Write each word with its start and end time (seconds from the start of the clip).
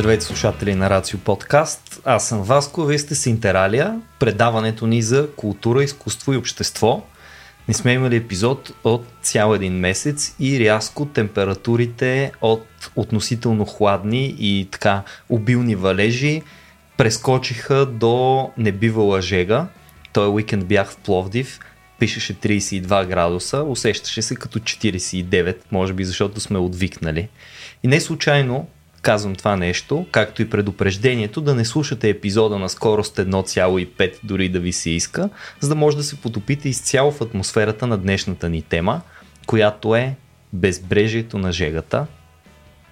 Здравейте 0.00 0.24
слушатели 0.24 0.74
на 0.74 0.90
Рацио 0.90 1.18
Подкаст. 1.18 2.00
Аз 2.04 2.28
съм 2.28 2.42
Васко, 2.42 2.84
вие 2.84 2.98
сте 2.98 3.14
с 3.14 3.26
Интералия, 3.26 4.00
предаването 4.18 4.86
ни 4.86 5.02
за 5.02 5.28
култура, 5.36 5.84
изкуство 5.84 6.32
и 6.32 6.36
общество. 6.36 7.02
Не 7.68 7.74
сме 7.74 7.92
имали 7.92 8.16
епизод 8.16 8.72
от 8.84 9.06
цял 9.22 9.54
един 9.54 9.72
месец 9.72 10.34
и 10.38 10.60
рязко 10.60 11.06
температурите 11.06 12.32
от 12.40 12.90
относително 12.96 13.64
хладни 13.64 14.34
и 14.38 14.68
така 14.70 15.02
обилни 15.28 15.74
валежи 15.74 16.42
прескочиха 16.96 17.86
до 17.86 18.50
небивала 18.58 19.22
жега. 19.22 19.66
Той 20.12 20.28
уикенд 20.28 20.66
бях 20.66 20.90
в 20.90 20.96
Пловдив, 20.96 21.60
пишеше 21.98 22.34
32 22.34 23.06
градуса, 23.06 23.62
усещаше 23.62 24.22
се 24.22 24.34
като 24.34 24.58
49, 24.58 25.56
може 25.72 25.92
би 25.92 26.04
защото 26.04 26.40
сме 26.40 26.58
отвикнали. 26.58 27.28
И 27.82 27.88
не 27.88 28.00
случайно 28.00 28.68
казвам 29.02 29.34
това 29.34 29.56
нещо, 29.56 30.06
както 30.10 30.42
и 30.42 30.50
предупреждението 30.50 31.40
да 31.40 31.54
не 31.54 31.64
слушате 31.64 32.08
епизода 32.08 32.58
на 32.58 32.68
скорост 32.68 33.16
1,5 33.16 34.14
дори 34.22 34.48
да 34.48 34.60
ви 34.60 34.72
се 34.72 34.90
иска, 34.90 35.30
за 35.60 35.68
да 35.68 35.74
може 35.74 35.96
да 35.96 36.02
се 36.02 36.20
потопите 36.20 36.68
изцяло 36.68 37.10
в 37.10 37.20
атмосферата 37.20 37.86
на 37.86 37.98
днешната 37.98 38.48
ни 38.48 38.62
тема, 38.62 39.00
която 39.46 39.94
е 39.94 40.16
безбрежието 40.52 41.38
на 41.38 41.52
жегата, 41.52 42.06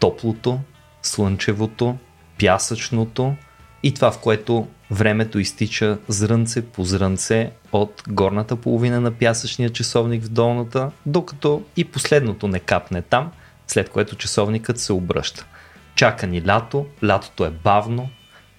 топлото, 0.00 0.60
слънчевото, 1.02 1.96
пясъчното 2.38 3.34
и 3.82 3.94
това, 3.94 4.10
в 4.10 4.18
което 4.18 4.68
времето 4.90 5.38
изтича 5.38 5.98
зрънце 6.08 6.62
по 6.62 6.84
зрънце 6.84 7.50
от 7.72 8.02
горната 8.08 8.56
половина 8.56 9.00
на 9.00 9.11
пясъчния 9.11 9.70
часовник 9.70 10.22
в 10.24 10.28
долната, 10.28 10.90
докато 11.06 11.62
и 11.77 11.84
последното 11.84 12.48
не 12.48 12.61
капне 12.61 13.02
там, 13.02 13.33
след 13.66 13.88
което 13.88 14.16
часовникът 14.16 14.78
се 14.78 14.92
обръща. 14.92 15.46
Чака 15.98 16.27
ни 16.27 16.46
лято, 16.46 16.86
лятото 17.04 17.44
е 17.44 17.50
бавно, 17.50 18.08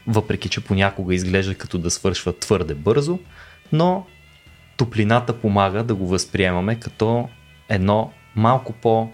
въпреки 0.07 0.49
че 0.49 0.63
понякога 0.63 1.15
изглежда 1.15 1.55
като 1.55 1.77
да 1.77 1.89
свършва 1.89 2.39
твърде 2.39 2.75
бързо, 2.75 3.19
но 3.71 4.05
топлината 4.77 5.41
помага 5.41 5.83
да 5.83 5.95
го 5.95 6.07
възприемаме 6.07 6.79
като 6.79 7.29
едно 7.69 8.11
малко 8.35 8.73
по 8.73 9.09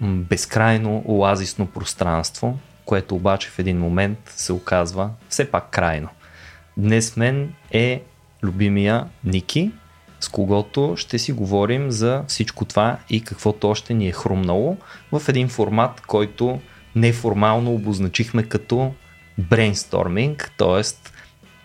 безкрайно 0.00 1.02
оазисно 1.06 1.66
пространство, 1.66 2.58
което 2.84 3.14
обаче 3.14 3.48
в 3.48 3.58
един 3.58 3.78
момент 3.78 4.18
се 4.26 4.52
оказва 4.52 5.10
все 5.28 5.50
пак 5.50 5.70
крайно. 5.70 6.08
Днес 6.76 7.16
мен 7.16 7.54
е 7.70 8.02
любимия 8.42 9.06
Ники, 9.24 9.70
с 10.20 10.28
когото 10.28 10.94
ще 10.96 11.18
си 11.18 11.32
говорим 11.32 11.90
за 11.90 12.24
всичко 12.28 12.64
това 12.64 12.98
и 13.10 13.24
каквото 13.24 13.68
още 13.68 13.94
ни 13.94 14.08
е 14.08 14.12
хрумнало 14.12 14.76
в 15.12 15.28
един 15.28 15.48
формат, 15.48 16.00
който 16.00 16.60
неформално 16.94 17.74
обозначихме 17.74 18.42
като 18.42 18.94
брейнсторминг, 19.38 20.52
т.е. 20.58 20.82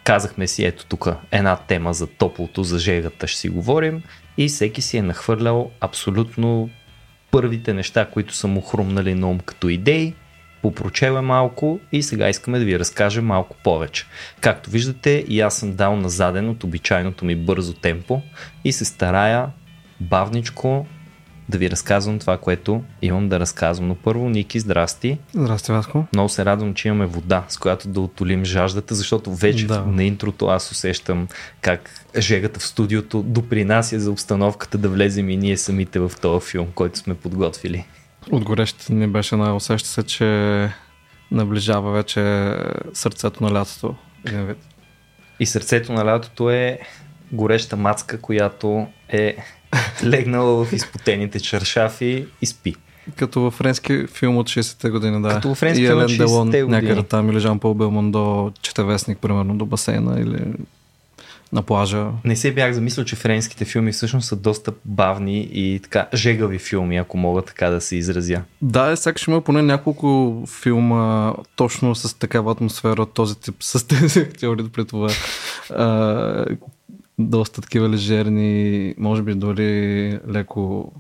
казахме 0.04 0.48
си 0.48 0.66
ето 0.66 0.86
тук 0.86 1.08
една 1.32 1.56
тема 1.56 1.94
за 1.94 2.08
топлото, 2.08 2.64
за 2.64 2.80
жегата 2.80 3.28
ще 3.28 3.40
си 3.40 3.50
говорим 3.50 4.04
и 4.38 4.48
всеки 4.48 4.82
си 4.82 4.98
е 4.98 5.02
нахвърлял 5.02 5.72
абсолютно 5.82 6.70
първите 7.32 7.74
неща, 7.74 8.06
които 8.06 8.34
са 8.34 8.48
му 8.48 8.62
хрумнали 8.62 9.14
на 9.14 9.30
ум 9.30 9.40
като 9.40 9.70
идеи, 9.70 10.14
попрочел 10.62 11.12
е 11.12 11.22
малко 11.22 11.80
и 11.92 12.04
сега 12.04 12.30
искаме 12.30 12.60
да 12.60 12.66
ви 12.66 12.80
разкажем 12.80 13.26
малко 13.26 13.56
повече. 13.64 14.06
Както 14.42 14.70
виждате 14.70 15.26
и 15.28 15.42
аз 15.42 15.58
съм 15.58 15.76
дал 15.76 15.96
на 15.96 16.10
заден 16.10 16.50
от 16.50 16.64
обичайното 16.64 17.26
ми 17.26 17.36
бързо 17.36 17.74
темпо 17.74 18.22
и 18.64 18.72
се 18.72 18.86
старая 18.86 19.48
бавничко 20.00 20.88
да 21.50 21.58
ви 21.58 21.72
разказвам 21.72 22.20
това, 22.20 22.38
което 22.38 22.84
имам 23.02 23.30
да 23.30 23.40
разказвам. 23.40 23.88
Но 23.88 23.96
първо, 23.96 24.30
Ники, 24.30 24.60
здрасти. 24.60 25.18
Здрасти, 25.34 25.72
Васко. 25.72 26.06
Много 26.14 26.30
се 26.30 26.46
радвам, 26.46 26.74
че 26.74 26.88
имаме 26.88 27.06
вода, 27.06 27.46
с 27.50 27.58
която 27.58 27.88
да 27.88 28.02
отолим 28.02 28.46
жаждата, 28.46 28.96
защото 28.96 29.34
вече 29.34 29.68
да. 29.68 29.82
на 29.82 30.04
интрото 30.04 30.48
аз 30.48 30.72
усещам 30.72 31.28
как 31.62 31.90
жегата 32.18 32.60
в 32.60 32.68
студиото 32.68 33.24
допринася 33.24 34.00
за 34.00 34.12
обстановката 34.12 34.78
да 34.78 34.90
влезем 34.90 35.30
и 35.30 35.38
ние 35.38 35.58
самите 35.58 36.00
в 36.00 36.12
този 36.22 36.46
филм, 36.46 36.68
който 36.76 37.00
сме 37.00 37.14
подготвили. 37.14 37.86
Отгорещите 38.32 38.94
ни 38.94 39.08
беше 39.08 39.36
на 39.36 39.56
усеща 39.56 39.90
се, 39.90 40.04
че 40.04 40.70
наближава 41.32 41.92
вече 41.92 42.54
сърцето 42.94 43.44
на 43.44 43.54
лятото. 43.54 43.96
И 45.40 45.46
сърцето 45.46 45.94
на 45.94 46.06
лятото 46.06 46.50
е 46.50 46.80
гореща 47.36 47.76
мацка, 47.76 48.22
която 48.22 48.88
е 49.10 49.38
легнала 50.04 50.66
в 50.66 50.74
изпотените 50.74 51.40
чаршафи 51.40 52.26
и 52.42 52.46
спи. 52.46 52.76
Като 53.16 53.42
във 53.42 53.54
френски 53.54 54.06
филм 54.08 54.38
от 54.38 54.50
60-те 54.50 54.90
години, 54.90 55.22
да. 55.22 55.30
Като 55.30 55.48
във 55.48 55.58
френски 55.58 55.86
филм 55.86 56.02
от 56.02 56.10
60-те 56.10 56.64
години. 56.64 56.82
Някъде 56.82 57.04
там 57.04 57.30
или 57.30 57.40
Жан 57.40 57.60
Пол 57.60 57.74
Белмондо 57.74 58.52
чете 58.62 58.84
вестник, 58.84 59.18
примерно, 59.18 59.58
до 59.58 59.66
басейна 59.66 60.22
или 60.22 60.40
на 61.54 61.62
плажа. 61.62 62.08
Не 62.26 62.36
се 62.36 62.54
бях 62.54 62.74
замислил, 62.74 63.06
че 63.06 63.16
френските 63.16 63.66
филми 63.66 63.92
всъщност 63.92 64.28
са 64.28 64.36
доста 64.36 64.74
бавни 64.86 65.50
и 65.54 65.80
така 65.84 66.08
жегави 66.14 66.60
филми, 66.60 66.98
ако 66.98 67.18
мога 67.18 67.42
така 67.42 67.70
да 67.70 67.82
се 67.82 67.96
изразя. 67.96 68.42
Да, 68.62 68.96
сега 68.96 69.18
ще 69.18 69.32
има 69.32 69.42
поне 69.42 69.62
няколко 69.62 70.44
филма 70.62 71.34
точно 71.56 71.96
с 71.96 72.20
такава 72.20 72.52
атмосфера 72.52 73.06
този 73.06 73.40
тип, 73.40 73.56
с 73.60 73.88
тези 73.88 74.20
актьори 74.30 74.64
при 74.74 74.86
това. 74.86 75.10
А, 75.70 76.46
доста 77.20 77.62
такива 77.62 77.90
лежерни, 77.90 78.94
може 78.98 79.24
би 79.24 79.36
дори 79.36 80.20
леко 80.30 80.92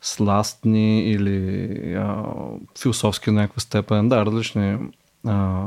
сластни 0.00 1.10
или 1.10 1.94
а, 1.94 2.24
философски 2.82 3.30
в 3.30 3.32
някаква 3.32 3.60
степен. 3.60 4.08
Да, 4.08 4.26
различни 4.26 4.78
а, 5.26 5.66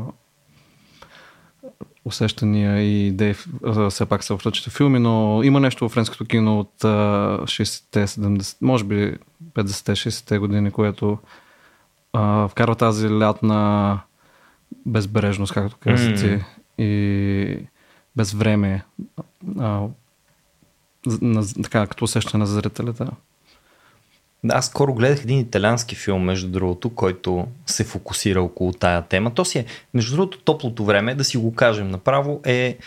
усещания 2.06 2.82
и 2.82 3.08
идеи 3.08 3.36
все 3.90 4.06
пак 4.06 4.24
са 4.24 4.38
в 4.38 4.46
различните 4.46 4.70
филми, 4.78 5.00
но 5.00 5.42
има 5.44 5.60
нещо 5.60 5.90
в 5.90 5.92
френското 5.92 6.26
кино 6.26 6.60
от 6.60 6.74
60-те, 6.82 8.08
70 8.08 8.58
може 8.62 8.84
би 8.84 9.18
50-те, 9.54 9.92
60-те 9.92 10.38
години, 10.38 10.72
което 10.72 11.18
а, 12.14 12.48
вкарва 12.48 12.76
тази 12.76 13.10
лятна 13.10 14.00
безбрежност, 14.86 15.54
както 15.54 15.78
казах 15.80 16.14
mm. 16.14 16.44
и 16.78 17.58
без 18.16 18.34
време, 18.34 18.84
а, 19.60 19.82
на, 21.22 21.44
така, 21.64 21.88
като 21.88 22.04
усещане 22.04 22.40
на 22.42 22.48
зрителите. 22.48 23.06
Аз 24.50 24.66
скоро 24.66 24.94
гледах 24.94 25.24
един 25.24 25.40
италиански 25.40 25.96
филм, 25.96 26.24
между 26.24 26.48
другото, 26.48 26.90
който 26.90 27.48
се 27.66 27.84
фокусира 27.84 28.42
около 28.42 28.72
тая 28.72 29.02
тема. 29.02 29.34
То 29.34 29.46
си 29.46 29.60
е, 29.60 29.66
между 29.94 30.16
другото, 30.16 30.40
топлото 30.40 30.86
време, 30.86 31.16
да 31.16 31.24
си 31.24 31.38
го 31.38 31.56
кажем 31.56 31.88
направо, 31.88 32.42
е 32.46 32.78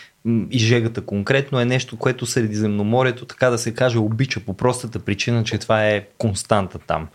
и 0.51 0.59
жегата 0.59 1.01
конкретно 1.01 1.59
е 1.59 1.65
нещо, 1.65 1.97
което 1.97 2.25
Средиземноморието, 2.25 3.25
така 3.25 3.49
да 3.49 3.57
се 3.57 3.73
каже, 3.73 3.97
обича 3.97 4.39
по 4.39 4.53
простата 4.53 4.99
причина, 4.99 5.43
че 5.43 5.57
това 5.57 5.87
е 5.87 6.07
константа 6.17 6.79
там. 6.79 7.07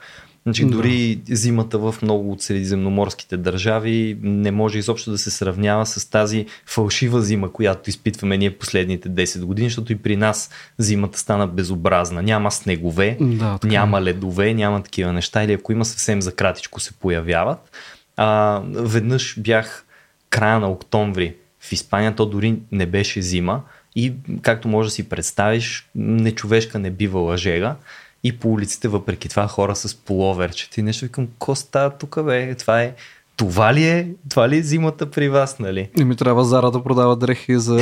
Значи, 0.46 0.64
дори 0.64 1.16
да. 1.16 1.36
зимата 1.36 1.78
в 1.78 1.94
много 2.02 2.32
от 2.32 2.42
средиземноморските 2.42 3.36
държави 3.36 4.18
не 4.22 4.50
може 4.50 4.78
изобщо 4.78 5.10
да 5.10 5.18
се 5.18 5.30
сравнява 5.30 5.86
с 5.86 6.10
тази 6.10 6.46
фалшива 6.66 7.22
зима, 7.22 7.52
която 7.52 7.90
изпитваме 7.90 8.36
ние 8.36 8.58
последните 8.58 9.08
10 9.08 9.44
години, 9.44 9.68
защото 9.68 9.92
и 9.92 9.96
при 9.96 10.16
нас 10.16 10.50
зимата 10.78 11.18
стана 11.18 11.46
безобразна. 11.46 12.22
Няма 12.22 12.50
снегове, 12.50 13.16
да, 13.20 13.58
няма 13.64 14.02
ледове, 14.02 14.54
няма 14.54 14.82
такива 14.82 15.12
неща 15.12 15.44
или 15.44 15.52
ако 15.52 15.72
има 15.72 15.84
съвсем 15.84 16.22
за 16.22 16.34
кратичко 16.34 16.80
се 16.80 16.92
появяват. 16.92 17.70
А, 18.16 18.62
веднъж 18.66 19.40
бях 19.40 19.84
края 20.30 20.60
на 20.60 20.70
октомври 20.70 21.34
в 21.60 21.72
Испания, 21.72 22.14
то 22.14 22.26
дори 22.26 22.58
не 22.72 22.86
беше 22.86 23.22
зима 23.22 23.62
и 23.96 24.12
както 24.42 24.68
може 24.68 24.86
да 24.86 24.90
си 24.90 25.08
представиш, 25.08 25.88
нечовешка 25.94 26.78
не 26.78 26.90
бива 26.90 27.20
лъжега 27.20 27.76
и 28.24 28.38
по 28.38 28.52
улиците, 28.52 28.88
въпреки 28.88 29.28
това, 29.28 29.48
хора 29.48 29.76
с 29.76 29.94
половерчета 29.94 30.80
и 30.80 30.82
нещо 30.82 31.04
викам, 31.04 31.28
ко 31.38 31.54
става 31.54 31.90
тук, 31.90 32.24
бе? 32.24 32.54
Това 32.54 32.82
е 32.82 32.94
това 33.36 33.74
ли 33.74 33.84
е, 33.84 34.08
това 34.30 34.48
ли 34.48 34.56
е 34.56 34.62
зимата 34.62 35.10
при 35.10 35.28
вас, 35.28 35.58
нали? 35.58 35.90
И 35.98 36.04
ми 36.04 36.16
трябва 36.16 36.44
Зара 36.44 36.70
да 36.70 36.82
продава 36.82 37.16
дрехи 37.16 37.58
за 37.58 37.78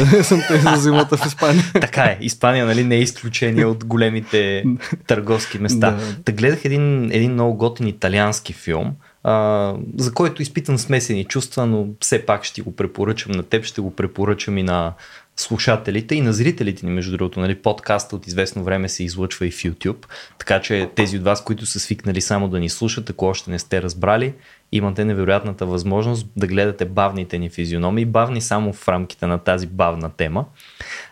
за 0.63 0.77
зимата 0.77 1.17
в 1.17 1.27
Испания. 1.27 1.65
така 1.81 2.03
е, 2.03 2.19
Испания, 2.21 2.67
нали, 2.67 2.85
не 2.85 2.97
е 2.97 3.01
изключение 3.01 3.65
от 3.65 3.85
големите 3.85 4.65
търговски 5.07 5.59
места. 5.59 5.83
Да. 5.93 6.23
Та 6.25 6.33
гледах 6.33 6.65
един, 6.65 7.13
един 7.13 7.33
много 7.33 7.57
готин 7.57 7.87
италиански 7.87 8.53
филм, 8.53 8.93
а, 9.25 9.75
за 9.97 10.15
който 10.15 10.43
изпитам 10.43 10.79
смесени 10.79 11.25
чувства, 11.25 11.67
но 11.67 11.87
все 12.01 12.27
пак 12.27 12.45
ще 12.45 12.63
го 12.63 12.77
препоръчам 12.77 13.33
на 13.33 13.43
теб, 13.43 13.65
ще 13.65 13.81
го 13.81 13.97
препоръчам 13.97 14.59
и 14.59 14.63
на 14.63 14.93
слушателите 15.37 16.15
и 16.15 16.21
на 16.21 16.33
зрителите 16.33 16.87
ни, 16.87 16.93
между 16.93 17.13
другото. 17.13 17.41
Нали, 17.41 17.55
подкаста 17.55 18.17
от 18.17 18.27
известно 18.27 18.65
време 18.65 18.89
се 18.89 19.05
излъчва 19.05 19.47
и 19.47 19.51
в 19.51 19.55
YouTube, 19.55 20.07
така 20.39 20.61
че 20.61 20.91
тези 20.95 21.19
от 21.19 21.25
вас, 21.25 21.45
които 21.45 21.67
са 21.67 21.81
свикнали 21.81 22.21
само 22.21 22.49
да 22.49 22.61
ни 22.61 22.69
слушат, 22.69 23.11
ако 23.11 23.25
още 23.25 23.51
не 23.51 23.59
сте 23.59 23.83
разбрали, 23.83 24.35
имате 24.73 25.05
невероятната 25.05 25.67
възможност 25.67 26.27
да 26.37 26.47
гледате 26.47 26.85
бавните 26.85 27.39
ни 27.39 27.51
физиономии, 27.51 28.05
бавни 28.05 28.41
само 28.41 28.73
в 28.73 28.89
рамките 28.89 29.27
на 29.27 29.39
тази 29.39 29.67
бавна 29.67 30.11
тема 30.11 30.45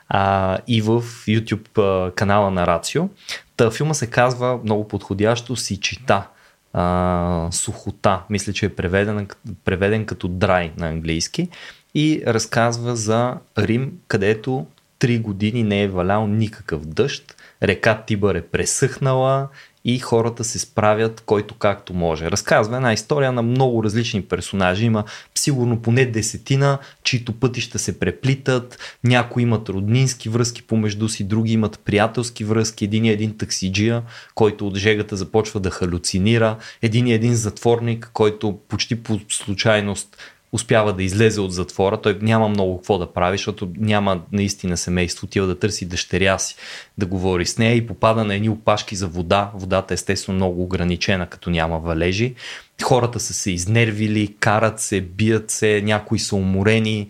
а, 0.08 0.58
и 0.66 0.82
в 0.82 1.02
YouTube 1.02 2.14
канала 2.14 2.50
на 2.50 2.66
Рацио. 2.66 3.08
Та 3.56 3.70
филма 3.70 3.94
се 3.94 4.06
казва 4.06 4.60
много 4.64 4.88
подходящо 4.88 5.56
Си 5.56 5.76
чита 5.76 6.28
а, 6.72 7.48
сухота. 7.52 8.22
Мисля, 8.30 8.52
че 8.52 8.66
е 8.66 8.74
преведен, 8.74 9.28
преведен 9.64 10.06
като 10.06 10.28
драй 10.28 10.72
на 10.76 10.88
английски. 10.88 11.48
И 11.94 12.22
разказва 12.26 12.96
за 12.96 13.34
Рим, 13.58 13.92
където 14.08 14.66
три 14.98 15.18
години 15.18 15.62
не 15.62 15.82
е 15.82 15.88
валял 15.88 16.26
никакъв 16.26 16.86
дъжд. 16.86 17.36
Река 17.62 18.02
Тибър 18.06 18.34
е 18.34 18.42
пресъхнала, 18.42 19.48
и 19.84 19.98
хората 19.98 20.44
се 20.44 20.58
справят 20.58 21.22
който 21.26 21.54
както 21.54 21.94
може. 21.94 22.30
Разказва 22.30 22.76
една 22.76 22.92
история 22.92 23.32
на 23.32 23.42
много 23.42 23.84
различни 23.84 24.22
персонажи. 24.22 24.84
Има 24.84 25.04
сигурно 25.34 25.82
поне 25.82 26.06
десетина, 26.06 26.78
чието 27.02 27.32
пътища 27.32 27.78
се 27.78 27.98
преплитат. 27.98 28.78
Някои 29.04 29.42
имат 29.42 29.68
роднински 29.68 30.28
връзки 30.28 30.62
помежду 30.62 31.08
си, 31.08 31.24
други 31.24 31.52
имат 31.52 31.80
приятелски 31.84 32.44
връзки. 32.44 32.84
Един 32.84 33.04
е 33.04 33.08
един 33.08 33.38
таксиджия, 33.38 34.02
който 34.34 34.66
от 34.66 34.76
жегата 34.76 35.16
започва 35.16 35.60
да 35.60 35.70
халюцинира. 35.70 36.56
Един 36.82 37.06
е 37.06 37.12
един 37.12 37.34
затворник, 37.34 38.10
който 38.12 38.58
почти 38.68 39.02
по 39.02 39.20
случайност 39.28 40.16
успява 40.52 40.92
да 40.92 41.02
излезе 41.02 41.40
от 41.40 41.52
затвора, 41.52 42.00
той 42.00 42.18
няма 42.22 42.48
много 42.48 42.76
какво 42.76 42.98
да 42.98 43.12
прави, 43.12 43.38
защото 43.38 43.68
няма 43.76 44.20
наистина 44.32 44.76
семейство, 44.76 45.24
отива 45.24 45.46
да 45.46 45.58
търси 45.58 45.84
дъщеря 45.84 46.38
си, 46.38 46.56
да 46.98 47.06
говори 47.06 47.46
с 47.46 47.58
нея 47.58 47.74
и 47.74 47.86
попада 47.86 48.24
на 48.24 48.34
едни 48.34 48.48
опашки 48.48 48.96
за 48.96 49.08
вода. 49.08 49.50
Водата 49.54 49.94
е 49.94 50.00
естествено 50.00 50.36
много 50.36 50.62
ограничена, 50.62 51.26
като 51.26 51.50
няма 51.50 51.78
валежи. 51.78 52.34
Хората 52.82 53.20
са 53.20 53.34
се 53.34 53.50
изнервили, 53.50 54.34
карат 54.40 54.80
се, 54.80 55.00
бият 55.00 55.50
се, 55.50 55.82
някои 55.84 56.18
са 56.18 56.36
уморени. 56.36 57.08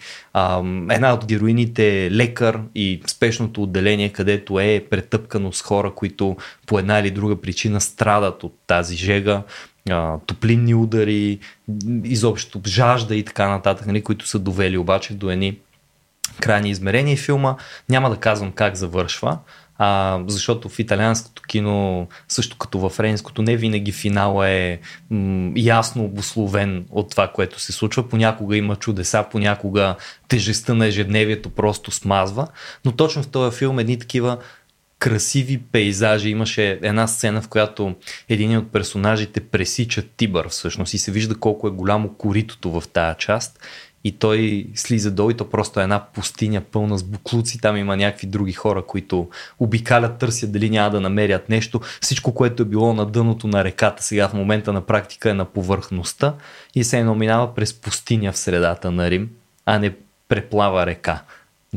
една 0.91 1.15
от 1.15 1.27
героините 1.27 2.07
е 2.07 2.11
лекар 2.11 2.61
и 2.75 3.03
спешното 3.07 3.63
отделение, 3.63 4.09
където 4.09 4.61
е 4.61 4.87
претъпкано 4.91 5.53
с 5.53 5.63
хора, 5.63 5.95
които 5.95 6.37
по 6.67 6.79
една 6.79 6.99
или 6.99 7.11
друга 7.11 7.41
причина 7.41 7.81
страдат 7.81 8.45
от 8.45 8.55
тази 8.67 8.97
жега 8.97 9.43
топлинни 10.27 10.75
удари, 10.75 11.39
изобщо 12.05 12.61
жажда 12.67 13.17
и 13.17 13.25
така 13.25 13.49
нататък, 13.49 13.87
нали, 13.87 14.03
които 14.03 14.29
са 14.29 14.39
довели 14.39 14.79
обаче 14.79 15.15
до 15.15 15.31
едни 15.31 15.59
крайни 16.41 16.71
измерения. 16.71 17.17
Филма 17.17 17.57
няма 17.89 18.11
да 18.11 18.17
казвам 18.17 18.53
как 18.53 18.75
завършва, 18.75 19.39
а, 19.83 20.21
защото 20.27 20.69
в 20.69 20.79
италианското 20.79 21.43
кино, 21.43 22.09
също 22.29 22.59
като 22.59 22.79
в 22.79 22.91
френското, 22.91 23.43
не 23.43 23.57
винаги 23.57 23.93
финал 23.93 24.45
е 24.45 24.81
м, 25.11 25.53
ясно 25.57 26.05
обословен 26.05 26.85
от 26.91 27.11
това, 27.11 27.29
което 27.29 27.61
се 27.61 27.73
случва. 27.73 28.09
Понякога 28.09 28.57
има 28.57 28.77
чудеса, 28.77 29.25
понякога 29.31 29.97
тежестта 30.29 30.75
на 30.75 30.87
ежедневието 30.87 31.51
просто 31.51 31.91
смазва. 31.91 32.47
Но 32.85 32.93
точно 32.93 33.23
в 33.23 33.29
този 33.29 33.57
филм 33.57 33.79
едни 33.79 33.99
такива 33.99 34.39
красиви 35.01 35.59
пейзажи. 35.59 36.29
Имаше 36.29 36.79
една 36.83 37.07
сцена, 37.07 37.43
в 37.43 37.49
която 37.49 37.95
един 38.29 38.57
от 38.57 38.73
персонажите 38.73 39.41
пресича 39.41 40.03
Тибър 40.17 40.49
всъщност 40.49 40.95
и 40.95 40.99
се 40.99 41.13
вижда 41.13 41.35
колко 41.35 41.69
е 41.69 41.71
голямо 41.71 42.15
коритото 42.15 42.71
в 42.71 42.83
тая 42.93 43.15
част 43.15 43.61
и 44.05 44.13
той 44.13 44.67
слиза 44.75 45.11
долу 45.11 45.31
и 45.31 45.37
то 45.37 45.51
просто 45.51 45.81
е 45.81 45.83
една 45.83 46.05
пустиня 46.15 46.61
пълна 46.61 46.99
с 46.99 47.03
буклуци. 47.03 47.61
Там 47.61 47.77
има 47.77 47.97
някакви 47.97 48.27
други 48.27 48.53
хора, 48.53 48.83
които 48.87 49.29
обикалят, 49.59 50.19
търсят 50.19 50.53
дали 50.53 50.71
няма 50.71 50.91
да 50.91 51.01
намерят 51.01 51.49
нещо. 51.49 51.81
Всичко, 52.01 52.35
което 52.35 52.63
е 52.63 52.67
било 52.67 52.95
на 52.95 53.07
дъното 53.07 53.47
на 53.47 53.65
реката, 53.65 54.03
сега 54.03 54.29
в 54.29 54.35
момента 54.35 54.73
на 54.73 54.81
практика 54.81 55.31
е 55.31 55.35
на 55.35 55.45
повърхността 55.45 56.35
и 56.75 56.85
се 56.85 56.99
е 56.99 57.05
номинава 57.05 57.55
през 57.55 57.75
пустиня 57.75 58.33
в 58.33 58.39
средата 58.39 58.91
на 58.91 59.11
Рим, 59.11 59.31
а 59.67 59.79
не 59.79 59.95
преплава 60.29 60.87
река 60.87 61.23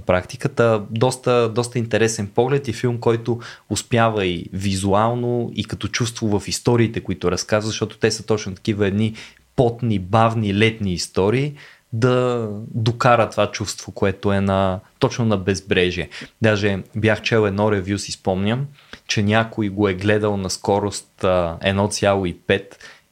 практиката. 0.02 0.84
Доста, 0.90 1.50
доста 1.50 1.80
интересен 1.80 2.28
поглед 2.28 2.68
и 2.68 2.74
филм, 2.74 3.00
който 3.00 3.40
успява 3.70 4.26
и 4.26 4.46
визуално, 4.54 5.52
и 5.56 5.64
като 5.64 5.88
чувство 5.88 6.40
в 6.40 6.48
историите, 6.48 7.00
които 7.00 7.32
разказва, 7.32 7.68
защото 7.68 7.98
те 7.98 8.12
са 8.12 8.26
точно 8.26 8.56
такива 8.56 8.88
едни 8.88 9.14
потни, 9.56 10.00
бавни, 10.00 10.58
летни 10.58 10.94
истории, 10.94 11.54
да 11.94 12.48
докара 12.74 13.30
това 13.30 13.52
чувство, 13.52 13.92
което 13.92 14.34
е 14.34 14.42
на, 14.42 14.80
точно 15.00 15.26
на 15.26 15.38
безбрежие. 15.38 16.10
Даже 16.42 16.80
бях 16.96 17.22
чел 17.22 17.48
едно 17.48 17.72
ревю, 17.72 17.98
си 17.98 18.12
спомням, 18.12 18.66
че 19.08 19.24
някой 19.24 19.70
го 19.70 19.88
е 19.88 19.94
гледал 19.94 20.38
на 20.38 20.50
скорост 20.50 21.12
1,5 21.22 22.64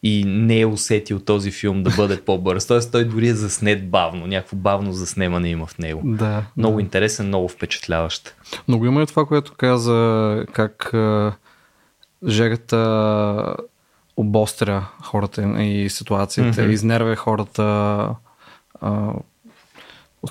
и 0.03 0.23
не 0.27 0.59
е 0.59 0.65
усетил 0.65 1.19
този 1.19 1.51
филм 1.51 1.83
да 1.83 1.89
бъде 1.89 2.21
по-бърз. 2.21 2.67
Тоест 2.67 2.91
той 2.91 3.05
дори 3.05 3.27
е 3.27 3.33
заснет 3.33 3.89
бавно, 3.89 4.27
някакво 4.27 4.57
бавно 4.57 4.93
заснемане 4.93 5.49
има 5.49 5.65
в 5.65 5.77
него. 5.77 6.01
Да. 6.03 6.43
Много 6.57 6.75
да. 6.75 6.81
интересен, 6.81 7.27
много 7.27 7.47
впечатляващ. 7.47 8.35
Много 8.67 8.85
има 8.85 9.03
и 9.03 9.05
това, 9.05 9.25
което 9.25 9.53
каза, 9.53 10.45
как 10.53 10.93
жегата 12.27 13.55
обостря 14.17 14.87
хората 15.03 15.63
и 15.63 15.89
ситуациите, 15.89 16.61
mm-hmm. 16.61 16.69
изнервя 16.69 17.15
хората, 17.15 17.63
а, 18.81 19.13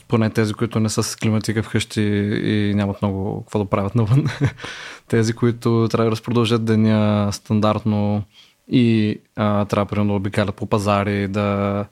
поне 0.08 0.30
тези, 0.30 0.54
които 0.54 0.80
не 0.80 0.88
са 0.88 1.02
с 1.02 1.16
климатика 1.16 1.62
вкъщи 1.62 2.02
и 2.44 2.72
нямат 2.74 3.02
много 3.02 3.40
какво 3.40 3.58
да 3.58 3.64
правят 3.64 3.94
навън. 3.94 4.24
тези, 5.08 5.32
които 5.32 5.88
трябва 5.90 6.14
да 6.14 6.22
продължат 6.22 6.64
деня 6.64 7.28
стандартно 7.32 8.24
и 8.70 9.16
а, 9.36 9.64
трябва 9.64 9.86
примерно 9.86 10.12
да 10.12 10.16
обикалят 10.16 10.54
по 10.54 10.66
пазари, 10.66 11.28
да 11.28 11.86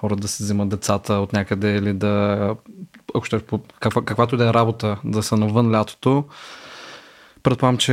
хората 0.00 0.20
да 0.20 0.28
се 0.28 0.44
вземат 0.44 0.68
децата 0.68 1.14
от 1.14 1.32
някъде 1.32 1.76
или 1.76 1.92
да, 1.92 2.54
ако 3.14 3.24
ще, 3.24 3.40
каква, 3.80 4.02
каквато 4.02 4.34
и 4.34 4.38
да 4.38 4.48
е 4.48 4.54
работа, 4.54 4.96
да 5.04 5.22
са 5.22 5.36
навън 5.36 5.74
лятото. 5.74 6.24
Предполагам, 7.42 7.78
че 7.78 7.92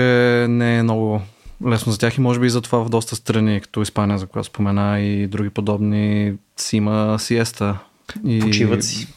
не 0.50 0.78
е 0.78 0.84
много 0.84 1.22
лесно 1.68 1.92
за 1.92 1.98
тях 1.98 2.18
и 2.18 2.22
може 2.22 2.40
би 2.40 2.46
и 2.46 2.50
за 2.50 2.62
това 2.62 2.80
в 2.80 2.90
доста 2.90 3.16
страни, 3.16 3.62
като 3.62 3.82
Испания, 3.82 4.18
за 4.18 4.28
която 4.28 4.48
спомена 4.48 5.00
и 5.00 5.28
други 5.28 5.50
подобни, 5.50 6.34
си 6.58 6.78
има 6.78 7.20
сиеста. 7.20 7.80
И 8.26 8.40
Почиват 8.40 8.84
си. 8.84 9.08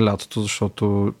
Лятото, 0.00 0.40
защото 0.40 1.14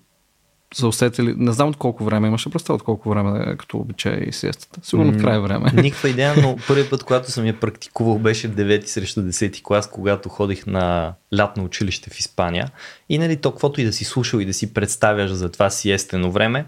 са 0.74 0.86
усетили, 0.86 1.34
не 1.36 1.52
знам 1.52 1.68
от 1.68 1.76
колко 1.76 2.04
време 2.04 2.28
имаше 2.28 2.50
представа 2.50 2.74
от 2.74 2.82
колко 2.82 3.10
време 3.10 3.56
като 3.58 3.78
обича 3.78 4.14
и 4.14 4.32
сиестата. 4.32 4.80
Сигурно 4.82 5.18
край 5.20 5.38
време. 5.38 5.70
Никаква 5.82 6.08
идея, 6.08 6.34
но 6.42 6.56
първият 6.66 6.90
път, 6.90 7.04
когато 7.04 7.30
съм 7.30 7.46
я 7.46 7.60
практикувал, 7.60 8.18
беше 8.18 8.48
в 8.48 8.54
9 8.54 8.86
срещу 8.86 9.20
10 9.20 9.62
клас, 9.62 9.90
когато 9.90 10.28
ходих 10.28 10.66
на 10.66 11.14
лятно 11.36 11.64
училище 11.64 12.10
в 12.10 12.18
Испания. 12.18 12.68
И 13.08 13.18
нали, 13.18 13.36
то, 13.36 13.50
каквото 13.50 13.80
и 13.80 13.84
да 13.84 13.92
си 13.92 14.04
слушал 14.04 14.38
и 14.38 14.44
да 14.44 14.52
си 14.52 14.74
представяш 14.74 15.30
за 15.30 15.48
това 15.48 15.70
сиестено 15.70 16.30
време, 16.30 16.64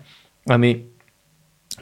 ами 0.49 0.83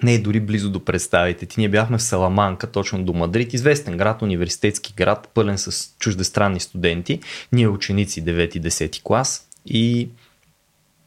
не 0.02 0.14
е 0.14 0.18
дори 0.18 0.40
близо 0.40 0.70
до 0.70 0.84
представите 0.84 1.46
ти. 1.46 1.60
Ние 1.60 1.68
бяхме 1.68 1.98
в 1.98 2.02
Саламанка, 2.02 2.70
точно 2.70 3.04
до 3.04 3.12
Мадрид, 3.12 3.52
известен 3.52 3.96
град, 3.96 4.22
университетски 4.22 4.94
град, 4.96 5.30
пълен 5.34 5.58
с 5.58 5.94
чуждестранни 5.98 6.60
студенти. 6.60 7.20
Ние 7.52 7.68
ученици 7.68 8.24
9-10 8.24 9.02
клас 9.02 9.48
и 9.66 10.08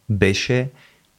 беше 0.09 0.69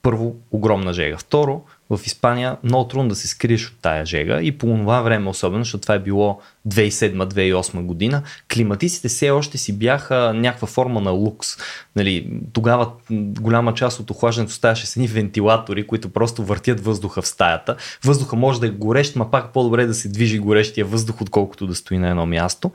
първо 0.06 0.36
огромна 0.50 0.92
жега. 0.92 1.16
Второ, 1.16 1.62
в 1.90 2.00
Испания 2.06 2.56
много 2.62 2.88
трудно 2.88 3.08
да 3.08 3.14
се 3.14 3.28
скриеш 3.28 3.68
от 3.68 3.74
тая 3.82 4.06
жега 4.06 4.42
и 4.42 4.52
по 4.52 4.66
това 4.66 5.00
време 5.00 5.28
особено, 5.28 5.64
защото 5.64 5.82
това 5.82 5.94
е 5.94 5.98
било 5.98 6.40
2007-2008 6.68 7.82
година, 7.82 8.22
климатиците 8.54 9.08
все 9.08 9.30
още 9.30 9.58
си 9.58 9.78
бяха 9.78 10.32
някаква 10.34 10.68
форма 10.68 11.00
на 11.00 11.10
лукс. 11.10 11.48
Нали, 11.96 12.30
тогава 12.52 12.90
голяма 13.10 13.74
част 13.74 14.00
от 14.00 14.10
охлаждането 14.10 14.52
ставаше 14.52 14.86
с 14.86 14.96
едни 14.96 15.08
вентилатори, 15.08 15.86
които 15.86 16.08
просто 16.08 16.44
въртят 16.44 16.80
въздуха 16.80 17.22
в 17.22 17.28
стаята. 17.28 17.76
Въздуха 18.04 18.36
може 18.36 18.60
да 18.60 18.66
е 18.66 18.70
горещ, 18.70 19.16
ма 19.16 19.30
пак 19.30 19.52
по-добре 19.52 19.86
да 19.86 19.94
се 19.94 20.08
движи 20.08 20.38
горещия 20.38 20.86
въздух, 20.86 21.20
отколкото 21.20 21.66
да 21.66 21.74
стои 21.74 21.98
на 21.98 22.08
едно 22.08 22.26
място. 22.26 22.70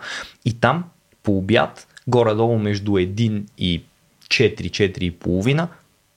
И 0.45 0.53
там 0.53 0.83
по 1.23 1.38
обяд, 1.38 1.88
горе-долу 2.07 2.57
между 2.57 2.91
1 2.91 3.43
и 3.57 3.83
4-4,5 4.27 5.67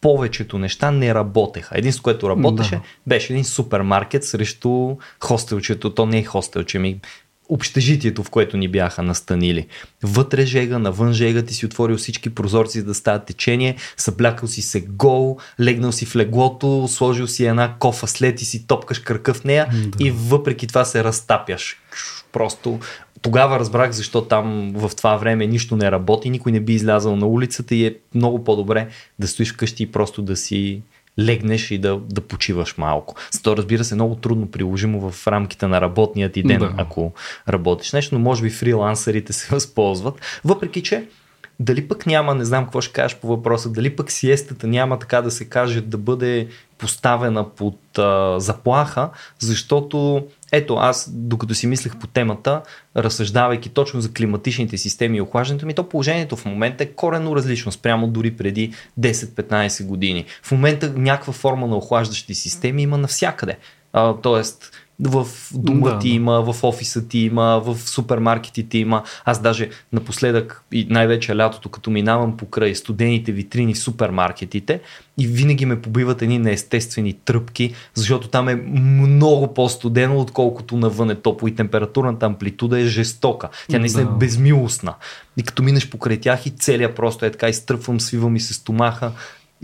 повечето 0.05 0.59
неща 0.59 0.91
не 0.91 1.15
работеха. 1.15 1.79
Единството, 1.79 2.03
което 2.03 2.29
работеше, 2.29 2.71
да. 2.71 2.83
беше 3.07 3.33
един 3.33 3.45
супермаркет 3.45 4.25
срещу 4.25 4.97
хостелчето. 5.21 5.95
То 5.95 6.07
не 6.07 6.19
е 6.19 6.25
хостелче, 6.25 6.79
ми 6.79 7.01
общежитието, 7.49 8.23
в 8.23 8.31
което 8.31 8.57
ни 8.57 8.69
бяха 8.69 9.03
настанили. 9.03 9.67
Вътре 10.03 10.47
жега, 10.47 10.79
навън 10.79 11.13
жега, 11.13 11.43
ти 11.43 11.55
си 11.55 11.67
отворил 11.67 11.97
всички 11.97 12.35
прозорци 12.35 12.83
да 12.83 12.95
става 12.95 13.19
течение, 13.19 13.77
съблякал 13.97 14.49
си 14.49 14.63
се 14.63 14.81
гол, 14.81 15.39
легнал 15.61 15.93
си 15.93 16.07
в 16.07 16.17
леглото, 16.17 16.89
сложил 16.89 17.27
си 17.27 17.47
една 17.47 17.75
кофа 17.79 18.07
след 18.07 18.43
и 18.43 18.45
си 18.45 18.67
топкаш 18.67 18.99
кръка 18.99 19.35
в 19.35 19.45
нея 19.45 19.69
да. 19.73 20.05
и 20.05 20.11
въпреки 20.11 20.67
това 20.67 20.85
се 20.85 21.05
разтапяш. 21.05 21.77
Просто 22.33 22.81
тогава 23.25 23.59
разбрах 23.61 23.91
защо 23.91 24.23
там 24.23 24.73
в 24.75 24.91
това 24.97 25.17
време 25.17 25.47
нищо 25.47 25.77
не 25.77 25.91
работи, 25.91 26.31
никой 26.31 26.53
не 26.53 26.61
би 26.61 26.73
излязал 26.73 27.17
на 27.17 27.27
улицата 27.27 27.75
и 27.75 27.87
е 27.87 27.95
много 28.15 28.45
по-добре 28.45 28.89
да 29.19 29.29
стоиш 29.29 29.53
вкъщи 29.53 29.83
и 29.83 29.93
просто 29.93 30.23
да 30.23 30.37
си 30.37 30.83
легнеш 31.19 31.71
и 31.71 31.79
да, 31.79 31.97
да 31.97 32.21
почиваш 32.21 32.77
малко. 32.79 33.15
То 33.43 33.57
разбира 33.57 33.85
се 33.85 33.95
много 33.95 34.15
трудно 34.15 34.51
приложимо 34.51 35.11
в 35.11 35.27
рамките 35.27 35.67
на 35.67 35.81
работния 35.81 36.33
ти 36.33 36.43
ден, 36.43 36.59
да. 36.59 36.75
ако 36.77 37.13
работиш 37.49 37.93
нещо, 37.93 38.15
но 38.15 38.21
може 38.21 38.43
би 38.43 38.51
фрилансерите 38.51 39.33
се 39.33 39.49
възползват. 39.55 40.41
Въпреки, 40.45 40.83
че 40.83 41.05
дали 41.61 41.89
пък 41.89 42.07
няма, 42.07 42.35
не 42.35 42.45
знам 42.45 42.65
какво 42.65 42.81
ще 42.81 42.93
кажеш 42.93 43.19
по 43.19 43.27
въпроса, 43.27 43.73
дали 43.73 43.97
пък 43.97 44.11
сиестата 44.11 44.67
няма 44.67 44.99
така 44.99 45.23
да 45.23 45.31
се 45.31 45.49
каже 45.49 45.81
да 45.81 45.99
бъде 45.99 46.49
поставена 46.79 47.51
под 47.51 47.99
а, 47.99 48.41
заплаха, 48.41 49.11
защото 49.39 50.27
ето 50.57 50.75
аз, 50.75 51.11
докато 51.13 51.55
си 51.55 51.67
мислех 51.67 51.97
по 51.97 52.07
темата, 52.07 52.63
разсъждавайки 52.97 53.69
точно 53.69 54.01
за 54.01 54.13
климатичните 54.13 54.79
системи 54.79 55.19
и 55.19 55.21
охлаждането 55.21 55.67
ми, 55.67 55.75
то 55.75 55.89
положението 55.89 56.37
в 56.37 56.45
момента 56.45 56.85
е 56.85 56.87
корено 56.87 57.37
различно 57.37 57.73
спрямо 57.73 58.09
дори 58.09 58.37
преди 58.37 58.73
10-15 59.01 59.87
години. 59.87 60.25
В 60.43 60.53
момента 60.53 60.93
някаква 60.97 61.33
форма 61.33 61.67
на 61.67 61.77
охлаждащи 61.77 62.35
системи 62.35 62.83
има 62.83 62.99
навсякъде. 62.99 63.57
А, 63.93 64.15
тоест, 64.17 64.73
в 65.01 65.27
дома 65.55 65.91
да, 65.91 65.99
ти 65.99 66.09
да. 66.09 66.15
има, 66.15 66.53
в 66.53 66.65
офиса 66.65 67.09
ти 67.09 67.19
има, 67.19 67.63
в 67.65 67.79
супермаркетите 67.79 68.79
има. 68.79 69.03
Аз 69.25 69.43
даже 69.43 69.71
напоследък 69.93 70.65
и 70.73 70.87
най-вече 70.91 71.37
лятото, 71.37 71.69
като 71.69 71.91
минавам 71.91 72.37
покрай 72.37 72.75
студените 72.75 73.33
витрини 73.33 73.75
в 73.75 73.79
супермаркетите 73.79 74.81
и 75.19 75.27
винаги 75.27 75.67
ме 75.67 75.83
побиват 75.83 76.23
едни 76.23 76.39
неестествени 76.39 77.13
тръпки, 77.13 77.75
защото 77.95 78.29
там 78.29 78.49
е 78.49 78.55
много 78.55 79.55
по-студено, 79.55 80.21
отколкото 80.21 80.77
навън 80.77 81.11
е 81.11 81.15
топло 81.15 81.49
и 81.49 81.55
температурната 81.55 82.27
амплитуда 82.27 82.81
е 82.81 82.85
жестока. 82.85 83.49
Тя 83.71 83.79
наистина 83.79 84.05
да. 84.05 84.11
е 84.11 84.19
безмилостна. 84.19 84.95
И 85.37 85.43
като 85.43 85.63
минеш 85.63 85.91
покрай 85.91 86.21
тях 86.21 86.47
и 86.47 86.51
целият 86.51 86.97
просто 86.97 87.25
е 87.25 87.31
така, 87.31 87.49
изтръпвам, 87.49 88.01
свивам 88.01 88.37
и 88.37 88.41
се 88.41 88.55
стомаха 88.55 89.13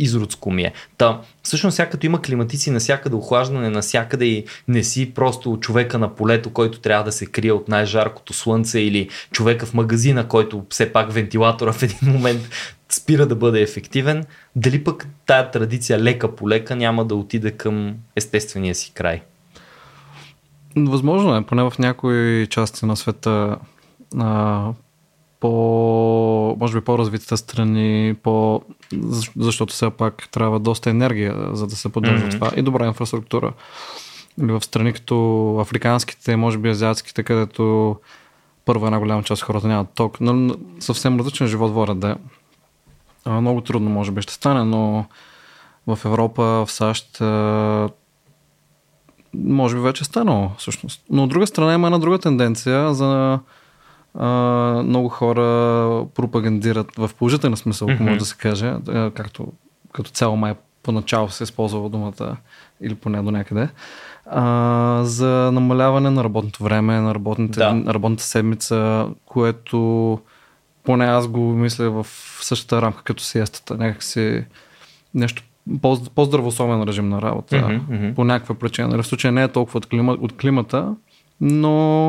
изродско 0.01 0.51
ми 0.51 0.63
е. 0.63 0.73
Та, 0.99 1.21
всъщност, 1.43 1.77
сега 1.77 1.89
като 1.89 2.07
има 2.07 2.23
климатици 2.23 2.71
навсякъде, 2.71 3.17
охлаждане 3.17 3.71
навсякъде 3.71 4.25
и 4.25 4.45
не 4.69 4.85
си 4.85 5.15
просто 5.15 5.59
човека 5.61 5.99
на 5.99 6.15
полето, 6.15 6.51
който 6.51 6.81
трябва 6.81 7.05
да 7.05 7.13
се 7.13 7.27
крие 7.27 7.53
от 7.53 7.69
най-жаркото 7.69 8.33
слънце 8.33 8.81
или 8.81 9.09
човека 9.33 9.67
в 9.67 9.75
магазина, 9.75 10.29
който 10.29 10.65
все 10.71 10.93
пак 10.93 11.13
вентилатора 11.13 11.73
в 11.73 11.83
един 11.83 11.99
момент 12.03 12.49
спира 12.93 13.27
да 13.27 13.37
бъде 13.37 13.61
ефективен, 13.61 14.25
дали 14.57 14.85
пък 14.85 15.07
тая 15.27 15.51
традиция 15.51 15.99
лека 15.99 16.37
по 16.37 16.49
лека 16.49 16.77
няма 16.77 17.05
да 17.05 17.15
отиде 17.15 17.51
към 17.51 17.95
естествения 18.17 18.75
си 18.75 18.93
край? 18.95 19.23
Възможно 20.77 21.37
е, 21.37 21.43
поне 21.43 21.63
в 21.63 21.73
някои 21.79 22.47
части 22.51 22.87
на 22.87 22.97
света 22.97 23.57
а, 24.19 24.69
по, 25.41 26.57
може 26.61 26.79
би 26.79 26.85
по-развитите 26.85 27.37
страни, 27.37 28.15
по, 28.23 28.63
защото 29.37 29.73
все 29.73 29.91
пак 29.91 30.29
трябва 30.31 30.59
доста 30.59 30.91
енергия, 30.91 31.49
за 31.53 31.67
да 31.67 31.77
се 31.77 31.89
поддържа 31.89 32.27
mm-hmm. 32.27 32.31
това 32.31 32.51
и 32.57 32.63
добра 32.63 32.87
инфраструктура. 32.87 33.53
Или 34.43 34.53
в 34.53 34.65
страни 34.65 34.93
като 34.93 35.57
африканските, 35.61 36.37
може 36.37 36.59
би 36.59 36.69
азиатските, 36.69 37.23
където 37.23 37.97
първа 38.65 38.87
една 38.87 38.99
голяма 38.99 39.23
част 39.23 39.43
от 39.43 39.47
хората 39.47 39.69
нямат 39.69 39.89
ток, 39.95 40.21
но 40.21 40.55
съвсем 40.81 41.19
различен 41.19 41.47
живот 41.47 41.73
водят 41.73 42.01
да 42.01 42.11
е. 42.11 42.17
Много 43.31 43.61
трудно 43.61 43.91
може 43.91 44.11
би 44.11 44.23
ще 44.23 44.33
стане, 44.33 44.65
но 44.65 45.05
в 45.87 45.99
Европа, 46.05 46.43
в 46.43 46.67
САЩ 46.71 47.21
може 49.35 49.77
би 49.77 49.83
вече 49.83 50.03
е 50.03 50.05
станало 50.05 50.51
всъщност. 50.59 51.03
Но 51.11 51.25
от 51.25 51.31
друга 51.31 51.47
страна 51.47 51.75
има 51.75 51.87
една 51.87 51.99
друга 51.99 52.19
тенденция 52.19 52.95
за 52.95 53.39
а, 54.15 54.27
много 54.85 55.09
хора 55.09 55.43
пропагандират 56.15 56.97
в 56.97 57.11
положителен 57.19 57.57
смисъл, 57.57 57.89
ако 57.91 58.03
mm-hmm. 58.03 58.07
може 58.07 58.19
да 58.19 58.25
се 58.25 58.37
каже, 58.37 58.75
както 59.15 59.53
като 59.93 60.11
цяло 60.11 60.37
май 60.37 60.55
поначало 60.83 61.29
се 61.29 61.45
използва 61.45 61.89
думата 61.89 62.37
или 62.81 62.95
поне 62.95 63.23
до 63.23 63.31
някъде, 63.31 63.69
а, 64.27 65.01
за 65.05 65.51
намаляване 65.53 66.11
на 66.11 66.25
работното 66.25 66.65
време, 66.65 67.01
на, 67.01 67.15
работните, 67.15 67.59
да. 67.59 67.75
на 67.75 67.95
работната 67.95 68.25
седмица, 68.25 69.09
което 69.27 70.19
поне 70.85 71.05
аз 71.05 71.29
го 71.29 71.41
мисля 71.41 71.91
в 71.91 72.07
същата 72.41 72.83
рамка 72.83 73.03
като 73.03 73.23
сиестата, 73.23 73.77
някакси 73.77 74.45
нещо 75.15 75.43
по-здравословен 76.15 76.83
режим 76.83 77.09
на 77.09 77.23
работа, 77.23 77.57
mm-hmm, 77.57 77.81
mm-hmm. 77.81 78.15
по 78.15 78.25
някаква 78.25 78.55
причина. 78.55 78.89
Нали, 78.89 79.03
в 79.03 79.07
случая 79.07 79.33
не 79.33 79.43
е 79.43 79.49
толкова 79.49 79.79
от, 79.79 79.87
клима, 79.87 80.13
от 80.13 80.37
климата, 80.37 80.95
но 81.41 82.09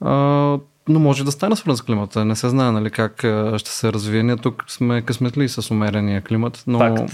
а, 0.00 0.58
но 0.88 0.98
може 0.98 1.24
да 1.24 1.32
стане 1.32 1.56
свързан 1.56 1.76
с 1.76 1.82
климата. 1.82 2.24
Не 2.24 2.36
се 2.36 2.48
знае 2.48 2.72
нали, 2.72 2.90
как 2.90 3.18
ще 3.56 3.70
се 3.70 3.92
развие. 3.92 4.22
Ние 4.22 4.36
тук 4.36 4.64
сме 4.68 5.02
късметли 5.02 5.48
с 5.48 5.70
умерения 5.70 6.22
климат, 6.22 6.62
но, 6.66 7.06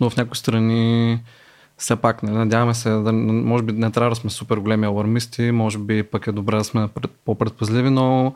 но 0.00 0.10
в 0.10 0.16
някои 0.16 0.36
страни 0.36 1.20
все 1.78 1.96
пак 1.96 2.22
не 2.22 2.30
надяваме 2.30 2.74
се, 2.74 2.90
да, 2.90 3.12
може 3.12 3.64
би 3.64 3.72
не 3.72 3.90
трябва 3.90 4.10
да 4.10 4.16
сме 4.16 4.30
супер 4.30 4.56
големи 4.56 4.86
алармисти, 4.86 5.50
може 5.50 5.78
би 5.78 6.02
пък 6.02 6.26
е 6.26 6.32
добре 6.32 6.56
да 6.56 6.64
сме 6.64 6.88
по-предпазливи, 7.24 7.90
но 7.90 8.34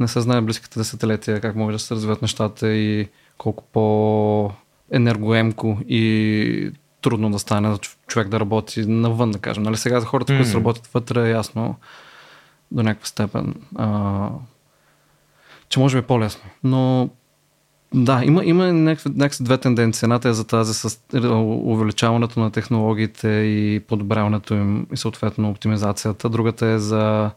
не 0.00 0.08
се 0.08 0.20
знае 0.20 0.40
близките 0.40 0.78
десетилетия 0.78 1.40
как 1.40 1.56
може 1.56 1.74
да 1.74 1.78
се 1.78 1.94
развиват 1.94 2.22
нещата 2.22 2.72
и 2.72 3.08
колко 3.38 3.64
по-енергоемко 3.72 5.78
и 5.88 6.70
трудно 7.02 7.30
да 7.30 7.38
стане 7.38 7.76
човек 8.06 8.28
да 8.28 8.40
работи 8.40 8.86
навън, 8.86 9.30
да 9.30 9.38
кажем. 9.38 9.62
Нали, 9.62 9.76
сега 9.76 10.00
за 10.00 10.06
хората, 10.06 10.32
mm. 10.32 10.42
които 10.42 10.58
работят 10.58 10.86
вътре, 10.86 11.28
е 11.28 11.30
ясно 11.30 11.76
до 12.70 12.82
някаква 12.82 13.06
степен, 13.06 13.54
а, 13.76 14.28
че 15.68 15.80
може 15.80 15.96
би 15.96 15.98
е 15.98 16.06
по-лесно. 16.06 16.42
Но 16.64 17.10
да, 17.94 18.24
има, 18.24 18.44
има 18.44 18.72
някакви, 18.72 19.44
две 19.44 19.58
тенденции. 19.58 20.06
Едната 20.06 20.28
е 20.28 20.32
за 20.32 20.46
тази 20.46 20.74
с 20.74 21.00
увеличаването 21.64 22.40
на 22.40 22.50
технологиите 22.50 23.28
и 23.28 23.80
подобряването 23.88 24.54
им 24.54 24.86
и 24.92 24.96
съответно 24.96 25.50
оптимизацията. 25.50 26.28
Другата 26.28 26.66
е 26.66 26.78
за 26.78 27.30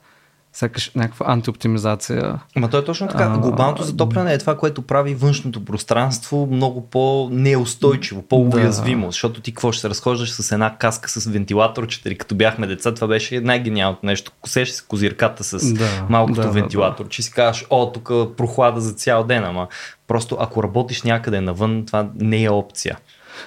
сякаш 0.53 0.91
някаква 0.95 1.25
антиоптимизация. 1.29 2.39
Ама 2.55 2.69
то 2.69 2.77
е 2.77 2.85
точно 2.85 3.07
така. 3.07 3.23
А, 3.23 3.37
Глобалното 3.37 3.83
затопляне 3.83 4.33
е 4.33 4.37
това, 4.37 4.57
което 4.57 4.81
прави 4.81 5.15
външното 5.15 5.65
пространство 5.65 6.47
много 6.51 6.89
по-неустойчиво, 6.89 8.21
по-уязвимо, 8.21 9.05
да. 9.05 9.11
защото 9.11 9.41
ти 9.41 9.51
какво 9.51 9.71
ще 9.71 9.81
се 9.81 9.89
разхождаш 9.89 10.31
с 10.31 10.51
една 10.51 10.77
каска 10.77 11.09
с 11.09 11.25
вентилатор, 11.25 11.87
че 11.87 12.17
като 12.17 12.35
бяхме 12.35 12.67
деца, 12.67 12.93
това 12.93 13.07
беше 13.07 13.39
най-гениалното 13.39 14.05
нещо. 14.05 14.31
Косеш 14.41 14.69
се 14.69 14.83
козирката 14.87 15.43
с 15.43 15.73
да, 15.73 16.05
малкото 16.09 16.41
да, 16.41 16.51
вентилатор, 16.51 17.03
да, 17.03 17.09
че 17.09 17.21
си 17.21 17.31
кажеш, 17.31 17.65
о, 17.69 17.91
тук 17.91 18.11
прохлада 18.37 18.81
за 18.81 18.93
цял 18.93 19.23
ден, 19.23 19.43
ама 19.43 19.67
просто 20.07 20.37
ако 20.39 20.63
работиш 20.63 21.03
някъде 21.03 21.41
навън, 21.41 21.83
това 21.85 22.09
не 22.15 22.43
е 22.43 22.49
опция. 22.49 22.97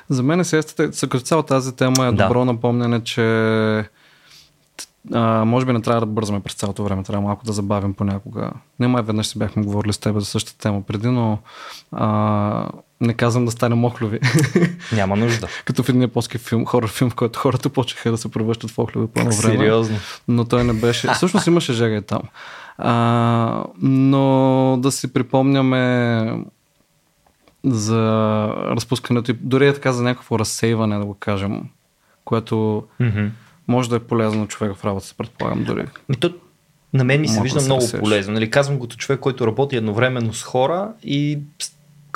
За 0.09 0.23
мен 0.23 0.41
е 0.41 0.45
като 1.09 1.21
цяло 1.21 1.43
тази 1.43 1.77
тема 1.77 2.07
е 2.07 2.13
да. 2.13 2.25
добро 2.25 2.45
напомняне, 2.45 3.01
че 3.05 3.23
а, 5.13 5.45
може 5.45 5.67
би 5.67 5.73
не 5.73 5.83
трябва 5.83 6.01
да 6.01 6.07
бързаме 6.07 6.41
през 6.41 6.55
цялото 6.55 6.85
време, 6.85 7.03
трябва 7.03 7.27
малко 7.27 7.45
да 7.45 7.53
забавим 7.53 7.95
понякога. 7.95 8.51
Не 8.81 8.89
май 8.89 9.03
веднъж 9.03 9.27
си 9.27 9.39
бяхме 9.39 9.63
говорили 9.63 9.93
с 9.93 9.99
теб 9.99 10.19
за 10.19 10.25
същата 10.25 10.59
тема 10.59 10.83
преди, 10.83 11.09
но 11.09 11.39
а, 11.93 12.69
не 13.01 13.15
казвам 13.15 13.45
да 13.45 13.51
стане 13.51 13.75
мохлюви. 13.75 14.21
Няма 14.93 15.17
нужда. 15.17 15.49
Като 15.65 15.83
в 15.83 15.89
един 15.89 16.03
японски 16.03 16.39
филм, 16.39 16.67
хорър 16.67 16.89
филм, 16.89 17.11
в 17.11 17.15
който 17.15 17.39
хората 17.39 17.69
почеха 17.69 18.11
да 18.11 18.19
се 18.19 18.31
превръщат 18.31 18.71
в 18.71 18.79
мохлюви 18.79 19.07
по 19.07 19.21
време. 19.21 19.33
Сериозно. 19.33 19.97
Но 20.29 20.45
той 20.45 20.65
не 20.65 20.73
беше. 20.73 21.09
Всъщност 21.15 21.47
имаше 21.47 21.73
жега 21.73 21.97
и 21.97 22.03
там. 22.03 22.23
А, 22.79 23.65
но 23.83 24.77
да 24.83 24.93
си 24.93 25.13
припомняме 25.13 26.45
за 27.65 28.03
разпускането 28.49 29.31
и 29.31 29.35
дори 29.41 29.69
е 29.69 29.75
така 29.75 29.93
за 29.93 30.03
някакво 30.03 30.39
разсейване, 30.39 30.99
да 30.99 31.05
го 31.05 31.15
кажем, 31.15 31.63
което 32.25 32.85
mm-hmm 33.01 33.31
може 33.69 33.91
да 33.91 33.97
е 33.97 34.01
полезно 34.01 34.49
човек 34.49 34.77
в 34.77 34.85
работа, 34.85 35.15
предполагам 35.19 35.65
дори. 35.65 35.85
Ми 36.09 36.17
то, 36.17 36.35
на 36.95 37.05
мен 37.05 37.21
ми 37.21 37.29
се 37.29 37.41
вижда 37.41 37.61
много 37.61 37.81
сеш. 37.83 38.01
полезно. 38.01 38.33
Нали, 38.33 38.51
казвам 38.51 38.79
го 38.79 38.83
като 38.83 38.97
човек, 38.97 39.21
който 39.21 39.47
работи 39.47 39.77
едновременно 39.77 40.35
с 40.35 40.43
хора 40.43 40.93
и 41.05 41.39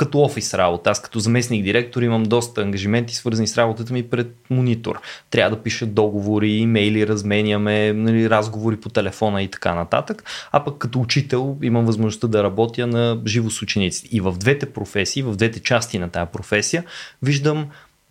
като 0.01 0.21
офис 0.21 0.55
работа. 0.55 0.91
Аз 0.91 1.03
като 1.03 1.19
заместник 1.19 1.65
директор 1.65 2.03
имам 2.03 2.23
доста 2.23 2.63
ангажименти, 2.63 3.15
свързани 3.15 3.49
с 3.49 3.59
работата 3.59 3.93
ми 3.93 4.03
пред 4.03 4.37
монитор. 4.51 5.01
Трябва 5.31 5.57
да 5.57 5.63
пиша 5.63 5.87
договори, 5.87 6.51
имейли, 6.51 7.07
разменяме, 7.07 7.93
нали, 7.93 8.31
разговори 8.31 8.77
по 8.77 8.89
телефона 8.89 9.43
и 9.43 9.49
така 9.49 9.75
нататък. 9.75 10.25
А 10.53 10.65
пък 10.65 10.79
като 10.79 11.01
учител 11.01 11.57
имам 11.63 11.87
възможността 11.87 12.27
да 12.29 12.43
работя 12.43 12.87
на 12.87 13.21
живо 13.27 13.51
с 13.51 13.63
учениците. 13.63 14.09
И 14.13 14.21
в 14.21 14.33
двете 14.33 14.73
професии, 14.73 15.23
в 15.23 15.37
двете 15.37 15.61
части 15.61 15.99
на 15.99 16.09
тази 16.09 16.31
професия, 16.33 16.85
виждам 17.23 17.67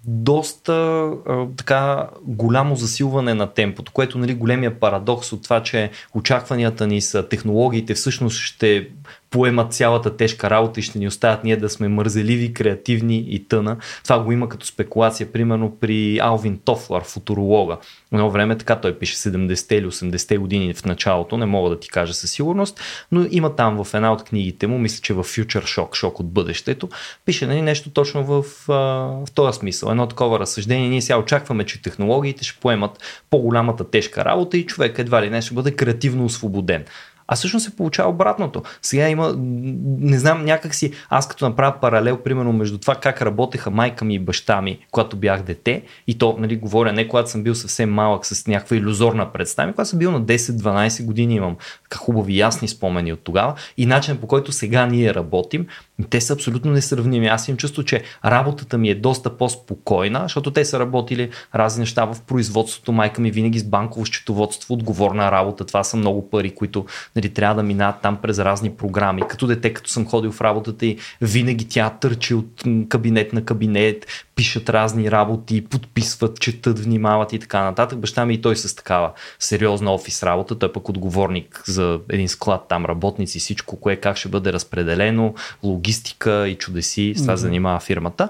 доста 0.08 0.74
а, 1.28 1.46
така 1.58 2.10
голямо 2.22 2.76
засилване 2.76 3.34
на 3.34 3.48
темпото, 3.48 3.92
което 3.92 4.18
нали, 4.18 4.34
големия 4.34 4.80
парадокс 4.80 5.34
от 5.34 5.44
това, 5.44 5.64
че 5.64 5.92
очакванията 6.14 6.88
ни 6.88 7.02
са 7.02 7.28
технологиите 7.30 7.94
всъщност 7.94 8.38
ще 8.38 8.90
поемат 9.30 9.74
цялата 9.74 10.18
тежка 10.18 10.50
работа 10.50 10.80
и 10.80 10.84
ще 10.84 11.00
ни 11.00 11.08
оставят 11.08 11.44
ние 11.44 11.58
да 11.58 11.70
сме 11.70 11.88
мързеливи, 11.88 12.54
креативни 12.54 13.26
и 13.28 13.48
тъна. 13.48 13.78
Това 14.04 14.24
го 14.24 14.32
има 14.32 14.50
като 14.50 14.66
спекулация, 14.66 15.32
примерно 15.32 15.78
при 15.80 16.20
Алвин 16.20 16.60
Тофлар, 16.66 17.04
футуролога. 17.04 17.78
Едно 18.14 18.30
време 18.30 18.58
така 18.58 18.76
той 18.76 18.98
пише 18.98 19.16
70-те 19.16 19.76
или 19.76 19.86
80-те 19.86 20.38
години 20.38 20.74
в 20.74 20.86
началото, 20.86 21.38
не 21.38 21.46
мога 21.46 21.70
да 21.70 21.80
ти 21.80 21.90
кажа 21.90 22.14
със 22.14 22.32
сигурност, 22.32 22.82
но 23.12 23.26
има 23.32 23.56
там 23.56 23.84
в 23.84 23.94
една 23.94 24.14
от 24.14 24.24
книгите 24.24 24.68
му, 24.68 24.80
мисля, 24.80 25.02
че 25.02 25.14
в 25.14 25.24
Future 25.24 25.64
Shock, 25.64 25.96
шок 25.96 26.20
от 26.20 26.32
бъдещето, 26.32 26.90
пише 27.26 27.48
нали, 27.48 27.62
нещо 27.62 27.90
точно 27.90 28.24
в, 28.24 28.46
в 28.68 29.32
този 29.36 29.60
смисъл. 29.60 29.90
Едно 29.90 30.08
такова 30.08 30.40
разсъждение. 30.40 30.90
Ние 30.90 31.02
сега 31.02 31.20
очакваме, 31.20 31.66
че 31.66 31.82
технологиите 31.82 32.44
ще 32.44 32.60
поемат 32.60 33.24
по-голямата 33.30 33.90
тежка 33.90 34.26
работа 34.26 34.58
и 34.58 34.66
човек 34.66 35.00
едва 35.00 35.22
ли 35.22 35.30
не 35.30 35.42
ще 35.42 35.54
бъде 35.54 35.72
креативно 35.72 36.26
освободен. 36.26 36.86
А 37.32 37.36
всъщност 37.36 37.66
се 37.66 37.76
получава 37.76 38.10
обратното. 38.10 38.64
Сега 38.82 39.10
има, 39.10 39.36
не 39.38 40.20
знам, 40.20 40.46
някак 40.46 40.76
си, 40.76 40.94
аз 41.10 41.28
като 41.28 41.50
направя 41.50 41.74
паралел, 41.82 42.18
примерно, 42.18 42.54
между 42.54 42.78
това 42.78 42.96
как 42.96 43.22
работеха 43.22 43.72
майка 43.72 44.06
ми 44.06 44.16
и 44.16 44.20
баща 44.20 44.62
ми, 44.62 44.80
когато 44.92 45.18
бях 45.18 45.42
дете, 45.42 45.84
и 46.08 46.18
то, 46.18 46.36
нали, 46.40 46.56
говоря 46.56 46.94
не 46.94 47.08
когато 47.08 47.30
съм 47.30 47.44
бил 47.44 47.56
съвсем 47.56 47.90
малък 47.90 48.26
с 48.26 48.48
някаква 48.48 48.78
иллюзорна 48.78 49.32
представа, 49.32 49.74
когато 49.74 49.90
съм 49.90 50.00
бил 50.00 50.12
на 50.12 50.22
10-12 50.22 51.06
години, 51.06 51.36
имам 51.36 51.56
хубави 51.98 52.38
ясни 52.38 52.68
спомени 52.68 53.14
от 53.14 53.20
тогава 53.24 53.54
и 53.78 53.86
начин 53.86 54.18
по 54.18 54.28
който 54.28 54.52
сега 54.52 54.86
ние 54.86 55.14
работим, 55.14 55.66
те 56.10 56.22
са 56.22 56.34
абсолютно 56.34 56.72
несравними. 56.72 57.28
Аз 57.28 57.48
им 57.48 57.58
чувство, 57.58 57.84
че 57.84 58.04
работата 58.26 58.78
ми 58.78 58.90
е 58.90 58.96
доста 58.96 59.38
по-спокойна, 59.38 60.20
защото 60.22 60.52
те 60.52 60.66
са 60.66 60.80
работили 60.80 61.30
разни 61.56 61.80
неща 61.80 62.06
в 62.06 62.18
производството. 62.28 62.92
Майка 62.92 63.22
ми 63.22 63.32
винаги 63.32 63.60
с 63.60 63.64
банково 63.64 64.06
счетоводство, 64.06 64.74
отговорна 64.74 65.32
работа. 65.32 65.66
Това 65.66 65.84
са 65.84 65.98
много 65.98 66.30
пари, 66.30 66.56
които 66.56 66.86
нали, 67.16 67.30
трябва 67.30 67.56
да 67.56 67.64
минават 67.64 68.02
там 68.02 68.18
през 68.22 68.40
разни 68.40 68.72
програми. 68.72 69.22
Като 69.30 69.48
дете, 69.48 69.74
като 69.74 69.90
съм 69.90 70.06
ходил 70.06 70.32
в 70.32 70.42
работата 70.42 70.86
и 70.86 70.98
винаги 71.22 71.68
тя 71.68 71.90
търчи 71.90 72.34
от 72.34 72.64
кабинет 72.90 73.34
на 73.34 73.46
кабинет, 73.46 74.06
пишат 74.40 74.70
разни 74.70 75.12
работи, 75.12 75.66
подписват, 75.66 76.40
четат, 76.40 76.80
внимават 76.80 77.34
и 77.34 77.40
така 77.40 77.64
нататък. 77.64 78.00
Баща 78.00 78.26
ми 78.26 78.34
и 78.34 78.42
той 78.42 78.56
с 78.56 78.76
такава 78.76 79.12
сериозна 79.40 79.94
офис 79.94 80.24
работа, 80.24 80.60
той 80.60 80.72
пък 80.72 80.90
отговорник 80.90 81.64
за 81.68 82.00
един 82.10 82.30
склад 82.30 82.66
там, 82.70 82.86
работници, 82.86 83.40
всичко, 83.40 83.80
кое 83.80 83.96
как 83.96 84.18
ще 84.18 84.30
бъде 84.30 84.54
разпределено, 84.54 85.36
логистика 85.64 86.48
и 86.48 86.56
чудеси, 86.56 87.14
с 87.16 87.22
това 87.22 87.34
mm-hmm. 87.34 87.38
занимава 87.38 87.80
фирмата. 87.80 88.30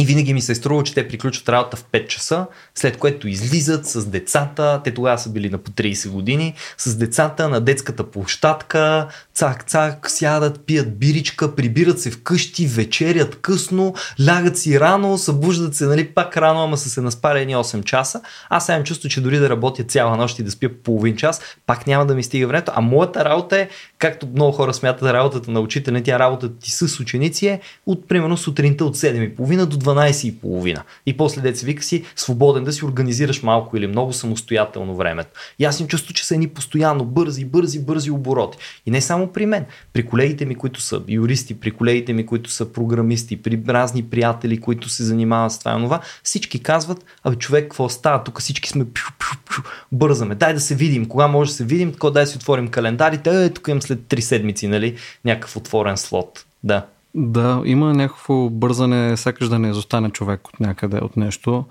И 0.00 0.04
винаги 0.04 0.34
ми 0.34 0.40
се 0.40 0.52
е 0.52 0.54
струва, 0.54 0.82
че 0.82 0.94
те 0.94 1.08
приключват 1.08 1.48
работа 1.48 1.76
в 1.76 1.84
5 1.84 2.06
часа, 2.06 2.46
след 2.74 2.96
което 2.96 3.28
излизат 3.28 3.86
с 3.86 4.06
децата, 4.06 4.80
те 4.84 4.94
тогава 4.94 5.18
са 5.18 5.30
били 5.30 5.50
на 5.50 5.58
по 5.58 5.70
30 5.70 6.08
години, 6.08 6.54
с 6.78 6.96
децата 6.96 7.48
на 7.48 7.60
детската 7.60 8.10
площадка, 8.10 9.08
цак-цак, 9.36 10.08
сядат, 10.08 10.60
пият 10.60 10.98
биричка, 10.98 11.54
прибират 11.54 12.00
се 12.00 12.10
вкъщи, 12.10 12.66
вечерят 12.66 13.38
късно, 13.40 13.94
лягат 14.26 14.58
си 14.58 14.80
рано, 14.80 15.18
събуждат 15.18 15.74
се, 15.74 15.86
нали, 15.86 16.08
пак 16.08 16.36
рано, 16.36 16.64
ама 16.64 16.76
са 16.76 16.90
се 16.90 17.00
наспалени 17.00 17.56
8 17.56 17.84
часа. 17.84 18.20
Аз 18.48 18.66
сега 18.66 18.84
чувство, 18.84 19.08
че 19.08 19.20
дори 19.20 19.38
да 19.38 19.50
работя 19.50 19.84
цяла 19.84 20.16
нощ 20.16 20.38
и 20.38 20.42
да 20.42 20.50
спя 20.50 20.68
половин 20.84 21.16
час, 21.16 21.40
пак 21.66 21.86
няма 21.86 22.06
да 22.06 22.14
ми 22.14 22.22
стига 22.22 22.46
времето. 22.46 22.72
А 22.74 22.80
моята 22.80 23.24
работа 23.24 23.58
е, 23.58 23.68
както 23.98 24.26
много 24.26 24.52
хора 24.52 24.74
смятат 24.74 25.08
работата 25.08 25.50
на 25.50 25.60
учителя, 25.60 26.02
тя 26.02 26.18
работата 26.18 26.54
ти 26.58 26.70
с 26.70 27.00
ученици 27.00 27.46
е 27.46 27.60
от 27.86 28.08
примерно 28.08 28.36
сутринта 28.36 28.84
от 28.84 28.96
7.30 28.96 29.64
до 29.64 29.85
12.30. 29.86 30.82
И 31.06 31.16
после 31.16 31.40
деца 31.42 31.66
вика 31.66 31.82
си 31.82 32.04
свободен 32.16 32.64
да 32.64 32.72
си 32.72 32.84
организираш 32.84 33.42
малко 33.42 33.76
или 33.76 33.86
много 33.86 34.12
самостоятелно 34.12 34.96
времето. 34.96 35.30
И 35.58 35.64
аз 35.64 35.80
им 35.80 35.86
чувство, 35.86 36.14
че 36.14 36.26
са 36.26 36.36
ни 36.36 36.48
постоянно 36.48 37.04
бързи, 37.04 37.44
бързи, 37.44 37.80
бързи 37.80 38.10
обороти. 38.10 38.58
И 38.86 38.90
не 38.90 39.00
само 39.00 39.32
при 39.32 39.46
мен, 39.46 39.64
при 39.92 40.06
колегите 40.06 40.44
ми, 40.44 40.54
които 40.54 40.80
са 40.80 41.02
юристи, 41.08 41.60
при 41.60 41.70
колегите 41.70 42.12
ми, 42.12 42.26
които 42.26 42.50
са 42.50 42.72
програмисти, 42.72 43.42
при 43.42 43.62
разни 43.68 44.02
приятели, 44.02 44.60
които 44.60 44.88
се 44.88 45.04
занимават 45.04 45.52
с 45.52 45.58
това 45.58 45.78
и 45.80 45.82
това, 45.82 46.00
всички 46.22 46.62
казват, 46.62 47.04
абе 47.24 47.36
човек, 47.36 47.64
какво 47.64 47.88
става? 47.88 48.24
Тук 48.24 48.40
всички 48.40 48.68
сме 48.68 48.84
пю, 48.84 49.12
пю, 49.18 49.36
пю, 49.44 49.62
бързаме. 49.92 50.34
Дай 50.34 50.54
да 50.54 50.60
се 50.60 50.74
видим. 50.74 51.08
Кога 51.08 51.26
може 51.26 51.50
да 51.50 51.56
се 51.56 51.64
видим? 51.64 51.92
Така 51.92 52.10
дай 52.10 52.24
да 52.24 52.30
си 52.30 52.36
отворим 52.36 52.68
календарите. 52.68 53.44
Е, 53.44 53.50
тук 53.50 53.68
имам 53.68 53.82
след 53.82 53.98
3 53.98 54.20
седмици, 54.20 54.68
нали? 54.68 54.96
Някакъв 55.24 55.56
отворен 55.56 55.96
слот. 55.96 56.44
Да. 56.64 56.86
Да, 57.18 57.62
има 57.64 57.94
някакво 57.94 58.50
бързане, 58.50 59.16
сякаш 59.16 59.48
да 59.48 59.58
не 59.58 59.70
изостане 59.70 60.10
човек 60.10 60.48
от 60.48 60.60
някъде, 60.60 60.98
от 60.98 61.16
нещо, 61.16 61.64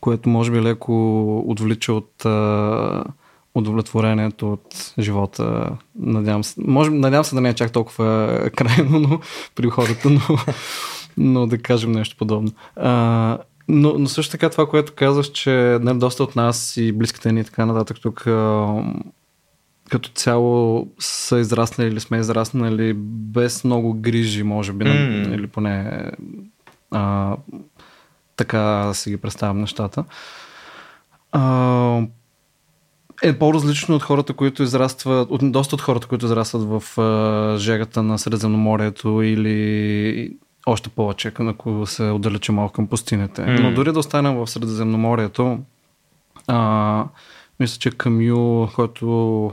което 0.00 0.28
може 0.28 0.50
би 0.50 0.62
леко 0.62 1.38
отвлича 1.46 1.92
от 1.92 2.24
а, 2.24 3.04
удовлетворението 3.54 4.52
от 4.52 4.94
живота. 4.98 5.70
Надявам 5.98 6.44
се, 6.44 6.60
може, 6.66 6.90
надявам 6.90 7.24
се 7.24 7.34
да 7.34 7.40
не 7.40 7.48
е 7.48 7.54
чак 7.54 7.72
толкова 7.72 8.40
крайно 8.56 8.98
но, 8.98 9.20
при 9.54 9.68
хората, 9.68 10.10
но, 10.10 10.20
но 11.16 11.46
да 11.46 11.58
кажем 11.58 11.92
нещо 11.92 12.16
подобно. 12.18 12.50
А, 12.76 13.38
но, 13.68 13.94
но 13.98 14.06
също 14.06 14.32
така 14.32 14.50
това, 14.50 14.66
което 14.66 14.92
казваш, 14.96 15.26
че 15.26 15.50
не, 15.50 15.78
нали, 15.78 15.98
доста 15.98 16.22
от 16.22 16.36
нас 16.36 16.76
и 16.76 16.92
близките 16.92 17.32
ни 17.32 17.40
и 17.40 17.44
така 17.44 17.66
нататък 17.66 17.96
тук 18.02 18.26
като 19.90 20.10
цяло 20.10 20.86
са 20.98 21.38
израснали 21.38 21.88
или 21.88 22.00
сме 22.00 22.18
израснали 22.18 22.94
без 22.96 23.64
много 23.64 23.94
грижи, 23.94 24.42
може 24.42 24.72
би, 24.72 24.84
mm. 24.84 25.34
или 25.34 25.46
поне 25.46 26.02
а, 26.90 27.36
така 28.36 28.94
си 28.94 29.10
ги 29.10 29.16
представям 29.16 29.60
нещата. 29.60 30.04
А, 31.32 32.02
е 33.22 33.38
по-различно 33.38 33.96
от 33.96 34.02
хората, 34.02 34.32
които 34.32 34.62
израстват, 34.62 35.30
от, 35.30 35.52
доста 35.52 35.74
от 35.74 35.80
хората, 35.80 36.06
които 36.06 36.26
израстват 36.26 36.62
в 36.62 37.00
а, 37.00 37.58
жегата 37.58 38.02
на 38.02 38.18
Средиземноморието 38.18 39.22
или 39.22 40.36
още 40.66 40.88
повече, 40.88 41.32
ако 41.38 41.86
се 41.86 42.02
отдалече 42.02 42.52
малко 42.52 42.72
към 42.72 42.86
пустинете. 42.86 43.42
Mm. 43.42 43.60
Но 43.60 43.74
дори 43.74 43.92
да 43.92 43.98
останем 43.98 44.36
в 44.36 44.46
Средиземноморието, 44.46 45.58
а, 46.46 47.04
мисля, 47.60 47.78
че 47.78 47.90
Камю, 47.90 48.68
който 48.74 49.52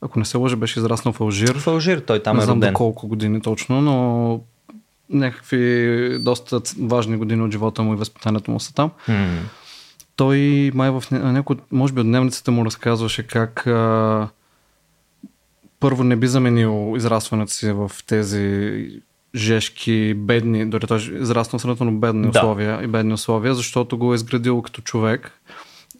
ако 0.00 0.18
не 0.18 0.24
се 0.24 0.36
лъжа, 0.36 0.56
беше 0.56 0.78
израснал 0.78 1.12
в 1.12 1.20
Алжир. 1.20 1.58
В 1.58 1.66
Алжир, 1.66 1.98
той 1.98 2.22
там 2.22 2.36
не 2.36 2.42
е 2.42 2.44
знам 2.44 2.58
роден. 2.58 2.74
колко 2.74 3.08
години 3.08 3.40
точно, 3.40 3.80
но 3.80 4.40
някакви 5.10 6.18
доста 6.20 6.60
важни 6.80 7.16
години 7.16 7.42
от 7.42 7.52
живота 7.52 7.82
му 7.82 7.92
и 7.92 7.96
възпитанието 7.96 8.50
му 8.50 8.60
са 8.60 8.74
там. 8.74 8.90
Mm. 9.08 9.38
Той 10.16 10.70
май 10.74 10.90
в 10.90 11.04
някой, 11.10 11.56
може 11.72 11.92
би 11.92 12.00
от 12.00 12.06
дневницата 12.06 12.50
му 12.50 12.64
разказваше 12.64 13.26
как 13.26 13.66
а, 13.66 14.28
първо 15.80 16.04
не 16.04 16.16
би 16.16 16.26
заменил 16.26 16.94
израстването 16.96 17.52
си 17.52 17.72
в 17.72 17.90
тези 18.06 18.86
жешки, 19.34 20.14
бедни, 20.14 20.70
дори 20.70 20.86
той 20.86 20.98
израснал 20.98 21.60
сравнително 21.60 21.92
бедни 21.92 22.22
да. 22.22 22.28
условия 22.28 22.82
и 22.82 22.86
бедни 22.86 23.12
условия, 23.12 23.54
защото 23.54 23.98
го 23.98 24.12
е 24.12 24.14
изградил 24.14 24.62
като 24.62 24.82
човек. 24.82 25.32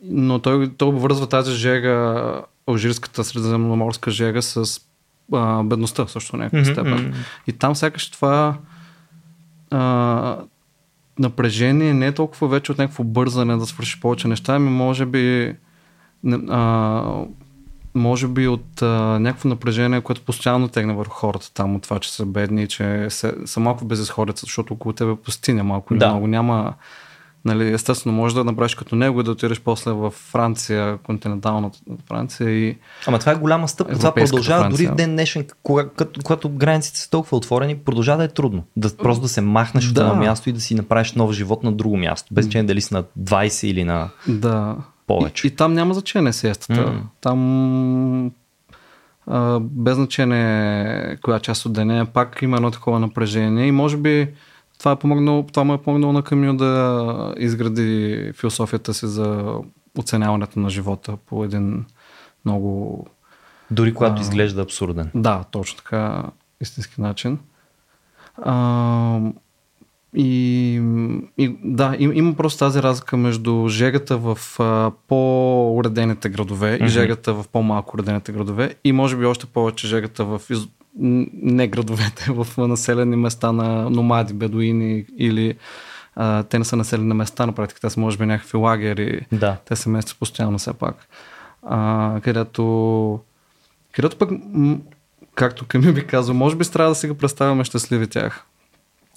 Но 0.02 0.38
той, 0.38 0.72
той 0.76 0.88
обвързва 0.88 1.26
тази 1.26 1.52
жега 1.52 2.22
алжирската 2.66 3.24
средиземноморска 3.24 4.10
жега 4.10 4.42
с 4.42 4.80
а, 5.32 5.62
бедността 5.62 6.06
също 6.06 6.36
някаква 6.36 6.58
mm-hmm, 6.58 6.72
степен. 6.72 7.12
Mm-hmm. 7.12 7.14
И 7.46 7.52
там 7.52 7.76
сякаш 7.76 8.10
това 8.10 8.56
а, 9.70 10.36
напрежение 11.18 11.94
не 11.94 12.06
е 12.06 12.12
толкова 12.12 12.48
вече 12.48 12.72
от 12.72 12.78
някакво 12.78 13.04
бързане 13.04 13.56
да 13.56 13.66
свърши 13.66 14.00
повече 14.00 14.28
неща, 14.28 14.54
ами 14.54 14.70
може 14.70 15.06
би 15.06 15.54
а, 16.48 17.24
може 17.94 18.28
би 18.28 18.48
от 18.48 18.82
а, 18.82 19.18
някакво 19.18 19.48
напрежение, 19.48 20.00
което 20.00 20.22
постоянно 20.22 20.68
тегне 20.68 20.94
върху 20.94 21.14
хората 21.14 21.52
там, 21.54 21.76
от 21.76 21.82
това, 21.82 21.98
че 21.98 22.12
са 22.12 22.26
бедни, 22.26 22.68
че 22.68 23.10
са 23.44 23.60
малко 23.60 23.84
безисходица, 23.84 24.46
защото 24.46 24.74
около 24.74 24.92
тебе 24.92 25.16
пустиня 25.16 25.64
малко 25.64 25.94
или 25.94 25.98
да. 25.98 26.08
много. 26.08 26.26
Няма, 26.26 26.74
Нали, 27.46 27.72
естествено, 27.72 28.16
може 28.16 28.34
да 28.34 28.44
направиш 28.44 28.74
като 28.74 28.96
него 28.96 29.20
и 29.20 29.24
да 29.24 29.30
отидеш 29.30 29.60
после 29.60 29.92
в 29.92 30.10
Франция, 30.10 30.98
континенталната 30.98 31.78
Франция 32.08 32.50
и. 32.50 32.76
Ама 33.06 33.18
това 33.18 33.32
е 33.32 33.34
голяма 33.34 33.68
стъпка. 33.68 33.94
Това 33.94 34.14
продължава 34.14 34.62
Франция. 34.62 34.86
дори 34.86 34.94
в 34.94 34.96
ден 34.96 35.10
днешен, 35.10 35.46
когато, 35.62 36.20
когато 36.24 36.48
границите 36.48 36.98
са 36.98 37.10
толкова 37.10 37.36
отворени, 37.36 37.76
продължава 37.76 38.18
да 38.18 38.24
е 38.24 38.28
трудно. 38.28 38.64
Да 38.76 38.96
просто 38.96 39.22
да 39.22 39.28
се 39.28 39.40
махнеш 39.40 39.84
да. 39.84 39.90
от 39.90 40.08
едно 40.08 40.20
място 40.22 40.48
и 40.48 40.52
да 40.52 40.60
си 40.60 40.74
направиш 40.74 41.12
нов 41.12 41.32
живот 41.32 41.62
на 41.62 41.72
друго 41.72 41.96
място. 41.96 42.34
Без 42.34 42.44
значение 42.44 42.66
дали 42.66 42.80
си 42.80 42.94
на 42.94 43.04
20 43.20 43.66
или 43.66 43.84
на 43.84 44.08
да. 44.28 44.76
повече. 45.06 45.46
И, 45.46 45.48
и 45.48 45.50
там 45.50 45.74
няма 45.74 45.94
значение 45.94 46.32
сестата. 46.32 46.80
Mm. 46.80 47.00
Там 47.20 48.30
а, 49.26 49.60
без 49.60 49.94
значение 49.94 51.16
коя 51.22 51.38
част 51.40 51.66
от 51.66 51.72
деня, 51.72 52.06
пак 52.06 52.38
има 52.42 52.56
едно 52.56 52.70
такова 52.70 53.00
напрежение 53.00 53.66
и 53.66 53.72
може 53.72 53.96
би 53.96 54.28
това, 54.78 54.92
е 54.92 54.96
помогнало, 54.96 55.46
това 55.46 55.64
му 55.64 55.74
е 55.74 55.82
помогнало 55.82 56.12
на 56.12 56.22
Камил 56.22 56.56
да 56.56 57.34
изгради 57.38 58.32
философията 58.34 58.94
си 58.94 59.06
за 59.06 59.54
оценяването 59.98 60.60
на 60.60 60.70
живота 60.70 61.16
по 61.26 61.44
един 61.44 61.84
много... 62.44 63.06
Дори 63.70 63.94
когато 63.94 64.18
а, 64.18 64.22
изглежда 64.22 64.62
абсурден. 64.62 65.10
Да, 65.14 65.44
точно 65.50 65.76
така, 65.76 66.24
истински 66.60 67.00
начин. 67.00 67.38
А, 68.42 69.20
и, 70.14 70.74
и 71.38 71.56
да, 71.64 71.96
им, 71.98 72.12
има 72.14 72.34
просто 72.34 72.58
тази 72.58 72.82
разлика 72.82 73.16
между 73.16 73.68
жегата 73.68 74.18
в 74.18 74.38
а, 74.60 74.92
по-уредените 75.08 76.28
градове 76.28 76.78
mm-hmm. 76.78 76.84
и 76.84 76.88
жегата 76.88 77.34
в 77.34 77.44
по-малко 77.52 77.96
уредените 77.96 78.32
градове 78.32 78.74
и 78.84 78.92
може 78.92 79.16
би 79.16 79.26
още 79.26 79.46
повече 79.46 79.86
жегата 79.86 80.24
в 80.24 80.42
из, 80.50 80.68
не 80.98 81.66
градовете, 81.66 82.26
в 82.30 82.46
населени 82.58 83.16
места 83.16 83.52
на 83.52 83.90
номади, 83.90 84.34
бедуини 84.34 85.04
или 85.18 85.54
а, 86.16 86.42
те 86.42 86.58
не 86.58 86.64
са 86.64 86.76
населени 86.76 87.14
места 87.14 87.46
на 87.46 87.52
практика, 87.52 87.80
те 87.80 87.90
са 87.90 88.00
може 88.00 88.18
би 88.18 88.26
някакви 88.26 88.58
лагери, 88.58 89.26
да. 89.32 89.56
те 89.64 89.76
се 89.76 89.88
местят 89.88 90.18
постоянно 90.18 90.58
все 90.58 90.72
пак. 90.72 90.96
А, 91.62 92.20
където, 92.22 93.20
където 93.92 94.18
пък, 94.18 94.30
както 95.34 95.66
Ками 95.66 95.92
би 95.92 96.06
казал, 96.06 96.34
може 96.34 96.56
би 96.56 96.64
трябва 96.64 96.90
да 96.90 96.94
си 96.94 97.08
го 97.08 97.14
представяме 97.14 97.64
щастливи 97.64 98.06
тях. 98.06 98.44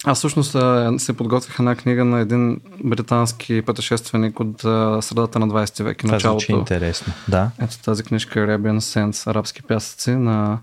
Аз 0.04 0.18
всъщност 0.18 0.56
се 0.98 1.16
подготвих 1.16 1.58
една 1.58 1.76
книга 1.76 2.04
на 2.04 2.20
един 2.20 2.60
британски 2.84 3.62
пътешественик 3.62 4.40
от 4.40 4.60
средата 5.04 5.38
на 5.38 5.48
20 5.48 5.82
век 5.82 5.98
и 5.98 6.00
Това 6.02 6.14
началото. 6.14 6.40
звучи 6.40 6.52
интересно. 6.52 7.12
Да. 7.28 7.50
Ето 7.62 7.78
тази 7.78 8.02
книжка 8.02 8.38
Arabian 8.38 8.78
Sands, 8.78 9.30
арабски 9.30 9.62
пясъци 9.62 10.10
на 10.10 10.58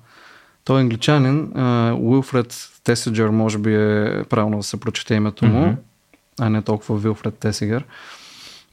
той 0.67 0.79
е 0.79 0.81
англичанин, 0.81 1.51
Уилфред 1.99 2.69
Тесиджер, 2.83 3.29
може 3.29 3.57
би 3.57 3.75
е 3.75 4.23
правилно 4.29 4.57
да 4.57 4.63
се 4.63 4.79
прочете 4.79 5.15
името 5.15 5.45
му, 5.45 5.61
Мгм. 5.61 5.75
а 6.39 6.49
не 6.49 6.61
толкова 6.61 6.97
Вилфред 6.97 7.37
Тесигер. 7.37 7.85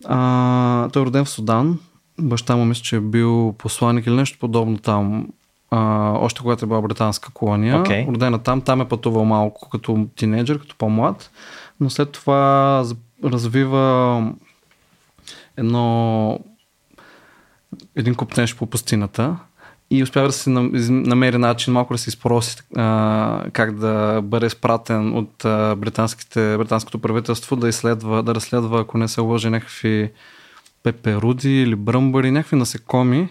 А, 0.05 0.89
той 0.89 1.03
е 1.03 1.07
роден 1.07 1.25
в 1.25 1.29
Судан. 1.29 1.79
Баща 2.21 2.57
му 2.57 2.65
мисля, 2.65 2.83
че 2.83 2.97
е 2.97 3.01
бил 3.01 3.55
посланник 3.59 4.07
или 4.07 4.15
нещо 4.15 4.39
подобно 4.39 4.79
там. 4.79 5.29
А, 5.71 6.11
още 6.13 6.41
когато 6.41 6.65
е 6.65 6.69
била 6.69 6.83
британска 6.83 7.31
колония. 7.33 7.81
Окей. 7.81 8.07
Родена 8.07 8.39
там, 8.39 8.61
там 8.61 8.81
е 8.81 8.89
пътувал 8.89 9.25
малко 9.25 9.69
като 9.69 10.07
тинейджър, 10.17 10.59
като 10.61 10.77
по-млад. 10.77 11.31
Но 11.81 11.91
след 11.91 12.13
това 12.13 12.85
развива 13.25 14.33
едно 15.57 16.39
един 17.97 18.15
куптеж 18.15 18.57
по 18.57 18.67
пустината 18.67 19.37
и 19.95 20.03
успява 20.03 20.29
да 20.29 20.35
из- 20.73 20.89
намери 20.91 21.39
начин 21.39 21.73
малко 21.73 21.95
да 21.95 21.99
се 21.99 22.09
изпроси 22.09 22.57
а, 22.77 23.43
как 23.53 23.79
да 23.79 24.21
бъде 24.25 24.51
спратен 24.51 25.17
от 25.19 25.45
а, 25.45 25.77
британското 25.77 26.99
правителство 26.99 27.57
да 27.57 27.69
изследва, 27.69 28.23
да 28.23 28.35
разследва, 28.35 28.81
ако 28.81 28.99
не 28.99 29.09
се 29.09 29.21
лъжи, 29.21 29.51
някакви 29.51 30.11
пеперуди 30.83 31.63
или 31.63 31.75
бръмбари, 31.77 32.31
някакви 32.31 32.57
насекоми, 32.57 33.29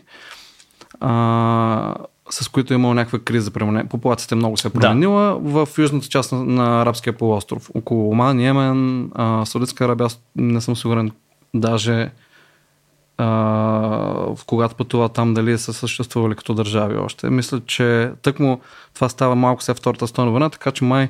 а, 1.00 1.96
с 2.30 2.48
които 2.48 2.74
е 2.74 2.78
имало 2.78 2.94
някаква 2.94 3.20
криза. 3.20 3.52
Популацията 3.90 4.36
много 4.36 4.58
се 4.58 4.68
е 4.68 4.72
Да. 4.72 4.80
променила 4.80 5.40
в 5.40 5.68
южната 5.78 6.08
част 6.08 6.32
на, 6.32 6.44
на 6.44 6.82
арабския 6.82 7.14
полуостров. 7.14 7.70
Около 7.74 8.10
Оман, 8.10 8.40
Йемен, 8.40 9.12
а, 9.16 9.46
Саудитска 9.46 9.86
Арабия, 9.86 10.08
не 10.36 10.62
съм 10.62 10.76
сигурен 10.76 11.12
даже 11.54 12.12
а, 13.24 13.28
в 14.36 14.40
когато 14.46 14.76
пътува 14.76 15.10
там, 15.10 15.34
дали 15.34 15.58
са 15.58 15.74
съществували 15.74 16.36
като 16.36 16.54
държави 16.54 16.98
още. 16.98 17.30
Мисля, 17.30 17.62
че 17.66 18.12
тъкмо 18.22 18.60
това 18.94 19.10
става 19.10 19.36
малко 19.36 19.64
след 19.64 19.78
Втората 19.78 20.08
стона 20.08 20.32
война, 20.32 20.50
така 20.50 20.72
че 20.72 20.84
май 20.84 21.10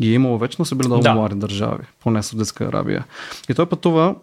ги 0.00 0.10
е 0.10 0.14
имало 0.14 0.38
вече, 0.38 0.56
но 0.58 0.64
са 0.64 0.74
били 0.74 0.88
много 0.88 1.02
Да. 1.02 1.14
млади 1.14 1.34
държави, 1.34 1.84
поне 2.00 2.22
Саудитска 2.22 2.64
Арабия. 2.64 3.04
И 3.48 3.54
той 3.54 3.66
пътува 3.66 4.14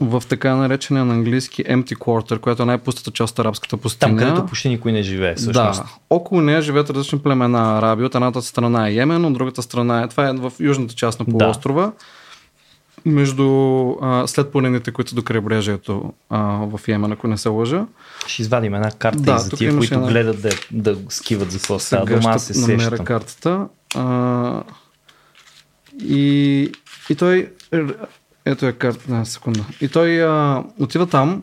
в 0.00 0.22
така 0.28 0.54
наречения 0.54 1.04
на 1.04 1.14
английски 1.14 1.64
empty 1.64 1.94
quarter, 1.94 2.38
която 2.38 2.62
е 2.62 2.66
най-пустата 2.66 3.10
част 3.10 3.32
от 3.32 3.38
арабската 3.38 3.76
пустиня. 3.76 4.10
Там, 4.10 4.18
където 4.18 4.46
почти 4.46 4.68
никой 4.68 4.92
не 4.92 5.02
живее, 5.02 5.34
всъщност. 5.34 5.82
Да. 5.82 5.88
Около 6.10 6.40
нея 6.40 6.62
живеят 6.62 6.90
различни 6.90 7.18
племена 7.18 7.78
араби. 7.78 8.04
От 8.04 8.14
едната 8.14 8.42
страна 8.42 8.88
е 8.88 8.92
Йемен, 8.92 9.24
от 9.24 9.32
другата 9.32 9.62
страна 9.62 10.02
е... 10.02 10.08
Това 10.08 10.28
е 10.28 10.32
в 10.32 10.52
южната 10.60 10.94
част 10.94 11.20
на 11.20 11.26
Да. 11.28 11.92
Между 13.04 13.46
а, 14.02 14.26
след 14.26 14.52
планините, 14.52 14.90
които 14.92 15.14
до 15.14 15.22
крайбрежието 15.22 16.12
а, 16.30 16.38
в 16.42 16.80
Йемен, 16.88 17.12
ако 17.12 17.28
не 17.28 17.38
се 17.38 17.48
лъжа. 17.48 17.86
Ще 18.26 18.42
извадим 18.42 18.74
една 18.74 18.90
карта 18.90 19.18
Да, 19.22 19.34
и 19.34 19.38
за 19.38 19.50
тия, 19.50 19.76
които 19.76 19.94
една- 19.94 20.06
гледат 20.08 20.42
да, 20.42 20.50
да 20.70 20.96
скиват 21.08 21.50
за 21.50 21.58
какво 21.58 21.78
става. 21.78 22.22
Ще 22.22 22.38
се 22.38 22.54
сещам. 22.54 23.04
картата. 23.04 23.66
А, 23.94 24.62
и, 26.04 26.72
и 27.10 27.14
той... 27.14 27.48
Ето 28.44 28.66
е 28.66 28.72
карта, 28.72 29.00
една 29.08 29.24
секунда. 29.24 29.64
И 29.80 29.88
той 29.88 30.22
а, 30.22 30.64
отива 30.78 31.06
там 31.06 31.42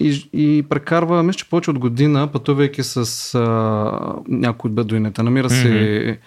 и, 0.00 0.28
и 0.32 0.64
прекарва, 0.68 1.22
мисля, 1.22 1.38
че 1.38 1.50
повече 1.50 1.70
от 1.70 1.78
година, 1.78 2.28
пътувайки 2.32 2.82
с 2.82 2.96
а, 3.34 3.40
някои 4.28 4.68
от 4.68 4.74
бедуините. 4.74 5.22
Намира 5.22 5.50
си 5.50 6.18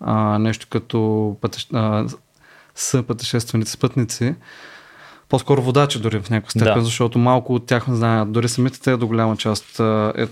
а, 0.00 0.38
нещо 0.38 0.66
като 0.70 1.36
пътеш, 1.40 1.68
а, 1.72 2.06
с 2.80 3.02
пътешественици, 3.02 3.72
спътници. 3.72 4.34
По-скоро 5.28 5.62
водачи 5.62 6.00
дори 6.00 6.20
в 6.20 6.30
някаква 6.30 6.50
степен, 6.50 6.74
Да. 6.74 6.84
защото 6.84 7.18
малко 7.18 7.54
от 7.54 7.66
тях 7.66 7.88
не 7.88 7.96
знаят. 7.96 8.32
Дори 8.32 8.48
самите 8.48 8.80
те 8.80 8.96
до 8.96 9.06
голяма 9.06 9.36
част 9.36 9.80
е, 9.80 10.12
е, 10.22 10.26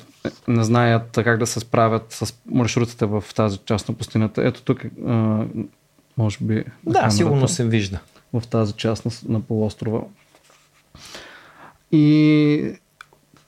не 0.48 0.64
знаят 0.64 1.10
как 1.14 1.38
да 1.38 1.46
се 1.46 1.60
справят 1.60 2.06
с 2.12 2.34
маршрутите 2.50 3.06
в 3.06 3.24
тази 3.34 3.58
част 3.58 3.88
на 3.88 3.94
пустинята. 3.94 4.46
Ето 4.46 4.62
тук, 4.62 4.84
е, 4.84 4.90
може 6.16 6.38
би... 6.40 6.64
Да, 6.86 7.10
сигурно 7.10 7.48
се 7.48 7.64
вижда. 7.64 7.98
в 8.32 8.46
тази 8.46 8.72
част 8.72 9.04
на, 9.04 9.10
на 9.28 9.40
полуострова. 9.40 10.00
И 11.92 12.72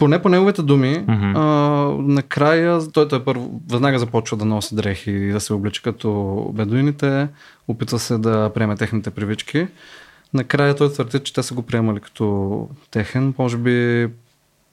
поне 0.00 0.22
по 0.22 0.28
неговите 0.28 0.62
думи, 0.62 1.04
mm-hmm. 1.06 1.32
а, 1.36 2.02
накрая 2.02 2.90
той, 2.92 3.08
той 3.08 3.24
първо 3.24 3.60
веднага 3.70 3.98
започва 3.98 4.36
да 4.36 4.44
носи 4.44 4.74
дрехи 4.74 5.10
и 5.10 5.32
да 5.32 5.40
се 5.40 5.52
облича 5.52 5.82
като 5.82 6.50
бедуините, 6.54 7.28
опитва 7.68 7.98
се 7.98 8.18
да 8.18 8.50
приеме 8.54 8.76
техните 8.76 9.10
привички. 9.10 9.66
Накрая 10.34 10.76
той 10.76 10.92
твърди, 10.92 11.18
че 11.18 11.32
те 11.32 11.42
са 11.42 11.54
го 11.54 11.62
приемали 11.62 12.00
като 12.00 12.68
техен. 12.90 13.34
Може 13.38 13.56
би 13.56 14.08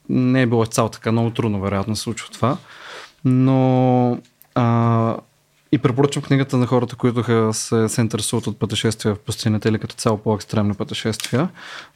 не 0.10 0.42
е 0.42 0.46
било 0.46 0.66
цял 0.66 0.90
така, 0.90 1.12
много 1.12 1.30
трудно 1.30 1.62
вероятно 1.62 1.96
се 1.96 2.02
случва 2.02 2.30
това. 2.32 2.58
Но 3.26 4.20
а, 4.56 5.16
и 5.72 5.78
препоръчвам 5.78 6.24
книгата 6.24 6.58
на 6.58 6.66
хората, 6.68 6.96
които 6.96 7.54
се, 7.54 7.90
се 7.90 8.02
интересуват 8.02 8.48
от 8.48 8.60
пътешествия 8.60 9.16
в 9.16 9.20
пустинята 9.20 9.70
или 9.70 9.80
като 9.80 9.96
цяло 9.96 10.18
по-екстремни 10.18 10.74
пътешествия. 10.74 11.50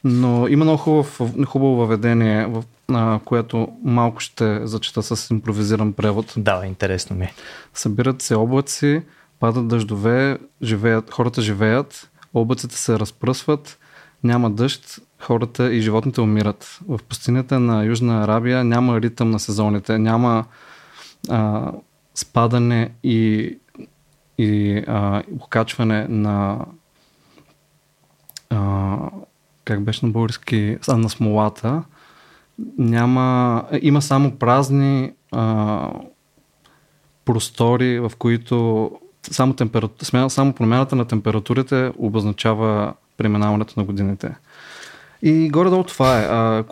Но 0.04 0.48
има 0.48 0.66
много 0.66 0.78
хубав, 0.78 1.22
хубаво 1.46 1.76
въведение, 1.76 2.46
в 2.46 2.64
а, 2.94 3.20
което 3.26 3.68
малко 3.84 4.20
ще 4.20 4.68
зачета 4.68 5.04
с 5.04 5.30
импровизиран 5.30 5.94
превод. 5.94 6.34
Да, 6.38 6.66
интересно 6.66 7.16
ми. 7.16 7.26
е. 7.26 7.34
Събират 7.74 8.22
се 8.22 8.36
облаци, 8.36 9.02
падат 9.40 9.68
дъждове, 9.68 10.38
живеят, 10.64 11.14
хората 11.14 11.42
живеят, 11.42 12.10
облаците 12.34 12.78
се 12.78 13.00
разпръсват, 13.00 13.80
няма 14.24 14.52
дъжд, 14.52 15.00
хората 15.20 15.74
и 15.74 15.82
животните 15.82 16.22
умират. 16.22 16.80
В 16.88 17.00
пустинята 17.10 17.60
на 17.60 17.84
Южна 17.84 18.24
Арабия 18.24 18.64
няма 18.64 19.02
ритъм 19.02 19.32
на 19.32 19.40
сезоните, 19.40 19.98
няма 19.98 20.46
а, 21.30 21.72
спадане 22.16 22.92
и, 23.04 23.58
и 24.38 24.84
покачване 25.40 26.08
на 26.10 26.66
а, 28.50 28.98
как 29.66 29.84
беше 29.84 30.06
на 30.06 30.12
български, 30.12 30.78
а, 30.88 30.98
на 30.98 31.10
смолата. 31.10 31.84
Няма, 32.78 33.64
има 33.82 34.02
само 34.02 34.32
празни 34.32 35.12
а, 35.32 35.90
простори, 37.26 38.00
в 38.00 38.12
които 38.18 38.92
само, 39.32 39.54
температу... 39.54 40.06
само 40.30 40.54
промяната 40.54 40.96
на 40.96 41.06
температурите 41.06 41.92
обозначава 41.98 42.94
преминаването 43.18 43.74
на 43.80 43.86
годините. 43.86 44.36
И 45.22 45.50
горе-долу 45.50 45.84
това 45.84 46.20
е. 46.20 46.24
А, 46.24 46.64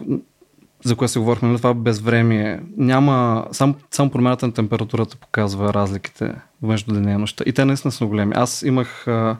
за 0.83 0.95
което 0.95 1.11
се 1.11 1.19
говорихме, 1.19 1.47
нали, 1.47 1.57
това 1.57 1.73
безвремие. 1.73 2.59
Няма, 2.77 3.47
само, 3.51 3.75
само 3.91 4.09
промяната 4.09 4.47
на 4.47 4.53
температурата 4.53 5.15
показва 5.15 5.73
разликите 5.73 6.35
между 6.61 6.93
деня 6.93 7.11
и 7.11 7.17
нощта. 7.17 7.43
И 7.47 7.53
те 7.53 7.65
наистина 7.65 7.91
са 7.91 8.05
големи. 8.05 8.33
Аз 8.35 8.61
имах 8.61 9.07
а, 9.07 9.37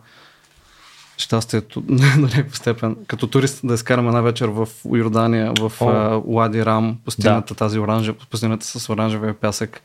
щастието 1.17 1.81
до 1.87 2.03
някаква 2.17 2.55
степен, 2.55 2.97
като 3.07 3.27
турист 3.27 3.59
да 3.63 3.73
изкарам 3.73 4.07
една 4.07 4.21
вечер 4.21 4.47
в 4.47 4.67
Йордания, 4.93 5.53
в 5.59 5.71
а, 5.81 6.21
Лади 6.27 6.65
Рам, 6.65 6.97
пустината, 7.05 7.55
тази 7.55 7.79
оранжева, 7.79 8.17
пустината 8.29 8.65
с 8.65 8.89
оранжевия 8.89 9.33
пясък, 9.33 9.81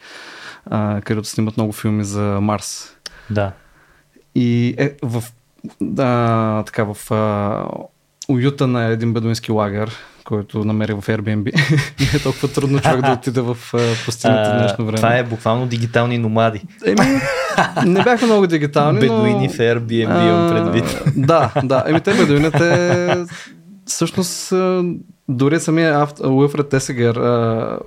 а, 0.67 1.01
където 1.01 1.29
снимат 1.29 1.57
много 1.57 1.73
филми 1.73 2.05
за 2.05 2.38
Марс. 2.40 2.97
Да. 3.31 3.53
И 4.35 4.75
е 4.79 4.97
в, 5.03 5.25
да, 5.81 6.62
така, 6.67 6.85
в 6.85 7.11
а, 7.11 7.67
уюта 8.29 8.67
на 8.67 8.85
един 8.85 9.12
бедуински 9.12 9.53
лагер, 9.53 9.97
който 10.25 10.65
намерих 10.65 10.97
в 10.97 11.07
Airbnb. 11.07 11.53
Е 12.17 12.19
толкова 12.19 12.49
трудно 12.49 12.81
човек 12.81 13.01
да 13.01 13.13
отиде 13.19 13.41
в 13.41 13.57
а, 13.75 13.79
пустинята 14.05 14.51
в 14.51 14.59
днешно 14.59 14.85
време. 14.85 14.97
това 14.97 15.17
е 15.17 15.23
буквално 15.25 15.67
дигитални 15.67 16.19
номади. 16.19 16.63
Еми, 16.87 17.21
не 17.87 18.03
бяха 18.03 18.27
много 18.27 18.47
дигитални, 18.47 19.01
Бедуини 19.01 19.47
но... 19.47 19.53
в 19.53 19.57
Airbnb 19.57 20.29
имам 20.29 20.49
предвид. 20.49 21.03
Да, 21.17 21.53
да. 21.65 21.85
Еми 21.87 22.01
те 22.01 22.15
бедуините 22.15 23.25
всъщност 23.87 24.53
а, 24.53 24.83
дори 25.29 25.61
самия 25.61 26.07
Уилфред 26.25 26.69
Тесегер 26.69 27.15
а, 27.17 27.79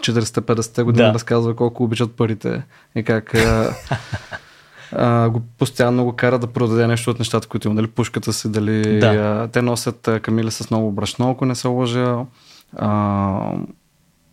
40-50 0.00 0.82
години 0.82 1.06
Да. 1.08 1.14
разказва 1.14 1.56
колко 1.56 1.84
обичат 1.84 2.12
парите 2.16 2.62
и 2.96 3.02
как 3.02 3.34
а, 4.92 5.28
го, 5.28 5.42
постоянно 5.58 6.04
го 6.04 6.12
кара 6.12 6.38
да 6.38 6.46
продаде 6.46 6.86
нещо 6.86 7.10
от 7.10 7.18
нещата, 7.18 7.48
които 7.48 7.68
има. 7.68 7.74
Дали 7.74 7.86
пушката 7.86 8.32
си, 8.32 8.52
дали... 8.52 8.98
Да. 8.98 9.06
А, 9.06 9.48
те 9.48 9.62
носят 9.62 10.08
а, 10.08 10.20
камили 10.20 10.50
с 10.50 10.70
много 10.70 10.92
брашно, 10.92 11.30
ако 11.30 11.44
не 11.46 11.54
се 11.54 11.68
лъжа. 11.68 12.16
А, 12.76 13.52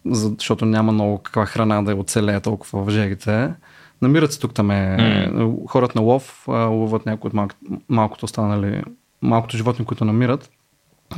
за- 0.06 0.36
защото 0.38 0.66
няма 0.66 0.92
много 0.92 1.18
каква 1.18 1.46
храна 1.46 1.82
да 1.82 1.96
оцелее 1.96 2.40
толкова 2.40 2.84
в 2.84 2.90
жегите. 2.90 3.54
Намират 4.02 4.34
се 4.34 4.40
тук 4.40 4.54
там 4.54 4.72
е, 4.72 5.32
хората 5.68 6.00
на 6.00 6.06
лов, 6.06 6.44
ловат 6.48 7.06
някои 7.06 7.28
от 7.28 7.34
малко, 7.34 7.56
малкото 7.90 8.26
останали, 8.26 8.84
малкото 9.22 9.58
животни, 9.58 9.86
които 9.86 10.06
намират. 10.06 10.50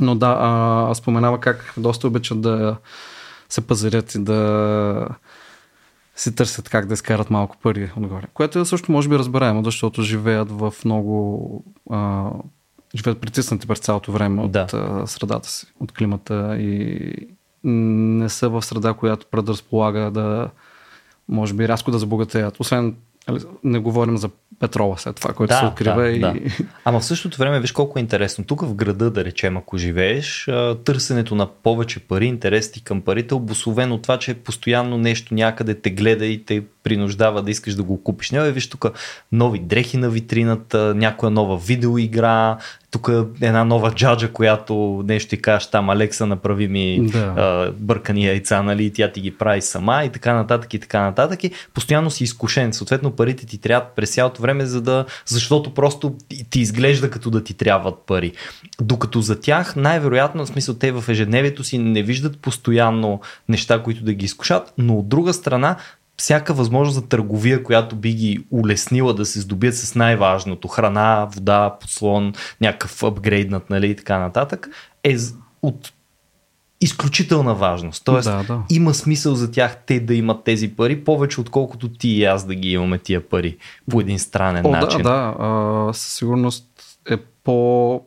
Но 0.00 0.14
да, 0.14 0.36
а, 0.40 0.94
споменава 0.94 1.40
как 1.40 1.74
доста 1.76 2.06
обичат 2.06 2.40
да 2.40 2.76
се 3.48 3.60
пазарят 3.66 4.14
и 4.14 4.18
да 4.24 5.08
си 6.18 6.34
търсят 6.34 6.68
как 6.68 6.86
да 6.86 6.94
изкарат 6.94 7.30
малко 7.30 7.56
пари 7.62 7.90
отгоре. 7.96 8.26
Което 8.34 8.58
е 8.58 8.64
също 8.64 8.92
може 8.92 9.08
би 9.08 9.18
разбираемо, 9.18 9.64
защото 9.64 10.02
живеят 10.02 10.50
в 10.50 10.74
много... 10.84 11.64
А, 11.90 12.30
живеят 12.96 13.20
притиснати 13.20 13.66
през 13.66 13.78
цялото 13.78 14.12
време 14.12 14.42
от 14.42 14.52
Да. 14.52 14.66
а, 14.72 15.06
средата 15.06 15.48
си, 15.48 15.66
от 15.80 15.92
климата 15.92 16.56
и 16.58 17.12
не 17.64 18.28
са 18.28 18.48
в 18.48 18.62
среда, 18.62 18.94
която 18.94 19.26
предразполага 19.30 20.10
да 20.10 20.50
може 21.28 21.54
би 21.54 21.68
рязко 21.68 21.90
да 21.90 21.98
забогатеят. 21.98 22.60
Освен 22.60 22.96
не 23.64 23.78
говорим 23.78 24.16
за 24.16 24.30
петрола 24.60 24.98
след 24.98 25.16
това, 25.16 25.34
който 25.34 25.50
Да, 25.54 25.58
се 25.58 25.66
открива 25.66 26.02
да, 26.02 26.08
и... 26.08 26.20
да. 26.20 26.34
Ама 26.84 27.00
в 27.00 27.04
същото 27.04 27.38
време, 27.38 27.60
виж 27.60 27.72
колко 27.72 27.98
е 27.98 28.02
интересно. 28.02 28.44
Тук 28.44 28.62
в 28.62 28.74
града, 28.74 29.10
да 29.10 29.24
речем, 29.24 29.56
ако 29.56 29.78
живееш, 29.78 30.48
търсенето 30.84 31.34
на 31.34 31.46
повече 31.46 32.00
пари, 32.00 32.26
интерес 32.26 32.72
ти 32.72 32.84
към 32.84 33.00
парите, 33.00 33.34
обословено 33.34 33.94
от 33.94 34.02
това, 34.02 34.18
че 34.18 34.34
постоянно 34.34 34.98
нещо 34.98 35.34
някъде 35.34 35.74
те 35.74 35.90
гледа 35.90 36.26
и 36.26 36.44
те 36.44 36.64
принуждава 36.88 37.42
да 37.42 37.50
искаш 37.50 37.74
да 37.74 37.82
го 37.82 38.02
купиш. 38.02 38.30
Не, 38.30 38.52
виж 38.52 38.70
тук 38.70 38.86
нови 39.32 39.58
дрехи 39.58 39.96
на 39.96 40.10
витрината, 40.10 40.94
някоя 40.96 41.30
нова 41.30 41.58
видеоигра, 41.58 42.58
тук 42.90 43.10
една 43.40 43.64
нова 43.64 43.94
джаджа, 43.94 44.32
която 44.32 45.02
нещо 45.06 45.30
ти 45.30 45.42
кажеш 45.42 45.70
там, 45.70 45.90
Алекса, 45.90 46.26
направи 46.26 46.68
ми 46.68 47.10
Да. 47.12 47.18
а, 47.18 47.72
бъркани 47.78 48.26
яйца, 48.26 48.62
нали, 48.62 48.92
тя 48.92 49.12
ти 49.12 49.20
ги 49.20 49.30
прави 49.30 49.62
сама 49.62 50.04
и 50.04 50.10
така 50.10 50.34
нататък 50.34 50.74
и 50.74 50.78
така 50.78 51.00
нататък. 51.00 51.44
И 51.44 51.50
постоянно 51.74 52.10
си 52.10 52.24
изкушен. 52.24 52.72
Съответно, 52.72 53.10
парите 53.10 53.46
ти 53.46 53.58
трябват 53.58 53.88
през 53.96 54.14
цялото 54.14 54.42
време, 54.42 54.66
за 54.66 54.80
да, 54.80 55.04
защото 55.26 55.74
просто 55.74 56.16
ти, 56.28 56.50
ти 56.50 56.60
изглежда 56.60 57.10
като 57.10 57.30
да 57.30 57.44
ти 57.44 57.54
трябват 57.54 57.94
пари. 58.06 58.32
Докато 58.80 59.20
за 59.20 59.40
тях, 59.40 59.76
най-вероятно, 59.76 60.44
в 60.44 60.48
смисъл, 60.48 60.74
те 60.74 60.92
в 60.92 61.04
ежедневието 61.08 61.64
си 61.64 61.78
не 61.78 62.02
виждат 62.02 62.38
постоянно 62.38 63.20
неща, 63.48 63.82
които 63.82 64.04
да 64.04 64.12
ги 64.12 64.24
изкушат, 64.24 64.72
но 64.78 64.98
от 64.98 65.08
друга 65.08 65.32
страна, 65.32 65.76
всяка 66.18 66.54
възможност 66.54 66.94
за 66.94 67.08
търговия, 67.08 67.62
която 67.62 67.96
би 67.96 68.12
ги 68.12 68.44
улеснила 68.50 69.14
да 69.14 69.24
се 69.24 69.40
здобият 69.40 69.76
с 69.76 69.94
най-важното 69.94 70.68
храна, 70.68 71.28
вода, 71.34 71.76
подслон, 71.80 72.32
някакъв 72.60 73.02
апгрейднат, 73.02 73.70
нали, 73.70 73.90
и 73.90 73.96
така 73.96 74.18
нататък, 74.18 74.68
е 75.04 75.16
от 75.62 75.92
изключителна 76.80 77.54
важност. 77.54 78.04
Тоест, 78.04 78.28
Да, 78.28 78.42
да. 78.42 78.62
има 78.70 78.94
смисъл 78.94 79.34
за 79.34 79.50
тях 79.50 79.76
те 79.86 80.00
да 80.00 80.14
имат 80.14 80.44
тези 80.44 80.76
пари, 80.76 81.04
повече 81.04 81.40
отколкото 81.40 81.88
ти 81.88 82.08
и 82.08 82.24
аз 82.24 82.46
да 82.46 82.54
ги 82.54 82.70
имаме 82.72 82.98
тия 82.98 83.28
пари 83.28 83.56
по 83.90 84.00
един 84.00 84.18
странен 84.18 84.66
О, 84.66 84.70
начин. 84.70 85.02
да, 85.02 85.10
да. 85.10 85.34
А, 85.38 85.92
със 85.92 86.12
сигурност 86.14 86.66
е 87.10 87.16
по, 87.16 88.00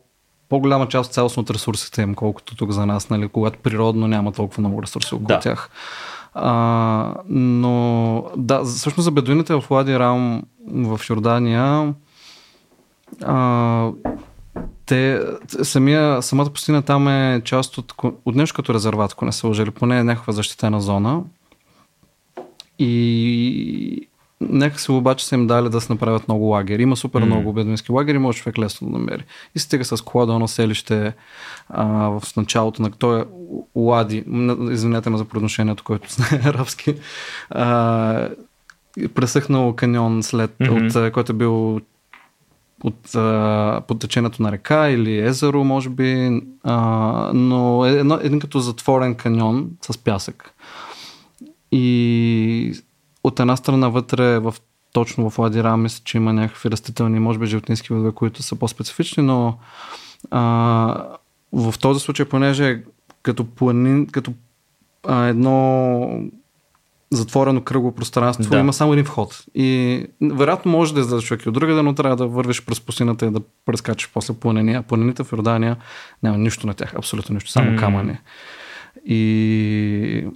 по-голяма 0.48 0.88
част 0.88 1.08
от 1.08 1.14
цялостно 1.14 1.40
от 1.40 1.50
ресурсите 1.50 2.02
им, 2.02 2.14
колкото 2.14 2.56
тук 2.56 2.70
за 2.70 2.86
нас, 2.86 3.10
нали, 3.10 3.28
когато 3.28 3.58
природно 3.58 4.08
няма 4.08 4.32
толкова 4.32 4.60
много 4.60 4.82
ресурси 4.82 5.14
около 5.14 5.26
Да. 5.26 5.40
тях. 5.40 5.70
А, 6.34 7.14
но 7.28 8.24
да, 8.36 8.64
всъщност 8.64 9.04
за 9.04 9.10
бедуините 9.10 9.54
в 9.54 9.70
Лади 9.70 9.98
Рам 9.98 10.42
в 10.68 11.00
Йордания 11.10 11.94
а, 13.24 13.90
те, 14.86 15.20
самия, 15.62 16.22
самата 16.22 16.50
пустиня 16.50 16.82
там 16.82 17.08
е 17.08 17.42
част 17.44 17.78
от, 17.78 17.94
от 18.24 18.34
нещо 18.34 18.56
като 18.56 18.74
резерват, 18.74 19.12
ако 19.12 19.24
не 19.24 19.32
се 19.32 19.46
лъжа, 19.46 19.70
поне 19.70 19.98
е 19.98 20.04
някаква 20.04 20.32
защитена 20.32 20.80
зона. 20.80 21.22
И 22.78 24.08
нека 24.48 24.78
се 24.78 24.92
обаче 24.92 25.26
са 25.26 25.34
им 25.34 25.46
дали 25.46 25.68
да 25.68 25.80
се 25.80 25.92
направят 25.92 26.28
много 26.28 26.44
лагери. 26.44 26.82
Има 26.82 26.96
супер 26.96 27.20
М. 27.20 27.26
много 27.26 27.52
бедуински 27.52 27.92
лагери, 27.92 28.18
може 28.18 28.38
човек 28.38 28.58
лесно 28.58 28.90
да 28.90 28.98
намери. 28.98 29.24
И 29.54 29.58
стига 29.58 29.84
с 29.84 30.02
кола 30.04 30.26
до 30.26 30.32
едно 30.32 30.48
селище 30.48 31.12
а, 31.68 31.84
в 32.08 32.22
началото 32.36 32.82
на... 32.82 32.90
Той 32.90 33.20
е 33.20 33.24
Лади, 33.76 34.24
м, 34.26 34.72
извинете 34.72 35.10
ме 35.10 35.18
за 35.18 35.24
произношението, 35.24 35.84
който 35.84 36.12
знае 36.12 36.40
арабски. 36.44 36.94
А, 37.50 38.28
пресъхнал 39.14 39.72
каньон 39.72 40.22
след, 40.22 40.50
Мгм. 40.60 40.86
от, 40.86 41.12
който 41.12 41.32
е 41.32 41.34
бил 41.34 41.80
от 42.84 43.14
а, 43.14 43.80
под 43.88 43.98
течението 44.00 44.42
на 44.42 44.52
река 44.52 44.90
или 44.90 45.18
езеро, 45.18 45.64
може 45.64 45.88
би, 45.88 46.40
а, 46.64 47.30
но 47.34 47.86
е 47.86 47.90
едно, 47.90 48.18
един 48.22 48.40
като 48.40 48.58
затворен 48.58 49.14
каньон 49.14 49.70
с 49.90 49.98
пясък. 49.98 50.54
И 51.72 52.74
от 53.24 53.40
една 53.40 53.56
страна 53.56 53.88
вътре 53.88 54.38
в 54.38 54.54
точно 54.92 55.30
в 55.30 55.38
Ладира, 55.38 55.76
мисля, 55.76 56.02
че 56.04 56.16
има 56.16 56.32
някакви 56.32 56.70
растителни, 56.70 57.20
може 57.20 57.38
би 57.38 57.46
животински 57.46 57.92
видове, 57.94 58.12
които 58.12 58.42
са 58.42 58.56
по-специфични, 58.56 59.22
но 59.22 59.58
а, 60.30 60.40
в 61.52 61.74
този 61.80 62.00
случай, 62.00 62.26
понеже 62.26 62.82
като, 63.22 63.44
планин, 63.44 64.06
като 64.06 64.32
а, 65.08 65.24
едно 65.24 66.20
затворено 67.10 67.60
кръгово 67.60 67.94
пространство, 67.94 68.50
Да. 68.50 68.58
има 68.58 68.72
само 68.72 68.92
един 68.92 69.04
вход. 69.04 69.44
И 69.54 70.04
вероятно 70.22 70.72
може 70.72 70.94
да 70.94 71.00
излезе 71.00 71.26
човек 71.26 71.42
и 71.42 71.48
от 71.48 71.54
другаде, 71.54 71.82
но 71.82 71.94
трябва 71.94 72.16
да 72.16 72.26
вървиш 72.26 72.64
през 72.64 72.80
пустината 72.80 73.26
и 73.26 73.30
да 73.30 73.40
прескачаш 73.66 74.10
после 74.14 74.34
планини. 74.34 74.74
А 74.74 74.82
планините 74.82 75.24
в 75.24 75.32
Йордания 75.32 75.76
няма 76.22 76.38
нищо 76.38 76.66
на 76.66 76.74
тях, 76.74 76.94
абсолютно 76.94 77.34
нищо, 77.34 77.50
само 77.50 77.70
М. 77.70 77.76
камъни. 77.76 78.18
И 79.06 80.26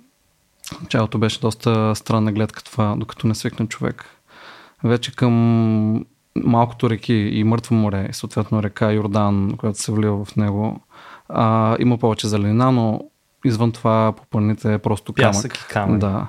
Началото 0.83 1.18
беше 1.18 1.40
доста 1.40 1.94
странна 1.94 2.33
гледка 2.33 2.64
това, 2.64 2.94
докато 2.96 3.26
не 3.26 3.35
свикне 3.35 3.66
човек. 3.66 4.05
Вече 4.85 5.16
към 5.16 6.05
малкото 6.44 6.90
реки 6.90 7.14
и 7.14 7.44
мъртво 7.44 7.74
море, 7.74 8.07
и 8.11 8.14
съответно 8.14 8.62
река 8.62 8.92
Йордан, 8.92 9.57
която 9.57 9.79
се 9.79 9.92
влива 9.92 10.24
в 10.24 10.37
него, 10.37 10.81
а, 11.29 11.76
има 11.81 11.98
повече 11.98 12.29
зеленина, 12.29 12.72
но 12.72 13.00
извън 13.44 13.72
това 13.72 14.12
по 14.16 14.26
планините 14.26 14.74
е 14.74 14.79
просто 14.79 15.12
камък. 15.12 15.33
Пясък 15.33 15.57
и 15.57 15.66
камък. 15.68 15.98
Да. 15.98 16.26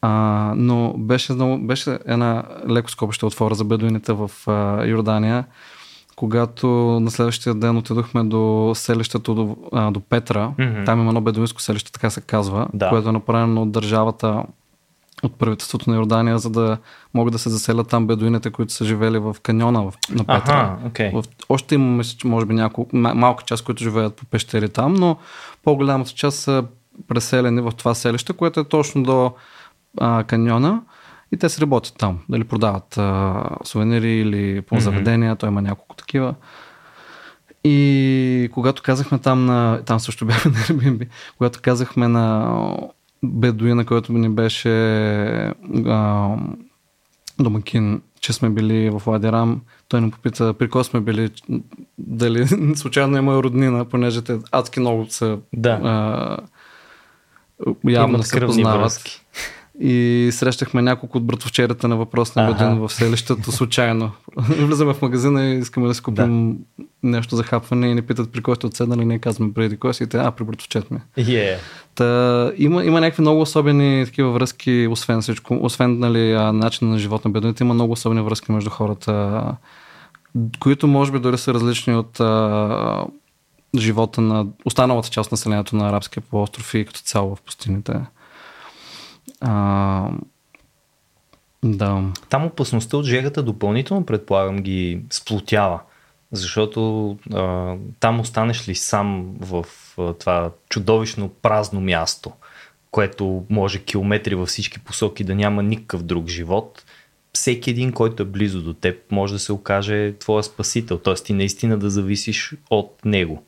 А, 0.00 0.52
но 0.56 0.94
беше, 0.98 1.34
беше 1.58 1.98
една 2.06 2.42
леко 2.70 2.90
скоба 2.90 3.12
ще 3.12 3.26
отворя 3.26 3.54
за 3.54 3.64
бедуините 3.64 4.12
в 4.12 4.30
а, 4.46 4.84
Йордания, 4.84 5.44
когато 6.16 6.66
на 7.00 7.10
следващия 7.10 7.54
ден 7.54 7.76
отидохме 7.76 8.24
до 8.24 8.72
селището 8.74 9.34
до, 9.34 9.56
а, 9.72 9.90
до 9.90 10.00
Петра. 10.00 10.52
Мгм. 10.58 10.84
Там 10.84 11.00
има 11.00 11.08
едно 11.08 11.20
бедуинско 11.20 11.60
селище, 11.62 11.92
така 11.92 12.10
се 12.10 12.20
казва, 12.20 12.68
Да. 12.74 12.88
което 12.88 13.08
е 13.08 13.12
направено 13.12 13.62
от 13.62 13.72
държавата, 13.72 14.42
от 15.22 15.34
правителството 15.38 15.90
на 15.90 15.96
Йордания, 15.96 16.38
за 16.38 16.50
да 16.50 16.78
могат 17.14 17.32
да 17.32 17.38
се 17.38 17.50
заселят 17.50 17.88
там 17.88 18.06
бедуините, 18.06 18.50
които 18.50 18.72
са 18.72 18.84
живели 18.84 19.18
в 19.18 19.36
каньона 19.42 19.82
в, 19.82 19.94
на 20.10 20.24
Петра. 20.24 20.38
Аха, 20.38 20.76
окей. 20.86 21.10
В, 21.10 21.24
още 21.48 21.74
има, 21.74 21.96
мисля, 21.96 22.18
че 22.18 22.26
може 22.26 22.46
би 22.46 22.54
няколко, 22.54 22.96
ма- 22.96 23.12
малка 23.12 23.44
част, 23.44 23.64
които 23.64 23.82
живеят 23.82 24.14
по 24.14 24.24
пещери 24.26 24.68
там, 24.68 24.94
но 24.94 25.16
по-голямата 25.64 26.10
част 26.10 26.38
са 26.38 26.64
преселени 27.08 27.60
в 27.60 27.72
това 27.76 27.94
селище, 27.94 28.32
което 28.32 28.60
е 28.60 28.64
точно 28.64 29.02
до 29.02 29.32
а, 30.00 30.24
каньона 30.24 30.80
и 31.32 31.36
те 31.36 31.48
се 31.48 31.60
работят 31.60 31.94
там. 31.98 32.18
Дали 32.28 32.44
продават 32.44 32.98
а, 32.98 33.44
сувенири 33.64 34.12
или 34.12 34.62
по 34.62 34.80
заведения, 34.80 35.36
той 35.36 35.48
има 35.48 35.62
няколко 35.62 35.96
такива. 35.96 36.34
И 37.64 38.48
когато 38.52 38.82
казахме 38.82 39.18
там 39.18 39.46
на... 39.46 39.82
Там 39.86 40.00
също 40.00 40.26
бяхме 40.26 40.50
на 40.50 40.56
Airbnb. 40.58 41.06
Когато 41.36 41.60
казахме 41.62 42.08
на 42.08 42.56
бедуина, 43.22 43.86
който 43.86 44.12
ни 44.12 44.28
беше 44.28 44.68
а, 45.86 46.28
домакин, 47.40 48.02
че 48.20 48.32
сме 48.32 48.50
били 48.50 48.90
в 48.90 49.02
Ладирам, 49.06 49.60
той 49.88 50.00
ни 50.00 50.10
попита 50.10 50.54
при 50.54 50.70
кой 50.70 50.84
сме 50.84 51.00
били, 51.00 51.30
дали 51.98 52.46
случайно 52.76 53.16
има 53.16 53.42
роднина, 53.42 53.84
понеже 53.84 54.22
те 54.22 54.38
адски 54.52 54.80
много 54.80 55.06
са 55.10 55.38
Да. 55.52 55.70
а, 55.70 56.36
явно 57.88 58.22
се 58.22 58.40
познават. 58.40 58.80
връзки. 58.80 59.24
И 59.80 60.28
срещахме 60.32 60.82
няколко 60.82 61.18
от 61.18 61.26
братовчерата 61.26 61.88
на 61.88 61.96
въпрос 61.96 62.34
на 62.34 62.44
Аха. 62.44 62.52
Бедуин 62.52 62.78
в 62.78 62.92
селището 62.92 63.52
случайно. 63.52 64.10
Влизаме 64.36 64.94
в 64.94 65.02
магазина 65.02 65.44
и 65.44 65.58
искаме 65.58 65.86
да 65.86 65.94
си 65.94 66.02
купим 66.02 66.58
нещо 67.02 67.36
за 67.36 67.42
хапване 67.42 67.88
и 67.88 67.94
ни 67.94 68.02
питат 68.02 68.32
при 68.32 68.42
кой 68.42 68.56
сте 68.56 68.66
отседнали, 68.66 69.04
ние 69.04 69.18
казваме 69.18 69.52
преди 69.52 69.76
кой 69.76 69.94
си 69.94 70.02
и 70.02 70.06
те, 70.06 70.16
а, 70.16 70.30
при 70.30 70.44
братовчет 70.44 70.90
ми. 70.90 70.98
Yeah. 71.18 71.56
Та, 71.94 72.52
има, 72.56 72.84
има 72.84 73.00
някакви 73.00 73.20
много 73.20 73.40
особени 73.40 74.04
такива 74.04 74.32
връзки, 74.32 74.88
освен 74.90 75.20
всичко, 75.20 75.58
освен 75.62 75.98
нали, 75.98 76.32
начин 76.52 76.90
на 76.90 76.98
живот 76.98 77.24
на 77.24 77.30
бедуините, 77.30 77.64
има 77.64 77.74
много 77.74 77.92
особени 77.92 78.22
връзки 78.22 78.52
между 78.52 78.70
хората, 78.70 79.42
които 80.60 80.86
може 80.86 81.12
би 81.12 81.18
дори 81.18 81.38
са 81.38 81.54
различни 81.54 81.94
от 81.94 82.20
а, 82.20 83.04
живота 83.78 84.20
на 84.20 84.46
останалата 84.64 85.08
част 85.08 85.32
на 85.32 85.34
населението 85.34 85.76
на 85.76 85.88
арабския 85.88 86.22
полуостров 86.30 86.74
и 86.74 86.84
като 86.84 87.00
цяло 87.00 87.36
в 87.36 87.42
пустините. 87.42 88.00
А, 89.40 90.10
да. 91.64 92.02
Там 92.28 92.44
опасността 92.44 92.96
от 92.96 93.04
жегата 93.04 93.42
допълнително, 93.42 94.06
предполагам, 94.06 94.56
ги 94.56 95.00
сплотява. 95.10 95.80
Защото 96.32 97.10
а, 97.34 97.74
там 98.00 98.20
останеш 98.20 98.68
ли 98.68 98.74
сам 98.74 99.34
в 99.40 99.64
а, 99.98 100.12
това 100.12 100.50
чудовищно 100.68 101.28
празно 101.28 101.80
място, 101.80 102.32
което 102.90 103.44
може 103.50 103.78
километри 103.78 104.34
във 104.34 104.48
всички 104.48 104.78
посоки 104.78 105.24
да 105.24 105.34
няма 105.34 105.62
никакъв 105.62 106.02
друг 106.02 106.28
живот, 106.28 106.84
всеки 107.32 107.70
един, 107.70 107.92
който 107.92 108.22
е 108.22 108.26
близо 108.26 108.62
до 108.62 108.74
теб, 108.74 108.96
може 109.10 109.32
да 109.32 109.38
се 109.38 109.52
окаже 109.52 110.14
твоя 110.18 110.42
спасител. 110.42 110.98
Т.е. 110.98 111.14
ти 111.14 111.32
наистина 111.32 111.78
да 111.78 111.90
зависиш 111.90 112.54
от 112.70 113.04
него. 113.04 113.42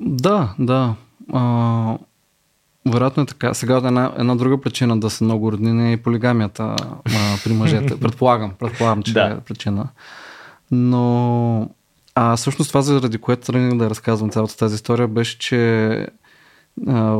Да, 0.00 0.54
да. 0.58 0.94
А, 1.32 1.98
вероятно 2.86 3.22
е 3.22 3.26
така. 3.26 3.54
Сега 3.54 3.76
една, 3.76 4.12
една 4.18 4.34
друга 4.36 4.60
причина 4.60 5.00
да 5.00 5.10
са 5.10 5.24
много 5.24 5.52
роднини 5.52 5.92
е 5.92 5.96
полигамията 5.96 6.62
а, 6.64 6.98
при 7.44 7.52
мъжете. 7.52 7.96
Предполагам, 8.00 8.52
предполагам, 8.58 9.02
че 9.02 9.12
Да. 9.12 9.22
е 9.22 9.36
причина. 9.36 9.88
Но 10.70 11.68
а 12.14 12.36
всъщност 12.36 12.70
това, 12.70 12.82
заради 12.82 13.18
което 13.18 13.46
тръгнах 13.46 13.78
да 13.78 13.90
разказвам 13.90 14.30
цялата 14.30 14.56
тази 14.56 14.74
история, 14.74 15.08
беше, 15.08 15.38
че 15.38 15.88
а, 16.88 17.18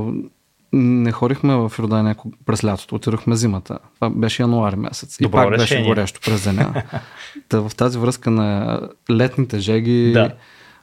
не 0.72 1.12
ходихме 1.12 1.56
в 1.56 1.72
Йордания 1.78 2.16
през 2.46 2.64
лятото, 2.64 2.94
отидохме 2.94 3.36
зимата. 3.36 3.78
Това 3.94 4.10
беше 4.10 4.42
януари 4.42 4.76
месец. 4.76 5.16
И 5.20 5.22
Добро 5.22 5.36
пак 5.36 5.48
беше 5.48 5.62
решение. 5.62 5.86
горещо 5.86 6.20
през 6.24 6.44
деня. 6.44 6.82
Та 7.48 7.60
в 7.60 7.74
тази 7.76 7.98
връзка 7.98 8.30
на 8.30 8.80
летните 9.10 9.58
жеги 9.58 10.12
Да. 10.12 10.32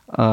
а, 0.08 0.26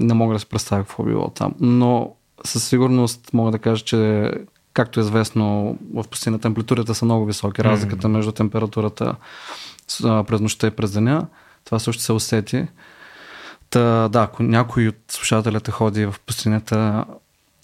не 0.00 0.14
мога 0.14 0.34
да 0.34 0.40
се 0.40 0.46
представя 0.46 0.82
какво 0.82 1.02
било 1.02 1.28
там. 1.28 1.54
Но 1.60 2.14
със 2.44 2.68
сигурност 2.68 3.30
мога 3.32 3.50
да 3.50 3.58
кажа, 3.58 3.84
че 3.84 4.30
както 4.72 5.00
е 5.00 5.02
известно, 5.02 5.78
в 5.94 6.04
пустината 6.10 6.48
амплитудите 6.48 6.94
са 6.94 7.04
много 7.04 7.26
високи. 7.26 7.64
Разликата 7.64 8.08
между 8.08 8.32
температурата 8.32 9.14
през 10.02 10.40
нощта 10.40 10.66
и 10.66 10.70
през 10.70 10.92
деня, 10.92 11.26
това 11.64 11.78
също 11.78 12.02
се 12.02 12.12
усети. 12.12 12.66
Та, 13.70 14.08
да, 14.08 14.22
ако 14.22 14.42
някой 14.42 14.88
от 14.88 14.96
слушателите 15.08 15.70
ходи 15.70 16.06
в 16.06 16.14
пустинята, 16.26 17.04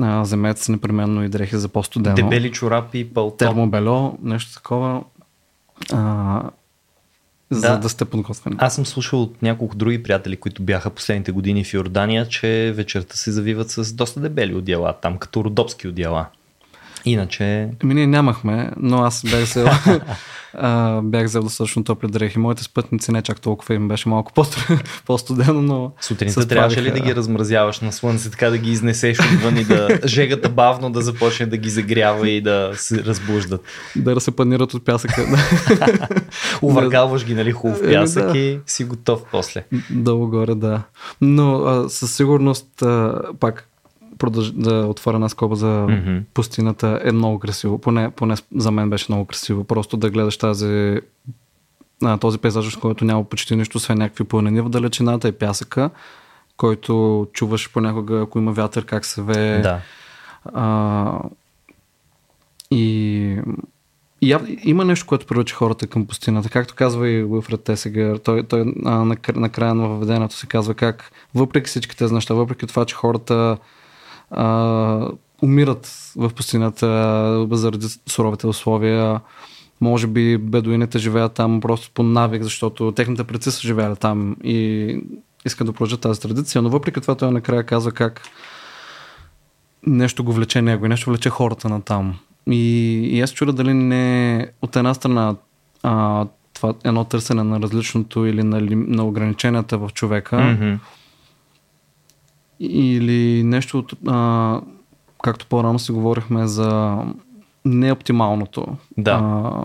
а, 0.01 0.21
вземете 0.21 0.63
си 0.63 0.71
непременно 0.71 1.25
и 1.25 1.29
дрехи 1.29 1.57
за 1.57 1.69
по-студено. 1.69 2.17
Дебели 2.17 2.53
чорапи 2.53 3.15
пълто. 3.15 3.37
Термобело, 3.37 4.19
нещо 4.23 4.55
такова. 4.55 5.03
А, 5.93 6.43
за 7.51 7.69
Да. 7.69 7.79
да 7.79 7.89
сте 7.89 8.05
подготвени. 8.05 8.57
Аз 8.59 8.75
съм 8.75 8.87
слушал 8.87 9.23
от 9.23 9.43
няколко 9.43 9.77
други 9.77 10.03
приятели, 10.03 10.37
които 10.37 10.63
бяха 10.63 10.91
последните 10.91 11.33
години 11.33 11.65
в 11.65 11.75
Йордания, 11.75 12.29
че 12.29 12.73
вечерта 12.77 13.17
се 13.17 13.33
завиват 13.33 13.71
с 13.71 13.93
доста 13.93 14.21
дебели 14.21 14.55
одеяла, 14.55 14.93
там 15.03 15.19
като 15.19 15.45
родопски 15.45 15.89
одеяла. 15.89 16.27
Иначе 17.05 17.69
Ами 17.83 17.95
ние 17.95 18.07
нямахме, 18.07 18.71
но 18.77 19.03
аз 19.03 19.23
бях 19.31 19.45
взел, 19.45 19.67
а, 20.55 21.01
бях 21.03 21.27
взел 21.27 21.43
достатъчно 21.43 21.85
топли 21.85 22.09
дрехи. 22.09 22.39
Моите 22.39 22.63
спътници 22.63 23.13
не 23.13 23.23
чак 23.23 23.41
толкова 23.41 23.75
им 23.75 23.89
беше 23.89 24.09
малко 24.09 24.33
по- 24.33 24.45
по-студено, 25.07 25.63
но 25.63 25.93
сутринта 26.01 26.49
трябваше 26.49 26.83
ли 26.83 26.91
да 26.91 27.01
ги 27.01 27.15
размразяваш 27.15 27.81
на 27.81 27.93
слънце, 27.93 28.31
така 28.31 28.51
да 28.51 28.59
ги 28.59 28.71
изнесеш 28.71 29.19
отвън 29.21 29.57
и 29.57 29.65
да 29.65 29.89
жегата 30.07 30.49
бавно 30.49 30.91
да 30.91 31.03
започне 31.03 31.47
да 31.47 31.57
ги 31.57 31.71
загрява 31.71 32.29
и 32.29 32.41
да 32.41 32.73
се 32.75 33.05
разбуждат. 33.05 33.65
да 33.97 34.21
се 34.21 34.37
панират 34.37 34.75
от 34.75 34.85
пясъка. 34.85 35.27
Увъркалваш 36.63 37.27
ги, 37.27 37.35
нали, 37.35 37.53
хубав 37.53 37.83
Еми, 37.83 37.93
пясък 37.93 38.33
да. 38.33 38.39
и 38.39 38.59
си 38.67 38.85
готов 38.85 39.21
после. 39.31 39.65
Долу 39.91 40.29
горе, 40.29 40.55
да. 40.55 40.83
Но 41.21 41.55
а, 41.55 41.89
със 41.89 42.17
сигурност 42.17 42.83
а, 42.83 43.21
пак 43.41 43.69
продълж... 44.19 44.51
да 44.51 44.87
отворя 44.87 45.15
една 45.17 45.29
скоба 45.29 45.57
за 45.57 45.87
Мгм. 45.91 46.19
пустината 46.35 47.01
е 47.05 47.13
много 47.13 47.39
красиво. 47.39 47.79
Поне, 47.79 48.11
поне 48.11 48.35
за 48.57 48.71
мен 48.71 48.91
беше 48.91 49.07
много 49.09 49.25
красиво. 49.25 49.65
Просто 49.65 49.97
да 49.97 50.11
гледаш 50.11 50.37
тази 50.37 51.01
а, 52.05 52.19
този 52.19 52.39
пейзаж, 52.39 52.77
в 52.77 52.81
който 52.81 53.05
няма 53.05 53.25
почти 53.25 53.57
нищо, 53.57 53.79
освен 53.79 53.99
някакви 53.99 54.25
планини 54.25 54.61
в 54.61 54.69
далечината 54.69 55.29
и 55.29 55.33
пясъка, 55.33 55.91
който 56.57 57.27
чуваш 57.33 57.73
понякога, 57.73 58.21
ако 58.21 58.39
има 58.39 58.53
вятър, 58.53 58.85
как 58.85 59.05
се 59.05 59.23
вее. 59.23 59.59
Да. 59.61 59.81
А, 60.45 61.21
и, 62.71 63.41
и 64.23 64.37
има 64.65 64.85
нещо, 64.85 65.07
което 65.07 65.27
привлича 65.27 65.57
хората 65.57 65.87
към 65.87 66.07
пустината. 66.07 66.49
Както 66.49 66.75
казва 66.75 67.09
и 67.09 67.25
Уилфред 67.25 67.65
Тесегер, 67.65 68.17
той, 68.17 68.43
той 68.43 68.61
а, 68.85 68.91
на, 68.91 69.17
кр- 69.17 69.73
на 69.73 69.89
въведението 69.89 70.35
се 70.35 70.47
казва 70.47 70.75
как 70.75 71.11
въпреки 71.35 71.69
всички 71.69 71.97
тези 71.97 72.15
неща, 72.15 72.35
въпреки 72.35 72.67
това, 72.67 72.85
че 72.85 72.95
хората 72.95 73.57
а, 74.35 75.09
умират 75.43 76.13
в 76.17 76.31
пустината 76.31 77.47
заради 77.51 77.87
суровите 78.07 78.47
условия, 78.47 79.21
може 79.81 80.07
би 80.07 80.39
бедуините 80.39 80.99
живеят 80.99 81.35
там 81.35 81.61
просто 81.61 81.91
по 81.95 82.03
навик, 82.03 82.43
защото 82.43 82.93
техните 82.93 83.25
предци 83.25 83.51
са 83.51 83.61
живеели 83.61 83.97
там 83.97 84.37
и 84.45 84.99
искат 85.45 85.67
да 85.67 85.73
продължат 85.73 86.01
тази 86.01 86.21
традиция, 86.21 86.63
но 86.63 86.69
въпреки 86.69 87.01
това 87.01 87.15
той 87.15 87.31
накрая 87.31 87.65
казва 87.65 87.93
как 87.93 88.23
нещо 89.87 90.25
го 90.25 90.33
влече 90.33 90.63
него 90.63 90.87
и 90.87 90.89
нещо 90.89 91.11
влече 91.11 91.31
хората 91.31 91.69
на 91.69 91.83
там. 91.83 92.19
И, 92.51 92.95
и 93.13 93.21
аз 93.21 93.31
чудя 93.33 93.53
дали 93.53 93.75
не 93.75 94.47
от 94.63 94.77
една 94.77 94.95
страна 94.95 95.37
а, 95.83 96.27
това 96.55 96.75
едно 96.85 97.05
търсене 97.05 97.43
на 97.43 97.61
различното 97.61 98.27
или 98.27 98.43
на, 98.43 98.61
на 98.71 99.05
ограниченията 99.05 99.79
в 99.79 99.91
човека 99.95 100.41
Мгм. 100.41 100.75
Или 102.61 103.43
нещо 103.45 103.79
от, 103.79 103.95
а, 104.07 104.61
както 105.23 105.47
по-рано 105.47 105.79
си 105.79 105.93
говорихме 105.93 106.47
за 106.47 106.99
неоптималното. 107.65 108.67
Да. 108.99 109.21
А, 109.23 109.65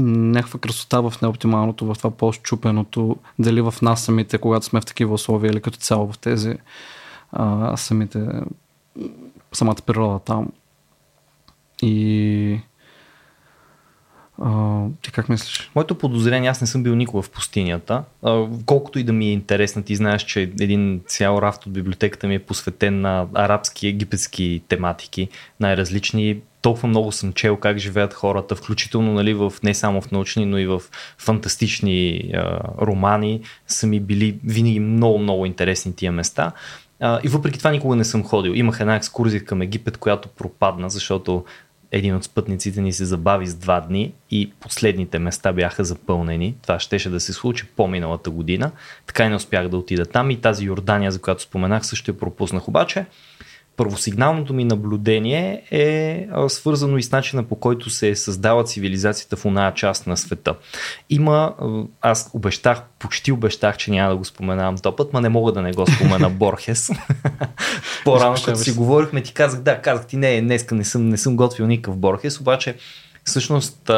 някаква 0.00 0.60
красота 0.60 1.00
в 1.00 1.14
неоптималното, 1.22 1.86
в 1.86 1.94
това 1.98 2.10
по-щупеното, 2.10 3.16
дали 3.38 3.60
в 3.60 3.74
нас 3.82 4.04
самите, 4.04 4.38
когато 4.38 4.66
сме 4.66 4.80
в 4.80 4.84
такива 4.84 5.14
условия 5.14 5.50
или 5.50 5.60
като 5.60 5.78
цяло 5.78 6.12
в 6.12 6.18
тези 6.18 6.54
а, 7.32 7.76
самите 7.76 8.28
самата 9.52 9.76
природа 9.86 10.18
там. 10.18 10.48
И 11.82 12.60
а, 14.42 14.84
ти 15.02 15.12
как 15.12 15.28
мислиш? 15.28 15.70
Моето 15.74 15.98
подозрение, 15.98 16.50
аз 16.50 16.60
не 16.60 16.66
съм 16.66 16.82
бил 16.82 16.94
никога 16.94 17.22
в 17.22 17.30
пустинята. 17.30 18.02
А, 18.22 18.46
колкото 18.66 18.98
и 18.98 19.02
да 19.04 19.12
ми 19.12 19.26
е 19.26 19.32
интересна, 19.32 19.82
ти 19.82 19.96
знаеш, 19.96 20.22
че 20.22 20.40
един 20.40 21.00
цял 21.06 21.38
рафт 21.38 21.66
от 21.66 21.72
библиотеката 21.72 22.26
ми 22.26 22.34
е 22.34 22.38
посветен 22.38 23.00
на 23.00 23.26
арабски, 23.34 23.88
египетски 23.88 24.62
тематики, 24.68 25.28
най-различни. 25.60 26.40
Толкова 26.62 26.88
много 26.88 27.12
съм 27.12 27.32
чел 27.32 27.56
как 27.56 27.78
живеят 27.78 28.14
хората, 28.14 28.56
включително 28.56 29.12
нали, 29.12 29.34
в, 29.34 29.52
не 29.62 29.74
само 29.74 30.00
в 30.00 30.10
научни, 30.10 30.46
но 30.46 30.58
и 30.58 30.66
в 30.66 30.82
фантастични 31.18 32.30
а, 32.34 32.60
романи. 32.80 33.40
Са 33.66 33.86
ми 33.86 34.00
били 34.00 34.38
винаги 34.44 34.80
много, 34.80 35.18
много 35.18 35.46
интересни 35.46 35.96
тия 35.96 36.12
места. 36.12 36.52
А, 37.00 37.20
и 37.24 37.28
въпреки 37.28 37.58
това 37.58 37.70
никога 37.70 37.96
не 37.96 38.04
съм 38.04 38.24
ходил. 38.24 38.52
Имах 38.54 38.80
една 38.80 38.96
екскурзия 38.96 39.44
към 39.44 39.62
Египет, 39.62 39.96
която 39.96 40.28
пропадна, 40.28 40.90
защото 40.90 41.44
един 41.92 42.16
от 42.16 42.24
спътниците 42.24 42.80
ни 42.80 42.92
се 42.92 43.04
забави 43.04 43.46
с 43.46 43.54
два 43.54 43.80
дни 43.80 44.12
и 44.30 44.52
последните 44.60 45.18
места 45.18 45.52
бяха 45.52 45.84
запълнени. 45.84 46.54
Това 46.62 46.78
щеше 46.78 47.10
да 47.10 47.20
се 47.20 47.32
случи 47.32 47.66
по-миналата 47.76 48.30
година. 48.30 48.70
Така 49.06 49.24
и 49.24 49.28
не 49.28 49.34
успях 49.36 49.68
да 49.68 49.76
отида 49.76 50.06
там 50.06 50.30
и 50.30 50.40
тази 50.40 50.64
Йордания, 50.64 51.10
за 51.10 51.20
която 51.20 51.42
споменах, 51.42 51.86
също 51.86 52.10
я 52.10 52.18
пропуснах. 52.18 52.68
Обаче, 52.68 53.06
първосигналното 53.76 54.54
ми 54.54 54.64
наблюдение 54.64 55.62
е 55.70 56.28
свързано 56.48 56.98
и 56.98 57.02
с 57.02 57.12
начина 57.12 57.42
по 57.42 57.56
който 57.56 57.90
се 57.90 58.08
е 58.08 58.16
създала 58.16 58.64
цивилизацията 58.64 59.36
в 59.36 59.44
оная 59.44 59.74
част 59.74 60.06
на 60.06 60.16
света. 60.16 60.54
Има, 61.10 61.54
аз 62.00 62.30
обещах, 62.34 62.82
почти 62.98 63.32
обещах, 63.32 63.76
че 63.76 63.90
няма 63.90 64.10
да 64.10 64.16
го 64.16 64.24
споменавам 64.24 64.78
този 64.78 64.96
път, 64.96 65.12
ма 65.12 65.20
не 65.20 65.28
мога 65.28 65.52
да 65.52 65.62
не 65.62 65.72
го 65.72 65.86
спомена 65.86 66.30
Борхес. 66.38 66.90
По-рано, 68.04 68.36
като 68.44 68.58
си 68.58 68.72
говорихме, 68.72 69.22
ти 69.22 69.32
казах, 69.32 69.60
да, 69.60 69.82
казах 69.82 70.06
ти, 70.06 70.16
не, 70.16 70.40
днеска 70.40 70.74
не 70.74 70.84
съм, 70.84 71.08
не 71.08 71.16
съм 71.16 71.36
готвил 71.36 71.66
никакъв 71.66 71.96
Борхес, 71.96 72.40
обаче 72.40 72.76
всъщност 73.24 73.90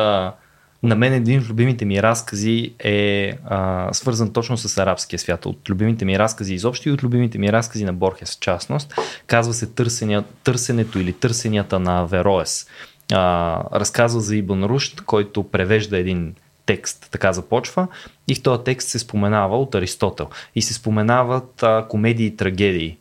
на 0.83 0.97
мен 0.97 1.13
един 1.13 1.41
от 1.41 1.49
любимите 1.49 1.85
ми 1.85 2.03
разкази 2.03 2.75
е 2.79 3.33
а, 3.45 3.89
свързан 3.93 4.33
точно 4.33 4.57
с 4.57 4.79
арабския 4.79 5.19
свят. 5.19 5.47
От 5.47 5.71
любимите 5.71 6.05
ми 6.05 6.19
разкази 6.19 6.55
изобщо 6.55 6.89
и 6.89 6.93
от 6.93 7.03
любимите 7.03 7.39
ми 7.39 7.53
разкази 7.53 7.85
на 7.85 7.93
Борхес 7.93 8.37
в 8.37 8.41
частност. 8.41 8.95
Казва 9.27 9.55
се 9.55 9.67
търсения, 9.67 10.25
търсенето 10.45 10.99
или 10.99 11.13
търсенията 11.13 11.79
на 11.79 12.07
Вероес. 12.07 12.67
А, 13.13 13.79
разказва 13.79 14.21
за 14.21 14.37
Ибн 14.37 14.65
Рушд, 14.65 15.01
който 15.01 15.43
превежда 15.43 15.99
един 15.99 16.35
текст, 16.67 17.09
така 17.11 17.33
започва. 17.33 17.89
И 18.29 18.35
в 18.35 18.43
този 18.43 18.65
текст 18.65 18.89
се 18.89 18.99
споменава 18.99 19.59
от 19.59 19.75
Аристотел. 19.75 20.29
И 20.55 20.63
се 20.63 20.75
споменават 20.75 21.63
а, 21.63 21.87
комедии 21.89 22.27
и 22.27 22.37
трагедии. 22.37 22.99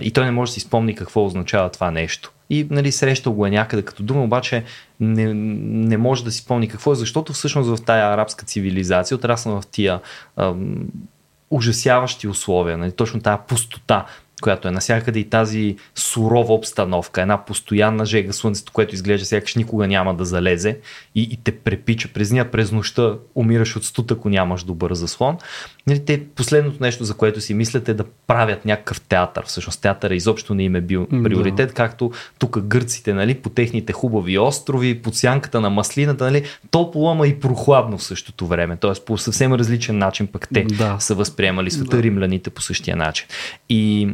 И 0.00 0.10
той 0.10 0.24
не 0.24 0.30
може 0.30 0.50
да 0.50 0.54
си 0.54 0.60
спомни 0.60 0.94
какво 0.94 1.24
означава 1.24 1.70
това 1.70 1.90
нещо. 1.90 2.32
И 2.50 2.66
нали, 2.70 2.92
срещал 2.92 3.32
го 3.32 3.46
е 3.46 3.50
някъде 3.50 3.82
като 3.82 4.02
дума, 4.02 4.24
обаче 4.24 4.64
не, 5.00 5.34
не 5.34 5.96
може 5.96 6.24
да 6.24 6.30
си 6.30 6.38
спомни 6.38 6.68
какво 6.68 6.92
е, 6.92 6.96
защото 6.96 7.32
всъщност 7.32 7.70
в 7.70 7.84
тая 7.84 8.12
арабска 8.12 8.46
цивилизация, 8.46 9.16
отрасна 9.16 9.60
в 9.60 9.66
тия 9.66 10.00
ам, 10.36 10.76
ужасяващи 11.50 12.28
условия, 12.28 12.78
нали, 12.78 12.92
точно 12.92 13.20
тая 13.20 13.46
пустота, 13.46 14.06
която 14.42 14.68
е 14.68 14.70
насякъде 14.70 15.18
и 15.18 15.30
тази 15.30 15.76
сурова 15.94 16.54
обстановка, 16.54 17.22
една 17.22 17.44
постоянна 17.44 18.06
жега 18.06 18.32
слънцето, 18.32 18.72
което 18.72 18.94
изглежда 18.94 19.26
сякаш 19.26 19.54
никога 19.54 19.86
няма 19.86 20.14
да 20.14 20.24
залезе 20.24 20.78
и, 21.14 21.22
и 21.22 21.36
те 21.44 21.58
препича 21.58 22.08
през 22.14 22.32
нея, 22.32 22.50
през 22.50 22.72
нощта 22.72 23.14
умираш 23.34 23.76
от 23.76 23.84
студ, 23.84 24.10
ако 24.10 24.28
нямаш 24.28 24.64
добър 24.64 24.94
заслон. 24.94 25.38
Нали, 25.86 26.04
те, 26.04 26.24
последното 26.24 26.76
нещо, 26.80 27.04
за 27.04 27.14
което 27.14 27.40
си 27.40 27.54
мислят 27.54 27.88
е 27.88 27.94
да 27.94 28.04
правят 28.26 28.64
някакъв 28.64 29.00
театър. 29.00 29.44
Всъщност 29.46 29.82
театъра 29.82 30.14
изобщо 30.14 30.54
не 30.54 30.62
им 30.62 30.76
е 30.76 30.80
бил 30.80 31.06
Да. 31.12 31.22
приоритет, 31.22 31.72
както 31.74 32.10
тук 32.38 32.58
гърците, 32.60 33.14
нали, 33.14 33.34
по 33.34 33.48
техните 33.48 33.92
хубави 33.92 34.38
острови, 34.38 35.02
под 35.02 35.14
сянката 35.14 35.60
на 35.60 35.70
маслината, 35.70 36.24
нали, 36.24 36.44
топло, 36.70 37.10
ама 37.10 37.26
и 37.26 37.40
прохладно 37.40 37.98
в 37.98 38.02
същото 38.02 38.46
време. 38.46 38.76
Тоест 38.76 39.04
по 39.04 39.18
съвсем 39.18 39.52
различен 39.52 39.98
начин 39.98 40.26
пък 40.26 40.48
те 40.54 40.62
Да. 40.64 40.96
са 41.00 41.14
възприемали 41.14 41.70
света, 41.70 41.96
Да. 41.96 42.02
римляните 42.02 42.50
по 42.50 42.62
същия 42.62 42.96
начин. 42.96 43.26
И 43.68 44.08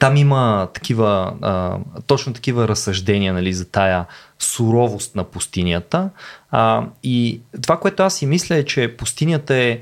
там 0.00 0.16
има 0.16 0.68
такива, 0.74 1.34
а, 1.42 1.78
точно 2.06 2.32
такива 2.32 2.68
разсъждения 2.68 3.32
нали, 3.34 3.52
за 3.52 3.64
тая 3.70 4.04
суровост 4.38 5.16
на 5.16 5.24
пустинята. 5.24 6.10
А, 6.50 6.86
и 7.02 7.40
това, 7.62 7.76
което 7.80 8.02
аз 8.02 8.14
си 8.16 8.26
мисля 8.26 8.56
е, 8.56 8.64
че 8.64 8.96
пустинята 8.96 9.54
е 9.54 9.78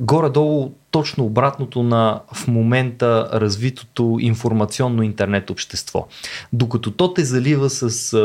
горе-долу 0.00 0.72
точно 0.90 1.24
обратното 1.24 1.82
на 1.82 2.20
в 2.34 2.48
момента 2.48 3.28
развитото 3.32 4.18
информационно 4.20 5.02
интернет 5.02 5.50
общество. 5.50 6.06
Докато 6.52 6.90
то 6.90 7.14
те 7.14 7.24
залива 7.24 7.70
с 7.70 8.16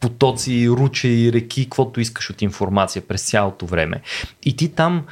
потоци, 0.00 0.68
ручи, 0.68 1.30
реки, 1.32 1.64
каквото 1.64 2.00
искаш 2.00 2.30
от 2.30 2.42
информация 2.42 3.02
през 3.02 3.30
цялото 3.30 3.66
време. 3.66 4.02
И 4.44 4.56
ти 4.56 4.68
там 4.68 5.04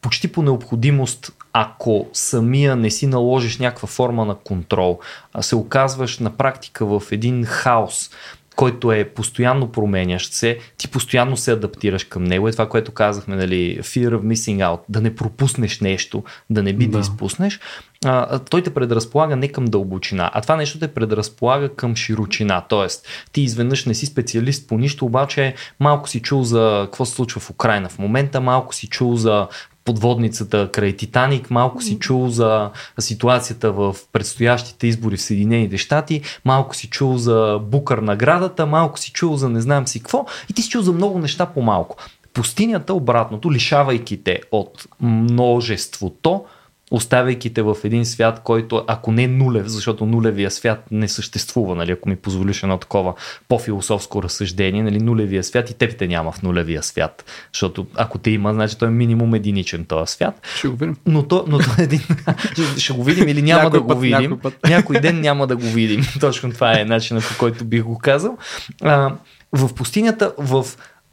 почти 0.00 0.32
по 0.32 0.42
необходимост 0.42 1.32
ако 1.52 2.08
самия 2.12 2.76
не 2.76 2.90
си 2.90 3.06
наложиш 3.06 3.58
някаква 3.58 3.88
форма 3.88 4.24
на 4.24 4.34
контрол, 4.34 5.00
се 5.40 5.56
оказваш 5.56 6.18
на 6.18 6.36
практика 6.36 6.86
в 6.86 7.02
един 7.10 7.44
хаос, 7.44 8.10
който 8.56 8.92
е 8.92 9.04
постоянно 9.04 9.72
променящ 9.72 10.32
се, 10.32 10.58
ти 10.76 10.88
постоянно 10.88 11.36
се 11.36 11.52
адаптираш 11.52 12.04
към 12.04 12.24
него. 12.24 12.48
Е 12.48 12.52
това, 12.52 12.68
което 12.68 12.92
казахме, 12.92 13.36
нали, 13.36 13.78
fear 13.82 14.08
of 14.08 14.20
missing 14.20 14.58
out, 14.58 14.80
да 14.88 15.00
не 15.00 15.14
пропуснеш 15.14 15.80
нещо, 15.80 16.24
да 16.50 16.62
не 16.62 16.72
би 16.72 16.86
да, 16.86 16.92
да 16.92 16.98
изпуснеш. 16.98 17.60
А, 18.04 18.38
той 18.38 18.62
те 18.62 18.74
предразполага 18.74 19.36
не 19.36 19.48
към 19.48 19.64
дълбочина, 19.64 20.30
а 20.34 20.40
това 20.40 20.56
нещо 20.56 20.78
те 20.78 20.88
предразполага 20.88 21.74
към 21.74 21.96
широчина. 21.96 22.60
Тоест, 22.68 23.08
ти 23.32 23.40
изведнъж 23.40 23.84
не 23.84 23.94
си 23.94 24.06
специалист 24.06 24.68
по 24.68 24.78
нищо, 24.78 25.06
обаче 25.06 25.54
малко 25.80 26.08
си 26.08 26.20
чул 26.20 26.42
за 26.42 26.82
какво 26.84 27.04
се 27.04 27.14
случва 27.14 27.40
в 27.40 27.50
Украина 27.50 27.88
в 27.88 27.98
момента, 27.98 28.40
малко 28.40 28.74
си 28.74 28.86
чул 28.86 29.16
за 29.16 29.48
подводницата 29.84 30.70
край 30.72 30.96
Титаник, 30.96 31.50
малко 31.50 31.82
си 31.82 31.98
чул 31.98 32.28
за 32.28 32.70
ситуацията 32.98 33.72
в 33.72 33.96
предстоящите 34.12 34.86
избори 34.86 35.16
в 35.16 35.22
Съединените 35.22 35.78
щати, 35.78 36.22
малко 36.44 36.76
си 36.76 36.88
чул 36.88 37.16
за 37.16 37.60
Букър 37.62 37.98
наградата, 37.98 38.66
малко 38.66 38.98
си 38.98 39.12
чул 39.12 39.36
за 39.36 39.48
не 39.48 39.60
знам 39.60 39.86
си 39.86 40.00
какво 40.00 40.26
и 40.50 40.52
ти 40.52 40.62
си 40.62 40.68
чул 40.68 40.82
за 40.82 40.92
много 40.92 41.18
неща 41.18 41.46
по-малко. 41.46 41.96
Пустинята 42.32 42.94
обратното, 42.94 43.52
лишавайки 43.52 44.24
те 44.24 44.40
от 44.52 44.86
множеството, 45.00 46.44
оставяйки 46.92 47.54
те 47.54 47.62
в 47.62 47.76
един 47.84 48.06
свят, 48.06 48.40
който 48.44 48.84
ако 48.86 49.12
не 49.12 49.24
е 49.24 49.28
нулев, 49.28 49.66
защото 49.66 50.06
нулевия 50.06 50.50
свят 50.50 50.84
не 50.90 51.08
съществува, 51.08 51.74
нали, 51.74 51.92
ако 51.92 52.08
ми 52.08 52.16
позволиш 52.16 52.62
едно 52.62 52.78
такова 52.78 53.14
по-философско 53.48 54.22
разсъждение, 54.22 54.82
нали, 54.82 54.98
нулевия 54.98 55.44
свят 55.44 55.70
и 55.70 55.74
теб 55.74 55.96
те 55.96 56.08
няма 56.08 56.32
в 56.32 56.42
нулевия 56.42 56.82
свят, 56.82 57.24
защото 57.52 57.86
ако 57.94 58.18
те 58.18 58.30
има, 58.30 58.54
значи 58.54 58.78
той 58.78 58.88
е 58.88 58.90
минимум 58.90 59.34
единичен 59.34 59.84
този 59.84 60.12
свят. 60.12 60.40
Ще 60.56 60.68
го 60.68 60.76
видим. 60.76 60.96
Но 61.06 61.22
то, 61.22 61.44
но 61.48 61.58
то 61.58 61.70
е 61.78 61.82
един... 61.82 62.00
ще 62.76 62.92
го 62.92 63.04
видим 63.04 63.28
или 63.28 63.42
няма 63.42 63.62
някой 63.62 63.80
да 63.80 63.86
път, 63.86 63.96
го 63.96 64.00
видим. 64.00 64.20
Някой, 64.20 64.38
път. 64.38 64.68
някой 64.68 65.00
ден 65.00 65.20
няма 65.20 65.46
да 65.46 65.56
го 65.56 65.66
видим. 65.66 66.02
Точно 66.20 66.52
това 66.52 66.80
е 66.80 66.84
начинът 66.84 67.28
по 67.28 67.38
който 67.38 67.64
бих 67.64 67.82
го 67.82 67.98
казал. 67.98 68.38
А, 68.82 69.14
в 69.52 69.74
пустинята, 69.74 70.32
в 70.38 70.66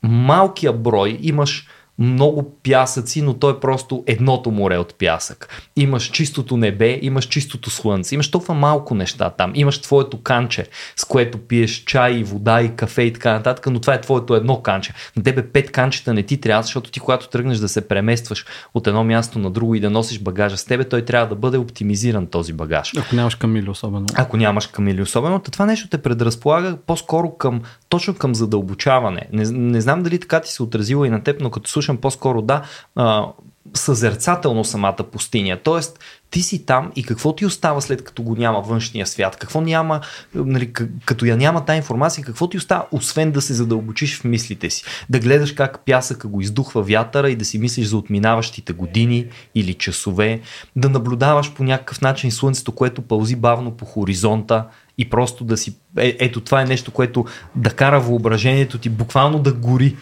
малкия 0.03 0.73
брой 0.73 1.17
имаш 1.21 1.67
много 1.99 2.57
пясъци, 2.63 3.21
но 3.21 3.33
то 3.33 3.49
е 3.49 3.59
просто 3.59 4.03
едното 4.07 4.51
море 4.51 4.77
от 4.77 4.95
пясък. 4.95 5.49
Имаш 5.75 6.03
чистото 6.03 6.57
небе, 6.57 6.99
имаш 7.01 7.25
чистото 7.25 7.69
слънце, 7.69 8.15
имаш 8.15 8.31
толкова 8.31 8.53
малко 8.53 8.95
неща 8.95 9.29
там. 9.29 9.51
Имаш 9.55 9.81
твоето 9.81 10.21
канче, 10.21 10.67
с 10.95 11.05
което 11.05 11.37
пиеш 11.37 11.71
чай, 11.71 12.13
и 12.13 12.23
вода 12.23 12.61
и 12.61 12.75
кафе 12.75 13.01
и 13.01 13.13
така 13.13 13.33
нататък, 13.33 13.67
но 13.71 13.79
това 13.79 13.93
е 13.93 14.01
твоето 14.01 14.35
едно 14.35 14.61
канче. 14.61 14.93
На 15.17 15.23
тебе 15.23 15.47
пет 15.47 15.71
канчета 15.71 16.13
не 16.13 16.23
ти 16.23 16.41
трябва, 16.41 16.63
защото 16.63 16.91
ти 16.91 16.99
когато 16.99 17.29
тръгнеш 17.29 17.57
да 17.57 17.69
се 17.69 17.87
преместваш 17.87 18.45
от 18.73 18.87
едно 18.87 19.03
място 19.03 19.39
на 19.39 19.51
друго 19.51 19.75
и 19.75 19.79
да 19.79 19.89
носиш 19.89 20.19
багажа 20.19 20.57
с 20.57 20.65
тебе, 20.65 20.83
той 20.83 21.01
трябва 21.01 21.27
да 21.27 21.35
бъде 21.35 21.57
оптимизиран 21.57 22.27
този 22.27 22.53
багаж. 22.53 22.91
Ако 22.97 23.15
нямаш 23.15 23.35
камили 23.35 23.69
особено. 23.69 24.05
Ако 24.15 24.37
нямаш 24.37 24.67
камили 24.67 25.01
особено, 25.01 25.39
това 25.39 25.65
нещо 25.65 25.87
те 25.87 25.97
предразполага 25.97 26.77
по-скоро 26.87 27.31
към, 27.37 27.61
точно 27.89 28.13
към 28.13 28.35
задълбочаване. 28.35 29.27
Не, 29.31 29.43
не 29.51 29.81
знам 29.81 30.03
дали 30.03 30.19
така 30.19 30.41
ти 30.41 30.51
се 30.51 30.63
отразило 30.63 31.05
и 31.05 31.09
на 31.09 31.23
теб, 31.23 31.41
но 31.41 31.51
като 31.51 31.69
слушам 31.69 31.88
слушам 31.89 31.97
по-скоро 31.97 32.41
да, 32.41 32.61
а, 32.95 33.25
съзерцателно 33.73 34.63
самата 34.63 35.03
пустиня. 35.11 35.57
Тоест, 35.63 35.99
ти 36.29 36.41
си 36.41 36.65
там 36.65 36.91
и 36.95 37.03
какво 37.03 37.35
ти 37.35 37.45
остава 37.45 37.81
след 37.81 38.03
като 38.03 38.23
го 38.23 38.35
няма 38.35 38.61
външния 38.61 39.07
свят? 39.07 39.35
Какво 39.35 39.61
няма, 39.61 40.01
нали, 40.35 40.73
като 41.05 41.25
я 41.25 41.37
няма 41.37 41.65
тази 41.65 41.77
информация, 41.77 42.23
какво 42.23 42.47
ти 42.47 42.57
остава, 42.57 42.85
освен 42.91 43.31
да 43.31 43.41
се 43.41 43.53
задълбочиш 43.53 44.19
в 44.19 44.23
мислите 44.23 44.69
си? 44.69 44.83
Да 45.09 45.19
гледаш 45.19 45.51
как 45.51 45.79
пясъка 45.85 46.27
го 46.27 46.41
издухва 46.41 46.81
вятъра 46.83 47.29
и 47.29 47.35
да 47.35 47.45
си 47.45 47.57
мислиш 47.57 47.87
за 47.87 47.97
отминаващите 47.97 48.73
години 48.73 49.25
или 49.55 49.73
часове, 49.73 50.41
да 50.75 50.89
наблюдаваш 50.89 51.53
по 51.53 51.63
някакъв 51.63 52.01
начин 52.01 52.31
слънцето, 52.31 52.71
което 52.71 53.01
пълзи 53.01 53.35
бавно 53.35 53.71
по 53.71 53.85
хоризонта 53.85 54.65
и 54.97 55.09
просто 55.09 55.43
да 55.43 55.57
си... 55.57 55.75
Е, 55.97 56.17
ето 56.19 56.41
това 56.41 56.61
е 56.61 56.65
нещо, 56.65 56.91
което 56.91 57.25
да 57.55 57.69
кара 57.69 57.99
въображението 57.99 58.77
ти 58.77 58.89
буквално 58.89 59.39
да 59.39 59.53
гори 59.53 59.95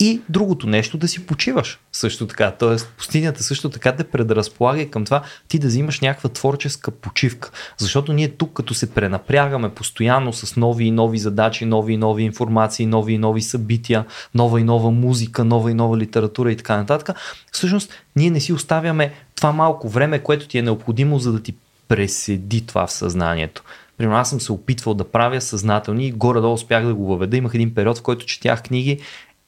и 0.00 0.20
другото 0.28 0.66
нещо 0.66 0.98
да 0.98 1.08
си 1.08 1.26
почиваш 1.26 1.78
също 1.92 2.26
така. 2.26 2.50
Тоест, 2.50 2.92
пустинята 2.98 3.42
също 3.42 3.70
така 3.70 3.96
те 3.96 4.04
предразполага 4.04 4.90
към 4.90 5.04
това 5.04 5.22
ти 5.48 5.58
да 5.58 5.66
взимаш 5.66 6.00
някаква 6.00 6.30
творческа 6.30 6.90
почивка. 6.90 7.50
Защото 7.78 8.12
ние 8.12 8.28
тук, 8.28 8.52
като 8.52 8.74
се 8.74 8.90
пренапрягаме 8.90 9.74
постоянно 9.74 10.32
с 10.32 10.56
нови 10.56 10.84
и 10.84 10.90
нови 10.90 11.18
задачи, 11.18 11.64
нови 11.64 11.92
и 11.92 11.96
нови 11.96 12.22
информации, 12.22 12.86
нови 12.86 13.12
и 13.12 13.18
нови 13.18 13.42
събития, 13.42 14.04
нова 14.34 14.60
и 14.60 14.64
нова 14.64 14.90
музика, 14.90 15.44
нова 15.44 15.70
и 15.70 15.74
нова 15.74 15.98
литература 15.98 16.52
и 16.52 16.56
така 16.56 16.76
нататък, 16.76 17.16
всъщност 17.52 17.92
ние 18.16 18.30
не 18.30 18.40
си 18.40 18.52
оставяме 18.52 19.12
това 19.34 19.52
малко 19.52 19.88
време, 19.88 20.18
което 20.18 20.48
ти 20.48 20.58
е 20.58 20.62
необходимо, 20.62 21.18
за 21.18 21.32
да 21.32 21.42
ти 21.42 21.54
преседи 21.88 22.66
това 22.66 22.86
в 22.86 22.92
съзнанието. 22.92 23.62
Примерно 23.98 24.18
аз 24.18 24.30
съм 24.30 24.40
се 24.40 24.52
опитвал 24.52 24.94
да 24.94 25.04
правя 25.04 25.40
съзнателни 25.40 26.06
и 26.06 26.12
горе-долу 26.12 26.54
успях 26.54 26.86
да 26.86 26.94
го 26.94 27.06
въведа. 27.06 27.36
Имах 27.36 27.54
един 27.54 27.74
период, 27.74 27.98
в 27.98 28.02
който 28.02 28.26
четях 28.26 28.62
книги 28.62 29.00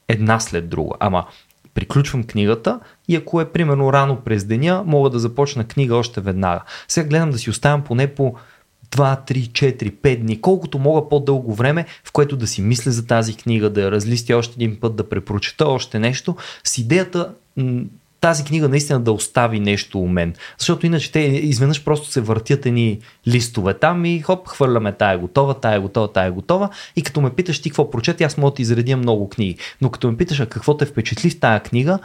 една 0.09 0.41
след 0.41 0.69
друга. 0.69 0.95
Ама 1.01 1.27
приключвам 1.75 2.25
книгата 2.25 2.81
и 3.09 3.17
ако 3.17 3.41
е 3.41 3.53
примерно 3.53 3.93
рано 3.93 4.21
през 4.25 4.45
деня, 4.45 4.83
мога 4.87 5.11
да 5.11 5.19
започна 5.19 5.65
книга 5.65 5.97
още 5.97 6.21
веднага. 6.21 6.63
Сега 6.89 7.09
гледам 7.09 7.31
да 7.31 7.39
си 7.39 7.51
оставям 7.51 7.83
поне 7.83 8.15
по 8.15 8.35
2, 8.91 9.33
3, 9.33 9.51
4, 9.51 9.93
5 9.93 10.21
дни, 10.21 10.41
колкото 10.41 10.79
мога 10.79 11.09
по-дълго 11.09 11.55
време, 11.55 11.87
в 12.05 12.13
което 12.13 12.37
да 12.37 12.47
си 12.47 12.63
мисля 12.63 12.91
за 12.91 13.07
тази 13.07 13.37
книга, 13.37 13.71
да 13.71 13.83
я 13.83 13.91
разлистя 13.91 14.37
още 14.37 14.55
един 14.57 14.81
път, 14.81 14.97
да 14.97 15.09
препрочета 15.09 15.67
още 15.67 15.99
нещо, 15.99 16.37
с 16.65 16.79
идеята 16.79 17.33
тази 18.21 18.45
книга 18.45 18.69
наистина 18.69 19.01
да 19.01 19.12
остави 19.12 19.61
нещо 19.61 19.99
у 19.99 20.09
мен. 20.09 20.35
Защото 20.59 20.87
иначе 20.87 21.12
те 21.12 21.21
изведнъж 21.21 21.85
просто 21.85 22.11
се 22.11 22.21
въртят 22.21 22.67
едни 22.67 22.99
листове 23.29 23.75
там 23.75 24.05
и 24.05 24.21
хоп, 24.21 24.49
хвърляме 24.49 24.93
тая 24.93 25.19
готова, 25.19 25.55
тая 25.55 25.81
готова, 25.81 26.12
тая 26.12 26.33
готова. 26.33 26.71
И 26.97 27.03
като 27.03 27.21
ме 27.21 27.31
питаш 27.31 27.62
ти 27.62 27.71
какво 27.71 27.91
прочети, 27.91 28.25
аз 28.25 28.37
мога 28.37 28.55
да 28.57 28.62
изредя 28.62 28.97
много 28.97 29.29
книги. 29.29 29.57
Но 29.81 29.91
като 29.91 30.11
ме 30.11 30.17
питаш 30.17 30.41
а 30.41 30.47
какво 30.47 30.77
те 30.77 30.87
впечатли 30.87 31.31
в 31.31 31.41
тая 31.41 31.61
книга, 31.61 31.99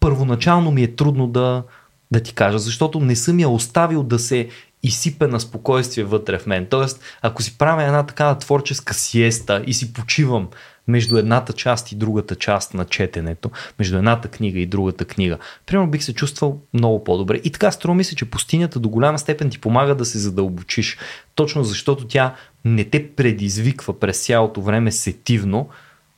първоначално 0.00 0.70
ми 0.70 0.82
е 0.82 0.94
трудно 0.94 1.26
да, 1.26 1.62
да 2.10 2.20
ти 2.20 2.34
кажа, 2.34 2.58
защото 2.58 3.00
не 3.00 3.16
съм 3.16 3.40
я 3.40 3.48
оставил 3.48 4.02
да 4.02 4.18
се 4.18 4.48
изсипе 4.82 5.26
на 5.26 5.40
спокойствие 5.40 6.04
вътре 6.04 6.38
в 6.38 6.46
мен. 6.46 6.66
Тоест, 6.70 7.00
ако 7.22 7.42
си 7.42 7.58
правя 7.58 7.84
една 7.84 8.06
такава 8.06 8.38
творческа 8.38 8.94
сиеста 8.94 9.62
и 9.66 9.74
си 9.74 9.92
почивам 9.92 10.48
между 10.90 11.18
едната 11.18 11.52
част 11.52 11.92
и 11.92 11.96
другата 11.96 12.34
част 12.34 12.74
на 12.74 12.84
четенето, 12.84 13.50
между 13.78 13.96
едната 13.96 14.28
книга 14.28 14.58
и 14.58 14.66
другата 14.66 15.04
книга, 15.04 15.38
примерно 15.66 15.90
бих 15.90 16.02
се 16.02 16.14
чувствал 16.14 16.60
много 16.74 17.04
по-добре. 17.04 17.40
И 17.44 17.50
така 17.50 17.70
струва 17.70 17.94
ми 17.94 18.04
се, 18.04 18.16
че 18.16 18.30
пустинята 18.30 18.80
до 18.80 18.88
голяма 18.88 19.18
степен 19.18 19.50
ти 19.50 19.58
помага 19.58 19.94
да 19.94 20.04
се 20.04 20.18
задълбочиш, 20.18 20.98
точно 21.34 21.64
защото 21.64 22.06
тя 22.06 22.34
не 22.64 22.84
те 22.84 23.08
предизвиква 23.08 24.00
през 24.00 24.26
цялото 24.26 24.62
време 24.62 24.92
сетивно, 24.92 25.68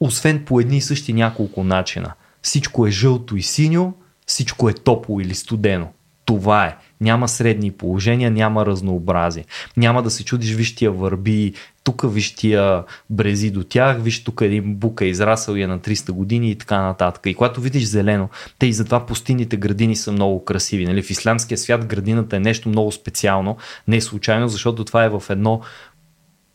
освен 0.01 0.45
по 0.45 0.61
едни 0.61 0.77
и 0.77 0.81
същи 0.81 1.13
няколко 1.13 1.65
начина. 1.65 2.13
Всичко 2.43 2.87
е 2.87 2.91
жълто 2.91 3.37
и 3.37 3.43
синьо, 3.43 3.95
всичко 4.27 4.69
е 4.69 4.73
топло 4.73 5.21
или 5.21 5.35
студено. 5.35 5.89
Това 6.25 6.67
е. 6.67 6.77
Няма 7.03 7.29
средни 7.29 7.71
положения, 7.71 8.31
няма 8.31 8.67
разнообразие. 8.67 9.45
Няма 9.77 10.03
да 10.03 10.11
се 10.11 10.25
чудиш, 10.25 10.55
виж 10.55 10.75
тия 10.75 10.91
върби, 10.91 11.53
тук 11.85 12.15
виж 12.15 12.35
тия 12.35 12.85
брези 13.11 13.51
до 13.51 13.65
тях, 13.65 14.03
виж 14.03 14.25
тук 14.25 14.41
един 14.41 14.75
бук 14.75 15.01
е 15.01 15.05
израсъл 15.05 15.55
и 15.55 15.63
е 15.63 15.67
на 15.67 15.79
300 15.79 16.13
години 16.13 16.51
и 16.51 16.57
така 16.59 16.83
нататък. 16.83 17.23
И 17.27 17.35
когато 17.35 17.61
видиш 17.61 17.85
зелено, 17.85 18.29
те 18.59 18.67
и 18.67 18.73
затова 18.73 19.07
пустините 19.07 19.57
градини 19.57 19.97
са 19.97 20.13
много 20.13 20.45
красиви. 20.45 20.87
Нали? 20.87 21.03
В 21.03 21.11
исламския 21.11 21.59
свят 21.59 21.87
градината 21.87 22.37
е 22.37 22.41
нещо 22.41 22.69
много 22.69 22.93
специално, 22.93 23.57
не 23.89 23.97
е 23.97 24.01
случайно, 24.01 24.49
защото 24.49 24.85
това 24.85 25.05
е 25.05 25.09
в 25.09 25.23
едно 25.31 25.61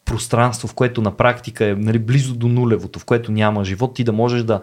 пространство, 0.06 0.68
в 0.68 0.74
което 0.74 1.02
на 1.02 1.18
практика 1.18 1.66
е 1.66 1.76
нали, 1.76 2.00
близо 2.00 2.36
до 2.36 2.48
нулевото, 2.48 3.00
в 3.00 3.06
което 3.06 3.32
няма 3.32 3.66
живот, 3.66 3.96
ти 3.96 4.04
да 4.04 4.14
можеш 4.14 4.44
да 4.44 4.62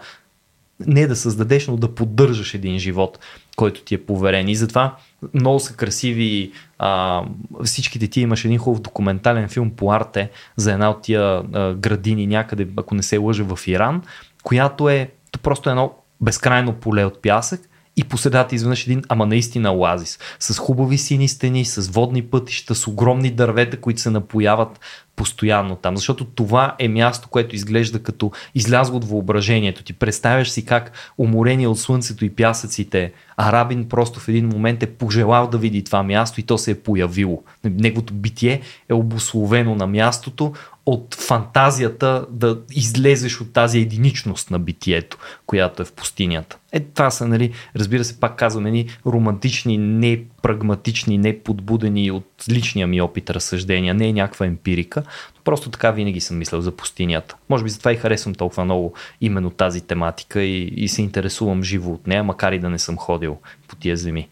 не 0.79 1.07
да 1.07 1.15
създадеш, 1.15 1.67
но 1.67 1.77
да 1.77 1.95
поддържаш 1.95 2.53
един 2.53 2.79
живот, 2.79 3.19
който 3.55 3.83
ти 3.83 3.95
е 3.95 4.05
поверен. 4.05 4.49
И 4.49 4.55
затова 4.55 4.95
много 5.33 5.59
са 5.59 5.73
красиви. 5.73 6.51
А, 6.79 7.23
всичките 7.63 8.07
ти 8.07 8.21
имаш 8.21 8.45
един 8.45 8.57
хубав 8.57 8.81
документален 8.81 9.49
филм 9.49 9.71
по 9.71 9.91
арте 9.91 10.29
за 10.55 10.73
една 10.73 10.89
от 10.89 11.01
тия 11.01 11.43
а, 11.53 11.73
градини 11.73 12.27
някъде, 12.27 12.67
ако 12.77 12.95
не 12.95 13.03
се 13.03 13.17
лъжа, 13.17 13.43
в 13.43 13.67
Иран, 13.67 14.01
която 14.43 14.89
е 14.89 15.11
просто 15.43 15.69
едно 15.69 15.93
безкрайно 16.21 16.73
поле 16.73 17.05
от 17.05 17.21
пясък 17.21 17.61
и 17.97 18.03
по 18.03 18.17
средата 18.17 18.55
изведнъж 18.55 18.83
един, 18.83 19.03
ама 19.09 19.25
наистина 19.25 19.73
оазис, 19.73 20.19
с 20.39 20.57
хубави 20.57 20.97
сини 20.97 21.27
стени, 21.27 21.65
с 21.65 21.87
водни 21.87 22.21
пътища, 22.21 22.75
с 22.75 22.87
огромни 22.87 23.31
дървета, 23.31 23.81
които 23.81 24.01
се 24.01 24.09
напояват 24.09 24.79
постоянно 25.15 25.75
там, 25.75 25.97
защото 25.97 26.25
това 26.25 26.75
е 26.79 26.87
място, 26.87 27.27
което 27.29 27.55
изглежда 27.55 28.03
като 28.03 28.31
излязло 28.55 28.97
от 28.97 29.05
въображението 29.05 29.83
ти. 29.83 29.93
Представяш 29.93 30.49
си 30.49 30.65
как 30.65 30.91
уморение 31.17 31.67
от 31.67 31.79
слънцето 31.79 32.25
и 32.25 32.29
пясъците, 32.29 33.11
Арабин 33.37 33.89
просто 33.89 34.19
в 34.19 34.27
един 34.27 34.47
момент 34.47 34.83
е 34.83 34.93
пожелал 34.93 35.47
да 35.47 35.57
види 35.57 35.83
това 35.83 36.03
място 36.03 36.39
и 36.39 36.43
то 36.43 36.57
се 36.57 36.71
е 36.71 36.79
появило. 36.79 37.43
Неговото 37.63 38.13
битие 38.13 38.61
е 38.89 38.93
обословено 38.93 39.75
на 39.75 39.87
мястото 39.87 40.53
от 40.85 41.15
фантазията 41.15 42.25
да 42.29 42.59
излезеш 42.71 43.41
от 43.41 43.53
тази 43.53 43.79
единичност 43.79 44.51
на 44.51 44.59
битието, 44.59 45.17
която 45.45 45.81
е 45.81 45.85
в 45.85 45.93
пустинята. 45.93 46.57
Е, 46.71 46.79
това 46.79 47.09
са, 47.09 47.27
нали, 47.27 47.51
разбира 47.75 48.03
се, 48.03 48.19
пак 48.19 48.35
казваме, 48.35 48.71
ни 48.71 48.87
романтични, 49.05 49.77
не 49.77 50.23
прагматични, 50.45 51.17
не 51.17 51.39
подбудени 51.39 52.11
от 52.11 52.25
личния 52.49 52.87
ми 52.87 53.01
опит 53.01 53.29
разсъждения, 53.29 53.93
не 53.93 54.07
е 54.07 54.13
някаква 54.13 54.45
емпирика, 54.45 55.03
просто 55.43 55.69
така 55.69 55.91
винаги 55.91 56.21
съм 56.21 56.37
мислял 56.37 56.61
за 56.61 56.71
пустинята. 56.71 57.35
Може 57.49 57.63
би 57.63 57.69
затова 57.69 57.91
и 57.91 57.95
харесвам 57.95 58.35
толкова 58.35 58.65
много 58.65 58.93
именно 59.21 59.49
тази 59.49 59.81
тематика 59.81 60.41
и, 60.41 60.63
и 60.63 60.87
се 60.87 61.01
интересувам 61.01 61.63
живо 61.63 61.91
от 61.91 62.07
нея, 62.07 62.23
макар 62.23 62.51
и 62.51 62.59
да 62.59 62.69
не 62.69 62.79
съм 62.79 62.97
ходил 62.97 63.37
по 63.67 63.75
тия 63.75 63.97
земи. 63.97 64.29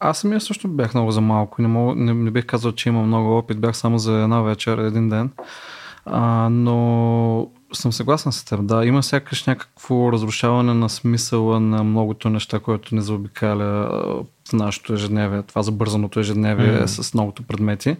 Аз 0.00 0.18
самия 0.18 0.40
също 0.40 0.68
бях 0.68 0.94
много 0.94 1.10
за 1.10 1.20
малко. 1.20 1.62
Не, 1.62 1.68
мога, 1.68 1.94
не, 1.94 2.14
не 2.14 2.30
бих 2.30 2.46
казал, 2.46 2.72
че 2.72 2.88
имам 2.88 3.06
много 3.06 3.38
опит. 3.38 3.60
Бях 3.60 3.76
само 3.76 3.98
за 3.98 4.22
една 4.22 4.42
вечер, 4.42 4.78
един 4.78 5.08
ден. 5.08 5.30
А, 6.06 6.48
но 6.50 7.50
съм 7.76 7.92
съгласен 7.92 8.32
с 8.32 8.44
теб. 8.44 8.66
Да, 8.66 8.84
има 8.84 9.02
сякаш 9.02 9.44
някакво 9.44 10.12
разрушаване 10.12 10.74
на 10.74 10.88
смисъла 10.88 11.60
на 11.60 11.84
многото 11.84 12.30
неща, 12.30 12.58
което 12.58 12.94
не 12.94 13.00
заобикаля 13.00 13.88
в 14.48 14.52
нашето 14.52 14.94
ежедневие. 14.94 15.42
Това 15.42 15.62
забързаното 15.62 16.20
ежедневие 16.20 16.80
mm. 16.80 16.86
с 16.86 17.14
многото 17.14 17.42
предмети. 17.42 17.96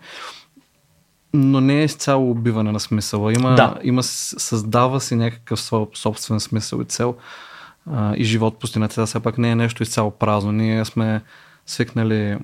Но 1.35 1.61
не 1.61 1.81
е 1.81 1.85
изцяло 1.85 2.31
убиване 2.31 2.73
на 2.73 2.81
смисъла. 2.81 3.33
Има, 3.33 3.55
да. 3.55 3.79
има 3.83 4.03
създава 4.03 5.01
си 5.01 5.17
някакъв 5.17 5.61
собствен 5.95 6.41
смисъл 6.41 6.81
и 6.81 6.85
цел. 6.85 7.15
А, 7.93 8.15
и 8.17 8.25
живот 8.25 8.59
пустината. 8.59 8.95
Това 8.95 9.07
все 9.07 9.21
пак 9.21 9.39
не 9.39 9.51
е 9.51 9.57
нещо 9.57 9.83
изцяло 9.83 10.11
празно. 10.11 10.53
Ние 10.53 10.85
сме 10.85 11.23
свикнали 11.67 12.39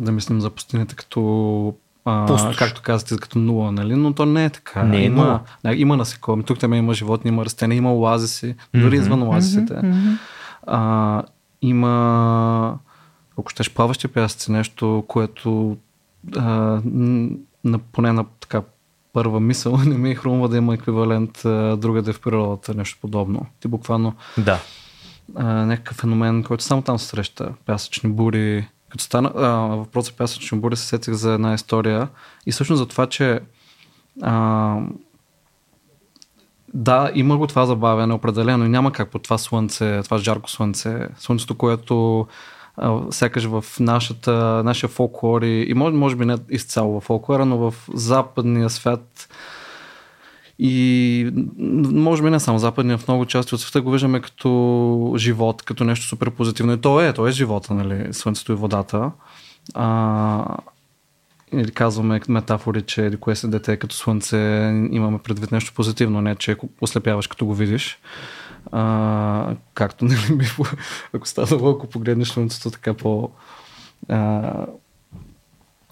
да 0.00 0.12
мислим 0.12 0.40
за 0.40 0.50
пустинята 0.50 0.96
като 0.96 1.74
а, 2.08 2.54
както 2.58 2.82
казвате, 2.82 3.16
като 3.16 3.38
нула, 3.38 3.72
нали? 3.72 3.94
но 3.94 4.12
то 4.12 4.26
не 4.26 4.44
е 4.44 4.50
така. 4.50 4.82
Не 4.82 4.98
е 4.98 5.04
има, 5.04 5.40
нула. 5.64 5.76
има 5.76 5.96
насекоми, 5.96 6.42
тук 6.42 6.58
там 6.58 6.74
има 6.74 6.94
животни, 6.94 7.28
има 7.28 7.44
растения, 7.44 7.76
има 7.76 7.94
оазиси, 7.94 8.54
дори 8.74 8.96
mm-hmm. 8.96 9.00
извън 9.00 9.22
оазисите. 9.22 9.74
Mm-hmm. 9.74 10.18
А, 10.66 11.22
има, 11.62 12.78
ако 13.38 13.50
щеш, 13.50 13.70
плаващи 13.70 14.08
пясъци, 14.08 14.52
нещо, 14.52 15.04
което 15.08 15.76
а, 16.36 16.80
на, 17.64 17.78
поне 17.92 18.12
на 18.12 18.24
така 18.40 18.62
първа 19.12 19.40
мисъл 19.40 19.76
не 19.86 19.98
ми 19.98 20.10
е 20.10 20.14
хрумва 20.14 20.48
да 20.48 20.56
има 20.56 20.74
еквивалент 20.74 21.40
другаде 21.80 22.12
в 22.12 22.20
природата, 22.20 22.74
нещо 22.74 22.98
подобно. 23.00 23.46
Ти 23.60 23.68
буквално 23.68 24.14
да. 24.38 24.60
а, 25.34 25.44
някакъв 25.44 25.96
феномен, 25.96 26.42
който 26.42 26.64
само 26.64 26.82
там 26.82 26.98
се 26.98 27.06
среща. 27.06 27.52
Пясъчни 27.66 28.10
бури, 28.10 28.68
като 28.88 29.04
стана 29.04 29.32
а, 29.36 29.48
въпрос 29.76 30.06
за 30.06 30.12
пясъчни 30.12 30.58
бури, 30.58 30.76
се 30.76 30.86
сетих 30.86 31.14
за 31.14 31.32
една 31.32 31.54
история. 31.54 32.08
И 32.46 32.52
всъщност 32.52 32.78
за 32.78 32.86
това, 32.86 33.06
че 33.06 33.40
а, 34.22 34.76
да, 36.74 37.10
има 37.14 37.36
го 37.36 37.46
това 37.46 37.66
забавяне 37.66 38.14
определено 38.14 38.64
и 38.64 38.68
няма 38.68 38.92
как 38.92 39.10
по 39.10 39.18
това 39.18 39.38
слънце, 39.38 40.00
това 40.04 40.18
жарко 40.18 40.50
слънце, 40.50 41.08
слънцето, 41.18 41.54
което 41.54 42.26
сякаш 43.10 43.44
в 43.44 43.64
нашата, 43.80 44.62
нашия 44.64 44.90
фолклор 44.90 45.42
и, 45.42 45.66
и 45.68 45.74
може, 45.74 45.96
може 45.96 46.16
би 46.16 46.24
не 46.24 46.36
изцяло 46.50 47.00
в 47.00 47.04
фолклора, 47.04 47.44
но 47.44 47.56
в 47.58 47.74
западния 47.94 48.70
свят 48.70 49.28
и 50.58 51.30
може 51.92 52.22
би 52.22 52.30
не 52.30 52.40
само 52.40 52.58
западния, 52.58 52.98
в 52.98 53.08
много 53.08 53.26
части 53.26 53.54
от 53.54 53.60
света 53.60 53.82
го 53.82 53.90
виждаме 53.90 54.20
като 54.20 55.14
живот, 55.16 55.62
като 55.62 55.84
нещо 55.84 56.06
супер 56.06 56.30
позитивно. 56.30 56.72
И 56.72 56.80
то 56.80 57.00
е, 57.00 57.12
то 57.12 57.26
е 57.26 57.32
живота, 57.32 57.74
нали, 57.74 58.14
слънцето 58.14 58.52
и 58.52 58.54
водата. 58.54 59.10
А, 59.74 60.56
или 61.52 61.70
казваме 61.70 62.20
метафори, 62.28 62.82
че 62.82 63.16
кое 63.20 63.36
се 63.36 63.48
дете 63.48 63.76
като 63.76 63.96
слънце, 63.96 64.36
имаме 64.92 65.18
предвид 65.18 65.52
нещо 65.52 65.72
позитивно, 65.74 66.20
не 66.20 66.34
че 66.34 66.56
ослепяваш 66.80 67.26
като 67.26 67.46
го 67.46 67.54
видиш. 67.54 67.98
А, 68.72 69.54
както 69.74 70.04
нали, 70.04 70.36
би, 70.36 70.46
ако 71.12 71.28
става 71.28 71.70
ако 71.70 71.86
погледнеш 71.86 72.28
слънцето 72.28 72.70
така 72.70 72.94
по 72.94 73.30
а, 74.08 74.52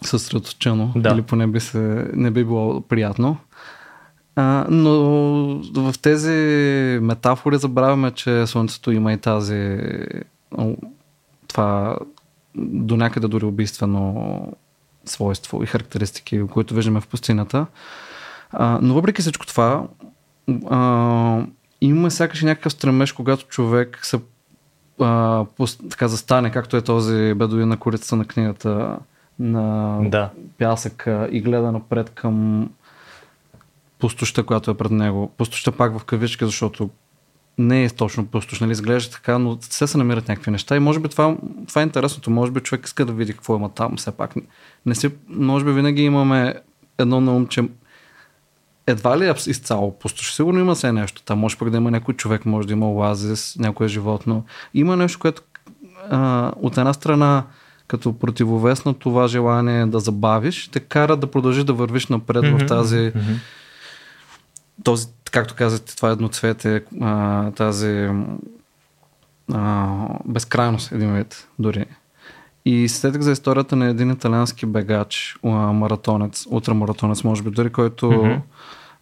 съсредоточено, 0.02 0.92
да. 0.96 1.10
или 1.10 1.22
поне 1.22 1.46
би 1.46 1.60
се, 1.60 2.10
не 2.12 2.30
би 2.30 2.44
било 2.44 2.80
приятно. 2.80 3.36
А, 4.36 4.66
но 4.70 4.92
в 5.74 5.94
тези 6.02 6.32
метафори 7.02 7.58
забравяме, 7.58 8.10
че 8.10 8.46
Слънцето 8.46 8.92
има 8.92 9.12
и 9.12 9.18
тази 9.18 9.78
това 11.48 11.96
до 12.56 12.96
някъде 12.96 13.28
дори 13.28 13.44
убийствено 13.44 14.52
свойство 15.04 15.62
и 15.62 15.66
характеристики, 15.66 16.42
които 16.50 16.74
виждаме 16.74 17.00
в 17.00 17.08
пустината. 17.08 17.66
А, 18.50 18.78
но 18.82 18.94
въпреки 18.94 19.20
всичко 19.20 19.46
това, 19.46 19.86
а, 20.70 21.46
има 21.80 22.10
сякаш 22.10 22.42
някакъв 22.42 22.72
стремеж, 22.72 23.12
когато 23.12 23.46
човек 23.46 23.98
се 24.02 24.20
а, 25.00 25.44
така 25.90 26.08
застане, 26.08 26.50
както 26.50 26.76
е 26.76 26.82
този 26.82 27.34
бедоин 27.34 27.68
на 27.68 27.76
корицата 27.76 28.16
на 28.16 28.24
книгата 28.24 28.98
на 29.38 29.98
да. 30.04 30.30
пясъка 30.58 31.28
и 31.32 31.40
гледа 31.40 31.72
напред 31.72 32.10
към 32.10 32.68
пустоща, 33.98 34.42
която 34.42 34.70
е 34.70 34.76
пред 34.76 34.90
него. 34.90 35.32
Пустоща 35.36 35.72
пак 35.72 35.98
в 35.98 36.04
кавички, 36.04 36.44
защото 36.44 36.90
не 37.58 37.84
е 37.84 37.90
точно 37.90 38.26
пустош, 38.26 38.60
нали, 38.60 38.72
изглежда 38.72 39.12
така, 39.12 39.38
но 39.38 39.58
все 39.60 39.86
се 39.86 39.98
намират 39.98 40.28
някакви 40.28 40.50
неща 40.50 40.76
и 40.76 40.80
може 40.80 41.00
би 41.00 41.08
това, 41.08 41.36
това 41.68 41.80
е 41.80 41.84
интересното. 41.84 42.30
Може 42.30 42.52
би 42.52 42.60
човек 42.60 42.86
иска 42.86 43.04
да 43.04 43.12
види 43.12 43.32
какво 43.32 43.56
има 43.56 43.68
там, 43.68 43.96
все 43.96 44.10
пак. 44.10 44.34
Не 44.86 44.94
си, 44.94 45.10
може 45.28 45.64
би 45.64 45.72
винаги 45.72 46.02
имаме 46.02 46.54
едно 46.98 47.20
на 47.20 47.36
ум, 47.36 47.46
че 47.46 47.68
едва 48.86 49.18
ли 49.18 49.28
е 49.28 49.34
изцяло 49.46 49.98
пустош. 49.98 50.34
Сигурно 50.34 50.60
има 50.60 50.76
се 50.76 50.92
нещо. 50.92 51.22
Там 51.22 51.38
може 51.38 51.58
пък 51.58 51.70
да 51.70 51.76
има 51.76 51.90
някой 51.90 52.14
човек, 52.14 52.46
може 52.46 52.66
да 52.66 52.72
има 52.72 52.92
оазис, 52.92 53.56
някое 53.58 53.88
животно. 53.88 54.44
Има 54.74 54.96
нещо, 54.96 55.18
което 55.18 55.42
а, 56.10 56.52
от 56.56 56.78
една 56.78 56.92
страна 56.92 57.44
като 57.86 58.18
противовес 58.18 58.84
на 58.84 58.94
това 58.94 59.28
желание 59.28 59.86
да 59.86 60.00
забавиш, 60.00 60.68
те 60.68 60.80
кара 60.80 61.16
да 61.16 61.26
продължиш 61.26 61.64
да 61.64 61.72
вървиш 61.72 62.06
напред 62.06 62.42
mm-hmm, 62.42 62.64
в 62.64 62.66
тази 62.66 62.96
mm-hmm 62.96 63.36
този, 64.84 65.06
както 65.30 65.54
казахте, 65.54 65.96
това 65.96 66.10
едноцвете, 66.10 66.84
а, 67.00 67.50
тази 67.50 68.08
а, 69.52 69.96
безкрайност, 70.24 70.92
един 70.92 71.14
вид 71.14 71.48
дори. 71.58 71.86
И 72.64 72.88
следих 72.88 73.20
за 73.20 73.32
историята 73.32 73.76
на 73.76 73.86
един 73.86 74.10
италиански 74.10 74.66
бегач, 74.66 75.36
маратонец, 75.42 76.46
ултрамаратонец, 76.50 77.24
може 77.24 77.42
би, 77.42 77.50
дори 77.50 77.70
който 77.70 78.06
mm-hmm. 78.06 78.40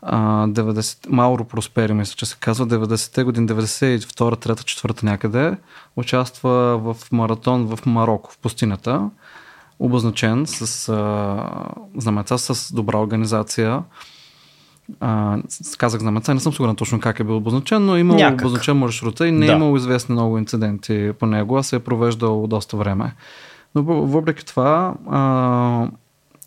а, 0.03 0.47
90, 0.47 1.09
Мауро 1.09 1.45
Проспери, 1.45 1.93
мисля, 1.93 2.15
че 2.17 2.27
се 2.27 2.37
казва, 2.41 2.67
90-те 2.67 3.25
години, 3.25 3.49
92 3.49 3.99
3 3.99 4.53
4 4.53 5.03
някъде, 5.03 5.57
участва 5.97 6.79
в 6.79 6.97
маратон 7.13 7.67
в 7.67 7.87
Марокко, 7.87 8.33
в 8.33 8.39
пустинята, 8.39 9.11
обозначен 9.79 10.47
с 10.47 10.89
а, 10.89 11.51
знамеца, 11.97 12.39
с 12.39 12.75
добра 12.75 12.99
организация 12.99 13.83
а, 15.01 15.39
казах 15.79 16.01
знамеца, 16.01 16.35
не 16.35 16.41
съм 16.41 16.53
сигурен 16.53 16.77
точно 16.77 17.01
как 17.01 17.21
е 17.21 17.25
бил 17.25 17.37
обозначен, 17.37 17.85
но 17.85 17.97
е 17.97 18.01
имал 18.01 18.17
Някак. 18.17 18.41
обозначен 18.41 18.77
маршрута 18.77 19.29
и 19.29 19.33
не 19.33 19.47
е 19.47 19.49
да. 19.49 19.55
имало 19.55 19.77
известни 19.77 20.13
много 20.13 20.39
инциденти 20.39 21.13
по 21.21 21.27
него, 21.27 21.59
а 21.59 21.63
се 21.63 21.77
е 21.77 21.79
провеждал 21.79 22.47
доста 22.47 22.77
време. 22.77 23.15
Но 23.75 23.83
въпреки 23.83 24.47
това 24.47 24.95
а, 25.11 25.89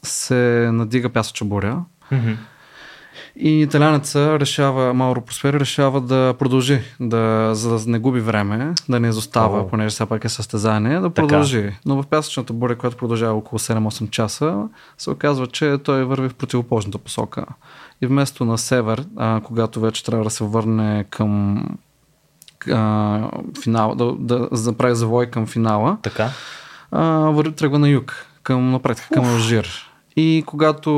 се 0.03 0.69
надига 0.73 1.09
пясъча 1.09 1.45
буря. 1.45 1.83
Mm-hmm. 2.11 2.35
И 3.35 3.61
италянеца 3.61 4.39
решава, 4.39 4.93
Мауро 4.93 5.21
Проспери 5.21 5.59
решава 5.59 6.01
да 6.01 6.33
продължи, 6.39 6.81
да, 6.99 7.49
за 7.55 7.79
да 7.79 7.91
не 7.91 7.99
губи 7.99 8.19
време, 8.19 8.73
да 8.89 8.99
не 8.99 9.07
изостава, 9.07 9.63
oh. 9.63 9.69
понеже 9.69 9.89
все 9.89 10.05
пак 10.05 10.25
е 10.25 10.29
състезание, 10.29 10.99
да 10.99 11.09
продължи. 11.09 11.61
Така. 11.61 11.75
Но 11.85 12.03
в 12.03 12.07
пясъчната 12.07 12.53
буря, 12.53 12.75
която 12.75 12.97
продължава 12.97 13.37
около 13.37 13.59
7-8 13.59 14.09
часа, 14.09 14.67
се 14.97 15.09
оказва, 15.09 15.47
че 15.47 15.77
той 15.83 16.03
върви 16.03 16.29
в 16.29 16.33
противоположната 16.33 16.97
посока 16.97 17.45
и 18.01 18.07
вместо 18.07 18.45
на 18.45 18.57
север, 18.57 19.05
а, 19.15 19.41
когато 19.43 19.79
вече 19.79 20.03
трябва 20.03 20.23
да 20.23 20.29
се 20.29 20.43
върне 20.43 21.05
към 21.09 21.63
а, 22.71 23.29
финал, 23.63 23.95
да, 23.95 24.15
да 24.19 24.49
направи 24.65 24.95
завой 24.95 25.25
към 25.25 25.47
финала, 25.47 25.97
така. 26.01 26.29
А, 26.91 27.51
тръгва 27.51 27.79
на 27.79 27.89
юг, 27.89 28.25
към 28.43 28.71
напред, 28.71 29.07
към 29.13 29.25
Алжир. 29.25 29.86
И 30.17 30.43
когато 30.45 30.91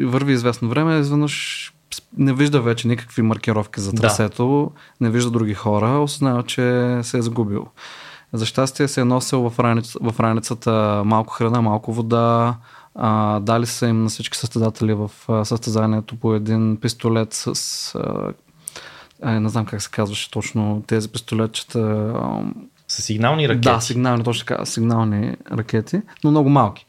върви 0.00 0.32
известно 0.32 0.68
време, 0.68 0.98
изведнъж 0.98 1.72
не 2.18 2.32
вижда 2.32 2.60
вече 2.60 2.88
никакви 2.88 3.22
маркировки 3.22 3.80
за 3.80 3.92
трасето, 3.92 4.72
да. 4.74 5.04
не 5.04 5.10
вижда 5.10 5.30
други 5.30 5.54
хора, 5.54 6.00
осъзнава, 6.00 6.42
че 6.42 6.98
се 7.02 7.18
е 7.18 7.22
загубил. 7.22 7.66
За 8.32 8.46
щастие 8.46 8.88
се 8.88 9.00
е 9.00 9.04
носил 9.04 9.50
в, 9.50 9.58
раница, 9.58 9.98
в 10.02 10.20
раницата 10.20 11.02
малко 11.04 11.32
храна, 11.32 11.60
малко 11.60 11.92
вода, 11.92 12.56
а, 12.94 13.40
дали 13.40 13.66
са 13.66 13.86
им 13.86 14.02
на 14.02 14.08
всички 14.08 14.38
състезатели 14.38 14.94
в 14.94 15.10
състезанието 15.44 16.16
по 16.16 16.34
един 16.34 16.76
пистолет 16.76 17.32
с... 17.32 17.94
А, 17.94 18.32
а, 19.22 19.40
не 19.40 19.48
знам 19.48 19.66
как 19.66 19.82
се 19.82 19.90
казваше 19.90 20.30
точно 20.30 20.82
тези 20.86 21.08
пистолетчета. 21.08 22.14
С 22.88 23.02
сигнални 23.02 23.48
ракети? 23.48 23.68
Да, 23.68 23.80
сигнални, 23.80 24.24
точно 24.24 24.46
така, 24.46 24.66
сигнални 24.66 25.36
ракети, 25.52 26.02
но 26.24 26.30
много 26.30 26.48
малки. 26.48 26.86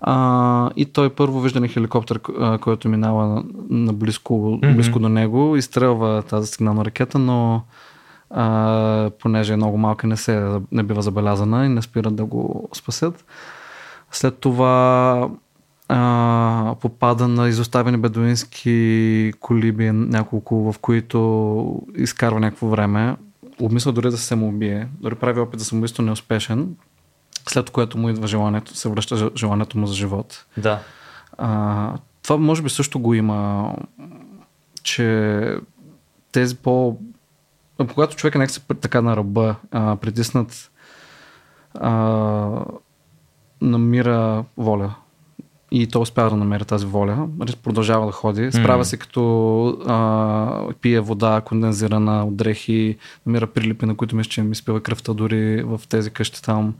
А, 0.00 0.70
и 0.76 0.84
той 0.84 1.10
първо 1.10 1.40
вижда 1.40 1.60
на 1.60 1.68
хеликоптер, 1.68 2.20
който 2.60 2.88
минава 2.88 3.42
mm-hmm. 3.44 3.92
близко 4.74 4.98
до 4.98 5.08
него, 5.08 5.56
изстрелва 5.56 6.22
тази 6.22 6.46
сигнална 6.46 6.84
ракета, 6.84 7.18
но 7.18 7.62
а, 8.30 9.10
понеже 9.20 9.52
е 9.52 9.56
много 9.56 9.78
малка, 9.78 10.06
не, 10.06 10.16
се, 10.16 10.60
не 10.72 10.82
бива 10.82 11.02
забелязана 11.02 11.66
и 11.66 11.68
не 11.68 11.82
спират 11.82 12.16
да 12.16 12.24
го 12.24 12.68
спасят. 12.74 13.24
След 14.12 14.38
това 14.38 15.28
а, 15.88 16.74
попада 16.80 17.28
на 17.28 17.48
изоставени 17.48 17.96
бедуински 17.96 19.32
колиби, 19.40 19.90
няколко, 19.90 20.72
в 20.72 20.78
които 20.78 21.82
изкарва 21.96 22.40
някакво 22.40 22.66
време. 22.66 23.16
Обмисля 23.60 23.92
дори 23.92 24.10
да 24.10 24.16
се 24.16 24.24
самоубие. 24.24 24.88
Дори 25.00 25.14
прави 25.14 25.40
опит 25.40 25.60
за 25.60 25.66
самоубийство 25.66 26.02
неуспешен, 26.02 26.68
след 27.48 27.70
което 27.70 27.98
му 27.98 28.08
идва 28.08 28.26
желанието, 28.26 28.76
се 28.76 28.88
връща 28.88 29.30
желанието 29.36 29.78
му 29.78 29.86
за 29.86 29.94
живот. 29.94 30.46
Да. 30.56 30.80
А, 31.38 31.92
това 32.22 32.36
може 32.36 32.62
би 32.62 32.70
също 32.70 32.98
го 32.98 33.14
има, 33.14 33.72
че 34.82 35.56
тези 36.32 36.56
по... 36.56 36.98
Когато 37.94 38.16
човек 38.16 38.34
е 38.34 38.38
някакси 38.38 38.60
така 38.80 39.00
на 39.00 39.16
ръба, 39.16 39.56
а, 39.70 39.96
притиснат, 39.96 40.70
а, 41.74 42.64
намира 43.60 44.44
воля. 44.56 44.94
И 45.72 45.86
той 45.86 46.02
успява 46.02 46.30
да 46.30 46.36
намери 46.36 46.64
тази 46.64 46.86
воля. 46.86 47.28
Продължава 47.62 48.06
да 48.06 48.12
ходи. 48.12 48.52
Справя 48.52 48.84
се 48.84 48.96
като 48.96 49.68
а, 49.68 50.72
пие 50.80 51.00
вода, 51.00 51.40
кондензирана 51.44 52.24
от 52.24 52.36
дрехи, 52.36 52.98
намира 53.26 53.46
прилипи, 53.46 53.86
на 53.86 53.96
които 53.96 54.16
мисля, 54.16 54.30
че 54.30 54.42
ми 54.42 54.54
спива 54.54 54.82
кръвта 54.82 55.14
дори 55.14 55.62
в 55.62 55.80
тези 55.88 56.10
къщи 56.10 56.42
там. 56.42 56.74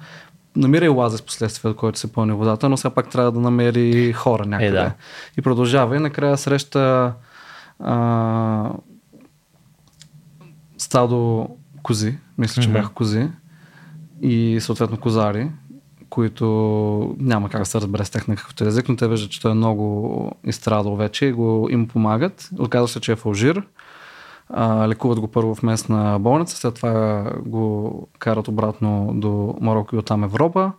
Намира 0.57 0.85
и 0.85 0.89
лаза 0.89 1.23
последствие, 1.23 1.71
от 1.71 1.77
който 1.77 1.99
се 1.99 2.13
пълни 2.13 2.33
водата, 2.33 2.69
но 2.69 2.77
все 2.77 2.91
пак 2.91 3.09
трябва 3.09 3.33
да 3.33 3.41
намери 3.41 4.13
хора 4.13 4.47
някъде. 4.47 4.69
Е, 4.69 4.83
да. 4.83 4.93
И 5.39 5.43
продължава 5.43 5.97
и 5.97 5.99
накрая 5.99 6.37
среща 6.37 7.13
а, 7.79 8.73
стадо 10.79 11.49
кози, 11.83 12.19
мисля, 12.39 12.63
че 12.63 12.69
mm-hmm. 12.69 12.73
бяха 12.73 12.89
кози 12.89 13.29
и 14.23 14.59
съответно 14.61 14.97
козари, 14.97 15.51
които 16.11 16.47
няма 17.19 17.49
как 17.49 17.61
да 17.61 17.67
се 17.67 17.81
разбере 17.81 18.05
с 18.05 18.11
тях 18.11 18.29
на 18.29 18.37
какъвто 18.37 18.65
език, 18.65 18.89
но 18.89 18.97
те 18.97 19.09
виждат, 19.09 19.31
че 19.31 19.41
той 19.41 19.51
е 19.51 19.55
много 19.55 20.33
изстрадал 20.45 20.97
вече 20.97 21.27
и 21.27 21.33
го 21.33 21.69
им 21.71 21.89
помагат. 21.89 22.51
Оказва 22.59 22.89
се, 22.89 23.01
че 23.01 23.13
е 23.13 23.17
фалжир. 23.17 23.63
А, 24.53 24.89
лекуват 24.89 25.21
го 25.21 25.29
първо 25.29 25.55
в 25.55 25.63
местна 25.63 26.19
болница, 26.21 26.57
след 26.57 26.75
това 26.75 27.25
го 27.47 28.09
карат 28.19 28.49
обратно 28.49 29.11
до 29.15 29.55
Марокко 29.61 29.97
и 29.97 29.99
оттам 29.99 30.25
Европа. 30.25 30.73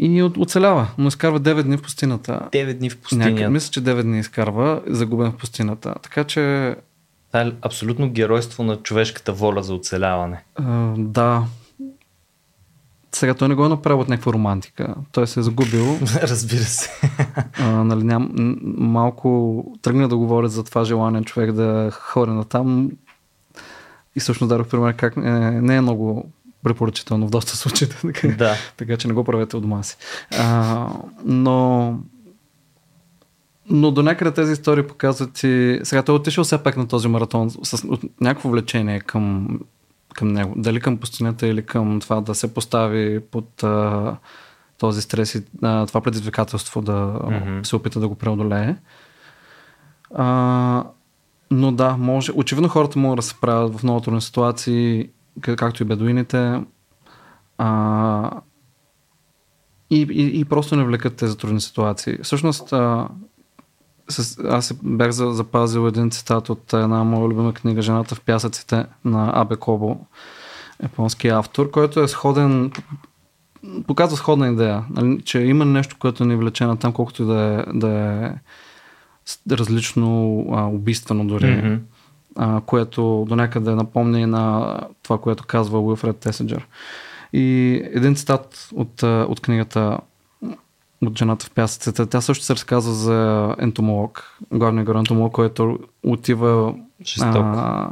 И 0.00 0.22
оцелява, 0.22 0.88
но 0.98 1.08
изкарва 1.08 1.40
9 1.40 1.62
дни 1.62 1.76
в 1.76 1.82
пустината. 1.82 2.48
9 2.52 2.74
дни 2.74 2.90
в 2.90 2.98
пустинята. 2.98 3.30
Някъде, 3.30 3.48
мисля, 3.48 3.70
че 3.70 3.84
9 3.84 4.02
дни 4.02 4.18
изкарва, 4.18 4.82
загубен 4.86 5.32
в 5.32 5.36
пустината. 5.36 5.94
Така 6.02 6.24
че... 6.24 6.76
Това 7.28 7.40
е 7.40 7.52
абсолютно 7.62 8.10
геройство 8.10 8.62
на 8.62 8.76
човешката 8.76 9.32
воля 9.32 9.62
за 9.62 9.74
оцеляване. 9.74 10.44
А, 10.54 10.94
да, 10.96 11.44
сега 13.12 13.34
той 13.34 13.48
не 13.48 13.54
го 13.54 13.64
е 13.64 13.68
направил 13.68 14.00
от 14.00 14.08
някаква 14.08 14.32
романтика. 14.32 14.94
Той 15.12 15.26
се 15.26 15.40
е 15.40 15.42
загубил. 15.42 15.98
Разбира 16.22 16.64
се. 16.64 16.90
а, 17.58 17.70
нали, 17.70 18.04
ням, 18.04 18.30
малко 18.78 19.64
тръгна 19.82 20.08
да 20.08 20.16
говорят 20.16 20.52
за 20.52 20.64
това 20.64 20.84
желание 20.84 21.22
човек 21.22 21.52
да 21.52 21.90
ходи 21.92 22.32
на 22.32 22.44
там. 22.44 22.90
И 24.16 24.20
всъщност 24.20 24.48
дадох 24.48 24.66
пример 24.66 24.96
как 24.96 25.16
е, 25.16 25.20
не 25.20 25.76
е 25.76 25.80
много 25.80 26.32
препоръчително 26.62 27.26
в 27.26 27.30
доста 27.30 27.56
случаи. 27.56 27.88
Така, 28.02 28.28
да. 28.28 28.54
така 28.76 28.96
че 28.96 29.08
не 29.08 29.14
го 29.14 29.24
правете 29.24 29.56
от 29.56 29.62
дома 29.62 29.82
си. 29.82 29.96
А, 30.38 30.88
но 31.24 31.98
но 33.70 33.90
до 33.90 34.02
някъде 34.02 34.30
тези 34.30 34.52
истории 34.52 34.86
показват 34.86 35.42
и... 35.42 35.80
Сега 35.82 36.02
той 36.02 36.14
е 36.14 36.18
отишъл 36.18 36.44
все 36.44 36.62
пак 36.62 36.76
на 36.76 36.88
този 36.88 37.08
маратон 37.08 37.50
с 37.50 37.86
някакво 38.20 38.48
влечение 38.48 39.00
към 39.00 39.58
към 40.18 40.28
него. 40.28 40.54
Дали 40.56 40.80
към 40.80 40.96
пустинята 40.96 41.46
или 41.46 41.66
към 41.66 42.00
това 42.00 42.20
да 42.20 42.34
се 42.34 42.54
постави 42.54 43.20
под 43.20 43.62
а, 43.62 44.16
този 44.78 45.02
стрес 45.02 45.34
и 45.34 45.42
а, 45.62 45.86
това 45.86 46.00
предизвикателство 46.00 46.82
да 46.82 46.92
mm-hmm. 46.92 47.62
се 47.62 47.76
опита 47.76 48.00
да 48.00 48.08
го 48.08 48.14
преодолее. 48.14 48.76
А, 50.14 50.84
но 51.50 51.72
да, 51.72 51.96
може. 51.96 52.32
Очевидно 52.34 52.68
хората 52.68 52.98
могат 52.98 53.16
да 53.16 53.22
се 53.22 53.40
правят 53.40 53.78
в 53.78 53.82
много 53.82 54.00
трудни 54.00 54.20
ситуации, 54.20 55.10
както 55.40 55.82
и 55.82 55.86
бедуините. 55.86 56.62
А, 57.58 58.30
и, 59.90 60.00
и, 60.10 60.40
и 60.40 60.44
просто 60.44 60.76
не 60.76 60.84
влекат 60.84 61.16
тези 61.16 61.36
трудни 61.36 61.60
ситуации. 61.60 62.18
Всъщност, 62.22 62.72
а, 62.72 63.08
с, 64.08 64.44
аз 64.44 64.74
бях 64.82 65.10
запазил 65.10 65.86
един 65.86 66.10
цитат 66.10 66.48
от 66.48 66.72
една 66.72 67.04
моя 67.04 67.28
любима 67.28 67.52
книга 67.52 67.82
Жената 67.82 68.14
в 68.14 68.20
пясъците 68.20 68.86
на 69.04 69.30
Абе 69.34 69.56
Кобо, 69.56 69.96
японски 70.82 71.28
автор, 71.28 71.70
който 71.70 72.00
е 72.00 72.08
сходен, 72.08 72.72
показва 73.86 74.16
сходна 74.16 74.48
идея, 74.48 74.84
нали, 74.90 75.22
че 75.24 75.38
има 75.38 75.64
нещо, 75.64 75.96
което 75.98 76.24
ни 76.24 76.36
влече 76.36 76.64
на 76.64 76.76
там, 76.76 76.92
колкото 76.92 77.26
да 77.26 77.40
е, 77.40 77.72
да 77.72 77.90
е 77.90 78.32
различно 79.50 80.44
а, 80.52 80.66
убийствено 80.66 81.26
дори, 81.26 81.44
mm-hmm. 81.44 81.78
а, 82.36 82.60
което 82.60 83.26
до 83.28 83.36
някъде 83.36 83.74
напомня 83.74 84.20
и 84.20 84.26
на 84.26 84.76
това, 85.02 85.18
което 85.18 85.44
казва 85.46 85.80
Уилфред 85.80 86.16
Тесенджер. 86.16 86.66
И 87.32 87.74
един 87.94 88.14
цитат 88.14 88.68
от, 88.74 89.02
от 89.02 89.40
книгата 89.40 89.98
от 91.06 91.18
жената 91.18 91.46
в 91.46 91.50
пясъците. 91.50 92.06
Тя 92.06 92.20
също 92.20 92.44
се 92.44 92.54
разказва 92.54 92.92
за 92.92 93.54
ентомолог, 93.58 94.38
главния 94.52 94.84
герой 94.84 94.98
ентомолог, 94.98 95.32
който 95.32 95.78
отива 96.02 96.74
а, 97.20 97.90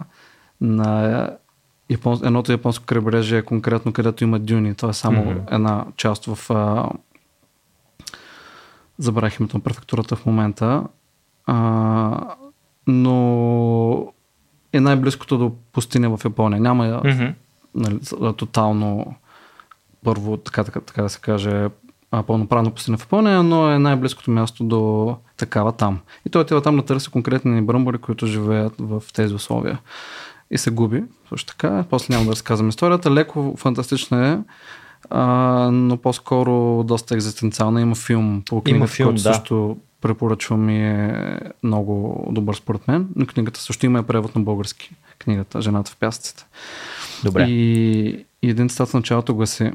на 0.60 1.30
япон, 1.90 2.20
едното 2.24 2.52
японско 2.52 2.86
крайбрежие, 2.86 3.42
конкретно 3.42 3.92
където 3.92 4.24
има 4.24 4.38
дюни. 4.38 4.74
Това 4.74 4.90
е 4.90 4.92
само 4.92 5.24
mm-hmm. 5.24 5.54
една 5.54 5.84
част 5.96 6.24
в 6.34 6.50
а, 6.50 6.90
забравих 8.98 9.40
името 9.40 9.56
на 9.56 9.62
префектурата 9.62 10.16
в 10.16 10.26
момента. 10.26 10.84
А, 11.46 12.36
но 12.86 14.12
е 14.72 14.80
най-близкото 14.80 15.38
до 15.38 15.52
пустиня 15.72 16.16
в 16.16 16.24
Япония. 16.24 16.60
Няма 16.60 16.84
mm-hmm. 16.84 17.34
нали, 17.74 18.00
тотално 18.36 19.14
първо, 20.04 20.36
така, 20.36 20.64
така, 20.64 20.80
така 20.80 21.02
да 21.02 21.08
се 21.08 21.20
каже, 21.20 21.68
пълноправно 22.26 22.70
пустина 22.70 22.96
в 22.96 23.02
Япония, 23.02 23.42
но 23.42 23.70
е 23.70 23.78
най-близкото 23.78 24.30
място 24.30 24.64
до 24.64 25.16
такава 25.36 25.72
там. 25.72 25.98
И 26.26 26.30
той 26.30 26.42
отива 26.42 26.62
там 26.62 26.76
да 26.76 26.84
търси 26.84 27.10
конкретни 27.10 27.62
бръмбори, 27.62 27.98
които 27.98 28.26
живеят 28.26 28.74
в 28.78 29.02
тези 29.14 29.34
условия. 29.34 29.78
И 30.50 30.58
се 30.58 30.70
губи, 30.70 31.04
също 31.28 31.46
така. 31.46 31.84
После 31.90 32.14
няма 32.14 32.24
да 32.24 32.30
разказвам 32.30 32.68
историята. 32.68 33.10
Леко 33.10 33.54
фантастична 33.56 34.28
е, 34.28 34.38
а, 35.10 35.24
но 35.72 35.96
по-скоро 35.96 36.84
доста 36.84 37.14
екзистенциална. 37.14 37.80
Има 37.80 37.94
филм 37.94 38.42
по 38.46 38.62
книгата, 38.62 38.76
има 38.76 38.86
филм, 38.86 39.08
който 39.08 39.22
да. 39.22 39.34
също 39.34 39.76
препоръчвам 40.00 40.70
и 40.70 40.88
е 40.88 41.40
много 41.62 42.26
добър 42.30 42.54
според 42.54 42.88
мен. 42.88 43.08
Но 43.16 43.26
книгата 43.26 43.60
също 43.60 43.86
има 43.86 43.98
и 43.98 44.02
превод 44.02 44.34
на 44.34 44.40
български. 44.40 44.94
Книгата 45.18 45.60
Жената 45.60 45.90
в 45.90 45.96
пясъците. 45.96 46.46
Добре. 47.24 47.42
И, 47.42 48.08
и 48.42 48.50
един 48.50 48.68
цитат 48.68 48.88
в 48.88 48.94
началото 48.94 49.34
гласи 49.34 49.72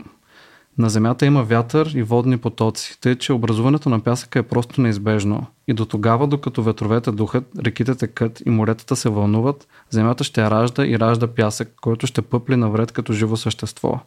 на 0.81 0.89
Земята 0.89 1.25
има 1.25 1.43
вятър 1.43 1.85
и 1.85 2.03
водни 2.03 2.37
потоци, 2.37 2.97
тъй 3.01 3.15
че 3.15 3.33
образуването 3.33 3.89
на 3.89 3.99
пясъка 3.99 4.39
е 4.39 4.43
просто 4.43 4.81
неизбежно. 4.81 5.45
И 5.67 5.73
до 5.73 5.85
тогава, 5.85 6.27
докато 6.27 6.63
ветровете 6.63 7.11
духат, 7.11 7.43
реките 7.59 7.95
текат 7.95 8.41
и 8.45 8.49
моретата 8.49 8.95
се 8.95 9.09
вълнуват, 9.09 9.67
Земята 9.89 10.23
ще 10.23 10.49
ражда 10.49 10.85
и 10.85 10.99
ражда 10.99 11.27
пясък, 11.27 11.73
който 11.81 12.07
ще 12.07 12.21
пъпли 12.21 12.55
навред 12.55 12.91
като 12.91 13.13
живо 13.13 13.37
същество. 13.37 13.99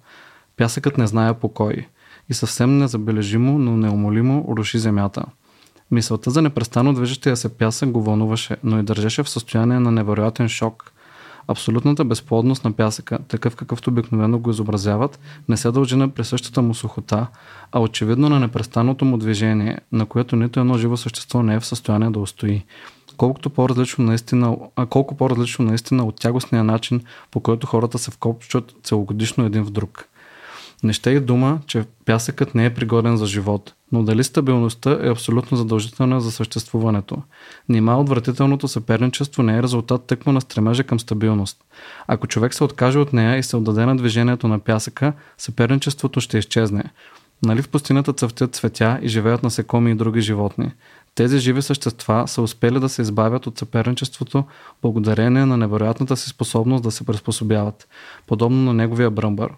Пясъкът 0.57 0.99
не 0.99 1.07
знае 1.07 1.35
покой 1.35 1.87
и 2.29 2.35
съвсем 2.35 2.79
незабележимо, 2.79 3.59
но 3.59 3.77
неумолимо 3.77 4.55
руши 4.57 4.79
Земята. 4.79 5.25
Мисълта 5.91 6.31
за 6.31 6.43
непрестанно 6.43 6.95
движещия 6.95 7.37
се 7.37 7.57
пясък 7.59 7.91
го 7.91 8.03
вълнуваше, 8.03 8.57
но 8.65 8.79
и 8.79 8.83
държеше 8.83 9.23
в 9.23 9.29
състояние 9.29 9.81
на 9.81 9.91
невероятен 9.91 10.49
шок– 10.49 10.93
Абсолютната 11.49 12.05
безплодност 12.05 12.65
на 12.65 12.73
пясъка, 12.73 13.19
такъв 13.29 13.57
какъвто 13.57 13.91
обикновено 13.91 14.39
го 14.39 14.51
изобразяват, 14.51 15.19
не 15.49 15.57
се 15.57 15.71
дължи 15.71 15.97
на 15.97 16.09
присъщата 16.09 16.63
му 16.63 16.75
сухота, 16.75 17.27
а 17.73 17.81
очевидно 17.81 18.29
на 18.29 18.41
непрестанното 18.41 19.05
му 19.05 19.17
движение, 19.19 19.79
на 19.93 20.07
което 20.07 20.37
нито 20.37 20.61
едно 20.61 20.79
живо 20.79 20.97
същество 20.97 21.43
не 21.43 21.55
е 21.55 21.61
в 21.61 21.67
състояние 21.67 22.11
да 22.11 22.19
устои. 22.19 22.65
Колкото 23.17 23.51
по-различно 23.51 24.05
наистина, 24.05 24.57
а 24.77 24.87
колко 24.87 25.17
по-различно 25.17 25.65
наистина 25.65 26.05
от 26.05 26.21
тягостния 26.21 26.65
начин, 26.65 27.01
по 27.31 27.41
който 27.41 27.67
хората 27.67 27.99
се 27.99 28.11
вкопчват 28.11 28.75
целогодишно 28.83 29.45
един 29.45 29.65
в 29.65 29.71
друг. 29.71 30.09
Не 30.83 30.93
ще 30.93 31.11
и 31.11 31.21
дума, 31.21 31.59
че 31.67 31.85
пясъкът 32.05 32.55
не 32.55 32.67
е 32.67 32.75
пригоден 32.75 33.17
за 33.17 33.27
живот, 33.27 33.75
но 33.95 34.03
дали 34.03 34.25
стабилността 34.25 34.99
е 35.03 35.11
абсолютно 35.11 35.57
задължителна 35.57 36.21
за 36.21 36.33
съществуването. 36.33 37.23
Нима 37.69 37.97
отвратителното 37.97 38.69
съперничество 38.69 39.43
не 39.43 39.57
е 39.57 39.63
резултат 39.63 40.07
тъкмо 40.07 40.33
на 40.33 40.41
стремежа 40.41 40.85
към 40.85 41.01
стабилност. 41.01 41.65
Ако 42.07 42.27
човек 42.27 42.55
се 42.55 42.65
откаже 42.65 42.99
от 42.99 43.13
нея 43.13 43.37
и 43.37 43.43
се 43.43 43.57
отдаде 43.57 43.87
на 43.87 43.97
движението 43.97 44.49
на 44.49 44.59
пясъка, 44.59 45.13
съперничеството 45.39 46.21
ще 46.21 46.39
изчезне. 46.39 46.85
Нали 47.43 47.63
в 47.63 47.69
пустината 47.69 48.13
цъфтят 48.13 48.55
цветя 48.55 48.99
и 49.03 49.09
живеят 49.09 49.43
насекоми 49.43 49.91
и 49.91 49.95
други 49.95 50.21
животни? 50.21 50.73
Тези 51.15 51.39
живи 51.39 51.63
същества 51.63 52.29
са 52.29 52.43
успели 52.43 52.81
да 52.81 52.89
се 52.89 53.03
избавят 53.03 53.47
от 53.47 53.59
съперничеството 53.59 54.45
благодарение 54.83 55.47
на 55.47 55.57
невероятната 55.57 56.17
си 56.17 56.29
способност 56.29 56.83
да 56.83 56.91
се 56.91 57.07
приспособяват, 57.07 57.89
подобно 58.27 58.63
на 58.63 58.75
неговия 58.75 59.11
бръмбър. 59.11 59.51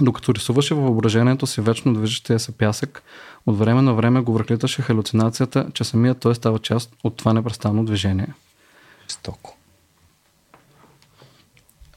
Докато 0.00 0.34
рисуваше 0.34 0.74
във 0.74 0.84
въображението 0.84 1.46
си 1.46 1.60
вечно 1.60 1.94
движещия 1.94 2.38
се 2.38 2.52
пясък, 2.52 3.02
от 3.46 3.58
време 3.58 3.82
на 3.82 3.94
време 3.94 4.20
го 4.20 4.32
връхлиташе 4.32 4.82
халюцинацията, 4.82 5.66
че 5.74 5.84
самият 5.84 6.20
той 6.20 6.34
става 6.34 6.58
част 6.58 6.92
от 7.04 7.16
това 7.16 7.32
непрестанно 7.32 7.84
движение. 7.84 8.28
Стоко. 9.08 9.56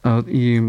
А, 0.03 0.23
и 0.27 0.63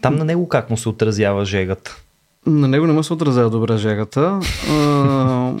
Там 0.00 0.16
на 0.16 0.24
него 0.24 0.48
как 0.48 0.70
му 0.70 0.76
се 0.76 0.88
отразява 0.88 1.44
жегата? 1.44 2.02
на 2.46 2.68
него 2.68 2.86
не 2.86 2.92
му 2.92 3.02
се 3.02 3.12
отразява 3.12 3.50
добре 3.50 3.76
жегата. 3.76 4.40
А, 4.70 5.52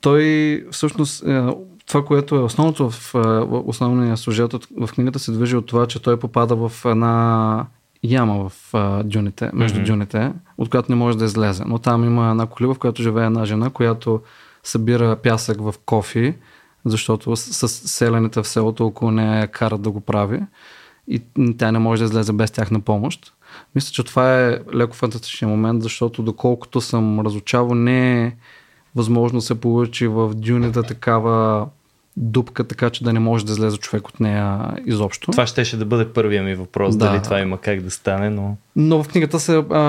той 0.00 0.64
всъщност 0.70 1.26
е, 1.26 1.42
това, 1.86 2.04
което 2.04 2.36
е 2.36 2.38
основното 2.38 2.90
в 2.90 3.14
е, 3.14 3.18
основния 3.68 4.16
сюжет 4.16 4.52
в 4.52 4.88
книгата 4.94 5.18
се 5.18 5.32
движи 5.32 5.56
от 5.56 5.66
това, 5.66 5.86
че 5.86 6.02
той 6.02 6.18
попада 6.18 6.56
в 6.56 6.84
една 6.84 7.66
яма 8.02 8.48
в 8.48 8.74
а, 8.74 9.02
дюните, 9.02 9.50
между 9.52 9.78
Мгм. 9.80 9.86
дюните, 9.86 10.32
от 10.58 10.68
която 10.70 10.92
не 10.92 10.96
може 10.96 11.18
да 11.18 11.24
излезе. 11.24 11.64
Но 11.66 11.78
там 11.78 12.04
има 12.04 12.30
една 12.30 12.46
колиба, 12.46 12.74
в 12.74 12.78
която 12.78 13.02
живее 13.02 13.26
една 13.26 13.44
жена, 13.44 13.70
която 13.70 14.20
събира 14.62 15.16
пясък 15.16 15.60
в 15.60 15.74
кофи, 15.86 16.34
защото 16.84 17.36
с, 17.36 17.68
с 17.68 17.88
селените 17.88 18.42
в 18.42 18.48
селото 18.48 18.86
около 18.86 19.10
нея 19.10 19.48
карат 19.48 19.82
да 19.82 19.90
го 19.90 20.00
прави 20.00 20.40
и 21.08 21.22
тя 21.58 21.72
не 21.72 21.78
може 21.78 22.02
да 22.02 22.04
излезе 22.04 22.32
без 22.32 22.50
тяхна 22.50 22.80
помощ. 22.80 23.32
Мисля, 23.74 23.90
че 23.92 24.04
това 24.04 24.40
е 24.40 24.58
леко 24.74 24.94
фантастичен 24.96 25.48
момент, 25.48 25.82
защото 25.82 26.22
доколкото 26.22 26.80
съм 26.80 27.20
разучавал, 27.20 27.74
не 27.74 28.24
е 28.24 28.32
възможно 28.94 29.40
се 29.40 29.60
получи 29.60 30.06
в 30.06 30.34
дюните 30.34 30.82
такава 30.82 31.66
дупка, 32.20 32.64
така 32.64 32.90
че 32.90 33.04
да 33.04 33.12
не 33.12 33.20
може 33.20 33.46
да 33.46 33.52
излезе 33.52 33.76
човек 33.78 34.08
от 34.08 34.20
нея 34.20 34.74
изобщо. 34.86 35.30
Това 35.30 35.46
щеше 35.46 35.76
да 35.76 35.84
бъде 35.84 36.12
първия 36.12 36.42
ми 36.42 36.54
въпрос, 36.54 36.96
Да. 36.96 37.06
дали 37.10 37.22
това 37.22 37.40
има 37.40 37.58
как 37.58 37.80
да 37.82 37.90
стане, 37.90 38.30
но... 38.30 38.56
Но 38.76 39.02
в 39.02 39.08
книгата 39.08 39.40
се, 39.40 39.56
а, 39.56 39.80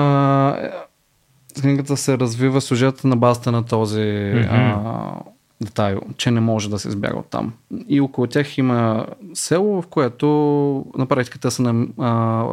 в 1.58 1.62
книгата 1.62 1.96
се 1.96 2.18
развива 2.18 2.60
сюжета 2.60 3.08
на 3.08 3.16
базата 3.16 3.52
на 3.52 3.64
този 3.64 4.32
Мгм. 4.34 4.48
а, 4.50 5.12
детайл, 5.60 6.00
че 6.16 6.30
не 6.30 6.40
може 6.40 6.70
да 6.70 6.78
се 6.78 6.88
избяга 6.88 7.18
от 7.18 7.26
там. 7.30 7.52
И 7.88 8.00
около 8.00 8.26
тях 8.26 8.58
има 8.58 9.06
село, 9.34 9.82
в 9.82 9.86
което 9.86 10.26
на 10.98 11.06
практика 11.06 11.38
те 11.38 11.50
са 11.50 11.62
на, 11.62 11.86
а, 11.98 12.44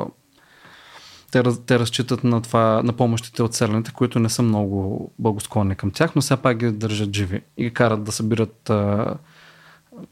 те, 1.32 1.44
раз- 1.44 1.66
те 1.66 1.80
разчитат 1.80 2.24
на, 2.24 2.42
това, 2.42 2.82
на 2.84 2.94
помощите 2.94 3.44
от 3.44 3.54
селените, 3.54 3.92
които 3.94 4.20
не 4.20 4.30
са 4.30 4.42
много 4.42 5.12
благосклонни 5.20 5.76
към 5.76 5.92
тях, 5.92 6.16
но 6.16 6.22
все 6.22 6.38
пак 6.38 6.58
ги 6.58 6.72
държат 6.72 7.14
живи 7.16 7.42
и 7.58 7.64
ги 7.64 7.74
карат 7.74 8.04
да 8.04 8.12
събират 8.12 8.70
а, 8.70 9.14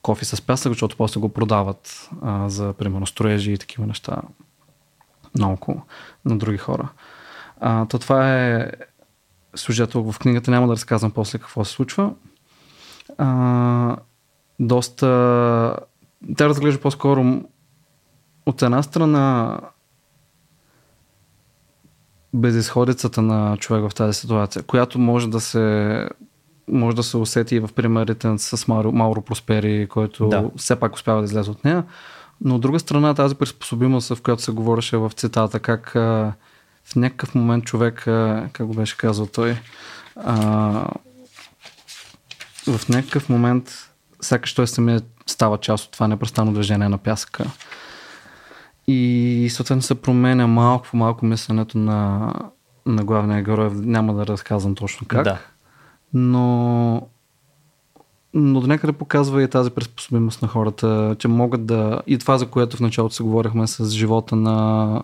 кофи 0.01 0.25
с 0.25 0.41
пясък, 0.41 0.71
защото 0.71 0.97
после 0.97 1.21
го 1.21 1.29
продават 1.29 2.09
а, 2.21 2.49
за, 2.49 2.73
примерно, 2.73 3.05
строежи 3.05 3.51
и 3.51 3.57
такива 3.57 3.87
неща 3.87 4.21
наоколо 5.35 5.81
на 6.25 6.37
други 6.37 6.57
хора. 6.57 6.89
А, 7.59 7.85
то 7.85 7.99
това 7.99 8.33
е 8.35 8.71
сюжета 9.55 9.99
в 9.99 10.19
книгата, 10.19 10.51
няма 10.51 10.67
да 10.67 10.73
разказвам 10.73 11.11
после 11.11 11.39
какво 11.39 11.65
се 11.65 11.71
случва. 11.71 12.13
А, 13.17 13.97
доста... 14.59 15.07
Тя 16.37 16.49
разглежда 16.49 16.81
по-скоро 16.81 17.41
от 18.45 18.61
една 18.61 18.83
страна 18.83 19.59
безисходицата 22.33 23.21
на 23.21 23.57
човек 23.57 23.89
в 23.89 23.95
тази 23.95 24.19
ситуация, 24.19 24.63
която 24.63 24.99
може 24.99 25.29
да 25.29 25.39
се 25.39 26.07
може 26.71 26.95
да 26.95 27.03
се 27.03 27.17
усети 27.17 27.55
и 27.55 27.59
в 27.59 27.69
примерите 27.75 28.37
с 28.37 28.67
Мауро, 28.67 28.91
Мауро 28.91 29.21
Проспери, 29.21 29.87
който 29.87 30.27
Да. 30.27 30.49
все 30.57 30.75
пак 30.75 30.95
успява 30.95 31.21
да 31.21 31.25
излезе 31.25 31.51
от 31.51 31.65
нея. 31.65 31.83
Но 32.41 32.55
от 32.55 32.61
друга 32.61 32.79
страна 32.79 33.13
тази 33.13 33.35
приспособимост, 33.35 34.15
в 34.15 34.21
която 34.21 34.41
се 34.41 34.51
говореше 34.51 34.97
в 34.97 35.11
цитата, 35.15 35.59
как 35.59 35.91
в 36.85 36.95
някакъв 36.95 37.35
момент 37.35 37.63
човек, 37.63 38.01
как 38.53 38.65
го 38.65 38.73
беше 38.73 38.97
казал 38.97 39.25
той, 39.25 39.57
а, 40.15 40.37
в 42.67 42.89
някакъв 42.89 43.29
момент 43.29 43.89
сякаш 44.21 44.53
той 44.53 44.67
самия 44.67 45.01
става 45.25 45.57
част 45.57 45.85
от 45.85 45.91
това 45.91 46.07
непрестанно 46.07 46.53
движение 46.53 46.89
на 46.89 46.97
пясъка. 46.97 47.45
И 48.87 49.47
съответно 49.51 49.81
се 49.81 49.95
променя 49.95 50.47
малко 50.47 50.87
по 50.91 50.97
малко 50.97 51.25
мисленето 51.25 51.77
на, 51.77 52.31
на 52.85 53.03
главния 53.03 53.43
герой. 53.43 53.69
Няма 53.73 54.13
да 54.13 54.27
разказвам 54.27 54.75
точно 54.75 55.07
как. 55.07 55.23
Да. 55.23 55.39
Но 56.15 57.07
но 58.37 58.61
до 58.61 58.67
някъде 58.67 58.93
показва 58.93 59.43
и 59.43 59.47
тази 59.47 59.69
приспособимост 59.69 60.41
на 60.41 60.47
хората, 60.47 61.15
че 61.19 61.27
могат 61.27 61.65
да... 61.65 62.01
И 62.07 62.17
това, 62.17 62.37
за 62.37 62.47
което 62.47 62.77
в 62.77 62.79
началото 62.79 63.15
се 63.15 63.23
говорихме 63.23 63.67
с 63.67 63.89
живота 63.89 64.35
на 64.35 65.01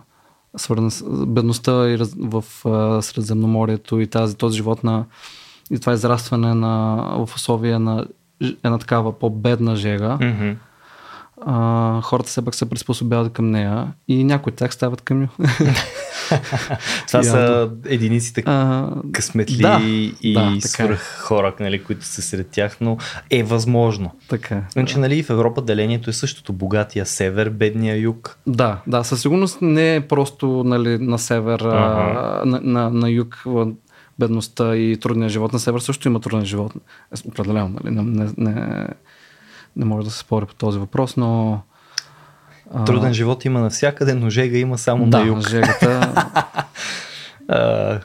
свързан 0.57 0.91
бедността 1.27 1.89
и 1.89 1.99
раз... 1.99 2.15
в 2.19 2.43
а, 2.65 3.01
Средиземноморието 3.01 3.99
и 3.99 4.07
тази, 4.07 4.37
този 4.37 4.57
живот 4.57 4.83
на 4.83 5.05
и 5.71 5.79
това 5.79 5.93
израстване 5.93 6.53
на, 6.53 6.95
в 7.25 7.35
условия 7.35 7.79
на 7.79 8.05
една 8.41 8.77
такава 8.77 9.19
по-бедна 9.19 9.75
жега, 9.75 10.17
Мгм. 10.21 10.51
А, 11.45 12.01
хората 12.01 12.29
все 12.29 12.45
пак 12.45 12.55
се 12.55 12.69
приспособяват 12.69 13.33
към 13.33 13.51
нея 13.51 13.93
и 14.07 14.23
някои 14.23 14.51
от 14.51 14.57
тях 14.57 14.73
стават 14.73 15.01
към 15.01 15.27
Това 17.07 17.23
са 17.23 17.71
единиците 17.85 18.43
а, 18.45 18.89
късметли 19.11 19.61
Да, 19.61 19.79
и 20.21 20.33
да, 20.33 20.53
е. 20.57 20.61
свръх 20.61 21.21
хора, 21.21 21.53
нали, 21.59 21.83
които 21.83 22.05
са 22.05 22.21
сред 22.21 22.47
тях, 22.47 22.77
но 22.81 22.97
е 23.29 23.43
възможно. 23.43 24.11
така. 24.29 24.55
е. 24.55 24.63
Значи, 24.71 24.99
нали, 24.99 25.23
в 25.23 25.29
Европа 25.29 25.61
делението 25.61 26.09
е 26.09 26.13
същото. 26.13 26.53
Богатия 26.53 27.05
север, 27.05 27.49
бедния 27.49 27.97
юг. 27.97 28.37
Да, 28.47 28.81
да, 28.87 29.03
със 29.03 29.21
сигурност 29.21 29.57
не 29.61 29.95
е 29.95 30.01
просто 30.01 30.63
нали, 30.65 30.97
на 30.97 31.19
север, 31.19 31.59
а, 31.59 32.41
на, 32.45 32.59
на, 32.63 32.89
на 32.89 33.09
юг 33.09 33.43
бедността 34.19 34.75
и 34.75 34.97
трудния 34.97 35.29
живот. 35.29 35.53
На 35.53 35.59
север 35.59 35.79
също 35.79 36.07
има 36.07 36.19
труден 36.19 36.45
живот. 36.45 36.73
Определено, 37.25 37.69
нали, 37.83 37.95
не, 37.95 38.29
не, 38.37 38.87
не, 39.75 39.85
може 39.85 40.05
да 40.05 40.11
се 40.11 40.19
спори 40.19 40.45
по 40.45 40.53
този 40.53 40.79
въпрос, 40.79 41.17
но... 41.17 41.61
а, 42.73 42.85
Труден 42.85 43.13
живот 43.13 43.45
има 43.45 43.59
навсякъде, 43.59 44.13
но 44.13 44.29
жега 44.29 44.57
има 44.57 44.77
само 44.77 45.05
да, 45.05 45.19
на 45.19 45.25
юг. 45.25 45.49
жегата. 45.49 46.13
а, 47.47 47.99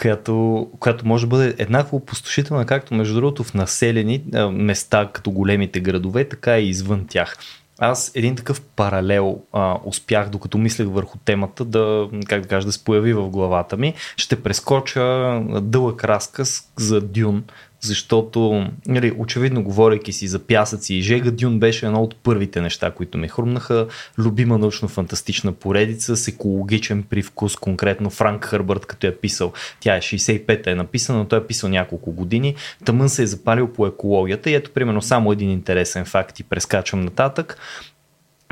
която, 0.00 0.66
която 0.80 1.06
може 1.06 1.26
да 1.26 1.28
бъде 1.28 1.54
еднакво 1.58 1.96
опустошителна, 1.96 2.66
както 2.66 2.94
между 2.94 3.14
другото 3.14 3.44
в 3.44 3.54
населени 3.54 4.24
а, 4.34 4.50
места, 4.50 5.08
като 5.12 5.30
големите 5.30 5.80
градове, 5.80 6.28
така 6.28 6.58
и 6.58 6.68
извън 6.68 7.06
тях. 7.06 7.36
Аз 7.78 8.12
един 8.14 8.36
такъв 8.36 8.60
паралел 8.60 9.40
а, 9.52 9.76
успях, 9.84 10.28
докато 10.28 10.58
мислех 10.58 10.88
върху 10.90 11.18
темата, 11.18 11.64
да, 11.64 12.08
как 12.28 12.42
да 12.42 12.48
кажа, 12.48 12.66
да 12.66 12.72
се 12.72 12.84
появи 12.84 13.12
в 13.12 13.28
главата 13.28 13.76
ми. 13.76 13.94
Ще 14.16 14.42
прескоча 14.42 15.40
дълъг 15.60 16.04
разказ 16.04 16.72
за 16.76 17.00
Дюн, 17.00 17.44
защото, 17.80 18.66
нали, 18.86 19.14
очевидно, 19.18 19.62
говорейки 19.62 20.12
си 20.12 20.28
за 20.28 20.38
пясъци 20.38 20.94
и 20.94 21.02
жега, 21.02 21.30
Дюн 21.30 21.58
беше 21.58 21.86
едно 21.86 22.02
от 22.02 22.16
първите 22.16 22.60
неща, 22.60 22.90
които 22.90 23.18
ми 23.18 23.28
хрумнаха. 23.28 23.86
Любима 24.18 24.58
научно-фантастична 24.58 25.52
поредица 25.52 26.16
с 26.16 26.28
екологичен 26.28 27.02
привкус, 27.02 27.56
конкретно 27.56 28.10
Франк 28.10 28.44
Хърбърт, 28.44 28.86
като 28.86 29.06
е 29.06 29.16
писал. 29.16 29.52
Тя 29.80 29.96
е 29.96 30.00
65-та 30.00 30.70
е 30.70 30.74
написана, 30.74 31.18
но 31.18 31.24
той 31.24 31.38
е 31.38 31.46
писал 31.46 31.70
няколко 31.70 32.12
години. 32.12 32.54
Тъмън 32.84 33.08
се 33.08 33.22
е 33.22 33.26
запалил 33.26 33.72
по 33.72 33.86
екологията 33.86 34.50
и 34.50 34.54
ето, 34.54 34.70
примерно, 34.70 35.02
само 35.02 35.32
един 35.32 35.50
интересен 35.50 36.04
факт 36.04 36.40
и 36.40 36.44
прескачам 36.44 37.00
нататък. 37.00 37.58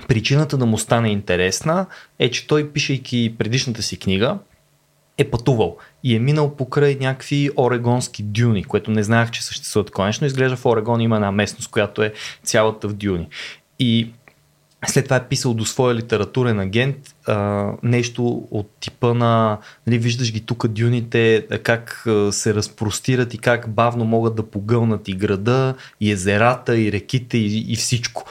Причината 0.08 0.56
да 0.56 0.66
му 0.66 0.78
стане 0.78 1.08
интересна 1.08 1.86
е, 2.18 2.30
че 2.30 2.46
той, 2.46 2.70
пишейки 2.70 3.34
предишната 3.38 3.82
си 3.82 3.98
книга, 3.98 4.38
е 5.18 5.30
пътувал 5.30 5.76
и 6.04 6.16
е 6.16 6.18
минал 6.18 6.56
покрай 6.56 6.96
някакви 7.00 7.50
орегонски 7.56 8.22
дюни, 8.22 8.64
което 8.64 8.90
не 8.90 9.02
знаех, 9.02 9.30
че 9.30 9.44
съществуват 9.44 9.90
конечно. 9.90 10.26
Изглежда 10.26 10.56
в 10.56 10.66
Орегон 10.66 11.00
има 11.00 11.16
една 11.16 11.32
местност, 11.32 11.70
която 11.70 12.02
е 12.02 12.12
цялата 12.42 12.88
в 12.88 12.94
дюни. 12.94 13.28
И 13.78 14.10
след 14.86 15.04
това 15.04 15.16
е 15.16 15.28
писал 15.28 15.54
до 15.54 15.64
своя 15.64 15.94
литературен 15.94 16.60
агент 16.60 16.96
а, 17.26 17.70
нещо 17.82 18.48
от 18.50 18.70
типа 18.80 19.14
на, 19.14 19.58
нали, 19.86 19.98
виждаш 19.98 20.32
ги 20.32 20.40
тук 20.40 20.68
дюните, 20.68 21.46
как 21.62 22.06
а, 22.06 22.32
се 22.32 22.54
разпростират 22.54 23.34
и 23.34 23.38
как 23.38 23.70
бавно 23.70 24.04
могат 24.04 24.34
да 24.34 24.50
погълнат 24.50 25.08
и 25.08 25.12
града, 25.12 25.74
и 26.00 26.10
езерата, 26.10 26.78
и 26.78 26.92
реките, 26.92 27.38
и, 27.38 27.72
и 27.72 27.76
всичко. 27.76 28.24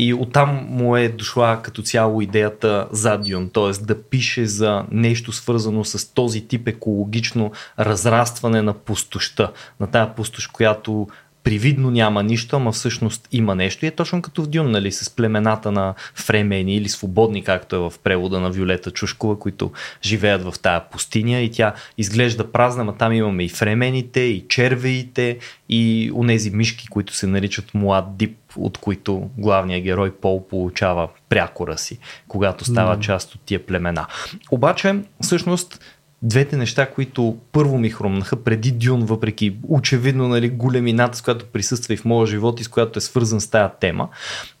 И 0.00 0.14
оттам 0.14 0.66
му 0.70 0.96
е 0.96 1.08
дошла 1.08 1.60
като 1.62 1.82
цяло 1.82 2.22
идеята 2.22 2.88
за 2.92 3.18
Дюн, 3.18 3.50
т.е. 3.54 3.84
да 3.84 4.02
пише 4.02 4.46
за 4.46 4.84
нещо 4.90 5.32
свързано 5.32 5.84
с 5.84 6.14
този 6.14 6.48
тип 6.48 6.68
екологично 6.68 7.52
разрастване 7.78 8.62
на 8.62 8.74
пустоща, 8.74 9.52
на 9.80 9.86
тая 9.86 10.14
пустош, 10.14 10.46
която 10.46 11.08
привидно 11.48 11.90
няма 11.90 12.22
нищо, 12.22 12.56
ама 12.56 12.72
всъщност 12.72 13.28
има 13.32 13.54
нещо. 13.54 13.84
И 13.84 13.88
е 13.88 13.90
точно 13.90 14.22
като 14.22 14.42
в 14.42 14.46
Дюн, 14.46 14.70
нали, 14.70 14.92
с 14.92 15.10
племената 15.10 15.72
на 15.72 15.94
фремени 16.14 16.76
или 16.76 16.88
свободни, 16.88 17.44
както 17.44 17.76
е 17.76 17.78
в 17.78 17.92
превода 18.04 18.40
на 18.40 18.50
Виолета 18.50 18.90
Чушкова, 18.90 19.38
които 19.38 19.72
живеят 20.02 20.42
в 20.42 20.54
тая 20.62 20.90
пустиня 20.90 21.40
и 21.40 21.50
тя 21.50 21.74
изглежда 21.98 22.52
празна, 22.52 22.82
ама 22.82 22.96
там 22.96 23.12
имаме 23.12 23.44
и 23.44 23.48
фремените, 23.48 24.20
и 24.20 24.48
червеите, 24.48 25.38
и 25.68 26.12
онези 26.14 26.50
мишки, 26.50 26.88
които 26.88 27.14
се 27.14 27.26
наричат 27.26 27.74
млад 27.74 28.16
дип, 28.16 28.36
от 28.56 28.78
които 28.78 29.30
главният 29.38 29.82
герой 29.82 30.10
Пол 30.10 30.48
получава 30.48 31.08
прякора 31.28 31.78
си, 31.78 31.98
когато 32.28 32.64
става 32.64 32.96
mm. 32.96 33.00
част 33.00 33.34
от 33.34 33.40
тия 33.40 33.66
племена. 33.66 34.06
Обаче, 34.50 34.96
всъщност, 35.22 35.80
двете 36.22 36.56
неща, 36.56 36.90
които 36.90 37.38
първо 37.52 37.78
ми 37.78 37.90
хрумнаха 37.90 38.44
преди 38.44 38.70
Дюн, 38.70 39.04
въпреки 39.04 39.56
очевидно 39.68 40.28
нали, 40.28 40.48
големината, 40.48 41.18
с 41.18 41.22
която 41.22 41.46
присъства 41.46 41.94
и 41.94 41.96
в 41.96 42.04
моя 42.04 42.26
живот 42.26 42.60
и 42.60 42.64
с 42.64 42.68
която 42.68 42.98
е 42.98 43.02
свързан 43.02 43.40
с 43.40 43.50
тази 43.50 43.72
тема, 43.80 44.08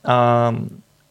а, 0.04 0.52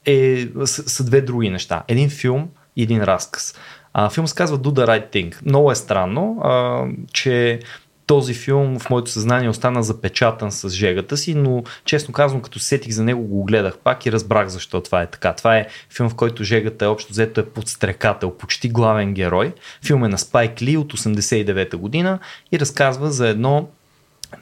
е, 0.06 0.48
са, 0.66 0.90
са 0.90 1.04
две 1.04 1.22
други 1.22 1.50
неща. 1.50 1.84
Един 1.88 2.10
филм 2.10 2.50
и 2.76 2.84
един 2.84 3.04
разказ. 3.04 3.56
А, 3.94 4.10
филм 4.10 4.28
се 4.28 4.36
казва 4.36 4.60
Do 4.60 4.68
the 4.68 4.88
Right 4.88 5.14
Thing. 5.14 5.46
Много 5.46 5.72
е 5.72 5.76
странно, 5.76 6.40
а, 6.44 6.86
че 7.14 7.60
този 8.08 8.34
филм 8.34 8.80
в 8.80 8.90
моето 8.90 9.12
съзнание 9.12 9.50
остана 9.50 9.84
запечатан 9.84 10.52
с 10.52 10.70
жегата 10.70 11.18
си, 11.18 11.36
но 11.36 11.64
честно 11.86 12.14
казвам, 12.14 12.42
като 12.42 12.60
сетих 12.60 12.94
за 12.94 13.04
него, 13.04 13.24
го 13.24 13.44
гледах 13.44 13.78
пак 13.78 14.06
и 14.06 14.12
разбрах 14.12 14.48
защо 14.48 14.82
това 14.82 15.02
е 15.02 15.08
така. 15.08 15.34
Това 15.34 15.58
е 15.58 15.68
филм, 15.90 16.10
в 16.10 16.16
който 16.16 16.44
жегата 16.44 16.86
е 16.86 16.88
общо 16.88 17.12
взето 17.12 17.42
е 17.42 17.46
подстрекател, 17.46 18.32
почти 18.32 18.70
главен 18.70 19.14
герой. 19.14 19.54
Филм 19.86 20.04
е 20.04 20.08
на 20.08 20.18
Спайк 20.18 20.62
Ли 20.62 20.78
от 20.78 20.94
89 20.94 21.76
година 21.76 22.20
и 22.52 22.60
разказва 22.60 23.12
за 23.12 23.28
едно 23.28 23.70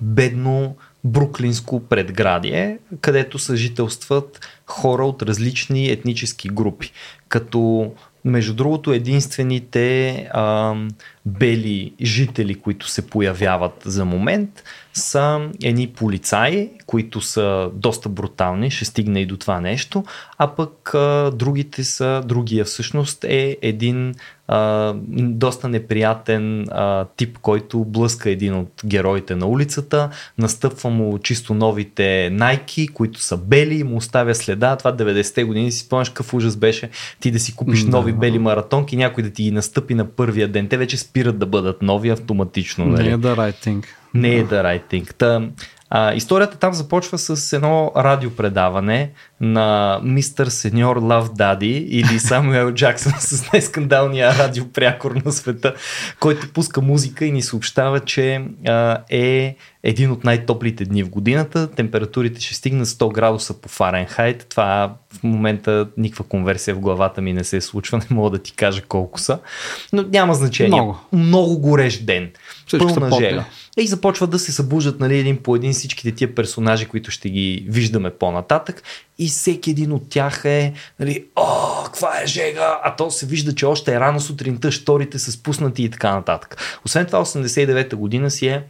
бедно 0.01 0.75
бруклинско 1.03 1.79
предградие, 1.79 2.77
където 3.01 3.39
съжителстват 3.39 4.47
хора 4.65 5.05
от 5.05 5.21
различни 5.21 5.89
етнически 5.89 6.49
групи. 6.49 6.91
Като 7.29 7.91
между 8.25 8.53
другото, 8.53 8.93
единствените 8.93 10.15
а, 10.33 10.75
бели 11.25 11.93
жители, 12.01 12.55
които 12.55 12.89
се 12.89 13.07
появяват 13.07 13.81
за 13.85 14.05
момент, 14.05 14.63
са 14.95 15.49
едни 15.63 15.87
полицаи, 15.87 16.69
които 16.85 17.21
са 17.21 17.69
доста 17.73 18.09
брутални, 18.09 18.71
ще 18.71 18.85
стигне 18.85 19.21
и 19.21 19.25
до 19.25 19.37
това 19.37 19.61
нещо, 19.61 20.03
а 20.37 20.47
пък 20.47 20.93
а, 20.93 21.31
другите 21.31 21.83
са, 21.83 22.21
другия 22.25 22.65
всъщност 22.65 23.23
е 23.23 23.57
един 23.61 24.15
а, 24.47 24.93
доста 25.17 25.69
неприятен 25.69 26.65
а, 26.71 27.05
тип, 27.17 27.37
който 27.41 27.85
блъска 27.85 28.29
един 28.29 28.55
от 28.55 28.71
героите 28.85 29.35
на 29.35 29.47
улицата, 29.47 30.09
настъпва 30.37 30.89
му 30.89 31.19
чисто 31.19 31.53
новите 31.53 32.29
найки, 32.29 32.87
които 32.87 33.21
са 33.21 33.37
бели 33.37 33.83
му 33.83 33.95
оставя 33.95 34.35
следа. 34.35 34.75
Това 34.75 34.97
90-те 34.97 35.43
години 35.43 35.71
си 35.71 35.79
спомняш 35.79 36.09
какъв 36.09 36.33
ужас 36.33 36.55
беше 36.55 36.89
ти 37.19 37.31
да 37.31 37.39
си 37.39 37.55
купиш 37.55 37.83
нови 37.83 38.13
бели 38.13 38.39
маратонки, 38.39 38.97
някой 38.97 39.23
да 39.23 39.29
ти 39.29 39.43
ги 39.43 39.51
настъпи 39.51 39.93
на 39.93 40.05
първия 40.05 40.47
ден. 40.47 40.67
Те 40.67 40.77
вече 40.77 40.97
спират 40.97 41.39
да 41.39 41.45
бъдат 41.45 41.81
нови 41.81 42.09
автоматично. 42.09 42.85
Нали? 42.85 43.03
Не 43.03 43.13
е 43.13 43.17
да 43.17 43.35
thing. 43.35 43.85
Не 44.15 44.35
е 44.35 44.43
да 44.43 44.63
right 44.63 44.91
thing. 44.91 45.13
Та, 45.13 45.41
а, 45.89 46.13
историята 46.13 46.57
там 46.57 46.73
започва 46.73 47.17
с 47.17 47.53
едно 47.53 47.91
радиопредаване 47.97 49.11
на 49.41 49.99
мистер 50.03 50.47
сеньор 50.47 50.97
Лав 50.97 51.33
Дади 51.33 51.87
или 51.89 52.19
Самуел 52.19 52.71
Джаксън 52.71 53.13
с 53.19 53.51
най-скандалния 53.53 54.37
радиопрякор 54.37 55.11
на 55.25 55.31
света, 55.31 55.73
който 56.19 56.53
пуска 56.53 56.81
музика 56.81 57.25
и 57.25 57.31
ни 57.31 57.41
съобщава, 57.41 57.99
че 57.99 58.41
а, 58.67 58.97
е 59.09 59.55
един 59.83 60.11
от 60.11 60.23
най-топлите 60.23 60.85
дни 60.85 61.03
в 61.03 61.09
годината. 61.09 61.71
Температурите 61.71 62.41
ще 62.41 62.55
стигнат 62.55 62.87
100 62.87 63.13
градуса 63.13 63.61
по 63.61 63.69
Фаренхайт. 63.69 64.45
Това 64.49 64.93
в 65.13 65.23
момента 65.23 65.87
никаква 65.97 66.25
конверсия 66.25 66.75
в 66.75 66.79
главата 66.79 67.21
ми 67.21 67.33
не 67.33 67.43
се 67.43 67.61
случва, 67.61 67.97
не 67.97 68.15
мога 68.15 68.29
да 68.29 68.37
ти 68.37 68.53
кажа 68.53 68.81
колко 68.81 69.19
са. 69.19 69.39
Но 69.93 70.03
няма 70.03 70.33
значение. 70.33 70.81
Много, 70.81 70.99
Много 71.13 71.59
горещ 71.59 72.05
ден. 72.05 72.31
Всички 72.67 72.87
Пълна 72.87 73.15
жега. 73.15 73.45
И 73.77 73.87
започват 73.87 74.29
да 74.29 74.39
се 74.39 74.51
събуждат 74.51 74.99
нали, 74.99 75.19
един 75.19 75.37
по 75.37 75.55
един 75.55 75.73
всичките 75.73 76.11
тия 76.11 76.35
персонажи, 76.35 76.85
които 76.85 77.11
ще 77.11 77.29
ги 77.29 77.65
виждаме 77.69 78.09
по-нататък. 78.09 78.83
И 79.19 79.27
всеки 79.27 79.71
един 79.71 79.91
от 79.91 80.09
тях 80.09 80.45
е, 80.45 80.73
нали, 80.99 81.25
о, 81.35 81.83
каква 81.85 82.21
е 82.21 82.27
жега, 82.27 82.79
а 82.83 82.95
то 82.95 83.11
се 83.11 83.25
вижда, 83.25 83.55
че 83.55 83.65
още 83.65 83.93
е 83.93 83.99
рано 83.99 84.19
сутринта, 84.19 84.71
шторите 84.71 85.19
са 85.19 85.31
спуснати 85.31 85.83
и 85.83 85.89
така 85.89 86.11
нататък. 86.11 86.79
Освен 86.85 87.05
това, 87.05 87.25
89-та 87.25 87.95
година 87.95 88.31
си 88.31 88.47
е 88.47 88.63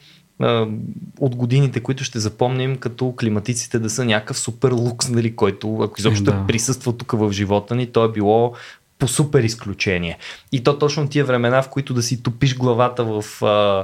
от 1.19 1.35
годините, 1.35 1.79
които 1.79 2.03
ще 2.03 2.19
запомним 2.19 2.77
като 2.77 3.13
климатиците 3.19 3.79
да 3.79 3.89
са 3.89 4.05
някакъв 4.05 4.39
супер 4.39 4.71
лукс, 4.71 5.09
нали, 5.09 5.35
който 5.35 5.79
ако 5.81 5.99
изобщо 5.99 6.23
да. 6.23 6.43
присъства 6.47 6.97
тук 6.97 7.11
в 7.11 7.31
живота 7.31 7.75
ни, 7.75 7.87
то 7.87 8.05
е 8.05 8.11
било 8.11 8.53
по 8.99 9.07
супер 9.07 9.43
изключение. 9.43 10.17
И 10.51 10.63
то 10.63 10.77
точно 10.77 11.09
тия 11.09 11.25
времена, 11.25 11.61
в 11.61 11.69
които 11.69 11.93
да 11.93 12.01
си 12.01 12.23
топиш 12.23 12.57
главата 12.57 13.03
в 13.03 13.43
а, 13.43 13.83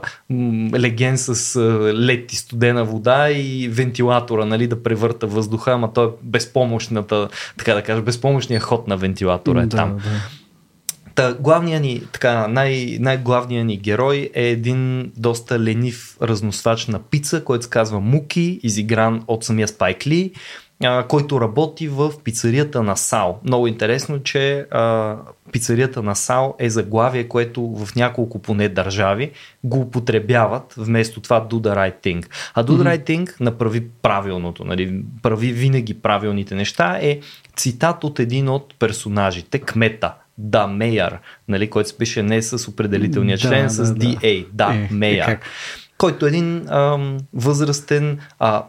леген 0.79 1.17
с 1.17 1.55
а, 1.55 1.61
лед 1.93 2.33
и 2.33 2.35
студена 2.35 2.85
вода 2.85 3.31
и 3.31 3.67
вентилатора, 3.67 4.45
нали, 4.45 4.67
да 4.67 4.83
превърта 4.83 5.27
въздуха, 5.27 5.71
ама 5.71 5.93
то 5.93 6.03
е 6.03 6.09
безпомощната, 6.21 7.29
така 7.57 7.73
да 7.73 7.81
кажа, 7.81 8.01
безпомощният 8.01 8.63
ход 8.63 8.87
на 8.87 8.97
вентилатора 8.97 9.61
е 9.61 9.65
да, 9.65 9.77
там. 9.77 9.97
Да. 9.97 10.01
Та, 11.15 11.33
главният 11.33 11.81
ни, 11.81 12.01
така, 12.11 12.47
най- 12.47 12.97
най-главният 12.99 13.67
ни 13.67 13.77
герой 13.77 14.29
е 14.33 14.47
един 14.47 15.11
доста 15.17 15.59
ленив 15.59 16.17
разносвач 16.21 16.87
на 16.87 16.99
пица, 16.99 17.43
който 17.43 17.63
се 17.63 17.69
казва 17.69 17.99
Муки, 17.99 18.59
изигран 18.63 19.23
от 19.27 19.43
самия 19.43 19.67
Спайк 19.67 20.07
Ли, 20.07 20.31
а, 20.83 21.07
който 21.07 21.41
работи 21.41 21.87
в 21.87 22.11
пицарията 22.23 22.83
на 22.83 22.97
Сао. 22.97 23.33
Много 23.43 23.67
интересно, 23.67 24.23
че 24.23 24.65
а, 24.71 25.15
пицарията 25.51 26.03
на 26.03 26.15
Сао 26.15 26.53
е 26.59 26.69
заглавие, 26.69 27.27
което 27.27 27.61
в 27.61 27.95
няколко 27.95 28.39
поне 28.39 28.69
държави 28.69 29.31
го 29.63 29.79
употребяват 29.79 30.73
вместо 30.77 31.21
това 31.21 31.47
do 31.47 31.53
the 31.53 31.75
right 31.75 32.05
thing. 32.05 32.25
А 32.53 32.63
do 32.63 32.69
the 32.69 32.83
right 32.83 33.07
thing 33.07 33.35
направи 33.39 33.87
правилното, 34.01 34.63
нали, 34.63 35.03
прави 35.21 35.53
винаги 35.53 35.93
правилните 35.93 36.55
неща 36.55 36.99
е 37.01 37.19
цитат 37.55 38.03
от 38.03 38.19
един 38.19 38.49
от 38.49 38.75
персонажите, 38.79 39.59
кмета 39.59 40.13
да 40.37 40.67
Мейер, 40.67 41.19
нали, 41.47 41.69
който 41.69 41.89
се 41.89 41.97
пише 41.97 42.23
не 42.23 42.41
с 42.41 42.67
определителния 42.67 43.37
член, 43.37 43.63
да, 43.63 43.69
с 43.69 43.93
да, 43.93 44.05
DA, 44.05 44.45
да, 44.53 44.87
да 44.91 45.07
е, 45.07 45.11
е, 45.11 45.39
който 45.97 46.25
е 46.25 46.29
един 46.29 46.69
ам, 46.69 47.17
възрастен 47.33 48.19
а, 48.39 48.63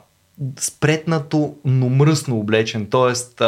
спретнато, 0.58 1.54
но 1.64 1.88
мръсно 1.88 2.38
облечен, 2.38 2.86
т.е. 2.86 3.44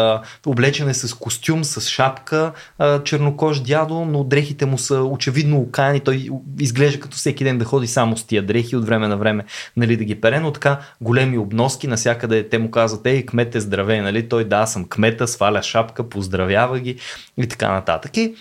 облечен 0.47 0.89
е 0.89 0.95
с 0.95 1.15
костюм, 1.15 1.65
с 1.65 1.81
шапка, 1.89 2.53
а, 2.79 3.03
чернокож 3.03 3.61
дядо, 3.61 4.05
но 4.05 4.25
дрехите 4.25 4.67
му 4.67 4.79
са 4.79 5.03
очевидно 5.03 5.59
окаяни, 5.59 6.01
той 6.01 6.29
изглежда 6.61 7.01
като 7.01 7.17
всеки 7.17 7.45
ден 7.45 7.59
да 7.59 7.65
ходи 7.65 7.87
само 7.87 8.17
с 8.17 8.25
тия 8.25 8.43
дрехи 8.43 8.77
от 8.77 8.87
време 8.87 9.09
на 9.09 9.17
време 9.17 9.45
нали, 9.77 9.97
да 9.97 10.05
ги 10.05 10.21
пере, 10.21 10.41
но 10.41 10.53
така 10.53 10.81
големи 11.01 11.39
обноски, 11.39 11.87
насякъде 11.87 12.49
те 12.49 12.59
му 12.59 12.71
казват, 12.71 13.07
ей, 13.07 13.27
кмет 13.27 13.55
е 13.55 13.61
здравей, 13.61 14.01
нали? 14.01 14.29
той 14.29 14.45
да, 14.45 14.67
съм 14.67 14.89
кмета, 14.89 15.29
сваля 15.29 15.63
шапка, 15.63 16.09
поздравява 16.09 16.81
ги 16.81 16.97
и 17.37 17.47
така 17.47 17.73
нататък. 17.73 18.17
И, 18.17 18.35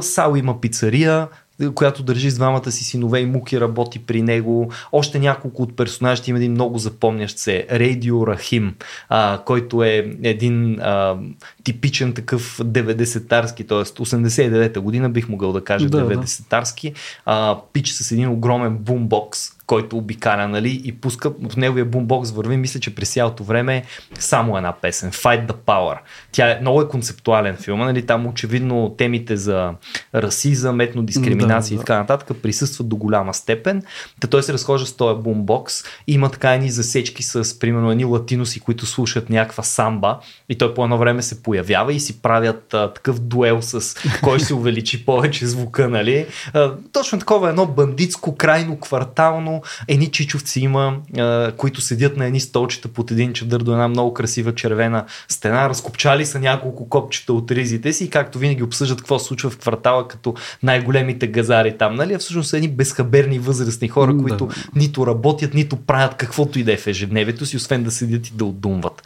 Сао 0.00 0.36
има 0.36 0.60
пицария, 0.60 1.28
която 1.74 2.02
държи 2.02 2.30
с 2.30 2.34
двамата 2.34 2.72
си 2.72 2.84
синове 2.84 3.20
и 3.20 3.26
Муки 3.26 3.60
работи 3.60 3.98
при 3.98 4.22
него. 4.22 4.72
Още 4.92 5.18
няколко 5.18 5.62
от 5.62 5.76
персонажите 5.76 6.30
има 6.30 6.38
един 6.38 6.52
много 6.52 6.78
запомнящ 6.78 7.38
се 7.38 7.66
Рейдио 7.70 8.26
Рахим, 8.26 8.74
а, 9.08 9.42
който 9.44 9.82
е 9.82 10.16
един 10.22 10.80
а, 10.80 11.16
типичен 11.64 12.12
такъв 12.12 12.58
90-тарски, 12.58 13.68
т.е. 13.68 13.84
89-та 13.84 14.80
година 14.80 15.10
бих 15.10 15.28
могъл 15.28 15.52
да 15.52 15.64
кажа 15.64 15.88
да, 15.88 16.08
90-тарски, 16.08 16.94
а, 17.26 17.58
пич 17.72 17.88
с 17.88 18.12
един 18.12 18.28
огромен 18.28 18.76
бумбокс, 18.78 19.57
който 19.68 19.96
обикаля, 19.96 20.48
нали, 20.48 20.82
и 20.84 20.92
пуска 20.92 21.30
в 21.30 21.56
неговия 21.56 21.84
бумбокс 21.84 22.30
върви, 22.30 22.56
мисля, 22.56 22.80
че 22.80 22.94
през 22.94 23.12
цялото 23.12 23.44
време 23.44 23.76
е 23.76 23.84
само 24.18 24.56
една 24.56 24.72
песен, 24.72 25.10
Fight 25.10 25.46
the 25.46 25.54
Power. 25.66 25.98
Тя 26.32 26.50
е 26.50 26.58
много 26.60 26.82
е 26.82 26.88
концептуален 26.88 27.56
филм, 27.56 27.80
нали, 27.80 28.06
там 28.06 28.26
очевидно 28.26 28.94
темите 28.98 29.36
за 29.36 29.74
расизъм, 30.14 30.80
етно 30.80 31.02
дискриминация 31.02 31.76
да, 31.76 31.80
и 31.80 31.84
така 31.84 31.98
нататък 31.98 32.36
присъстват 32.42 32.88
до 32.88 32.96
голяма 32.96 33.34
степен. 33.34 33.82
Та 34.20 34.28
той 34.28 34.42
се 34.42 34.52
разхожда 34.52 34.86
с 34.86 34.92
този 34.92 35.22
бумбокс, 35.22 35.74
има 36.06 36.30
така 36.30 36.54
едни 36.54 36.70
засечки 36.70 37.22
с, 37.22 37.58
примерно, 37.58 37.90
едни 37.90 38.04
латиноси, 38.04 38.60
които 38.60 38.86
слушат 38.86 39.30
някаква 39.30 39.62
самба 39.62 40.20
и 40.48 40.58
той 40.58 40.74
по 40.74 40.84
едно 40.84 40.98
време 40.98 41.22
се 41.22 41.42
появява 41.42 41.92
и 41.92 42.00
си 42.00 42.22
правят 42.22 42.74
а, 42.74 42.92
такъв 42.92 43.18
дуел 43.18 43.62
с 43.62 43.96
кой 44.22 44.38
ще 44.38 44.54
увеличи 44.54 45.04
повече 45.04 45.46
звука, 45.46 45.88
нали. 45.88 46.26
А, 46.54 46.72
точно 46.92 47.18
такова 47.18 47.48
едно 47.48 47.66
бандитско, 47.66 48.36
крайно 48.36 48.80
квартално 48.80 49.57
едни 49.88 50.06
чичовци 50.06 50.60
има, 50.60 50.96
а, 51.18 51.52
които 51.56 51.80
седят 51.80 52.16
на 52.16 52.26
едни 52.26 52.40
столчета 52.40 52.88
под 52.88 53.10
един 53.10 53.32
чадър 53.32 53.62
до 53.62 53.72
една 53.72 53.88
много 53.88 54.14
красива 54.14 54.54
червена 54.54 55.04
стена, 55.28 55.68
разкопчали 55.68 56.26
са 56.26 56.40
няколко 56.40 56.88
копчета 56.88 57.32
от 57.32 57.50
ризите 57.50 57.92
си 57.92 58.04
и 58.04 58.10
както 58.10 58.38
винаги 58.38 58.62
обсъждат 58.62 58.98
какво 58.98 59.18
се 59.18 59.26
случва 59.26 59.50
в 59.50 59.58
квартала 59.58 60.08
като 60.08 60.34
най-големите 60.62 61.26
газари 61.26 61.78
там, 61.78 61.94
нали? 61.94 62.14
А 62.14 62.18
всъщност 62.18 62.50
са 62.50 62.56
едни 62.56 62.68
безхаберни 62.68 63.38
възрастни 63.38 63.88
хора, 63.88 64.14
Да. 64.14 64.22
които 64.22 64.48
нито 64.74 65.06
работят, 65.06 65.54
нито 65.54 65.76
правят 65.76 66.14
каквото 66.14 66.58
и 66.58 66.64
да 66.64 66.72
е 66.72 66.76
в 66.76 66.86
ежедневието 66.86 67.46
си, 67.46 67.56
освен 67.56 67.82
да 67.82 67.90
седят 67.90 68.26
и 68.26 68.32
да 68.34 68.44
отдумват. 68.44 69.02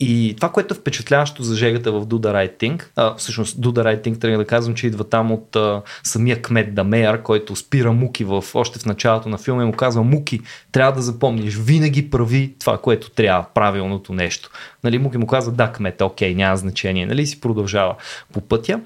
И 0.00 0.34
това, 0.36 0.48
което 0.48 0.74
е 0.74 0.76
впечатляващо 0.76 1.42
за 1.42 1.56
жегата 1.56 1.92
в 1.92 2.06
Do 2.06 2.14
the 2.14 2.32
Right 2.32 2.60
Thing, 2.60 2.84
а, 2.96 3.14
всъщност 3.14 3.58
Right 3.58 4.04
Thing 4.04 4.20
трябва 4.20 4.38
да 4.38 4.44
казвам, 4.44 4.74
че 4.74 4.86
идва 4.86 5.04
там 5.04 5.32
от 5.32 5.56
а, 5.56 5.82
самия 6.02 6.42
кмет 6.42 6.74
Дамеяр, 6.74 7.22
който 7.22 7.56
спира 7.56 7.92
Муки 7.92 8.24
в, 8.24 8.44
още 8.54 8.78
в 8.78 8.86
началото 8.86 9.28
на 9.28 9.38
филма 9.38 9.62
и 9.62 9.66
му 9.66 9.72
казва 9.72 10.02
Муки, 10.02 10.40
трябва 10.72 10.92
да 10.92 11.02
запомниш, 11.02 11.56
винаги 11.56 12.10
прави 12.10 12.54
това, 12.58 12.78
което 12.78 13.10
трябва, 13.10 13.46
правилното 13.54 14.12
нещо. 14.12 14.50
Нали, 14.84 14.98
Муки 14.98 15.18
му 15.18 15.26
казва, 15.26 15.52
да, 15.52 15.72
кмет, 15.72 16.00
окей, 16.00 16.34
няма 16.34 16.56
значение, 16.56 17.06
нали, 17.06 17.26
си 17.26 17.40
продължава 17.40 17.94
по 18.32 18.40
пътя. 18.40 18.80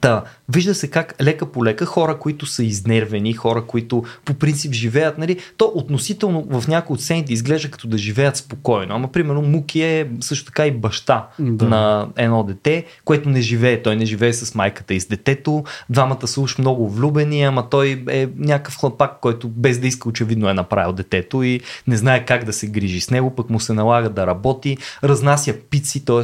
Та, 0.00 0.24
вижда 0.48 0.74
се 0.74 0.90
как 0.90 1.14
лека 1.22 1.52
по 1.52 1.64
лека 1.64 1.86
хора, 1.86 2.18
които 2.18 2.46
са 2.46 2.64
изнервени, 2.64 3.32
хора, 3.32 3.64
които 3.66 4.04
по 4.24 4.34
принцип 4.34 4.72
живеят, 4.72 5.18
нали, 5.18 5.38
то 5.56 5.72
относително 5.74 6.46
в 6.50 6.68
някои 6.68 6.94
от 6.94 7.00
сцените 7.00 7.32
изглежда 7.32 7.70
като 7.70 7.88
да 7.88 7.98
живеят 7.98 8.36
спокойно. 8.36 8.94
Ама, 8.94 9.12
примерно, 9.12 9.42
Муки 9.42 9.82
е 9.82 10.10
също 10.20 10.44
така 10.44 10.66
и 10.66 10.70
баща 10.70 11.28
Да. 11.38 11.64
на 11.68 12.08
едно 12.16 12.42
дете, 12.42 12.84
което 13.04 13.28
не 13.28 13.40
живее. 13.40 13.82
Той 13.82 13.96
не 13.96 14.06
живее 14.06 14.32
с 14.32 14.54
майката 14.54 14.94
и 14.94 15.00
с 15.00 15.06
детето. 15.06 15.64
Двамата 15.90 16.26
са 16.26 16.40
уж 16.40 16.58
много 16.58 16.90
влюбени, 16.90 17.42
ама 17.42 17.70
той 17.70 18.04
е 18.08 18.28
някакъв 18.36 18.76
хлапак, 18.76 19.20
който 19.20 19.48
без 19.48 19.78
да 19.78 19.86
иска 19.86 20.08
очевидно 20.08 20.48
е 20.48 20.54
направил 20.54 20.92
детето 20.92 21.42
и 21.42 21.60
не 21.86 21.96
знае 21.96 22.24
как 22.24 22.44
да 22.44 22.52
се 22.52 22.66
грижи 22.66 23.00
с 23.00 23.10
него, 23.10 23.34
пък 23.34 23.50
му 23.50 23.60
се 23.60 23.72
налага 23.72 24.08
да 24.08 24.26
работи, 24.26 24.76
разнася 25.04 25.54
пици, 25.70 26.04
т.е. 26.04 26.22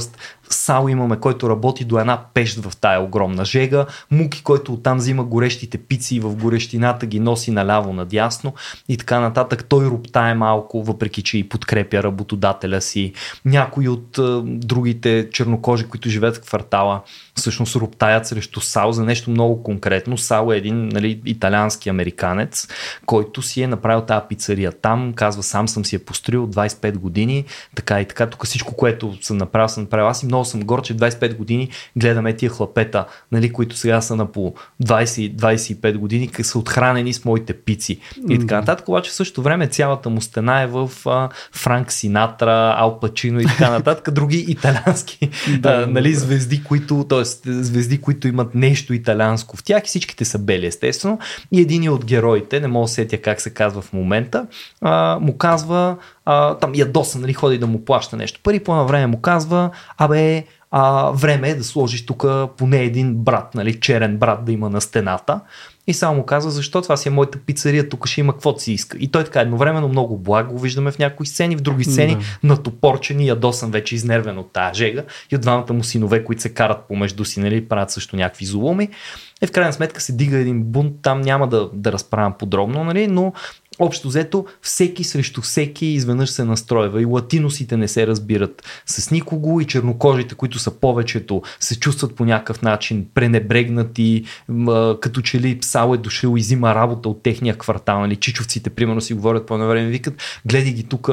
Сал 0.54 0.88
имаме, 0.88 1.16
който 1.16 1.50
работи 1.50 1.84
до 1.84 1.98
една 1.98 2.24
пещ 2.34 2.58
в 2.58 2.76
тая 2.76 3.00
огромна 3.00 3.44
жега, 3.44 3.86
Муки, 4.10 4.42
който 4.42 4.72
оттам 4.72 4.98
взима 4.98 5.24
горещите 5.24 5.78
пици 5.78 6.16
и 6.16 6.20
в 6.20 6.36
горещината 6.36 7.06
ги 7.06 7.20
носи 7.20 7.50
наляво 7.50 7.92
надясно 7.92 8.54
и 8.88 8.96
така 8.96 9.20
нататък. 9.20 9.64
Той 9.68 9.86
роптае 9.86 10.34
малко, 10.34 10.82
въпреки 10.82 11.22
че 11.22 11.38
и 11.38 11.48
подкрепя 11.48 12.02
работодателя 12.02 12.80
си. 12.80 13.12
Някои 13.44 13.88
от 13.88 14.18
а, 14.18 14.42
другите 14.44 15.28
чернокожи, 15.32 15.84
които 15.84 16.08
живеят 16.08 16.36
в 16.36 16.40
квартала, 16.40 17.02
всъщност 17.34 17.76
роптаят 17.76 18.26
срещу 18.26 18.60
Сал 18.60 18.92
за 18.92 19.04
нещо 19.04 19.30
много 19.30 19.62
конкретно. 19.62 20.18
Сал 20.18 20.50
е 20.52 20.56
един 20.56 20.88
нали, 20.88 21.20
италиански 21.24 21.88
американец, 21.88 22.68
който 23.06 23.42
си 23.42 23.62
е 23.62 23.66
направил 23.66 24.00
тази 24.00 24.26
пицария 24.28 24.72
там, 24.72 25.12
казва 25.12 25.42
сам 25.42 25.68
съм 25.68 25.84
си 25.84 25.96
я 25.96 26.04
построил 26.04 26.44
от 26.44 26.54
25 26.54 26.96
години, 26.96 27.44
така 27.74 28.00
и 28.00 28.04
така. 28.04 28.26
Тук 28.26 28.46
всичко, 28.46 28.76
което 28.76 29.14
съм 29.20 29.36
направил, 29.36 29.68
съм 29.68 29.82
направил. 29.82 30.08
Аз 30.08 30.22
и 30.22 30.26
много 30.26 30.44
съм 30.44 30.60
горд, 30.60 30.84
че 30.84 30.96
25 30.96 31.36
години 31.36 31.68
гледаме 31.96 32.36
тия 32.36 32.50
хлапета, 32.50 33.06
нали, 33.32 33.52
които 33.52 33.76
сега 33.76 34.00
са 34.00 34.16
на 34.16 34.32
по 34.32 34.54
20-25 34.82 35.96
години, 35.96 36.30
са 36.42 36.58
отхранени 36.58 37.12
с 37.12 37.24
моите 37.24 37.52
пици. 37.52 38.00
И 38.30 38.38
така 38.38 38.60
нататък, 38.60 38.88
обаче 38.88 39.10
в 39.10 39.14
същото 39.14 39.42
време 39.42 39.66
цялата 39.66 40.10
му 40.10 40.20
стена 40.20 40.60
е 40.60 40.66
в 40.66 40.90
а, 41.06 41.28
Франк 41.52 41.92
Синатра, 41.92 42.74
Ал 42.78 43.00
Пачино 43.00 43.40
и 43.40 43.44
така 43.44 43.70
нататък, 43.70 44.14
други 44.14 44.44
италиански 44.48 45.30
Да, 45.58 45.82
а, 45.82 45.86
нали, 45.86 46.14
звезди, 46.14 46.64
които, 46.64 47.06
т.е. 47.08 47.23
звезди, 47.24 48.00
които 48.00 48.28
имат 48.28 48.54
нещо 48.54 48.94
италианско 48.94 49.56
в 49.56 49.64
тях 49.64 49.82
и 49.84 49.86
всичките 49.86 50.24
са 50.24 50.38
бели, 50.38 50.66
естествено. 50.66 51.18
И 51.52 51.60
един 51.60 51.88
от 51.88 52.04
героите, 52.04 52.60
не 52.60 52.68
мога 52.68 52.84
да 52.84 52.88
сетя 52.88 53.22
как 53.22 53.40
се 53.40 53.50
казва 53.50 53.82
в 53.82 53.92
момента, 53.92 54.46
а, 54.80 55.18
му 55.20 55.38
казва, 55.38 55.96
а, 56.24 56.54
там 56.54 56.74
ядоса, 56.74 57.18
нали, 57.18 57.32
ходи 57.32 57.58
да 57.58 57.66
му 57.66 57.84
плаща 57.84 58.16
нещо. 58.16 58.40
Пари 58.42 58.60
по 58.60 58.72
едно 58.72 58.86
време 58.86 59.06
му 59.06 59.20
казва, 59.20 59.70
абе, 59.98 60.44
а, 60.70 61.10
време 61.10 61.48
е 61.48 61.54
да 61.54 61.64
сложиш 61.64 62.06
тук 62.06 62.24
поне 62.56 62.82
един 62.82 63.14
брат, 63.14 63.54
нали, 63.54 63.80
черен 63.80 64.16
брат 64.16 64.44
да 64.44 64.52
има 64.52 64.70
на 64.70 64.80
стената. 64.80 65.40
И 65.86 65.94
само 65.94 66.16
му 66.16 66.26
казва, 66.26 66.50
защо 66.50 66.82
това 66.82 66.96
си 66.96 67.08
е 67.08 67.12
моята 67.12 67.38
пицария, 67.38 67.88
тук 67.88 68.06
ще 68.06 68.20
има 68.20 68.32
каквото 68.32 68.62
си 68.62 68.72
иска. 68.72 68.98
И 68.98 69.10
той 69.10 69.24
така 69.24 69.40
едновременно 69.40 69.88
много 69.88 70.18
благ 70.18 70.46
го 70.46 70.58
виждаме 70.58 70.90
в 70.90 70.98
някои 70.98 71.26
сцени, 71.26 71.56
в 71.56 71.60
други 71.60 71.84
сцени 71.84 72.16
Да. 72.16 72.48
натопорчен 72.48 73.20
и 73.20 73.28
ядосан 73.28 73.70
вече 73.70 73.94
изнервен 73.94 74.38
от 74.38 74.52
тази 74.52 74.78
жега 74.78 75.02
и 75.30 75.36
от 75.36 75.42
двамата 75.42 75.72
му 75.72 75.84
синове, 75.84 76.24
които 76.24 76.42
се 76.42 76.54
карат 76.54 76.88
помежду 76.88 77.24
си, 77.24 77.40
нали, 77.40 77.68
правят 77.68 77.90
също 77.90 78.16
някакви 78.16 78.46
зулуми. 78.46 78.88
И 79.42 79.46
в 79.46 79.52
крайна 79.52 79.72
сметка 79.72 80.00
се 80.00 80.12
дига 80.12 80.38
един 80.38 80.62
бунт, 80.62 80.92
там 81.02 81.20
няма 81.20 81.48
да, 81.48 81.70
да 81.72 81.92
разправям 81.92 82.34
подробно, 82.38 82.84
нали, 82.84 83.06
но 83.06 83.32
общо 83.78 84.08
взето 84.08 84.46
всеки 84.62 85.04
срещу 85.04 85.40
всеки 85.40 85.86
изведнъж 85.86 86.30
се 86.30 86.44
настройва 86.44 87.02
и 87.02 87.04
латиносите 87.04 87.76
не 87.76 87.88
се 87.88 88.06
разбират 88.06 88.82
с 88.86 89.10
никого 89.10 89.60
и 89.60 89.64
чернокожите, 89.64 90.34
които 90.34 90.58
са 90.58 90.70
повечето, 90.70 91.42
се 91.60 91.80
чувстват 91.80 92.14
по 92.14 92.24
някакъв 92.24 92.62
начин 92.62 93.06
пренебрегнати, 93.14 94.24
като 95.00 95.20
че 95.20 95.40
ли 95.40 95.58
псал 95.74 95.94
е 95.94 95.96
дошъл 95.96 96.36
и 96.36 96.40
взима 96.40 96.74
работа 96.74 97.08
от 97.08 97.22
техния 97.22 97.58
квартал, 97.58 98.00
нали, 98.00 98.16
чичовците 98.16 98.70
примерно 98.70 99.00
си 99.00 99.14
говорят 99.14 99.46
по 99.46 99.54
едно 99.54 99.68
време, 99.68 99.88
викат, 99.88 100.14
гледай 100.46 100.72
ги 100.72 100.84
тук 100.84 101.10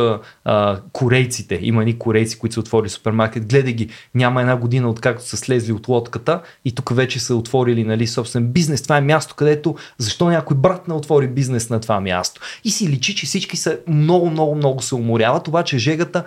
корейците, 0.92 1.60
има 1.62 1.84
ни 1.84 1.98
корейци, 1.98 2.40
които 2.40 2.54
са 2.54 2.60
отворили 2.60 2.90
супермаркет, 2.90 3.48
гледай 3.48 3.74
ги, 3.74 3.90
няма 4.16 4.42
една 4.42 4.56
година 4.56 4.90
откакто 4.90 5.26
са 5.26 5.38
слезли 5.38 5.74
от 5.74 5.88
лодката 5.88 6.42
и 6.66 6.72
тук 6.72 6.96
вече 6.96 7.20
са 7.20 7.36
отворили 7.36 7.84
нали, 7.84 8.08
собствен 8.08 8.48
бизнес, 8.48 8.82
това 8.82 8.98
е 8.98 9.02
място, 9.02 9.36
където 9.36 9.76
защо 9.98 10.30
някой 10.30 10.58
брат 10.58 10.88
не 10.88 10.94
отвори 10.94 11.28
бизнес 11.28 11.70
на 11.70 11.80
това 11.80 12.00
място. 12.00 12.42
И 12.64 12.72
си 12.72 12.90
личи, 12.90 13.16
че 13.16 13.26
всички 13.26 13.58
са 13.58 13.78
много, 13.88 14.30
много, 14.30 14.56
много 14.56 14.82
се 14.82 14.96
уморяват, 14.96 15.48
обаче 15.48 15.78
жегата 15.78 16.24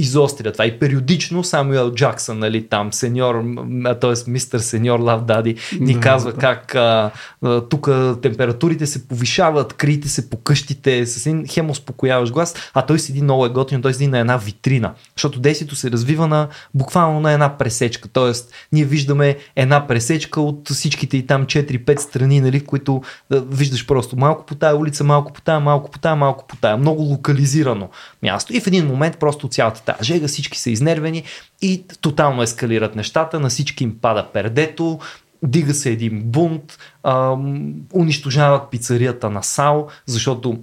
изостря 0.00 0.52
това. 0.52 0.66
И 0.66 0.78
периодично 0.78 1.44
Самуел 1.44 1.94
Джаксън, 1.94 2.38
нали, 2.38 2.68
там, 2.68 2.92
сеньор, 2.92 3.44
т.е. 4.00 4.30
мистер 4.30 4.58
сеньор 4.58 5.00
Лав 5.00 5.24
Дади, 5.24 5.56
ни 5.80 5.94
Да, 5.94 6.00
казва 6.00 6.32
да. 6.32 6.38
как 6.38 6.74
а, 6.74 7.10
а, 7.42 7.60
тук 7.60 7.88
температурите 8.22 8.86
се 8.86 9.08
повишават, 9.08 9.72
крийте 9.72 10.08
се 10.08 10.30
по 10.30 10.36
къщите, 10.36 11.06
с 11.06 11.26
един 11.26 11.46
хем 11.48 11.70
успокояваш 11.70 12.32
глас, 12.32 12.54
а 12.74 12.82
той 12.82 12.98
седи 12.98 13.22
много 13.22 13.46
е 13.46 13.48
готин, 13.48 13.82
той 13.82 13.94
седи 13.94 14.06
на 14.06 14.18
една 14.18 14.36
витрина, 14.36 14.94
защото 15.16 15.40
действието 15.40 15.76
се 15.76 15.90
развива 15.90 16.28
на 16.28 16.48
буквално 16.74 17.20
на 17.20 17.32
една 17.32 17.58
пресечка, 17.58 18.08
т.е. 18.08 18.32
ние 18.72 18.84
виждаме 18.84 19.36
една 19.56 19.86
пресечка 19.86 20.40
от 20.40 20.68
всичките 20.68 21.16
и 21.16 21.26
там 21.26 21.46
4-5 21.46 21.98
страни, 21.98 22.40
нали, 22.40 22.60
в 22.60 22.64
които 22.64 23.02
да, 23.30 23.40
виждаш 23.40 23.86
просто 23.86 24.16
малко 24.16 24.46
по 24.46 24.54
тая 24.54 24.76
улица, 24.76 25.04
малко 25.04 25.32
по 25.32 25.40
тая, 25.40 25.60
малко 25.60 25.90
по 25.90 25.98
тая, 25.98 26.16
малко 26.16 26.46
по 26.46 26.56
тая, 26.56 26.76
много 26.76 27.02
локализирано 27.02 27.88
място. 28.22 28.56
И 28.56 28.60
в 28.60 28.66
един 28.66 28.86
момент 28.86 29.16
просто 29.18 29.48
цялата 29.48 29.84
тази 29.88 30.04
жега, 30.04 30.28
всички 30.28 30.58
са 30.58 30.70
изнервени 30.70 31.22
и 31.62 31.84
тотално 32.00 32.42
ескалират 32.42 32.96
нещата, 32.96 33.40
на 33.40 33.48
всички 33.48 33.84
им 33.84 33.98
пада 34.00 34.26
пердето, 34.32 34.98
дига 35.42 35.74
се 35.74 35.90
един 35.90 36.22
бунт, 36.22 36.78
ам, 37.02 37.74
унищожават 37.94 38.70
пицарията 38.70 39.30
на 39.30 39.42
Сал, 39.42 39.88
защото 40.06 40.58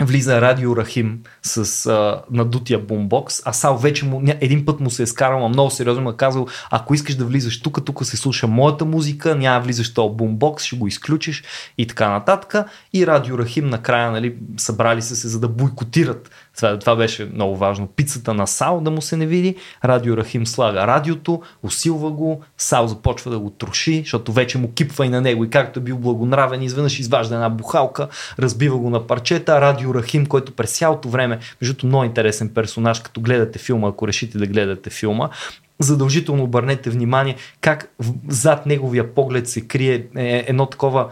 влиза 0.00 0.40
Радио 0.40 0.76
Рахим 0.76 1.20
с 1.42 1.86
а, 1.86 2.22
надутия 2.30 2.78
бумбокс, 2.78 3.42
а 3.44 3.52
Сал 3.52 3.76
вече 3.76 4.04
му, 4.04 4.22
един 4.40 4.64
път 4.64 4.80
му 4.80 4.90
се 4.90 5.02
е 5.02 5.06
скарал, 5.06 5.48
много 5.48 5.70
сериозно 5.70 6.02
му 6.02 6.10
е 6.10 6.16
казал, 6.16 6.46
ако 6.70 6.94
искаш 6.94 7.14
да 7.14 7.24
влизаш 7.24 7.62
тук, 7.62 7.84
тук 7.84 8.04
се 8.04 8.16
слуша 8.16 8.46
моята 8.46 8.84
музика, 8.84 9.36
няма 9.36 9.60
влизаш 9.60 9.94
този 9.94 10.14
бумбокс, 10.14 10.64
ще 10.64 10.76
го 10.76 10.86
изключиш 10.86 11.44
и 11.78 11.86
така 11.86 12.10
нататък. 12.10 12.54
И 12.92 13.06
Радио 13.06 13.38
Рахим 13.38 13.68
накрая 13.68 14.10
нали, 14.10 14.36
събрали 14.56 15.02
са 15.02 15.16
се 15.16 15.28
за 15.28 15.40
да 15.40 15.48
бойкотират. 15.48 16.30
Това, 16.56 16.78
това 16.78 16.96
беше 16.96 17.24
много 17.34 17.56
важно. 17.56 17.86
Пицата 17.86 18.34
на 18.34 18.46
Сал 18.46 18.80
да 18.80 18.90
му 18.90 19.02
се 19.02 19.16
не 19.16 19.26
види. 19.26 19.56
Радио 19.84 20.16
Рахим 20.16 20.46
слага 20.46 20.86
радиото, 20.86 21.42
усилва 21.62 22.10
го, 22.10 22.40
Сал 22.58 22.88
започва 22.88 23.30
да 23.30 23.38
го 23.38 23.50
троши, 23.50 23.98
защото 23.98 24.32
вече 24.32 24.58
му 24.58 24.72
кипва 24.72 25.06
и 25.06 25.08
на 25.08 25.20
него. 25.20 25.44
И 25.44 25.50
както 25.50 25.78
е 25.78 25.82
бил 25.82 25.98
благонравен, 25.98 26.62
изведнъж 26.62 26.98
изважда 26.98 27.34
една 27.34 27.48
бухалка, 27.48 28.08
разбива 28.38 28.78
го 28.78 28.90
на 28.90 29.06
парчета. 29.06 29.60
Радио 29.60 29.94
Рахим, 29.94 30.26
който 30.26 30.52
през 30.52 30.78
цялото 30.78 31.08
време, 31.08 31.38
между 31.60 31.72
другото, 31.72 31.86
много 31.86 32.04
интересен 32.04 32.48
персонаж, 32.48 33.00
като 33.00 33.20
гледате 33.20 33.58
филма, 33.58 33.88
ако 33.88 34.08
решите 34.08 34.38
да 34.38 34.46
гледате 34.46 34.90
филма, 34.90 35.28
задължително 35.78 36.42
обърнете 36.42 36.90
внимание 36.90 37.36
как 37.60 37.94
зад 38.28 38.66
неговия 38.66 39.14
поглед 39.14 39.48
се 39.48 39.60
крие 39.60 40.06
е, 40.16 40.44
едно 40.48 40.66
такова 40.66 41.08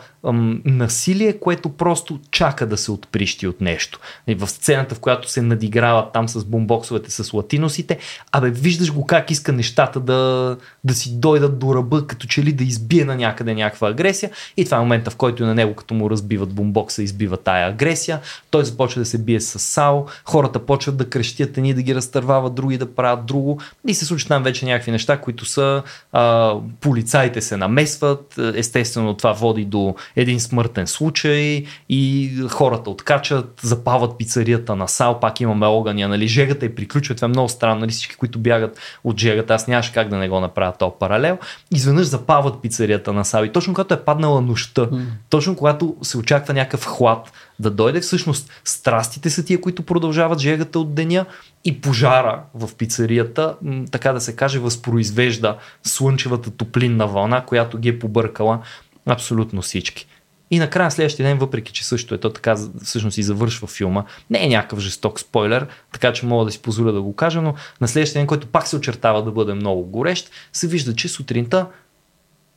насилие, 0.64 1.39
което 1.39 1.68
просто 1.68 2.20
чака 2.31 2.66
да 2.66 2.77
се 2.77 2.93
отприщи 2.93 3.47
от 3.47 3.61
нещо. 3.61 4.01
И 4.27 4.35
в 4.35 4.49
сцената, 4.49 4.95
в 4.95 5.01
която 5.01 5.31
се 5.31 5.43
надиграват 5.43 6.12
там 6.12 6.29
с 6.29 6.45
бомбоксовете, 6.45 7.11
с 7.11 7.33
латиносите, 7.33 7.99
абе 8.33 8.51
виждаш 8.51 8.93
го 8.93 9.07
как 9.07 9.31
иска 9.31 9.53
нещата 9.53 10.01
да, 10.01 10.57
да 10.85 10.95
си 10.95 11.20
дойдат 11.20 11.59
до 11.59 11.75
ръба, 11.75 12.07
като 12.07 12.27
че 12.27 12.43
ли 12.43 12.53
да 12.53 12.64
избие 12.64 13.05
на 13.05 13.16
някъде 13.16 13.55
някаква 13.55 13.89
агресия. 13.89 14.31
И 14.57 14.64
това 14.64 14.77
е 14.77 14.81
момента, 14.81 15.11
в 15.11 15.16
който 15.16 15.47
на 15.47 15.55
него, 15.55 15.75
като 15.75 15.95
му 15.95 16.11
разбиват 16.11 16.53
бомбокса, 16.53 17.03
избива 17.03 17.37
тая 17.37 17.68
агресия, 17.68 18.20
той 18.51 18.64
започва 18.64 19.01
да 19.01 19.07
се 19.07 19.18
бие 19.18 19.41
с 19.41 19.59
Сао, 19.59 20.05
хората 20.25 20.59
почват 20.59 20.97
да 20.97 21.11
крещят, 21.11 21.59
едни 21.59 21.75
да 21.75 21.83
ги 21.83 21.95
разтървават, 21.95 22.55
други 22.55 22.79
да 22.79 22.95
правят 22.95 23.27
друго. 23.27 23.61
И 23.89 23.95
се 23.95 24.05
случват 24.05 24.29
там 24.29 24.43
вече 24.43 24.66
някакви 24.66 24.91
неща, 24.91 25.16
които 25.16 25.45
са 25.45 25.83
а, 26.12 26.55
полицаите 26.81 27.41
се 27.41 27.57
намесват, 27.57 28.39
естествено 28.55 29.14
това 29.14 29.33
води 29.33 29.64
до 29.64 29.95
един 30.17 30.41
смъртен 30.41 30.87
случай 30.87 31.65
и 31.89 32.33
хората 32.51 32.91
откачат, 32.91 33.61
запават 33.62 34.19
пицарията 34.19 34.77
на 34.77 34.89
Сал, 34.89 35.21
пак 35.21 35.41
имаме 35.41 35.67
огъня, 35.67 36.09
нали, 36.09 36.27
жегата 36.29 36.67
и 36.67 36.75
приключва, 36.75 37.15
това 37.15 37.27
е 37.27 37.29
много 37.29 37.49
странно, 37.49 37.81
нали, 37.81 37.91
всички, 37.91 38.17
които 38.17 38.39
бягат 38.39 38.79
от 39.05 39.21
жегата, 39.21 39.55
аз 39.55 39.67
нямаше 39.67 39.93
как 39.93 40.09
да 40.09 40.17
не 40.17 40.29
го 40.29 40.41
направя 40.41 40.73
този 40.79 40.93
паралел, 41.01 41.39
изведнъж 41.71 42.07
запават 42.07 42.62
пицарията 42.62 43.12
на 43.12 43.25
Сал 43.25 43.45
и 43.45 43.53
точно 43.53 43.75
когато 43.75 43.95
е 43.95 44.05
паднала 44.05 44.41
нощта, 44.41 44.81
mm. 44.87 45.05
точно 45.31 45.57
когато 45.57 45.97
се 46.03 46.19
очаква 46.19 46.55
някакъв 46.55 46.87
хлад 46.87 47.33
да 47.59 47.71
дойде, 47.71 48.01
всъщност 48.01 48.51
страстите 48.65 49.31
са 49.31 49.45
тия, 49.45 49.61
които 49.61 49.83
продължават 49.83 50.39
жегата 50.39 50.79
от 50.79 50.95
деня 50.95 51.27
и 51.65 51.81
пожара 51.81 52.43
в 52.55 52.75
пицарията, 52.75 53.55
така 53.91 54.12
да 54.12 54.21
се 54.21 54.37
каже, 54.37 54.59
възпроизвежда 54.59 55.57
слънчевата 55.83 56.51
топлинна 56.51 57.07
вълна, 57.07 57.45
която 57.45 57.79
ги 57.79 57.89
е 57.89 57.99
побъркала 57.99 58.61
абсолютно 59.07 59.63
всички. 59.63 60.07
И 60.51 60.59
накрая 60.59 60.91
следващия 60.91 61.27
ден, 61.27 61.39
въпреки 61.39 61.73
че 61.73 61.87
също 61.87 62.15
е 62.15 62.19
то 62.19 62.31
така, 62.31 62.57
всъщност 62.83 63.19
и 63.19 63.23
завършва 63.23 63.69
филма, 63.69 64.05
не 64.31 64.45
е 64.45 64.49
някакъв 64.49 64.79
жесток 64.79 65.21
спойлер, 65.21 65.67
така 65.93 66.13
че 66.13 66.27
мога 66.27 66.45
да 66.45 66.51
си 66.51 66.63
позволя 66.63 66.93
да 66.93 67.03
го 67.03 67.17
кажа, 67.17 67.43
но 67.43 67.55
на 67.81 67.89
следващия 67.89 68.21
ден, 68.21 68.27
който 68.27 68.47
пак 68.47 68.67
се 68.67 68.77
очертава 68.77 69.23
да 69.23 69.31
бъде 69.31 69.55
много 69.55 69.85
горещ, 69.85 70.31
се 70.53 70.69
вижда, 70.69 70.95
че 70.95 71.09
сутринта 71.09 71.67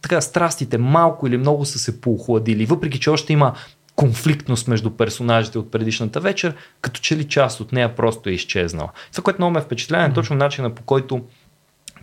така 0.01 0.21
страстите 0.21 0.77
малко 0.77 1.27
или 1.27 1.37
много 1.37 1.65
са 1.65 1.79
се 1.79 2.01
поохладили, 2.01 2.65
въпреки 2.65 2.99
че 2.99 3.09
още 3.09 3.33
има 3.33 3.53
конфликтност 3.95 4.67
между 4.67 4.91
персонажите 4.91 5.59
от 5.59 5.71
предишната 5.71 6.19
вечер, 6.19 6.55
като 6.81 7.01
че 7.01 7.17
ли 7.17 7.23
част 7.23 7.59
от 7.59 7.71
нея 7.71 7.95
просто 7.95 8.29
е 8.29 8.33
изчезнала. 8.33 8.89
Това, 9.11 9.23
което 9.23 9.41
много 9.41 9.53
ме 9.53 9.61
впечатлява 9.61 10.05
е 10.05 10.13
точно 10.13 10.35
начина 10.35 10.75
по 10.75 10.83
който 10.83 11.21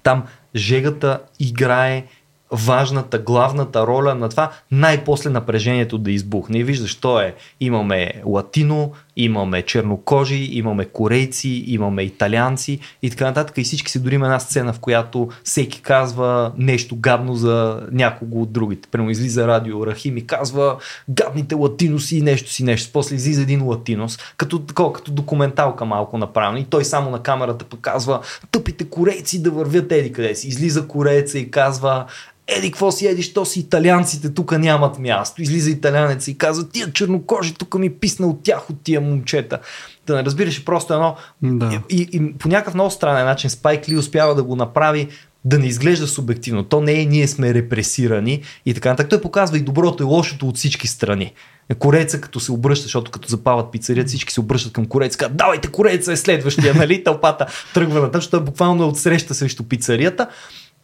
там 0.02 0.24
жегата 0.56 1.20
играе 1.40 2.06
важната, 2.54 3.18
главната 3.18 3.86
роля 3.86 4.14
на 4.14 4.28
това 4.28 4.50
най-после 4.70 5.30
напрежението 5.30 5.98
да 5.98 6.10
избухне. 6.10 6.58
И 6.58 6.64
виждаш, 6.64 6.94
то 6.94 7.20
е, 7.20 7.34
имаме 7.60 8.12
латино, 8.24 8.92
имаме 9.16 9.62
чернокожи, 9.62 10.48
имаме 10.52 10.84
корейци, 10.84 11.64
имаме 11.66 12.02
италианци 12.02 12.78
и 13.02 13.10
така 13.10 13.24
нататък. 13.24 13.58
И 13.58 13.64
всички 13.64 13.90
се 13.90 13.98
дори 13.98 14.14
една 14.14 14.40
сцена, 14.40 14.72
в 14.72 14.80
която 14.80 15.28
всеки 15.44 15.82
казва 15.82 16.52
нещо 16.58 16.96
гадно 16.96 17.34
за 17.34 17.80
някого 17.92 18.42
от 18.42 18.52
другите. 18.52 18.88
Прямо 18.88 19.10
излиза 19.10 19.48
радио 19.48 19.86
Рахим 19.86 20.16
и 20.16 20.26
казва 20.26 20.76
гадните 21.08 21.54
латиноси 21.54 22.16
и 22.16 22.22
нещо 22.22 22.50
си 22.50 22.64
нещо. 22.64 22.90
После 22.92 23.16
излиза 23.16 23.42
един 23.42 23.66
латинос, 23.66 24.18
като, 24.36 24.58
такова, 24.58 24.92
като 24.92 25.12
документалка 25.12 25.84
малко 25.84 26.18
направена. 26.18 26.58
И 26.58 26.64
той 26.64 26.84
само 26.84 27.10
на 27.10 27.22
камерата 27.22 27.64
показва 27.64 28.20
тъпите 28.50 28.84
корейци 28.84 29.42
да 29.42 29.50
вървят 29.50 29.92
еди 29.92 30.12
къде 30.12 30.34
си. 30.34 30.48
Излиза 30.48 30.88
корееца 30.88 31.38
и 31.38 31.50
казва 31.50 32.06
еди, 32.46 32.70
какво 32.70 32.92
си 32.92 33.06
едиш, 33.06 33.32
то 33.32 33.44
си 33.44 33.60
италианците 33.60 34.34
тук 34.34 34.58
нямат 34.58 34.98
място. 34.98 35.42
Излиза 35.42 35.70
италянец 35.70 36.28
и 36.28 36.38
казва, 36.38 36.68
тия 36.68 36.92
чернокожи 36.92 37.54
тук 37.54 37.74
ми 37.74 37.90
писна 37.90 38.26
от 38.26 38.42
тях, 38.42 38.70
от 38.70 38.76
тия 38.82 39.00
момчета. 39.04 39.58
Да 40.06 40.16
не 40.16 40.24
разбираш, 40.24 40.64
просто 40.64 40.94
едно... 40.94 41.16
Да. 41.42 41.82
И, 41.90 42.08
и, 42.12 42.32
по 42.32 42.48
някакъв 42.48 42.74
много 42.74 42.90
странен 42.90 43.24
начин 43.24 43.50
Спайк 43.50 43.88
Ли 43.88 43.96
успява 43.96 44.34
да 44.34 44.42
го 44.42 44.56
направи 44.56 45.08
да 45.44 45.58
не 45.58 45.66
изглежда 45.66 46.06
субективно. 46.06 46.64
То 46.64 46.80
не 46.80 47.00
е 47.00 47.04
ние 47.04 47.28
сме 47.28 47.54
репресирани 47.54 48.42
и 48.66 48.74
така 48.74 48.88
нататък. 48.88 49.10
Той 49.10 49.20
показва 49.20 49.56
и 49.56 49.60
доброто 49.60 50.02
и 50.02 50.06
лошото 50.06 50.48
от 50.48 50.56
всички 50.56 50.86
страни. 50.86 51.32
Кореца, 51.78 52.20
като 52.20 52.40
се 52.40 52.52
обръща, 52.52 52.82
защото 52.82 53.10
като 53.10 53.28
запават 53.28 53.72
пицарията, 53.72 54.08
всички 54.08 54.32
се 54.32 54.40
обръщат 54.40 54.72
към 54.72 54.86
кореца, 54.86 55.18
казват, 55.18 55.36
давайте 55.36 55.68
кореца 55.68 56.12
е 56.12 56.16
следващия, 56.16 56.74
нали? 56.74 57.04
Тълпата 57.04 57.46
тръгва 57.74 58.00
на 58.00 58.10
защото 58.12 58.44
буквално 58.44 58.84
е 58.84 58.86
отсреща 58.86 59.34
срещу 59.34 59.62
пицарията. 59.62 60.28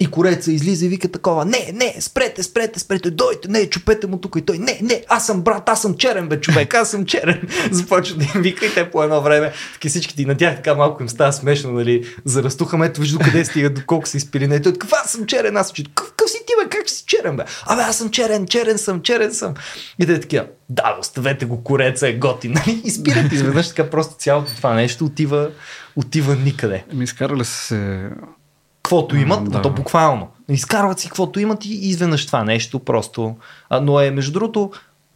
И 0.02 0.06
кореца 0.06 0.52
излиза 0.52 0.86
и 0.86 0.88
вика 0.88 1.08
такова, 1.08 1.44
не, 1.44 1.72
не, 1.74 1.96
спрете, 2.00 2.42
спрете, 2.42 2.80
спрете, 2.80 3.10
дойте, 3.10 3.48
не, 3.48 3.70
чупете 3.70 4.06
му 4.06 4.16
тук 4.16 4.36
и 4.38 4.42
той, 4.42 4.58
не, 4.58 4.78
не, 4.82 5.02
аз 5.08 5.26
съм 5.26 5.42
брат, 5.42 5.68
аз 5.68 5.82
съм 5.82 5.94
черен, 5.94 6.28
бе, 6.28 6.40
човек, 6.40 6.74
аз 6.74 6.90
съм 6.90 7.06
черен. 7.06 7.48
Започва 7.70 8.16
да 8.16 8.24
им 8.34 8.42
вика 8.42 8.66
и 8.66 8.74
те 8.74 8.90
по 8.90 9.02
едно 9.02 9.20
време, 9.22 9.52
таки 9.72 9.88
всички 9.88 10.16
ти 10.16 10.26
на 10.26 10.36
тях 10.36 10.56
така 10.56 10.74
малко 10.74 11.02
им 11.02 11.08
става 11.08 11.32
смешно, 11.32 11.72
нали, 11.72 12.04
зарастуха, 12.24 12.86
ето 12.86 13.00
вижда 13.00 13.18
къде 13.24 13.44
стига, 13.44 13.70
доколко 13.70 14.08
се 14.08 14.16
изпили, 14.16 14.46
не, 14.46 14.62
той, 14.62 14.72
каква 14.72 14.98
аз 15.04 15.10
съм 15.10 15.26
черен, 15.26 15.56
аз 15.56 15.66
съм 15.66 15.74
черен, 15.74 15.92
какъв 15.94 16.30
си 16.30 16.38
ти, 16.46 16.52
бе, 16.62 16.68
как 16.70 16.90
си 16.90 17.04
черен, 17.06 17.36
бе? 17.36 17.44
Абе, 17.66 17.82
аз 17.82 17.96
съм 17.96 18.10
черен, 18.10 18.46
черен 18.46 18.78
съм, 18.78 19.02
черен 19.02 19.34
съм. 19.34 19.54
И 19.98 20.06
те 20.06 20.20
такива, 20.20 20.46
да, 20.68 20.96
оставете 21.00 21.44
го, 21.44 21.64
кореца 21.64 22.08
е 22.08 22.12
готин, 22.12 22.52
нали, 22.52 22.82
и 22.84 22.90
спират 22.90 23.32
изведнъж 23.32 23.68
така 23.68 23.90
просто 23.90 24.14
цялото 24.14 24.56
това 24.56 24.74
нещо 24.74 25.04
отива, 25.04 25.50
отива 25.96 26.36
никъде. 26.36 26.84
Ми 26.92 27.04
изкарали 27.04 27.44
се 27.44 28.10
каквото 28.90 29.16
имат, 29.16 29.50
да. 29.50 29.62
то 29.62 29.70
буквално. 29.70 30.28
Изкарват 30.48 30.98
си 30.98 31.08
каквото 31.08 31.40
имат 31.40 31.64
и 31.64 31.68
изведнъж 31.68 32.26
това 32.26 32.44
нещо 32.44 32.78
просто. 32.78 33.36
А, 33.68 33.80
но 33.80 34.00
е, 34.00 34.10
между 34.10 34.32
другото, 34.32 34.70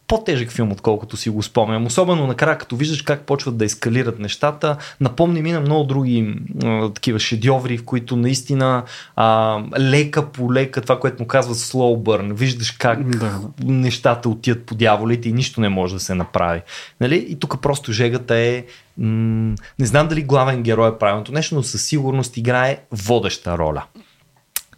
по-тежък 0.07 0.51
филм, 0.51 0.71
отколкото 0.71 1.17
си 1.17 1.29
го 1.29 1.43
спомням. 1.43 1.85
Особено 1.85 2.27
накрая, 2.27 2.57
като 2.57 2.75
виждаш 2.75 3.01
как 3.01 3.21
почват 3.21 3.57
да 3.57 3.65
ескалират 3.65 4.19
нещата. 4.19 4.77
Напомни 4.99 5.41
ми 5.41 5.51
на 5.51 5.61
много 5.61 5.83
други 5.83 6.35
а, 6.63 6.89
такива 6.93 7.19
шедьоври, 7.19 7.77
в 7.77 7.85
които 7.85 8.15
наистина 8.15 8.83
а, 9.15 9.59
лека 9.79 10.31
по 10.31 10.53
лека, 10.53 10.81
това, 10.81 10.99
което 10.99 11.23
му 11.23 11.27
казват 11.27 11.57
slow 11.57 12.03
burn, 12.03 12.33
виждаш 12.33 12.71
как 12.71 13.09
да. 13.09 13.39
нещата 13.63 14.29
отият 14.29 14.63
по 14.65 14.75
дяволите 14.75 15.29
и 15.29 15.33
нищо 15.33 15.61
не 15.61 15.69
може 15.69 15.93
да 15.93 15.99
се 15.99 16.15
направи. 16.15 16.61
Нали? 17.01 17.25
И 17.29 17.39
тук 17.39 17.61
просто 17.61 17.91
жегата 17.91 18.35
е 18.35 18.65
м- 18.97 19.55
не 19.79 19.85
знам 19.85 20.07
дали 20.07 20.21
главен 20.21 20.63
герой 20.63 20.89
е 20.89 20.97
правилното 20.97 21.31
нещо, 21.31 21.55
но 21.55 21.63
със 21.63 21.85
сигурност 21.85 22.37
играе 22.37 22.77
водеща 22.91 23.57
роля. 23.57 23.83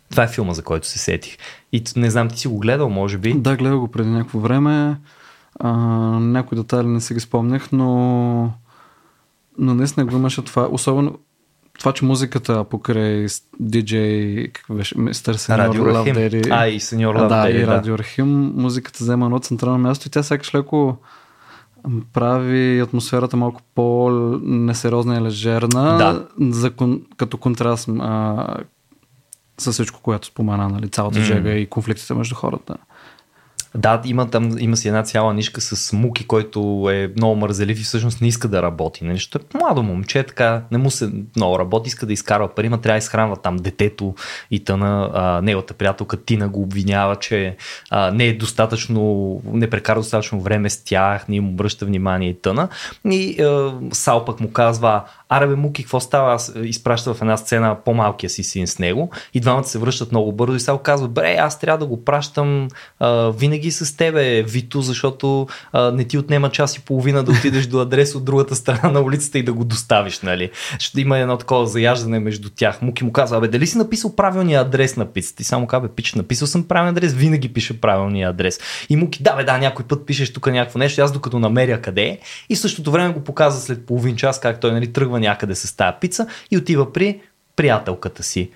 Това 0.10 0.24
е 0.24 0.28
филма, 0.28 0.54
за 0.54 0.64
който 0.64 0.88
се 0.88 1.00
сетих. 1.00 1.38
И 1.72 1.84
не 1.96 2.10
знам, 2.10 2.30
ти 2.30 2.40
си 2.40 2.48
го 2.48 2.60
гледал, 2.60 2.90
може 2.90 3.18
би? 3.18 3.34
Да, 3.34 3.56
гледал 3.56 3.80
го 3.80 3.88
преди 3.88 4.10
някакво 4.10 4.40
време. 4.40 4.98
А, 5.60 5.72
някои 6.20 6.58
детайли 6.58 6.88
не 6.88 7.02
си 7.02 7.14
ги 7.14 7.20
спомнях, 7.20 7.72
но, 7.72 8.54
но 9.58 9.74
наистина 9.76 10.06
го 10.06 10.16
имаше 10.16 10.42
това. 10.42 10.68
Особено 10.72 11.18
това, 11.80 11.94
че 11.94 12.06
музиката 12.06 12.64
покрай 12.64 13.28
DJ, 13.64 14.52
как 14.52 14.78
беше, 14.78 15.00
мистер 15.00 15.36
Сеньор 15.36 15.88
Лавдери. 15.88 16.42
А, 16.50 16.68
и 16.68 16.80
Сеньор 16.80 17.16
Лавдери, 17.16 17.54
да. 17.54 17.60
и 17.60 17.68
Радио 17.68 17.98
Рахим, 17.98 18.54
музиката 18.56 18.98
взема 19.02 19.26
едно 19.26 19.40
централно 19.40 19.78
място 19.78 20.08
и 20.08 20.12
тя 20.12 20.24
сякаш 20.24 20.56
леко 20.56 20.98
прави 22.14 22.80
атмосферата 22.80 23.38
малко 23.38 23.62
по-несериозна 23.76 25.18
и 25.18 25.22
лежерна, 25.22 25.98
да. 25.98 26.28
за, 26.40 26.72
като 27.18 27.38
контраст 27.38 27.90
а, 28.00 28.58
с 29.58 29.72
всичко, 29.72 30.02
което 30.02 30.28
спомена, 30.28 30.70
нали, 30.70 30.90
цялата 30.90 31.20
mm. 31.20 31.24
жега 31.24 31.52
и 31.52 31.66
конфликтите 31.66 32.14
между 32.14 32.36
хората. 32.36 32.78
Да, 33.78 34.02
има 34.06 34.30
там, 34.30 34.58
има 34.60 34.78
си 34.78 34.88
една 34.88 35.04
цяла 35.04 35.34
нишка 35.34 35.62
с 35.62 35.94
Муки, 35.94 36.28
който 36.28 36.90
е 36.92 37.12
много 37.16 37.36
мързелив 37.36 37.80
и 37.80 37.84
всъщност 37.84 38.22
не 38.22 38.28
иска 38.28 38.48
да 38.48 38.62
работи. 38.62 39.04
Нали? 39.04 39.20
Ще 39.20 39.40
младо 39.54 39.84
момче, 39.84 40.24
така 40.24 40.64
не 40.72 40.78
му 40.78 40.92
се 40.92 41.12
много 41.36 41.60
работи, 41.60 41.88
иска 41.88 42.06
да 42.06 42.14
изкарва 42.14 42.48
пари, 42.48 42.70
но 42.70 42.78
трябва 42.78 42.94
да 42.94 42.98
изхранва 42.98 43.36
там 43.36 43.58
детето 43.58 44.16
и 44.52 44.64
тъна. 44.64 45.12
А, 45.14 45.42
неговата 45.42 45.74
приятелка 45.74 46.18
Тина 46.18 46.50
го 46.50 46.62
обвинява, 46.62 47.16
че 47.16 47.56
а, 47.90 48.12
не 48.12 48.26
е 48.26 48.38
достатъчно, 48.38 49.42
не 49.46 49.70
прекара 49.70 50.00
достатъчно 50.00 50.42
време 50.42 50.70
с 50.70 50.84
тях, 50.84 51.28
не 51.28 51.36
им 51.36 51.50
обръща 51.50 51.86
внимание 51.86 52.30
и 52.30 52.42
тъна. 52.42 52.68
И 53.06 53.42
а, 53.42 53.74
Сал 53.92 54.26
пък 54.26 54.40
му 54.40 54.52
казва, 54.52 55.04
аре 55.30 55.48
бе 55.48 55.56
Муки, 55.56 55.84
какво 55.84 56.00
става? 56.00 56.34
Аз 56.34 56.54
изпраща 56.64 57.14
в 57.14 57.22
една 57.22 57.38
сцена 57.38 57.78
по-малкия 57.86 58.30
си 58.30 58.44
син 58.44 58.68
с 58.68 58.80
него 58.80 59.10
и 59.34 59.40
двамата 59.40 59.64
се 59.64 59.80
връщат 59.80 60.12
много 60.12 60.32
бързо 60.32 60.56
и 60.56 60.60
Сал 60.60 60.78
казва, 60.78 61.08
бре, 61.08 61.36
аз 61.40 61.60
трябва 61.60 61.78
да 61.78 61.86
го 61.86 62.06
пращам 62.06 62.68
а, 63.00 63.30
винаги 63.30 63.67
с 63.72 63.98
тебе, 63.98 64.44
Вито, 64.44 64.82
защото 64.82 65.48
а, 65.72 65.92
не 65.92 66.04
ти 66.04 66.18
отнема 66.18 66.50
час 66.50 66.76
и 66.76 66.80
половина 66.80 67.24
да 67.24 67.32
отидеш 67.32 67.66
до 67.68 67.80
адрес 67.80 68.16
от 68.16 68.26
другата 68.26 68.56
страна 68.56 68.92
на 68.92 69.02
улицата 69.02 69.40
и 69.40 69.44
да 69.44 69.54
го 69.54 69.66
доставиш, 69.66 70.20
нали? 70.20 70.52
Ще 70.80 71.02
има 71.02 71.18
едно 71.18 71.38
такова 71.38 71.68
заяждане 71.68 72.20
между 72.20 72.50
тях. 72.50 72.82
Муки 72.82 73.04
му 73.04 73.12
казва, 73.12 73.38
абе, 73.38 73.48
дали 73.48 73.68
си 73.68 73.78
написал 73.78 74.16
правилния 74.16 74.62
адрес 74.62 74.98
на 74.98 75.06
пицата? 75.06 75.42
И 75.42 75.46
само 75.46 75.68
казва, 75.68 75.88
пич, 75.88 76.14
написал 76.14 76.48
съм 76.48 76.64
правилния 76.64 76.92
адрес, 76.92 77.14
винаги 77.14 77.54
пише 77.54 77.82
правилния 77.82 78.30
адрес. 78.30 78.60
И 78.90 78.96
Муки, 78.96 79.24
да, 79.24 79.36
бе, 79.36 79.44
да, 79.44 79.58
някой 79.58 79.86
път 79.86 80.06
пишеш 80.06 80.34
тук 80.34 80.48
някакво 80.48 80.80
нещо, 80.80 81.02
аз 81.02 81.12
докато 81.12 81.40
намеря 81.40 81.82
къде 81.82 82.04
е. 82.04 82.20
И 82.50 82.56
същото 82.56 82.92
време 82.92 83.14
го 83.14 83.24
показва 83.24 83.62
след 83.62 83.86
половин 83.86 84.16
час, 84.16 84.40
как 84.40 84.60
той 84.60 84.72
нали, 84.72 84.94
тръгва 84.94 85.20
някъде 85.20 85.56
с 85.56 85.78
тая 85.78 86.00
пица 86.00 86.28
и 86.52 86.58
отива 86.58 86.94
при 86.94 87.22
приятелката 87.56 88.24
си 88.24 88.50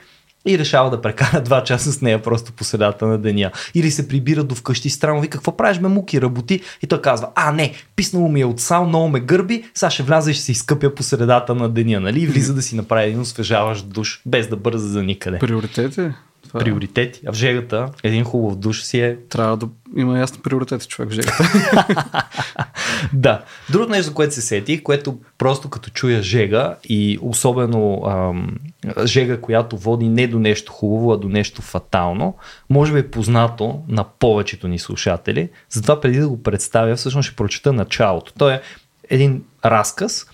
и 0.45 0.59
решава 0.59 0.89
да 0.89 1.01
прекара 1.01 1.41
два 1.45 1.63
часа 1.63 1.91
с 1.91 2.01
нея 2.01 2.21
просто 2.21 2.53
по 2.53 2.63
средата 2.63 3.05
на 3.05 3.17
деня. 3.17 3.51
Или 3.73 3.91
се 3.91 4.07
прибира 4.07 4.43
до 4.43 4.55
вкъщи 4.55 4.89
странно, 4.89 5.21
ви 5.21 5.27
какво 5.27 5.57
правиш, 5.57 5.79
ме 5.79 5.87
муки, 5.87 6.21
работи. 6.21 6.61
И 6.81 6.87
той 6.87 7.01
казва, 7.01 7.29
а 7.35 7.51
не, 7.51 7.73
писнало 7.95 8.29
ми 8.29 8.41
е 8.41 8.45
от 8.45 8.59
сал, 8.59 8.85
много 8.85 9.09
ме 9.09 9.19
гърби, 9.19 9.63
сега 9.73 9.89
ще 9.89 10.03
вляза 10.03 10.31
и 10.31 10.33
ще 10.33 10.43
се 10.43 10.51
изкъпя 10.51 10.95
по 10.95 11.03
средата 11.03 11.55
на 11.55 11.69
деня, 11.69 11.99
нали? 11.99 12.21
И 12.21 12.27
влиза 12.27 12.53
да 12.53 12.61
си 12.61 12.75
направи 12.75 13.07
един 13.07 13.21
освежаващ 13.21 13.87
душ, 13.87 14.21
без 14.25 14.47
да 14.47 14.55
бърза 14.55 14.87
за 14.87 15.03
никъде. 15.03 15.39
Приоритети? 15.39 16.11
Това... 16.51 16.63
Приоритети. 16.63 17.21
А 17.27 17.31
в 17.31 17.35
жегата 17.35 17.89
един 18.03 18.23
хубав 18.23 18.55
душ 18.55 18.81
си 18.81 18.99
е... 18.99 19.17
Трябва 19.29 19.57
да 19.57 19.69
има 19.97 20.19
ясни 20.19 20.41
приоритети 20.41 20.87
човек 20.87 21.09
в 21.09 21.13
жегата. 21.13 21.43
да. 23.13 23.43
Друго 23.69 23.85
нещо, 23.85 24.03
за 24.03 24.13
което 24.13 24.33
се 24.33 24.41
сетих, 24.41 24.83
което 24.83 25.17
просто 25.37 25.69
като 25.69 25.89
чуя 25.89 26.23
жега 26.23 26.75
и 26.83 27.19
особено 27.21 28.03
ам, 28.07 28.57
жега, 29.05 29.41
която 29.41 29.77
води 29.77 30.09
не 30.09 30.27
до 30.27 30.39
нещо 30.39 30.71
хубаво, 30.71 31.13
а 31.13 31.17
до 31.17 31.29
нещо 31.29 31.61
фатално, 31.61 32.35
може 32.69 32.93
би 32.93 32.99
е 32.99 33.11
познато 33.11 33.83
на 33.87 34.03
повечето 34.03 34.67
ни 34.67 34.79
слушатели. 34.79 35.49
Затова 35.69 36.01
преди 36.01 36.19
да 36.19 36.29
го 36.29 36.43
представя, 36.43 36.95
всъщност 36.95 37.27
ще 37.27 37.35
прочета 37.35 37.73
началото. 37.73 38.33
То 38.33 38.49
е 38.49 38.61
един 39.09 39.43
разказ, 39.65 40.25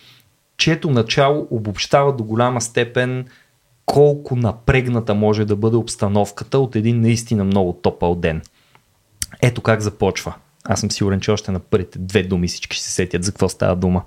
чието 0.57 0.89
начало 0.89 1.47
обобщава 1.51 2.15
до 2.15 2.23
голяма 2.23 2.61
степен 2.61 3.25
колко 3.87 4.35
напрегната 4.35 5.15
може 5.15 5.45
да 5.45 5.55
бъде 5.55 5.75
обстановката 5.75 6.59
от 6.59 6.75
един 6.75 7.01
наистина 7.01 7.43
много 7.43 7.73
топъл 7.73 8.15
ден. 8.15 8.41
Ето 9.41 9.61
как 9.61 9.81
започва. 9.81 10.33
Аз 10.63 10.79
съм 10.79 10.91
сигурен, 10.91 11.19
че 11.19 11.31
още 11.31 11.51
на 11.51 11.59
първите 11.59 11.99
две 11.99 12.23
думи 12.23 12.47
всички 12.47 12.77
ще 12.77 12.85
се 12.85 12.91
сетят 12.91 13.23
за 13.23 13.31
какво 13.31 13.49
става 13.49 13.75
дума. 13.75 14.03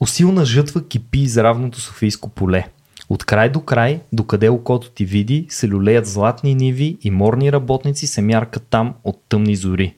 Усилна 0.00 0.44
жътва 0.44 0.88
кипи 0.88 1.18
из 1.18 1.36
равното 1.36 1.80
Софийско 1.80 2.28
поле. 2.28 2.68
От 3.08 3.24
край 3.24 3.50
до 3.50 3.60
край, 3.60 4.00
докъде 4.12 4.48
окото 4.48 4.90
ти 4.90 5.04
види, 5.04 5.46
се 5.48 5.68
люлеят 5.68 6.06
златни 6.06 6.54
ниви 6.54 6.98
и 7.02 7.10
морни 7.10 7.52
работници 7.52 8.06
се 8.06 8.22
мяркат 8.22 8.66
там 8.70 8.94
от 9.04 9.22
тъмни 9.28 9.56
зори. 9.56 9.96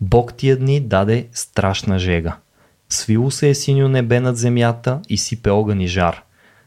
Бог 0.00 0.34
тия 0.34 0.56
дни 0.56 0.80
даде 0.80 1.28
страшна 1.32 1.98
жега. 1.98 2.36
Свило 2.88 3.30
се 3.30 3.48
е 3.48 3.54
синьо 3.54 3.88
небе 3.88 4.20
над 4.20 4.36
земята 4.36 5.00
и 5.08 5.18
сипе 5.18 5.50
огън 5.50 5.80
и 5.80 5.86
жар. 5.86 6.22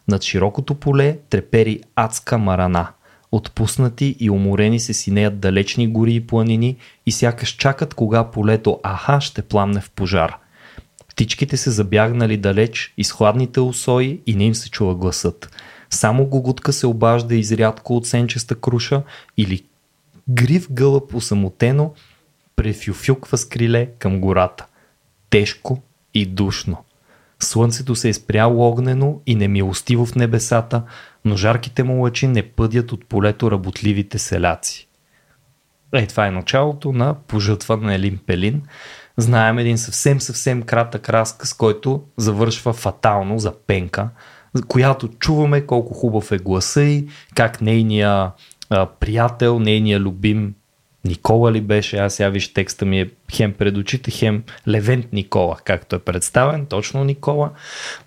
Над 0.08 0.24
широкото 0.24 0.76
поле 0.76 1.18
трепери 1.30 1.82
адска 1.96 2.38
марана. 2.38 2.88
Отпуснати 3.32 4.16
и 4.20 4.30
уморени 4.30 4.80
се 4.80 4.94
синеят 4.94 5.40
далечни 5.40 5.88
гори 5.88 6.16
и 6.16 6.28
планини 6.28 6.78
и 7.06 7.12
сякаш 7.12 7.50
чакат 7.50 7.94
кога 7.94 8.24
полето 8.24 8.80
аха 8.84 9.22
ще 9.22 9.42
пламне 9.42 9.82
в 9.82 9.92
пожар. 9.92 10.38
Птичките 11.10 11.58
се 11.58 11.72
забягнали 11.72 12.38
далеч, 12.38 12.94
из 12.98 13.12
хладните 13.12 13.60
усои 13.60 14.22
и 14.28 14.36
не 14.36 14.44
им 14.44 14.56
се 14.56 14.70
чува 14.70 14.96
гласът. 14.96 15.52
Само 15.90 16.26
гогутка 16.26 16.74
се 16.74 16.88
обажда 16.88 17.36
изрядко 17.36 17.96
от 17.96 18.08
сенчеста 18.08 18.56
круша 18.56 19.04
или 19.38 19.64
грив 20.30 20.68
гълъб 20.72 21.14
усамотено 21.14 21.94
префюфюква 22.56 23.38
с 23.38 23.46
криле 23.46 23.86
към 24.00 24.22
гората. 24.22 24.66
Тежко 25.30 25.82
и 26.14 26.26
душно. 26.26 26.78
Слънцето 27.44 27.96
се 27.96 28.10
е 28.10 28.14
спряло 28.14 28.68
огнено 28.68 29.22
и 29.26 29.36
немилостиво 29.36 30.06
в 30.06 30.16
небесата, 30.16 30.84
но 31.26 31.36
жарките 31.36 31.84
му 31.84 32.04
лъчи 32.04 32.28
не 32.28 32.44
пъдят 32.44 32.92
от 32.92 33.06
полето 33.06 33.52
работливите 33.52 34.20
селяци. 34.20 34.88
Ей, 35.94 36.08
това 36.08 36.28
е 36.28 36.32
началото 36.32 36.92
на 36.92 37.14
пожътва 37.14 37.78
на 37.78 37.96
Елин 37.96 38.20
Пелин. 38.26 38.62
Знаем 39.18 39.60
един 39.60 39.78
съвсем 39.78 40.22
съвсем 40.22 40.62
кратък 40.62 41.10
разказ, 41.10 41.54
който 41.54 42.04
завършва 42.18 42.74
фатално 42.74 43.40
за 43.40 43.54
Пенка, 43.68 44.10
която 44.68 45.08
чуваме 45.08 45.66
колко 45.66 45.94
хубав 45.94 46.32
е 46.32 46.38
гласа 46.38 46.84
и 46.84 47.08
как 47.36 47.62
нейния 47.62 48.32
приятел, 49.00 49.60
нейния 49.60 50.00
любим 50.00 50.56
Никола 51.06 51.52
ли 51.52 51.62
беше, 51.62 51.98
аз 51.98 52.14
сега 52.14 52.30
виж 52.30 52.54
текста 52.54 52.86
ми 52.86 53.02
е 53.02 53.10
хем 53.32 53.54
пред 53.54 53.78
очите, 53.78 54.12
хем 54.12 54.44
Левент 54.68 55.14
Никола, 55.14 55.58
както 55.64 55.96
е 55.96 56.00
представен, 56.00 56.66
точно 56.66 57.04
Никола. 57.04 57.52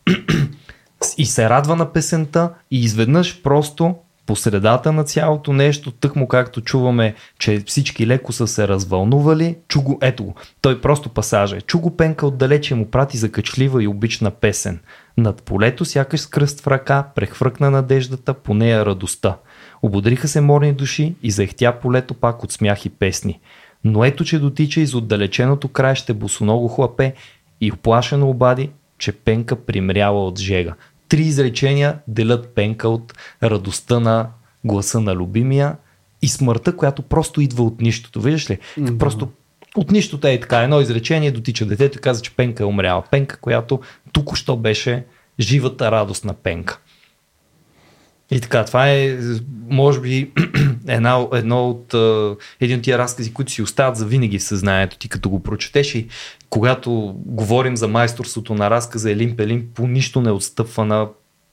и 1.19 1.27
се 1.27 1.51
радва 1.51 1.77
на 1.77 1.93
песента 1.93 2.51
и 2.71 2.81
изведнъж 2.81 3.43
просто 3.43 3.95
по 4.27 4.37
средата 4.37 4.93
на 4.93 5.05
цялото 5.05 5.53
нещо, 5.53 5.91
тъкмо 5.91 6.29
както 6.29 6.61
чуваме, 6.61 7.15
че 7.39 7.63
всички 7.67 8.07
леко 8.07 8.33
са 8.33 8.47
се 8.47 8.69
развълнували, 8.69 9.57
чу 9.69 9.83
го, 9.83 9.99
ето 10.03 10.25
го, 10.25 10.35
той 10.61 10.81
просто 10.81 11.09
пасажа. 11.09 11.61
Чу 11.61 11.81
го 11.81 11.97
пенка 11.97 12.27
отдалече 12.27 12.75
му 12.75 12.91
прати 12.91 13.17
закачлива 13.19 13.83
и 13.83 13.89
обична 13.89 14.31
песен. 14.31 14.81
Над 15.17 15.43
полето 15.43 15.85
сякаш 15.85 16.21
с 16.21 16.27
кръст 16.27 16.61
в 16.61 16.67
ръка, 16.67 17.09
прехвъркна 17.15 17.71
надеждата, 17.71 18.35
по 18.35 18.55
нея 18.55 18.87
радостта. 18.87 19.37
Ободриха 19.85 20.29
се 20.29 20.41
морни 20.41 20.73
души 20.73 21.15
и 21.23 21.31
заехтя 21.31 21.75
полето 21.83 22.15
пак 22.15 22.45
от 22.45 22.53
смях 22.53 22.87
и 22.87 22.89
песни. 22.89 23.41
Но 23.85 24.05
ето, 24.05 24.25
че 24.25 24.39
дотича 24.39 24.81
из 24.81 24.95
отдалеченото 24.95 25.69
краище 25.69 26.13
босоного 26.13 26.69
хлапе 26.69 27.15
и 27.61 27.73
оплашено 27.73 28.29
обади, 28.29 28.71
че 28.99 29.13
Пенка 29.13 29.57
примряла 29.57 30.27
от 30.27 30.39
жега. 30.39 30.75
Три 31.09 31.23
изречения 31.23 31.99
делят 32.09 32.49
Пенка 32.55 32.89
от 32.89 33.15
радостта 33.43 34.01
на 34.01 34.29
гласа 34.65 35.01
на 35.01 35.15
любимия 35.15 35.77
и 36.23 36.29
смъртта, 36.29 36.77
която 36.77 37.03
просто 37.03 37.41
идва 37.41 37.65
от 37.65 37.81
нищото. 37.81 38.21
Виждаш 38.21 38.51
ли? 38.51 38.59
Да. 38.79 38.99
Просто 38.99 39.29
от 39.77 39.91
нищото 39.91 40.27
е 40.27 40.41
така. 40.41 40.59
Едно 40.59 40.81
изречение 40.81 41.31
дотича 41.31 41.67
детето 41.67 41.99
и 41.99 42.01
каза, 42.01 42.23
че 42.23 42.37
Пенка 42.37 42.63
е 42.63 42.67
умряла. 42.67 43.03
Пенка, 43.11 43.37
която 43.37 43.81
тук 44.13 44.37
що 44.37 44.57
беше 44.57 45.05
живата 45.41 45.91
радост 45.91 46.25
на 46.25 46.35
Пенка. 46.35 46.79
И 48.35 48.41
така, 48.41 48.65
това 48.65 48.91
е, 48.91 49.19
може 49.71 50.01
би, 50.01 50.31
една, 50.89 51.27
едно 51.33 51.69
от, 51.69 51.95
един 52.61 52.77
от 52.79 52.83
тия 52.83 52.99
разкази, 52.99 53.35
които 53.35 53.53
си 53.53 53.63
остават 53.63 53.97
за 53.97 54.07
винаги 54.07 54.39
в 54.39 54.43
съзнанието 54.43 54.99
ти, 54.99 55.09
като 55.09 55.31
го 55.31 55.43
прочетеш 55.43 55.95
и 55.95 56.09
когато 56.51 57.15
говорим 57.17 57.77
за 57.77 57.89
майсторството 57.89 58.55
на 58.55 58.71
разказа, 58.71 59.11
Елин 59.11 59.37
Пелин 59.37 59.67
по 59.75 59.87
нищо 59.87 60.21
не 60.21 60.31
отстъпва 60.31 60.85
на 60.85 61.09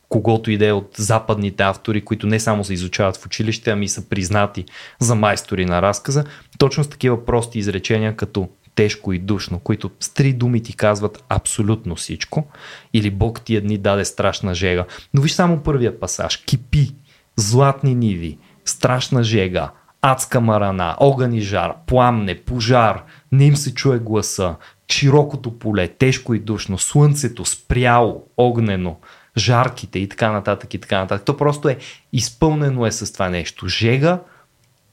когото 0.10 0.52
иде 0.52 0.72
от 0.72 0.90
западните 0.98 1.64
автори, 1.64 2.02
които 2.02 2.28
не 2.28 2.40
само 2.40 2.64
се 2.64 2.74
изучават 2.74 3.18
в 3.18 3.26
училище, 3.26 3.72
ами 3.72 3.88
са 3.88 4.10
признати 4.10 4.66
за 5.00 5.16
майстори 5.16 5.66
на 5.66 5.82
разказа, 5.82 6.24
точно 6.58 6.84
с 6.84 6.90
такива 6.90 7.26
прости 7.26 7.60
изречения, 7.60 8.16
като 8.16 8.50
тежко 8.76 9.14
и 9.14 9.20
душно, 9.20 9.60
които 9.60 9.92
с 10.00 10.14
три 10.14 10.34
думи 10.34 10.64
ти 10.64 10.76
казват 10.76 11.24
абсолютно 11.30 11.96
всичко, 11.96 12.48
или 12.94 13.10
Бог 13.10 13.42
тия 13.42 13.62
дни 13.62 13.78
даде 13.78 14.06
страшна 14.06 14.54
жега. 14.54 14.86
Но 15.14 15.22
виж 15.22 15.32
само 15.32 15.64
първия 15.64 16.00
пасаж. 16.00 16.38
Кипи, 16.38 16.96
златни 17.36 17.96
ниви, 17.96 18.38
страшна 18.66 19.24
жега, 19.24 19.72
адска 20.02 20.42
марана, 20.42 20.96
огън 21.00 21.34
и 21.34 21.42
жар, 21.42 21.74
пламне, 21.86 22.36
пожар, 22.36 23.04
не 23.32 23.46
им 23.46 23.56
се 23.56 23.74
чуе 23.74 24.00
гласа, 24.00 24.56
широкото 24.92 25.60
поле, 25.60 25.88
тежко 25.88 26.34
и 26.34 26.40
душно, 26.40 26.78
слънцето 26.78 27.46
спряло, 27.46 28.24
огнено, 28.38 29.00
жарките 29.38 30.00
и 30.00 30.10
така 30.10 30.32
нататък 30.32 30.74
и 30.74 30.80
така 30.80 31.00
нататък. 31.00 31.26
То 31.26 31.38
просто 31.38 31.70
е 31.70 31.78
изпълнено 32.14 32.86
е 32.86 32.92
с 32.92 33.14
това 33.14 33.30
нещо. 33.30 33.68
Жега, 33.68 34.20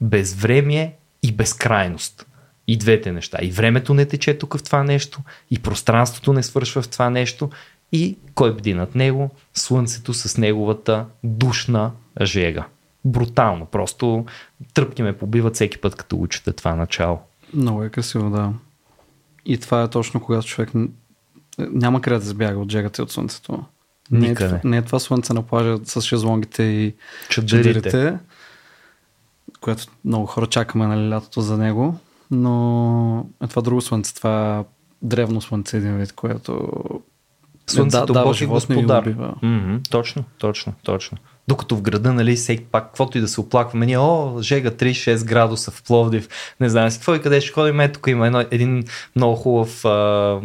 безвремие 0.00 0.94
и 1.22 1.32
безкрайност. 1.32 2.27
И 2.69 2.77
двете 2.77 3.12
неща. 3.12 3.39
И 3.43 3.51
времето 3.51 3.95
не 3.95 4.07
тече 4.07 4.39
тук 4.39 4.57
в 4.57 4.62
това 4.62 4.82
нещо, 4.82 5.20
и 5.51 5.59
пространството 5.59 6.32
не 6.32 6.43
свършва 6.43 6.82
в 6.82 6.89
това 6.89 7.11
нещо, 7.11 7.51
и 7.93 8.16
кой 8.35 8.55
бди 8.55 8.74
над 8.74 8.95
него? 8.95 9.31
Слънцето 9.55 10.15
с 10.15 10.39
неговата 10.39 11.07
душна 11.24 11.93
жега. 12.23 12.66
Брутално. 13.05 13.66
Просто 13.66 14.27
тръпки 14.74 15.03
ме 15.03 15.19
побиват 15.19 15.55
всеки 15.55 15.78
път, 15.78 15.95
като 15.95 16.16
учите 16.16 16.53
това 16.53 16.74
начало. 16.74 17.20
Много 17.55 17.82
е 17.82 17.89
красиво, 17.89 18.31
да. 18.31 18.53
И 19.47 19.59
това 19.59 19.82
е 19.82 19.89
точно 19.89 20.20
когато 20.20 20.47
човек 20.47 20.70
няма 21.59 22.01
къде 22.01 22.19
да 22.19 22.24
избяга 22.24 22.59
от 22.59 22.70
жегата 22.70 23.03
и 23.03 23.05
от 23.05 23.11
слънцето. 23.11 23.65
Никъде. 24.11 24.53
Не 24.53 24.57
е, 24.57 24.61
не 24.65 24.77
е 24.77 24.82
това 24.82 24.99
слънце 24.99 25.32
на 25.32 25.43
плажа 25.43 25.77
с 25.85 26.03
шезлонгите 26.03 26.62
и 26.62 26.95
чадърите, 27.28 28.19
което 29.61 29.85
много 30.05 30.27
хора 30.27 30.47
чакаме 30.47 30.86
нали, 30.86 31.11
лятото 31.11 31.40
за 31.40 31.59
него, 31.59 31.99
но 32.30 33.26
е 33.44 33.46
това 33.46 33.62
друго 33.62 33.80
слънце, 33.80 34.14
това 34.14 34.64
древно 35.02 35.40
слънце 35.40 35.76
един 35.76 35.96
вид, 35.96 36.12
което 36.12 36.70
Слънцето 37.70 38.12
да, 38.12 38.22
Бог 38.22 38.40
е 38.40 38.46
господар. 38.46 39.05
Mm-hmm, 39.05 39.88
точно, 39.90 40.24
точно, 40.38 40.72
точно. 40.82 41.18
Докато 41.48 41.76
в 41.76 41.82
града, 41.82 42.12
нали, 42.12 42.36
всеки 42.36 42.64
пак, 42.64 42.84
каквото 42.84 43.18
и 43.18 43.20
да 43.20 43.28
се 43.28 43.40
оплакваме, 43.40 43.86
ние, 43.86 43.98
о, 43.98 44.38
жега 44.42 44.70
36 44.70 45.24
градуса 45.24 45.70
в 45.70 45.82
Пловдив, 45.82 46.28
не 46.60 46.68
знам 46.68 46.90
си 46.90 46.98
какво 46.98 47.14
и 47.14 47.20
къде 47.20 47.40
ще 47.40 47.52
ходим, 47.52 47.80
ето 47.80 47.94
тук 47.94 48.06
има 48.06 48.26
едно, 48.26 48.44
един 48.50 48.84
много 49.16 49.36
хубав 49.36 49.84
а, 49.84 50.40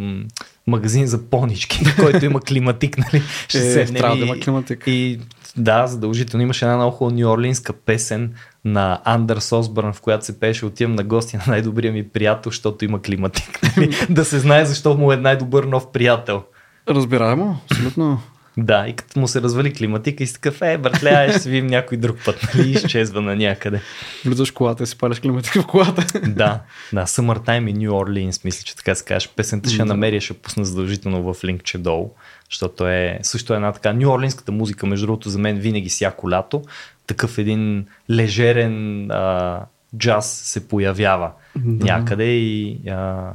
магазин 0.66 1.06
за 1.06 1.22
понички, 1.22 1.84
който 2.00 2.24
има 2.24 2.40
климатик, 2.40 2.98
нали, 2.98 3.22
ще 3.48 3.58
е, 3.58 3.70
се 3.70 3.84
трябва 3.84 4.16
да 4.16 4.24
има 4.24 4.40
климатик. 4.40 4.84
И 4.86 5.20
да, 5.56 5.86
задължително. 5.86 6.42
Имаше 6.42 6.64
една 6.64 6.76
много 6.76 6.96
хубава 6.96 7.16
нью-орлинска 7.16 7.72
песен 7.72 8.32
на 8.64 9.00
Андърс 9.04 9.52
Осбърн, 9.52 9.92
в 9.92 10.00
която 10.00 10.24
се 10.24 10.40
пеше 10.40 10.66
отивам 10.66 10.94
на 10.94 11.04
гости 11.04 11.36
на 11.36 11.42
най-добрия 11.46 11.92
ми 11.92 12.08
приятел, 12.08 12.50
защото 12.50 12.84
има 12.84 13.02
климатик. 13.02 13.60
Да 14.10 14.24
се 14.24 14.38
знае 14.38 14.64
защо 14.64 14.94
му 14.94 15.12
е 15.12 15.16
най-добър 15.16 15.64
нов 15.64 15.92
приятел. 15.92 16.42
Разбираемо, 16.88 17.60
абсолютно. 17.70 18.20
Да, 18.56 18.88
и 18.88 18.92
като 18.92 19.20
му 19.20 19.28
се 19.28 19.42
развали 19.42 19.72
климатика 19.72 20.24
и 20.24 20.26
си 20.26 20.34
такъв, 20.34 20.62
е, 20.62 20.78
братле, 20.78 21.28
ще 21.30 21.38
се 21.38 21.50
видим 21.50 21.66
някой 21.66 21.98
друг 21.98 22.16
път, 22.24 22.48
нали, 22.54 22.70
изчезва 22.70 23.20
на 23.20 23.36
някъде. 23.36 23.80
Влизаш 24.24 24.50
колата 24.50 24.82
и 24.82 24.86
си 24.86 24.98
паляш 24.98 25.20
климатика 25.20 25.62
в 25.62 25.66
колата. 25.66 26.20
да, 26.28 26.60
да, 26.92 27.06
Summertime 27.06 27.70
и 27.70 27.74
New 27.74 27.90
Orleans, 27.90 28.44
мисля, 28.44 28.64
че 28.64 28.76
така 28.76 28.94
се 28.94 29.04
каже. 29.04 29.28
Песента 29.36 29.70
ще 29.70 29.84
намеря, 29.84 30.20
ще 30.20 30.34
пусна 30.34 30.64
задължително 30.64 31.34
в 31.34 31.44
линкче 31.44 31.78
долу, 31.78 32.10
защото 32.54 32.88
е 32.88 33.18
също 33.22 33.54
една 33.54 33.72
така. 33.72 33.92
Нью 33.92 34.10
Орлинската 34.10 34.52
музика, 34.52 34.86
между 34.86 35.06
другото, 35.06 35.28
за 35.28 35.38
мен 35.38 35.58
винаги 35.58 35.88
всяко 35.88 36.30
лято 36.30 36.62
такъв 37.06 37.38
един 37.38 37.86
лежерен 38.10 39.10
а, 39.10 39.60
джаз 39.96 40.26
се 40.26 40.68
появява 40.68 41.30
Да. 41.56 41.84
някъде 41.84 42.24
и 42.24 42.80
а, 42.90 43.30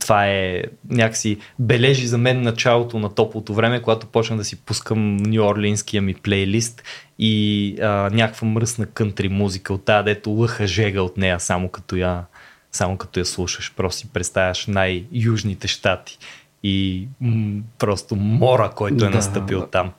това 0.00 0.26
е 0.26 0.62
някакси 0.90 1.38
бележи 1.58 2.06
за 2.06 2.18
мен 2.18 2.42
началото 2.42 2.98
на 2.98 3.14
топлото 3.14 3.54
време, 3.54 3.82
когато 3.82 4.06
почна 4.06 4.36
да 4.36 4.44
си 4.44 4.56
пускам 4.56 5.18
Нью-Орлинския 5.18 6.00
ми 6.00 6.14
плейлист 6.14 6.82
и 7.18 7.76
а, 7.82 7.86
някаква 8.12 8.48
мръсна 8.48 8.86
кънтри 8.86 9.28
музика 9.28 9.74
от 9.74 9.84
тази, 9.84 10.04
дето 10.04 10.30
лъха 10.30 10.66
жега 10.66 11.02
от 11.02 11.16
нея, 11.16 11.40
само 11.40 11.68
като 11.68 11.96
я, 11.96 12.24
само 12.72 12.96
като 12.96 13.20
я 13.20 13.24
слушаш. 13.24 13.72
Просто 13.76 14.00
си 14.00 14.08
представяш 14.12 14.66
най-южните 14.66 15.68
щати 15.68 16.18
и 16.64 17.08
м- 17.20 17.62
просто 17.78 18.16
мора, 18.16 18.70
който 18.76 19.04
е 19.04 19.08
Да, 19.08 19.14
настъпил 19.14 19.60
да. 19.60 19.66
там. 19.66 19.92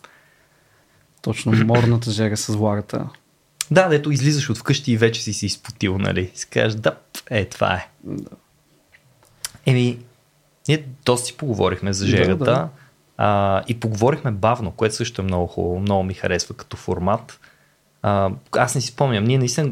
Точно 1.21 1.51
морната 1.65 2.11
жега 2.11 2.35
с 2.35 2.55
влагата. 2.55 3.09
Да, 3.71 3.87
дето 3.87 4.11
излизаш 4.11 4.49
от 4.49 4.57
вкъщи 4.57 4.91
и 4.91 4.97
вече 4.97 5.21
си 5.21 5.33
си 5.33 5.45
изпотил, 5.45 5.97
нали? 5.97 6.31
И 6.35 6.37
си 6.37 6.47
кажеш, 6.49 6.73
да, 6.79 6.95
е, 7.29 7.45
това 7.45 7.73
е. 7.73 7.87
Еми, 9.65 9.99
ние 10.67 10.85
доста 11.05 11.25
си 11.25 11.37
поговорихме 11.37 11.93
за 11.93 12.05
Да, 12.05 12.11
жегата 12.11 12.45
да. 12.45 12.69
А, 13.17 13.63
и 13.67 13.79
поговорихме 13.79 14.31
бавно, 14.31 14.71
което 14.71 14.95
също 14.95 15.21
е 15.21 15.25
много 15.25 15.47
хубаво, 15.47 15.79
много 15.79 16.03
ми 16.03 16.13
харесва 16.13 16.55
като 16.55 16.77
формат. 16.77 17.39
А, 18.01 18.29
аз 18.51 18.75
не 18.75 18.81
си 18.81 18.87
спомням, 18.87 19.23
ние 19.23 19.37
наистина 19.37 19.71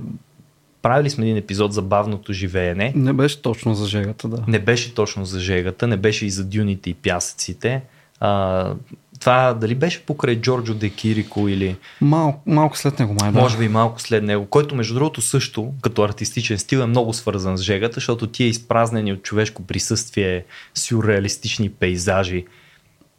правили 0.83 1.09
сме 1.09 1.25
един 1.25 1.37
епизод 1.37 1.73
за 1.73 1.81
бавното 1.81 2.33
живеене. 2.33 2.93
Не 2.95 3.13
беше 3.13 3.41
точно 3.41 3.75
за 3.75 3.87
жегата, 3.87 4.27
да. 4.27 4.43
Не 4.47 4.59
беше 4.59 4.93
точно 4.93 5.25
за 5.25 5.39
жегата, 5.39 5.87
не 5.87 5.97
беше 5.97 6.25
и 6.25 6.29
за 6.29 6.45
дюните 6.45 6.89
и 6.89 6.93
пясъците. 6.93 7.81
А, 8.19 8.73
това 9.19 9.53
дали 9.53 9.75
беше 9.75 10.05
покрай 10.05 10.35
Джорджо 10.35 10.73
Де 10.73 10.89
Кирико 10.89 11.47
или 11.47 11.75
Мал, 12.01 12.41
малко 12.45 12.77
след 12.77 12.99
него 12.99 13.15
май, 13.21 13.31
да. 13.31 13.39
може 13.39 13.57
би 13.57 13.67
малко 13.67 14.01
след 14.01 14.23
него, 14.23 14.45
който 14.45 14.75
между 14.75 14.93
другото 14.93 15.21
също 15.21 15.73
като 15.81 16.03
артистичен 16.03 16.57
стил 16.57 16.79
е 16.79 16.85
много 16.85 17.13
свързан 17.13 17.57
с 17.57 17.61
жегата, 17.61 17.93
защото 17.93 18.27
тия 18.27 18.47
изпразнени 18.47 19.13
от 19.13 19.23
човешко 19.23 19.63
присъствие 19.63 20.45
сюрреалистични 20.73 21.69
пейзажи, 21.69 22.45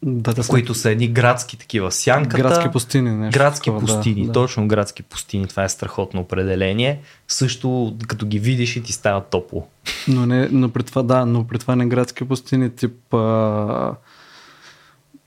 да, 0.05 0.33
да, 0.33 0.47
които 0.47 0.73
са 0.73 0.91
едни 0.91 1.07
градски 1.07 1.57
такива. 1.57 1.91
Сянката, 1.91 2.37
Градски 2.37 2.71
пустини, 2.71 3.11
нещо 3.11 3.39
Градски 3.39 3.65
такова, 3.65 3.85
пустини, 3.85 4.25
да. 4.25 4.31
точно 4.31 4.67
градски 4.67 5.03
пустини, 5.03 5.47
това 5.47 5.63
е 5.63 5.69
страхотно 5.69 6.21
определение. 6.21 6.99
Също 7.27 7.95
като 8.07 8.25
ги 8.25 8.39
видиш 8.39 8.75
и 8.75 8.83
ти 8.83 8.93
става 8.93 9.21
топло. 9.21 9.67
Но, 10.07 10.25
не, 10.25 10.47
но 10.51 10.69
при 10.69 10.83
това, 10.83 11.03
да, 11.03 11.25
но 11.25 11.47
при 11.47 11.59
това 11.59 11.75
не 11.75 11.85
градски 11.85 12.25
пустини, 12.25 12.69
тип 12.69 13.13
а, 13.13 13.91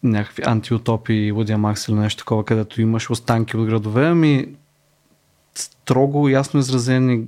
някакви 0.02 0.42
антиутопии, 0.46 1.32
Лудия 1.32 1.58
Макс 1.58 1.88
или 1.88 1.94
нещо 1.94 2.18
такова, 2.18 2.44
където 2.44 2.80
имаш 2.80 3.10
останки 3.10 3.56
от 3.56 3.66
градове, 3.66 4.06
ами 4.06 4.46
строго 5.54 6.28
ясно 6.28 6.60
изразени 6.60 7.24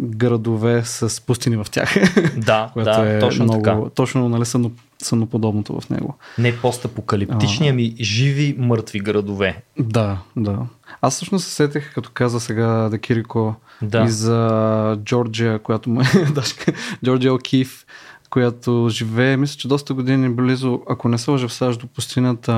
градове 0.00 0.82
с 0.84 1.26
пустини 1.26 1.56
в 1.56 1.66
тях. 1.70 1.94
Да, 2.36 2.70
което 2.74 2.90
да, 2.90 3.16
е 3.16 3.18
точно 3.18 3.44
много, 3.44 3.62
така. 3.62 3.80
точно 3.94 4.28
нали, 4.28 4.44
съно, 4.44 4.72
съноподобното 5.04 5.80
в 5.80 5.90
него. 5.90 6.16
Не 6.38 6.56
постапокалиптични, 6.56 7.68
ами 7.68 7.94
живи 8.00 8.56
мъртви 8.58 9.00
градове. 9.00 9.62
Да, 9.78 10.18
да. 10.36 10.58
Аз 11.00 11.14
всъщност 11.14 11.44
се 11.44 11.50
сетих, 11.54 11.94
като 11.94 12.10
каза 12.14 12.40
сега 12.40 12.66
да 12.66 12.98
Кирико 12.98 13.54
Да. 13.82 14.02
и 14.02 14.08
за 14.08 14.98
Джорджия, 15.04 15.58
която 15.58 15.90
му 15.90 16.00
е 16.00 16.04
Дашка, 16.34 16.72
Джорджия 17.04 17.34
Окиф, 17.34 17.86
която 18.30 18.88
живее, 18.90 19.36
мисля, 19.36 19.56
че 19.58 19.68
доста 19.68 19.94
години 19.94 20.28
близо, 20.28 20.80
ако 20.88 21.08
не 21.08 21.18
се 21.18 21.30
лъжа 21.30 21.48
в 21.48 21.52
САЩ, 21.52 21.80
до 21.80 21.86
пустинята 21.86 22.54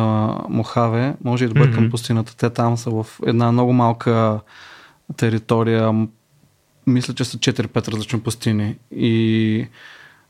Мохаве, 0.49 1.15
може 1.25 1.45
и 1.45 1.49
да 1.49 1.55
бъркам 1.55 1.83
Мгм. 1.83 1.91
пустината. 1.91 2.37
Те 2.37 2.51
там 2.51 2.77
са 2.77 2.91
в 2.91 3.07
една 3.27 3.53
много 3.53 3.73
малка 3.73 4.41
територия, 5.17 6.07
мисля, 6.87 7.15
че 7.15 7.25
са 7.25 7.39
4-5 7.39 7.89
различни 7.89 8.21
пустини. 8.21 8.77
И 8.91 9.67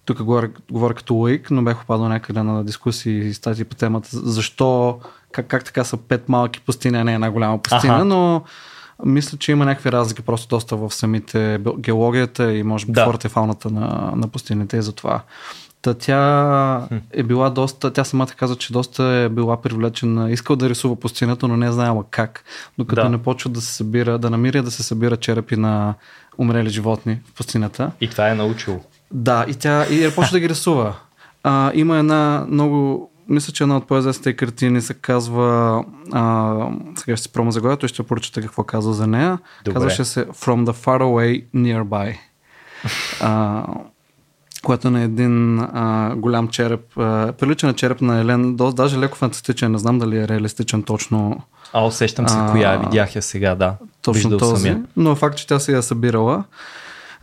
тук 0.04 0.22
говоря, 0.22 0.50
говоря 0.70 0.94
като 0.94 1.14
лаик, 1.14 1.50
но 1.50 1.62
бях 1.62 1.78
попадал 1.78 2.08
някъде 2.08 2.42
на 2.42 2.64
дискусии 2.64 3.18
и 3.18 3.34
статии 3.34 3.64
по 3.64 3.76
темата. 3.76 4.08
Защо, 4.12 4.98
как, 5.32 5.46
как 5.46 5.64
така 5.64 5.84
са 5.84 5.96
пет 5.96 6.28
малки 6.28 6.60
пустини, 6.60 6.98
а 6.98 7.04
не 7.04 7.14
една 7.14 7.30
голяма 7.30 7.58
пустина, 7.62 7.94
Аха. 7.94 8.04
но 8.04 8.42
мисля, 9.04 9.38
че 9.38 9.52
има 9.52 9.64
някакви 9.64 9.92
разлики 9.92 10.22
просто 10.22 10.48
доста 10.48 10.76
в 10.76 10.90
самите 10.94 11.60
геологията 11.78 12.52
и 12.52 12.62
може 12.62 12.86
би 12.86 12.92
Да. 12.92 13.04
флората 13.04 13.26
и 13.26 13.30
фауната 13.30 13.70
на, 13.70 14.12
на 14.16 14.28
пустините 14.28 14.76
и 14.76 14.82
затова. 14.82 15.20
Та 15.82 15.94
тя 15.94 16.88
е 17.12 17.22
била 17.22 17.50
доста, 17.50 17.92
тя 17.92 18.04
самата 18.04 18.26
каза, 18.36 18.56
че 18.56 18.72
доста 18.72 19.04
е 19.04 19.28
била 19.28 19.62
привлечена, 19.62 20.30
искал 20.30 20.56
да 20.56 20.68
рисува 20.68 20.96
пустинята, 20.96 21.48
но 21.48 21.56
не 21.56 21.66
е 21.66 21.72
знаела 21.72 22.04
как, 22.10 22.44
докато 22.78 23.02
Да. 23.02 23.08
не 23.08 23.18
почва 23.18 23.50
да 23.50 23.60
се 23.60 23.72
събира, 23.74 24.18
да 24.18 24.30
намира 24.30 24.62
да 24.62 24.70
се 24.70 24.82
събира 24.82 25.16
черепи 25.16 25.56
на 25.56 25.94
умрели 26.38 26.68
животни 26.68 27.20
в 27.26 27.34
пустинята. 27.34 27.90
И 28.00 28.08
това 28.08 28.28
е 28.30 28.34
научил. 28.34 28.80
Да, 29.12 29.44
и 29.48 29.54
тя 29.54 29.86
и 29.86 30.10
почва 30.14 30.32
да 30.32 30.40
ги 30.40 30.48
рисува. 30.48 30.94
А, 31.42 31.72
има 31.74 31.98
една 31.98 32.46
много, 32.48 33.10
мисля, 33.28 33.52
че 33.52 33.64
една 33.64 33.76
от 33.76 33.86
поезията 33.86 34.36
картини 34.36 34.80
се 34.80 34.94
казва, 34.94 35.84
а, 36.12 36.54
сега 36.96 37.16
ще 37.16 37.22
си 37.22 37.32
прома 37.32 37.52
заглавието 37.52 37.86
и 37.86 37.88
ще 37.88 38.02
прочета 38.02 38.40
какво 38.40 38.64
казва 38.64 38.92
за 38.92 39.06
нея. 39.06 39.38
Добре. 39.64 39.74
Казваше 39.74 40.04
се 40.04 40.26
From 40.26 40.64
the 40.64 40.72
Far 40.72 41.02
Away 41.02 41.44
Nearby. 41.54 42.16
А, 43.20 43.64
което 44.62 44.88
е 44.88 44.90
на 44.90 45.00
един 45.00 45.60
а, 45.60 46.14
голям 46.16 46.48
череп. 46.48 46.98
А, 46.98 47.32
прилича 47.32 47.66
на 47.66 47.74
череп 47.74 48.00
на 48.00 48.20
Елен, 48.20 48.56
до, 48.56 48.72
даже 48.72 48.98
леко 48.98 49.18
фантастичен, 49.18 49.72
не 49.72 49.78
знам 49.78 49.98
дали 49.98 50.18
е 50.18 50.28
реалистичен 50.28 50.82
точно 50.82 51.42
А, 51.72 51.86
усещам 51.86 52.28
се 52.28 52.36
А, 52.38 52.50
коя 52.50 52.72
е, 52.72 52.78
видях 52.78 53.16
я 53.16 53.22
сега, 53.22 53.54
да. 53.54 53.74
точно 54.02 54.30
Виждал 54.30 54.38
този, 54.38 54.76
но 54.96 55.12
е 55.12 55.14
факт, 55.14 55.38
че 55.38 55.46
тя 55.46 55.58
се 55.58 55.72
я 55.72 55.82
събирала. 55.82 56.44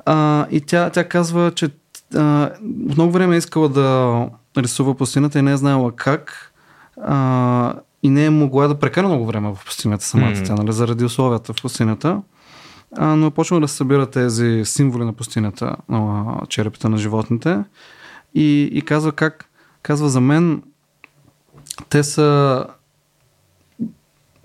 А, 0.05 0.47
и 0.51 0.61
тя, 0.61 0.89
тя 0.89 1.09
казва, 1.09 1.51
че 1.55 1.69
а, 2.15 2.51
много 2.63 3.11
време 3.11 3.35
е 3.35 3.37
искала 3.37 3.69
да 3.69 4.27
рисува 4.57 4.95
пустината 4.95 5.39
и 5.39 5.41
не 5.41 5.51
е 5.51 5.57
знаела 5.57 5.91
как. 5.91 6.53
А, 7.01 7.73
и 8.03 8.09
не 8.09 8.25
е 8.25 8.29
могла 8.29 8.67
да 8.67 8.79
прекара 8.79 9.07
много 9.07 9.25
време 9.25 9.53
в 9.55 9.65
пустинята 9.65 10.05
самата 10.05 10.39
М. 10.39 10.43
тя, 10.45 10.55
нали, 10.55 10.71
заради 10.71 11.05
условията 11.05 11.53
в 11.53 11.61
пустинята. 11.61 12.21
А, 12.97 13.05
но 13.05 13.27
е 13.27 13.31
почнала 13.31 13.61
да 13.61 13.67
събира 13.67 14.05
тези 14.05 14.61
символи 14.65 15.05
на 15.05 15.13
пустинята, 15.13 15.75
на 15.89 16.25
черепите 16.49 16.89
на 16.89 16.97
животните. 16.97 17.63
И, 18.35 18.69
и 18.73 18.81
казва 18.81 19.11
как, 19.11 19.45
казва 19.81 20.09
за 20.09 20.21
мен, 20.21 20.63
те 21.89 22.03
са 22.03 22.65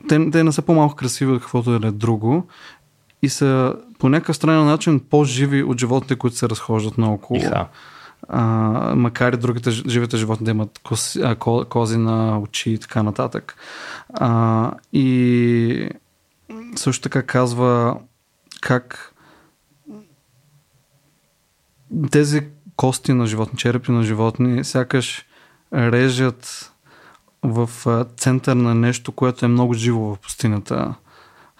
те, 0.08 0.30
те 0.30 0.44
не 0.44 0.52
са 0.52 0.62
по-малко 0.62 0.94
красиви 0.94 1.32
от 1.32 1.40
каквото 1.40 1.78
да 1.78 1.86
е 1.86 1.90
друго 1.90 2.46
и 3.22 3.28
са 3.28 3.74
по 3.98 4.08
някакъв 4.08 4.36
странен 4.36 4.64
начин 4.64 5.00
по-живи 5.00 5.62
от 5.62 5.80
животните, 5.80 6.16
които 6.16 6.36
се 6.36 6.48
разхождат 6.48 6.98
наоколо. 6.98 7.40
Иха. 7.40 7.68
А, 8.28 8.42
макар 8.96 9.32
и 9.32 9.36
другите 9.36 9.70
живите 9.70 10.16
животни 10.16 10.44
да 10.44 10.50
имат 10.50 10.78
коси, 10.78 11.20
а, 11.22 11.34
ко, 11.34 11.64
кози 11.68 11.98
на 11.98 12.40
очи 12.40 12.70
и 12.70 12.78
така 12.78 13.02
нататък. 13.02 13.56
А, 14.14 14.72
и 14.92 15.90
също 16.76 17.02
така 17.02 17.22
казва 17.22 17.98
как 18.60 19.14
тези 22.10 22.46
кости 22.76 23.12
на 23.12 23.26
животни, 23.26 23.58
черепи 23.58 23.92
на 23.92 24.02
животни, 24.02 24.64
сякаш 24.64 25.26
режат 25.74 26.72
в 27.42 27.70
център 28.16 28.56
на 28.56 28.74
нещо, 28.74 29.12
което 29.12 29.44
е 29.44 29.48
много 29.48 29.74
живо 29.74 30.00
в 30.00 30.18
пустинята. 30.18 30.94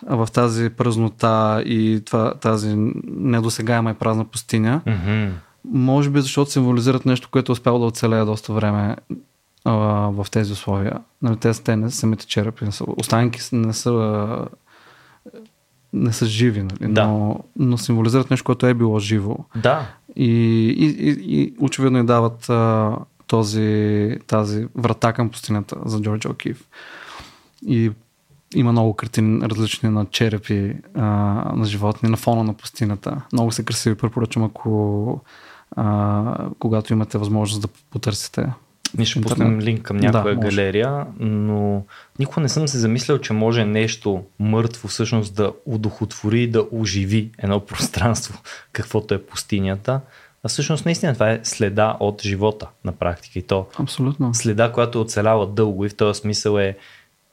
В 0.03 0.29
тази 0.33 0.71
празнота 0.71 1.63
и 1.67 2.03
това, 2.07 2.35
тази 2.35 2.75
недосегаема 3.07 3.91
и 3.91 3.95
празна 3.95 4.25
пустиня. 4.25 4.81
Мгм. 4.87 5.33
Може 5.65 6.11
би 6.11 6.21
защото 6.21 6.51
символизират 6.51 7.07
нещо, 7.07 7.29
което 7.33 7.53
е 7.53 7.55
успяло 7.55 7.79
да 7.79 7.85
оцелее 7.85 8.25
доста 8.25 8.53
време 8.53 8.97
а, 9.65 9.73
в 10.11 10.27
тези 10.31 10.53
условия. 10.53 10.99
Нали, 11.23 11.37
те, 11.37 11.53
те 11.53 11.77
не 11.77 11.91
самите 11.91 12.27
черепи, 12.27 12.65
не 12.65 12.73
са, 12.73 12.85
останки 12.87 13.41
не 13.53 13.73
са 13.73 14.47
не 15.93 16.13
са 16.13 16.27
живи, 16.27 16.63
нали? 16.63 16.93
Да. 16.93 17.07
но, 17.07 17.41
но 17.57 17.79
символизират 17.79 18.31
нещо, 18.31 18.45
което 18.45 18.67
е 18.67 18.75
било 18.75 18.99
живо. 18.99 19.37
Да, 19.57 19.87
И, 20.17 20.31
и, 20.79 20.87
и, 20.87 21.41
и 21.41 21.55
очевидно 21.61 21.99
и 21.99 22.07
дават 22.07 22.51
а, 22.51 22.93
този, 23.27 24.19
тази 24.27 24.67
врата 24.75 25.13
към 25.13 25.31
пустинята 25.31 25.77
за 25.85 26.01
Джордж 26.01 26.27
Окиф. 26.27 26.65
И 27.67 27.93
има 28.55 28.73
много 28.73 28.95
картини 28.95 29.49
различни 29.49 29.89
на 29.89 30.07
черепи 30.11 30.77
а, 30.95 31.03
на 31.57 31.65
животни 31.65 32.09
на 32.09 32.17
фона 32.17 32.45
на 32.45 32.55
пустинята. 32.55 33.23
Много 33.33 33.53
са 33.53 33.63
красиви, 33.65 33.95
препоръчвам, 33.95 34.45
ако 34.45 35.21
а, 35.77 36.49
когато 36.59 36.93
имате 36.93 37.19
възможност 37.19 37.63
да 37.63 37.69
потърсите. 37.91 38.47
ние 38.97 39.07
ще 39.07 39.21
пуснем 39.21 39.61
линк 39.61 39.83
към 39.83 39.97
някоя 39.97 40.35
Да, 40.35 40.41
може. 40.41 40.49
галерия, 40.49 41.07
но 41.19 41.83
никога 42.19 42.41
не 42.41 42.49
съм 42.49 42.69
се 42.69 42.79
замислял, 42.79 43.19
че 43.19 43.33
може 43.33 43.65
нещо 43.65 44.23
мъртво 44.39 44.89
всъщност 44.89 45.35
да 45.35 45.53
удохотвори 45.67 46.43
и 46.43 46.51
да 46.51 46.67
оживи 46.73 47.31
едно 47.39 47.61
пространство, 47.61 48.41
каквото 48.73 49.15
е 49.15 49.23
пустинята. 49.23 50.01
А 50.45 50.49
всъщност 50.49 50.85
наистина 50.85 51.15
това 51.15 51.31
е 51.31 51.41
следа 51.43 51.97
от 52.01 52.23
живота 52.23 52.69
на 52.85 52.93
практика 52.93 53.39
и 53.39 53.43
то 53.43 53.67
Абсолютно. 53.79 54.35
следа, 54.35 54.73
която 54.73 54.99
е 54.99 55.03
оцеляла 55.03 55.47
дълго 55.47 55.85
и 55.85 55.89
в 55.89 55.97
този 55.97 56.21
смисъл 56.21 56.59
е 56.59 56.77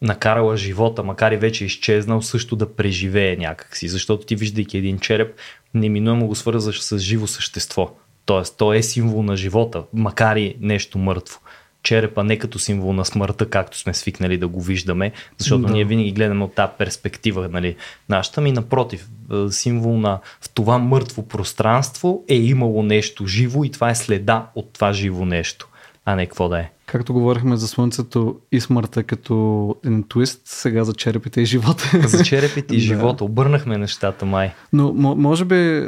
накарала 0.03 0.57
живота, 0.57 1.03
макар 1.03 1.31
и 1.31 1.37
вече 1.37 1.65
изчезнал, 1.65 2.21
също 2.21 2.55
да 2.55 2.73
преживее 2.75 3.37
някакси. 3.37 3.87
Защото 3.87 4.25
ти 4.25 4.35
виждайки 4.35 4.77
един 4.77 4.99
череп, 4.99 5.35
неминуемо 5.73 6.27
го 6.27 6.35
свързваш 6.35 6.81
с 6.81 6.99
живо 6.99 7.27
същество. 7.27 7.95
Тоест, 8.25 8.57
то 8.57 8.73
е 8.73 8.83
символ 8.83 9.23
на 9.23 9.37
живота, 9.37 9.83
макар 9.93 10.35
и 10.35 10.55
нещо 10.59 10.97
мъртво. 10.97 11.39
Черепа 11.83 12.23
не 12.23 12.37
като 12.37 12.59
символ 12.59 12.93
на 12.93 13.05
смъртта, 13.05 13.49
както 13.49 13.77
сме 13.77 13.93
свикнали 13.93 14.37
да 14.37 14.47
го 14.47 14.61
виждаме, 14.61 15.11
защото 15.37 15.63
да. 15.63 15.73
ние 15.73 15.85
винаги 15.85 16.11
гледаме 16.11 16.43
от 16.43 16.55
тази 16.55 16.71
перспектива, 16.77 17.49
нали, 17.49 17.75
нашата 18.09 18.41
ми, 18.41 18.51
напротив, 18.51 19.07
е, 19.31 19.51
символ 19.51 19.97
на 19.97 20.19
в 20.41 20.49
това 20.49 20.77
мъртво 20.77 21.27
пространство 21.27 22.23
е 22.29 22.35
имало 22.35 22.83
нещо 22.83 23.27
живо 23.27 23.63
и 23.63 23.71
това 23.71 23.89
е 23.89 23.95
следа 23.95 24.47
от 24.55 24.73
това 24.73 24.93
живо 24.93 25.25
нещо, 25.25 25.67
а 26.05 26.15
не 26.15 26.25
какво 26.25 26.49
да 26.49 26.59
е. 26.59 26.71
Както 26.85 27.13
говорихме 27.13 27.57
за 27.57 27.67
Слънцето 27.67 28.39
и 28.51 28.61
смъртта 28.61 29.03
като 29.03 29.75
един 29.85 30.03
твист, 30.09 30.41
сега 30.45 30.83
за 30.83 30.93
черепите 30.93 31.41
и 31.41 31.45
живота. 31.45 32.07
За 32.07 32.23
черепите 32.23 32.75
и 32.75 32.79
живота. 32.79 33.23
Обърнахме 33.23 33.77
нещата, 33.77 34.25
май. 34.25 34.53
Но 34.73 34.93
може 34.93 35.45
би 35.45 35.87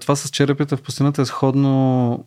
това 0.00 0.16
с 0.16 0.30
черепите 0.30 0.76
в 0.76 0.82
пустината 0.82 1.22
е 1.22 1.24
сходно 1.24 2.24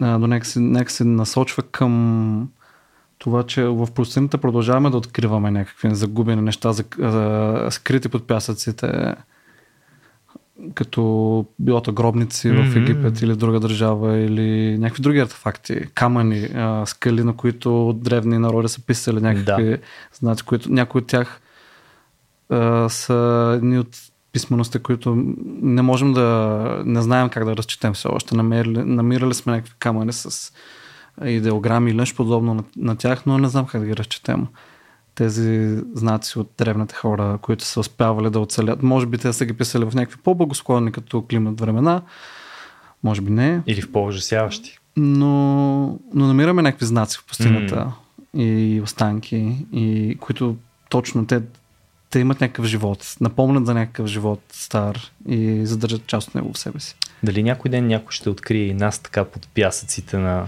до 0.00 0.26
нека 0.26 0.46
се, 0.46 0.60
нека 0.60 0.92
се 0.92 1.04
насочва 1.04 1.62
към 1.62 2.48
това, 3.18 3.42
че 3.42 3.64
в 3.64 3.88
пустината 3.94 4.38
продължаваме 4.38 4.90
да 4.90 4.96
откриваме 4.96 5.50
някакви 5.50 5.94
загубени 5.94 6.42
неща, 6.42 6.72
за, 6.72 6.84
за, 6.98 7.66
скрити 7.70 8.08
под 8.08 8.26
пясъците 8.26 9.14
като 10.74 11.46
билото 11.58 11.92
гробници 11.92 12.48
mm-hmm. 12.48 12.72
в 12.72 12.76
Египет 12.76 13.22
или 13.22 13.36
друга 13.36 13.60
държава 13.60 14.18
или 14.18 14.78
някакви 14.78 15.02
други 15.02 15.18
артефакти, 15.18 15.80
камъни, 15.94 16.48
а, 16.54 16.86
скали, 16.86 17.24
на 17.24 17.36
които 17.36 17.92
древни 17.92 18.38
народи 18.38 18.68
са 18.68 18.86
писали 18.86 19.20
някакви 19.20 19.64
да. 19.64 19.78
знаци, 20.12 20.44
които 20.44 20.72
някои 20.72 21.00
от 21.00 21.06
тях 21.06 21.40
а, 22.48 22.88
са 22.88 23.52
едни 23.56 23.78
от 23.78 23.98
писмеността, 24.32 24.78
които 24.78 25.34
не 25.62 25.82
можем 25.82 26.12
да 26.12 26.82
не 26.86 27.02
знаем 27.02 27.28
как 27.28 27.44
да 27.44 27.56
разчетем 27.56 27.92
все 27.92 28.08
още. 28.08 28.36
Намерили, 28.36 28.84
намирали 28.84 29.34
сме 29.34 29.52
някакви 29.52 29.74
камъни 29.78 30.12
с 30.12 30.52
идеограми 31.24 31.90
или 31.90 31.96
нещо 31.96 32.16
подобно 32.16 32.54
на, 32.54 32.64
на 32.76 32.96
тях, 32.96 33.26
но 33.26 33.38
не 33.38 33.48
знам 33.48 33.66
как 33.66 33.80
да 33.80 33.86
ги 33.86 33.96
разчетем 33.96 34.46
тези 35.14 35.78
знаци 35.94 36.38
от 36.38 36.50
древните 36.58 36.94
хора, 36.94 37.38
които 37.42 37.64
са 37.64 37.80
успявали 37.80 38.30
да 38.30 38.40
оцелят. 38.40 38.82
Може 38.82 39.06
би 39.06 39.18
те 39.18 39.32
са 39.32 39.46
ги 39.46 39.52
писали 39.52 39.84
в 39.84 39.94
някакви 39.94 40.18
по-благосклонни 40.24 40.92
като 40.92 41.22
климат 41.22 41.60
времена, 41.60 42.02
може 43.02 43.20
би 43.20 43.30
не. 43.30 43.60
Или 43.66 43.82
в 43.82 43.92
по-ужасяващи. 43.92 44.78
Но, 44.96 45.98
но 46.14 46.26
намираме 46.26 46.62
някакви 46.62 46.86
знаци 46.86 47.18
в 47.18 47.24
пустината 47.24 47.92
mm. 48.36 48.40
и 48.42 48.80
останки, 48.80 49.66
и 49.72 50.16
които 50.20 50.56
точно 50.88 51.26
те, 51.26 51.42
те 52.10 52.18
имат 52.18 52.40
някакъв 52.40 52.66
живот, 52.66 53.16
напомнят 53.20 53.66
за 53.66 53.74
някакъв 53.74 54.06
живот 54.06 54.40
стар 54.52 55.00
и 55.28 55.66
задържат 55.66 56.06
част 56.06 56.28
от 56.28 56.34
него 56.34 56.52
в 56.52 56.58
себе 56.58 56.80
си. 56.80 56.96
Дали 57.22 57.42
някой 57.42 57.70
ден 57.70 57.86
някой 57.86 58.12
ще 58.12 58.30
открие 58.30 58.66
и 58.66 58.74
нас 58.74 58.98
така 58.98 59.24
под 59.24 59.48
пясъците 59.54 60.18
на 60.18 60.46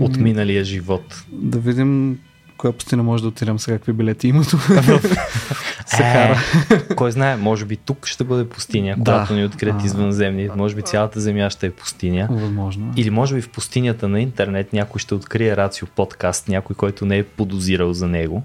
отминалия 0.00 0.64
живот? 0.64 1.24
Да 1.32 1.58
видим 1.58 2.18
коя 2.60 2.72
пустина 2.72 3.02
може 3.02 3.22
да 3.22 3.28
отидем 3.28 3.58
с 3.58 3.66
какви 3.66 3.92
билети 3.92 4.28
имато. 4.28 4.58
Сахара. 5.86 6.38
Е, 6.70 6.94
кой 6.94 7.12
знае, 7.12 7.36
може 7.36 7.64
би 7.64 7.76
тук 7.76 8.06
ще 8.06 8.24
бъде 8.24 8.48
пустиня, 8.48 8.94
да. 8.98 9.12
когато 9.12 9.34
ни 9.34 9.44
открият 9.44 9.84
извънземни. 9.84 10.48
Може 10.56 10.74
би 10.74 10.82
цялата 10.82 11.20
земя 11.20 11.50
ще 11.50 11.66
е 11.66 11.70
пустиня. 11.70 12.28
Възможно. 12.30 12.92
Или 12.96 13.10
може 13.10 13.34
би 13.34 13.40
в 13.40 13.48
пустинята 13.48 14.08
на 14.08 14.20
интернет 14.20 14.72
някой 14.72 14.98
ще 14.98 15.14
открие 15.14 15.56
Рацио 15.56 15.86
подкаст, 15.86 16.48
някой, 16.48 16.76
който 16.76 17.06
не 17.06 17.18
е 17.18 17.24
подозирал 17.24 17.92
за 17.92 18.06
него. 18.06 18.42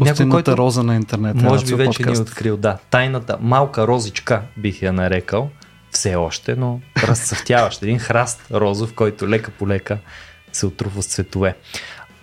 Някой, 0.00 0.28
който 0.28 0.56
роза 0.56 0.82
на 0.82 0.96
интернет. 0.96 1.36
Може 1.36 1.66
би 1.66 1.74
вече 1.74 1.98
подкаст. 1.98 2.08
ни 2.08 2.18
е 2.18 2.22
открил, 2.22 2.56
да. 2.56 2.78
Тайната, 2.90 3.36
малка 3.40 3.86
розичка 3.86 4.42
бих 4.56 4.82
я 4.82 4.92
нарекал. 4.92 5.50
Все 5.90 6.14
още, 6.14 6.56
но 6.56 6.80
разцъфтяващ. 7.02 7.82
Един 7.82 7.98
храст 7.98 8.46
розов, 8.50 8.94
който 8.94 9.28
лека 9.28 9.50
по 9.50 9.68
лека 9.68 9.98
се 10.52 10.66
отрува 10.66 11.02
с 11.02 11.06
цветове. 11.06 11.56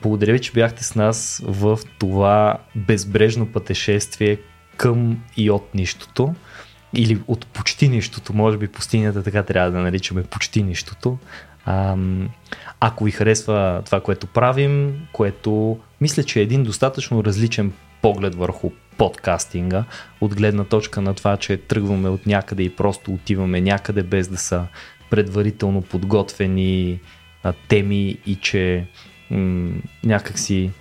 Благодаря 0.05 0.33
ви, 0.33 0.39
че 0.41 0.51
бяхте 0.51 0.83
с 0.83 0.95
нас 0.95 1.41
в 1.45 1.79
това 1.99 2.57
безбрежно 2.75 3.45
пътешествие 3.45 4.37
към 4.77 5.23
и 5.37 5.51
от 5.51 5.75
нищото. 5.75 6.35
Или 6.93 7.19
от 7.27 7.47
почти 7.47 7.89
нищото, 7.89 8.33
може 8.33 8.57
би 8.57 8.67
пустинята 8.67 9.23
така 9.23 9.43
трябва 9.43 9.71
да 9.71 9.79
наричаме 9.79 10.23
почти 10.23 10.63
нищото. 10.63 11.17
Ако 12.79 13.03
ви 13.03 13.11
харесва 13.11 13.81
това, 13.85 14.01
което 14.01 14.27
правим, 14.27 15.01
което 15.11 15.79
мисля, 16.01 16.23
че 16.23 16.39
е 16.39 16.43
един 16.43 16.63
достатъчно 16.63 17.23
различен 17.23 17.73
поглед 18.01 18.35
върху 18.35 18.71
подкастинга, 18.97 19.83
от 20.21 20.35
гледна 20.35 20.63
точка 20.63 21.01
на 21.01 21.13
това, 21.13 21.37
че 21.37 21.57
тръгваме 21.57 22.09
от 22.09 22.25
някъде 22.25 22.63
и 22.63 22.75
просто 22.75 23.13
отиваме 23.13 23.61
някъде 23.61 24.03
без 24.03 24.27
да 24.27 24.37
са 24.37 24.65
предварително 25.09 25.81
подготвени 25.81 26.99
теми 27.67 28.17
и 28.25 28.35
че 28.35 28.87
м- 29.31 29.81
някакси 30.03 30.71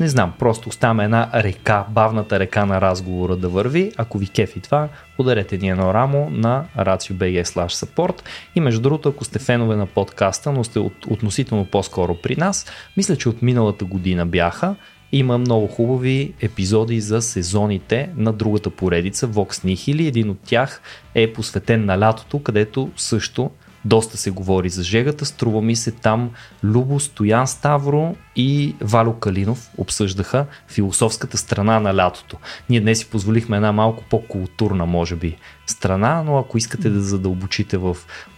не 0.00 0.08
знам, 0.08 0.32
просто 0.38 0.68
оставаме 0.68 1.04
една 1.04 1.30
река, 1.34 1.84
бавната 1.88 2.38
река 2.38 2.66
на 2.66 2.80
разговора 2.80 3.36
да 3.36 3.48
върви. 3.48 3.92
Ако 3.96 4.18
ви 4.18 4.28
кефи 4.28 4.60
това, 4.60 4.88
ударете 5.18 5.58
ни 5.58 5.68
едно 5.68 5.94
рамо 5.94 6.30
на 6.30 6.64
RACIO.BG 6.78 7.42
slash 7.42 7.86
support. 7.86 8.22
И 8.54 8.60
между 8.60 8.80
другото, 8.80 9.08
ако 9.08 9.24
сте 9.24 9.38
фенове 9.38 9.76
на 9.76 9.86
подкаста, 9.86 10.52
но 10.52 10.64
сте 10.64 10.78
от, 10.78 11.06
относително 11.06 11.64
по-скоро 11.64 12.14
при 12.22 12.36
нас, 12.36 12.66
мисля, 12.96 13.16
че 13.16 13.28
от 13.28 13.42
миналата 13.42 13.84
година 13.84 14.26
бяха, 14.26 14.74
има 15.12 15.38
много 15.38 15.66
хубави 15.66 16.34
епизоди 16.40 17.00
за 17.00 17.22
сезоните 17.22 18.10
на 18.16 18.32
другата 18.32 18.70
поредица, 18.70 19.28
Vox 19.28 19.64
Nihili. 19.64 20.08
Един 20.08 20.30
от 20.30 20.38
тях 20.44 20.82
е 21.14 21.32
посветен 21.32 21.84
на 21.84 21.98
лятото, 21.98 22.42
където 22.42 22.90
също 22.96 23.50
доста 23.84 24.16
се 24.16 24.30
говори 24.30 24.68
за 24.68 24.82
жегата. 24.82 25.24
Струва 25.24 25.62
ми 25.62 25.76
се 25.76 25.90
там 25.90 26.30
Любо 26.64 27.00
Стоян 27.00 27.46
Ставро 27.46 28.14
и 28.36 28.76
Валю 28.80 29.12
Калинов 29.12 29.70
обсъждаха 29.78 30.46
философската 30.68 31.38
страна 31.38 31.80
на 31.80 31.94
лятото. 31.94 32.36
Ние 32.70 32.80
днес 32.80 32.98
си 32.98 33.10
позволихме 33.10 33.56
една 33.56 33.72
малко 33.72 34.04
по-културна, 34.10 34.86
може 34.86 35.16
би, 35.16 35.36
страна, 35.66 36.22
но 36.22 36.38
ако 36.38 36.58
искате 36.58 36.90
да 36.90 37.00
задълбочите 37.00 37.78
в 37.78 37.96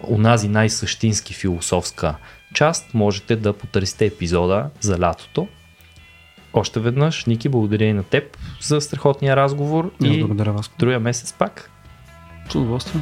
онази 0.09 0.49
най-същински 0.49 1.35
философска 1.35 2.15
част, 2.55 2.95
можете 2.95 3.37
да 3.37 3.53
потърсите 3.53 4.07
епизода 4.07 4.71
за 4.81 4.99
лятото. 4.99 5.49
Още 6.53 6.81
веднъж, 6.81 7.25
Ники, 7.25 7.49
благодаря 7.49 7.85
и 7.85 7.93
на 7.93 8.03
теб 8.03 8.39
за 8.61 8.81
страхотния 8.81 9.37
разговор. 9.37 9.93
И 10.05 10.21
благодаря 10.21 10.53
вас. 10.53 10.71
Другия 10.79 11.01
месец 11.01 11.33
пак. 11.33 11.71
С 12.51 12.55
удоволствие. 12.55 13.01